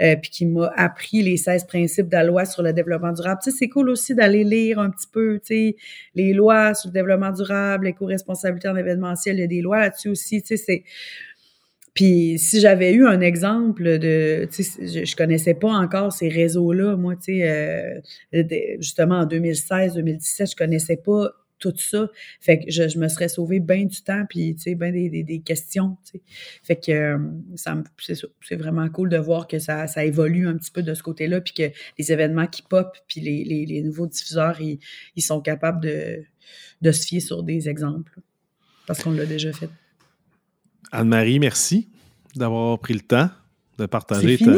euh, 0.00 0.16
puis 0.16 0.30
qui 0.30 0.46
m'a 0.46 0.72
appris 0.76 1.22
les 1.22 1.36
16 1.36 1.66
principes 1.66 2.08
de 2.08 2.12
la 2.12 2.24
loi 2.24 2.44
sur 2.44 2.62
le 2.62 2.72
développement 2.72 3.12
durable. 3.12 3.40
Tu 3.42 3.50
sais, 3.50 3.56
c'est 3.58 3.68
cool 3.68 3.90
aussi 3.90 4.14
d'aller 4.14 4.44
lire 4.44 4.78
un 4.78 4.90
petit 4.90 5.08
peu, 5.12 5.40
tu 5.40 5.46
sais, 5.54 5.76
les 6.14 6.32
lois 6.32 6.74
sur 6.74 6.88
le 6.88 6.94
développement 6.94 7.32
durable, 7.32 7.86
l'éco-responsabilité 7.86 8.68
en 8.68 8.76
événementiel, 8.76 9.36
il 9.36 9.40
y 9.40 9.44
a 9.44 9.48
des 9.48 9.62
lois 9.62 9.80
là-dessus 9.80 10.10
aussi, 10.10 10.42
tu 10.42 10.56
sais, 10.56 10.56
c'est... 10.56 10.84
Puis 11.94 12.38
si 12.38 12.60
j'avais 12.60 12.92
eu 12.92 13.06
un 13.06 13.20
exemple 13.20 13.98
de, 13.98 14.48
tu 14.52 14.62
sais, 14.62 14.86
je, 14.86 15.04
je 15.04 15.16
connaissais 15.16 15.54
pas 15.54 15.72
encore 15.72 16.12
ces 16.12 16.28
réseaux-là, 16.28 16.96
moi, 16.96 17.16
tu 17.16 17.40
sais, 17.40 18.00
euh, 18.32 18.76
justement 18.78 19.20
en 19.20 19.26
2016, 19.26 19.94
2017, 19.94 20.50
je 20.52 20.56
connaissais 20.56 20.96
pas 20.96 21.30
tout 21.60 21.76
ça. 21.76 22.08
Fait 22.40 22.58
que 22.58 22.70
je, 22.70 22.98
me 22.98 23.08
serais 23.08 23.28
sauvé 23.28 23.60
bien 23.60 23.84
du 23.84 24.02
temps, 24.02 24.24
puis 24.28 24.56
tu 24.56 24.62
sais, 24.62 24.74
bien 24.74 24.90
des, 24.90 25.22
des, 25.22 25.40
questions, 25.40 25.96
tu 26.04 26.12
sais. 26.12 26.22
Fait 26.64 26.76
que 26.76 26.90
euh, 26.90 27.18
c'est 28.42 28.56
vraiment 28.56 28.88
cool 28.88 29.10
de 29.10 29.18
voir 29.18 29.46
que 29.46 29.58
ça, 29.58 29.86
ça 29.86 30.04
évolue 30.04 30.48
un 30.48 30.56
petit 30.56 30.72
peu 30.72 30.82
de 30.82 30.94
ce 30.94 31.02
côté-là, 31.02 31.40
puis 31.40 31.52
que 31.52 31.70
les 31.98 32.12
événements 32.12 32.46
qui 32.46 32.62
pop, 32.62 32.96
puis 33.06 33.20
les, 33.20 33.44
les, 33.44 33.66
les 33.66 33.82
nouveaux 33.82 34.06
diffuseurs, 34.06 34.60
ils, 34.60 34.80
ils 35.14 35.22
sont 35.22 35.40
capables 35.40 35.82
de, 35.82 36.24
de 36.80 36.92
se 36.92 37.06
fier 37.06 37.20
sur 37.20 37.42
des 37.42 37.68
exemples, 37.68 38.18
parce 38.86 39.02
qu'on 39.02 39.12
l'a 39.12 39.26
déjà 39.26 39.52
fait. 39.52 39.68
Anne-Marie, 40.92 41.38
merci 41.38 41.88
d'avoir 42.36 42.78
pris 42.78 42.94
le 42.94 43.00
temps 43.00 43.28
de 43.78 43.86
partager. 43.86 44.36
C'est 44.36 44.44
fini? 44.44 44.56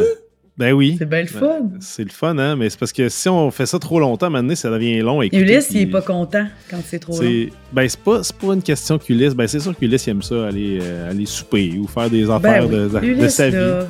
Ben 0.55 0.71
oui. 0.73 0.95
C'est 0.99 1.09
bien 1.09 1.21
le 1.21 1.27
fun. 1.27 1.69
C'est 1.79 2.03
le 2.03 2.11
fun, 2.11 2.37
hein? 2.37 2.55
Mais 2.55 2.69
c'est 2.69 2.77
parce 2.77 2.93
que 2.93 3.09
si 3.09 3.27
on 3.27 3.49
fait 3.49 3.65
ça 3.65 3.79
trop 3.79 3.99
longtemps, 3.99 4.29
maintenant, 4.29 4.53
ça 4.55 4.69
devient 4.69 4.99
long. 4.99 5.21
écouter, 5.23 5.41
Ulysse, 5.41 5.69
il 5.71 5.81
est 5.81 5.85
pas 5.87 6.03
content 6.03 6.45
quand 6.69 6.77
c'est 6.85 6.99
trop 6.99 7.13
long. 7.13 7.19
c'est 7.19 7.49
ben, 7.71 7.89
c'est 7.89 7.99
pas, 7.99 8.21
pas 8.39 8.53
une 8.53 8.61
question 8.61 8.99
qu'Ulysse. 8.99 9.33
Ben, 9.33 9.47
c'est 9.47 9.59
sûr 9.59 9.75
qu'Ulysse 9.75 10.07
aime 10.07 10.21
ça, 10.21 10.45
aller, 10.47 10.77
euh, 10.81 11.09
aller 11.09 11.25
souper 11.25 11.75
ou 11.79 11.87
faire 11.87 12.07
des 12.09 12.29
affaires 12.29 12.67
Ben 12.67 12.85
oui. 12.85 12.93
de, 12.93 12.99
de 12.99 13.05
Ulysse, 13.05 13.33
sa 13.33 13.49
vie. 13.49 13.55
là, 13.55 13.87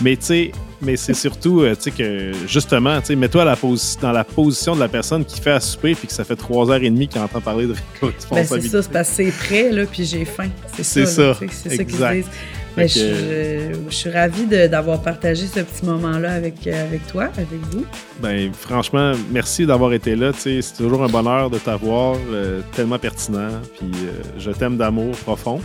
Mais 0.00 0.16
tu 0.16 0.24
sais, 0.26 0.52
mais 0.86 0.96
c'est 0.96 1.12
surtout, 1.14 1.60
euh, 1.62 1.74
tu 1.74 1.82
sais, 1.82 1.90
que 1.90 2.32
justement, 2.46 3.00
tu 3.00 3.08
sais, 3.08 3.16
mets-toi 3.16 3.44
la 3.44 3.56
dans 4.00 4.12
la 4.12 4.24
position 4.24 4.74
de 4.74 4.80
la 4.80 4.88
personne 4.88 5.24
qui 5.24 5.40
fait 5.40 5.50
à 5.50 5.60
souper 5.60 5.94
puis 5.94 6.06
que 6.06 6.12
ça 6.14 6.24
fait 6.24 6.36
trois 6.36 6.70
heures 6.70 6.82
et 6.82 6.88
demie 6.90 7.08
qu'il 7.08 7.20
entend 7.20 7.40
parler 7.40 7.66
de 7.66 7.72
ben 7.72 7.78
c'est 8.00 8.06
responsabilité. 8.06 8.68
ça, 8.70 8.82
c'est 8.82 8.90
parce 8.92 9.08
que 9.10 9.14
c'est 9.16 9.30
prêt, 9.32 9.70
là, 9.72 9.84
puis 9.84 10.04
j'ai 10.04 10.24
faim. 10.24 10.48
C'est 10.80 10.82
ça. 10.84 11.04
C'est 11.06 11.50
ça, 11.50 11.70
C'est 11.70 11.84
qu'ils 11.84 11.96
disent. 11.96 12.30
Mais 12.76 12.88
je, 12.88 12.94
que- 13.00 13.74
je- 13.74 13.90
je 13.90 13.94
suis 13.94 14.10
ravie 14.10 14.44
d'avoir 14.46 15.00
partagé 15.00 15.46
ce 15.46 15.60
petit 15.60 15.84
moment-là 15.86 16.32
avec, 16.34 16.66
euh, 16.66 16.84
avec 16.86 17.06
toi, 17.06 17.24
avec 17.38 17.60
vous. 17.70 17.86
Ben, 18.20 18.52
franchement, 18.52 19.12
merci 19.32 19.64
d'avoir 19.64 19.94
été 19.94 20.14
là. 20.14 20.32
tu 20.34 20.40
sais, 20.40 20.60
C'est 20.62 20.74
toujours 20.82 21.02
un 21.02 21.08
bonheur 21.08 21.48
de 21.48 21.58
t'avoir, 21.58 22.16
euh, 22.30 22.60
tellement 22.74 22.98
pertinent. 22.98 23.48
Puis 23.78 23.90
euh, 24.04 24.22
je 24.38 24.50
t'aime 24.50 24.76
d'amour 24.76 25.12
profond. 25.24 25.58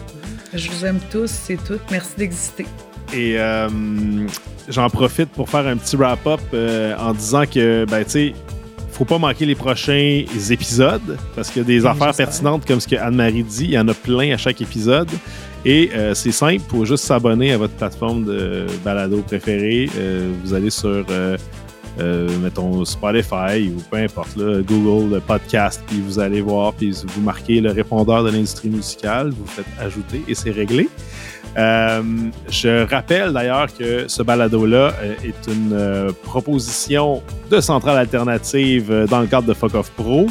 Je 0.54 0.70
vous 0.72 0.86
aime 0.86 1.00
tous, 1.12 1.30
c'est 1.30 1.58
tout. 1.62 1.80
Merci 1.92 2.12
d'exister. 2.18 2.66
Et 3.14 3.38
euh, 3.38 3.68
j'en 4.70 4.90
profite 4.90 5.30
pour 5.30 5.50
faire 5.50 5.68
un 5.68 5.78
petit 5.78 5.96
wrap-up 5.96 6.40
euh, 6.54 6.96
en 6.98 7.14
disant 7.14 7.44
que, 7.46 7.86
ben, 7.86 8.04
tu 8.04 8.12
sais, 8.12 8.34
faut 8.92 9.06
pas 9.06 9.18
manquer 9.18 9.46
les 9.46 9.56
prochains 9.56 10.24
épisodes 10.50 11.18
parce 11.36 11.50
qu'il 11.50 11.62
y 11.62 11.66
a 11.66 11.68
des 11.68 11.82
Oui, 11.82 11.88
affaires 11.88 12.14
pertinentes 12.16 12.66
comme 12.66 12.80
ce 12.80 12.88
que 12.88 12.96
Anne-Marie 12.96 13.44
dit. 13.44 13.66
Il 13.66 13.72
y 13.72 13.80
en 13.80 13.88
a 13.88 13.94
plein 13.94 14.34
à 14.34 14.38
chaque 14.38 14.62
épisode. 14.62 15.10
Et 15.64 15.92
euh, 15.94 16.14
c'est 16.14 16.32
simple, 16.32 16.56
il 16.56 16.70
faut 16.72 16.86
juste 16.86 17.04
s'abonner 17.04 17.54
à 17.54 17.58
votre 17.58 17.74
plateforme 17.74 18.26
de 18.26 18.66
balado 18.84 19.22
préférée. 19.22 19.90
Vous 20.44 20.54
allez 20.56 20.72
sur, 20.72 21.06
euh, 22.00 22.30
mettons, 22.42 22.86
Spotify 22.86 23.70
ou 23.70 23.82
peu 23.90 23.98
importe, 23.98 24.38
là, 24.38 24.62
Google 24.62 25.16
le 25.16 25.20
podcast, 25.20 25.84
puis 25.88 26.00
vous 26.00 26.20
allez 26.20 26.42
voir, 26.42 26.74
puis 26.74 26.92
vous 26.92 27.22
marquez 27.22 27.60
le 27.60 27.72
répondeur 27.72 28.24
de 28.24 28.32
l'industrie 28.32 28.70
musicale, 28.70 29.32
vous 29.32 29.46
faites 29.46 29.66
ajouter 29.80 30.24
et 30.28 30.34
c'est 30.34 30.52
réglé. 30.52 30.90
Euh, 31.58 32.02
je 32.50 32.90
rappelle 32.90 33.34
d'ailleurs 33.34 33.68
que 33.76 34.08
ce 34.08 34.24
balado-là 34.24 34.94
euh, 35.02 35.16
est 35.24 35.52
une 35.52 35.74
euh, 35.74 36.12
proposition 36.24 37.22
de 37.50 37.60
centrale 37.60 37.98
alternative 37.98 39.08
dans 39.10 39.20
le 39.20 39.28
cadre 39.28 39.48
de 39.48 39.54
Fuck 39.54 39.74
Pro 39.96 40.28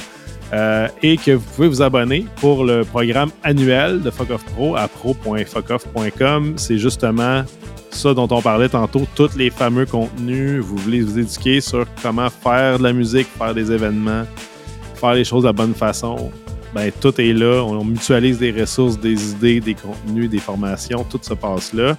et 1.03 1.16
que 1.16 1.31
vous 1.33 1.45
pouvez 1.55 1.68
vous 1.68 1.81
abonner 1.81 2.27
pour 2.37 2.64
le 2.64 2.85
programme 2.85 3.31
annuel 3.45 4.03
de 4.03 4.11
Fuck 4.11 4.29
Pro 4.53 4.75
à 4.75 4.89
pro.fuckoff.com. 4.89 6.55
C'est 6.57 6.79
justement 6.79 7.45
ça 7.91 8.14
dont 8.14 8.27
on 8.33 8.43
parlait 8.43 8.68
tantôt, 8.68 9.07
tous 9.14 9.37
les 9.37 9.51
fameux 9.51 9.87
contenus. 9.87 10.61
Vous 10.61 10.77
voulez 10.77 11.03
vous 11.03 11.21
éduquer 11.21 11.61
sur 11.61 11.87
comment 12.03 12.29
faire 12.31 12.79
de 12.79 12.83
la 12.83 12.93
musique, 12.93 13.29
faire 13.39 13.55
des 13.55 13.71
événements, 13.71 14.25
faire 14.97 15.12
les 15.14 15.23
choses 15.23 15.43
de 15.43 15.49
la 15.49 15.53
bonne 15.53 15.75
façon 15.75 16.33
ben, 16.75 16.91
tout 17.01 17.21
est 17.21 17.33
là. 17.33 17.62
On 17.64 17.85
mutualise 17.85 18.39
des 18.39 18.53
ressources, 18.53 18.99
des 18.99 19.33
idées, 19.33 19.61
des 19.61 19.75
contenus, 19.75 20.31
des 20.31 20.39
formations. 20.39 21.05
Tout 21.05 21.21
se 21.23 21.35
passe 21.35 21.73
là. 21.73 21.97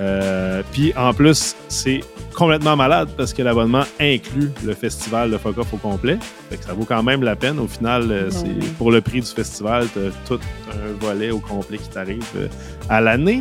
Euh, 0.00 0.62
Puis 0.72 0.92
en 0.96 1.12
plus, 1.12 1.54
c'est 1.68 2.00
complètement 2.34 2.76
malade 2.76 3.10
parce 3.16 3.32
que 3.32 3.42
l'abonnement 3.42 3.84
inclut 4.00 4.50
le 4.64 4.74
festival 4.74 5.30
de 5.30 5.38
Fuck 5.38 5.58
Off 5.58 5.72
au 5.72 5.76
complet. 5.76 6.18
Fait 6.50 6.56
que 6.56 6.64
ça 6.64 6.72
vaut 6.72 6.84
quand 6.84 7.02
même 7.02 7.22
la 7.22 7.36
peine. 7.36 7.58
Au 7.58 7.68
final, 7.68 8.10
euh, 8.10 8.30
Non, 8.30 8.30
c'est 8.30 8.72
pour 8.74 8.90
le 8.90 9.00
prix 9.00 9.20
du 9.20 9.26
festival, 9.26 9.86
tu 9.92 10.00
tout 10.26 10.40
un 10.70 11.04
volet 11.04 11.30
au 11.30 11.38
complet 11.38 11.78
qui 11.78 11.88
t'arrive 11.88 12.24
euh, 12.36 12.48
à 12.88 13.00
l'année. 13.00 13.40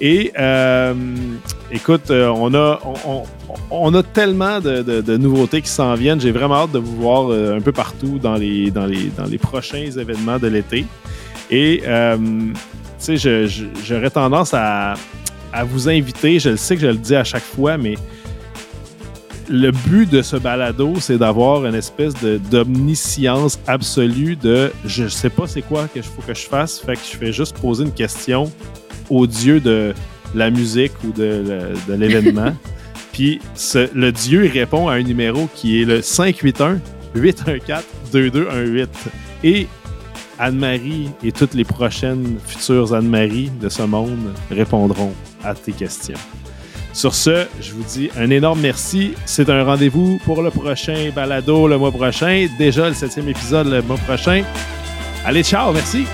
Et 0.00 0.32
euh, 0.38 0.94
écoute, 1.72 2.10
euh, 2.10 2.28
on, 2.28 2.54
a, 2.54 2.80
on, 3.70 3.94
a 3.94 4.02
tellement 4.02 4.60
de, 4.60 5.16
nouveautés 5.16 5.60
qui 5.60 5.68
s'en 5.68 5.94
viennent. 5.94 6.20
J'ai 6.20 6.30
vraiment 6.30 6.56
hâte 6.56 6.72
de 6.72 6.78
vous 6.78 6.96
voir 6.96 7.30
euh, 7.30 7.56
un 7.56 7.60
peu 7.60 7.72
partout 7.72 8.18
dans 8.18 8.34
les, 8.34 8.70
dans 8.70 8.86
les, 8.86 9.06
dans 9.16 9.24
les 9.24 9.38
prochains 9.38 9.90
événements 9.90 10.38
de 10.38 10.46
l'été. 10.46 10.84
Et 11.50 11.82
tu 11.82 13.18
sais, 13.18 13.46
j'aurais 13.84 14.10
tendance 14.10 14.54
à, 14.54 14.94
à 15.52 15.64
vous 15.64 15.88
inviter. 15.88 16.38
Je 16.38 16.50
le 16.50 16.56
sais 16.56 16.76
que 16.76 16.82
je 16.82 16.86
le 16.88 16.96
dis 16.96 17.16
à 17.16 17.24
chaque 17.24 17.42
fois, 17.42 17.76
mais 17.76 17.94
le 19.48 19.70
but 19.70 20.08
de 20.10 20.22
ce 20.22 20.36
balado, 20.36 20.94
c'est 21.00 21.16
d'avoir 21.16 21.64
une 21.64 21.74
espèce 21.74 22.12
d'omniscience 22.50 23.58
absolue 23.66 24.36
de 24.36 24.70
je 24.84 25.08
sais 25.08 25.30
pas 25.30 25.46
c'est 25.46 25.62
quoi 25.62 25.88
que 25.88 26.02
faut 26.02 26.22
que 26.22 26.34
je 26.34 26.46
fasse, 26.46 26.78
fait 26.80 26.94
que 26.94 27.00
je 27.10 27.16
fais 27.16 27.32
juste 27.32 27.56
poser 27.58 27.84
une 27.84 27.92
question 27.92 28.52
au 29.10 29.26
dieu 29.26 29.60
de 29.60 29.94
la 30.34 30.50
musique 30.50 30.92
ou 31.04 31.12
de, 31.12 31.42
l'événement. 31.88 32.54
Puis 33.12 33.40
ce- 33.54 33.88
le 33.94 34.12
dieu 34.12 34.48
répond 34.52 34.88
à 34.88 34.94
un 34.94 35.02
numéro 35.02 35.48
qui 35.54 35.82
est 35.82 35.84
le 35.84 36.02
581 36.02 36.80
814 37.14 37.82
2218 38.12 38.88
et 39.44 39.66
Anne-Marie 40.38 41.08
et 41.24 41.32
toutes 41.32 41.54
les 41.54 41.64
prochaines 41.64 42.38
futures 42.46 42.94
Anne-Marie 42.94 43.50
de 43.60 43.68
ce 43.68 43.82
monde 43.82 44.32
répondront 44.50 45.12
à 45.42 45.54
tes 45.54 45.72
questions. 45.72 46.14
Sur 46.92 47.14
ce, 47.14 47.46
je 47.60 47.72
vous 47.72 47.84
dis 47.84 48.10
un 48.16 48.30
énorme 48.30 48.60
merci. 48.60 49.12
C'est 49.24 49.50
un 49.50 49.62
rendez-vous 49.64 50.18
pour 50.24 50.42
le 50.42 50.50
prochain 50.50 51.10
balado 51.14 51.66
le 51.68 51.78
mois 51.78 51.92
prochain. 51.92 52.46
Déjà 52.58 52.88
le 52.88 52.94
septième 52.94 53.28
épisode 53.28 53.68
le 53.68 53.82
mois 53.82 53.98
prochain. 53.98 54.42
Allez, 55.24 55.42
ciao, 55.44 55.72
merci. 55.72 56.04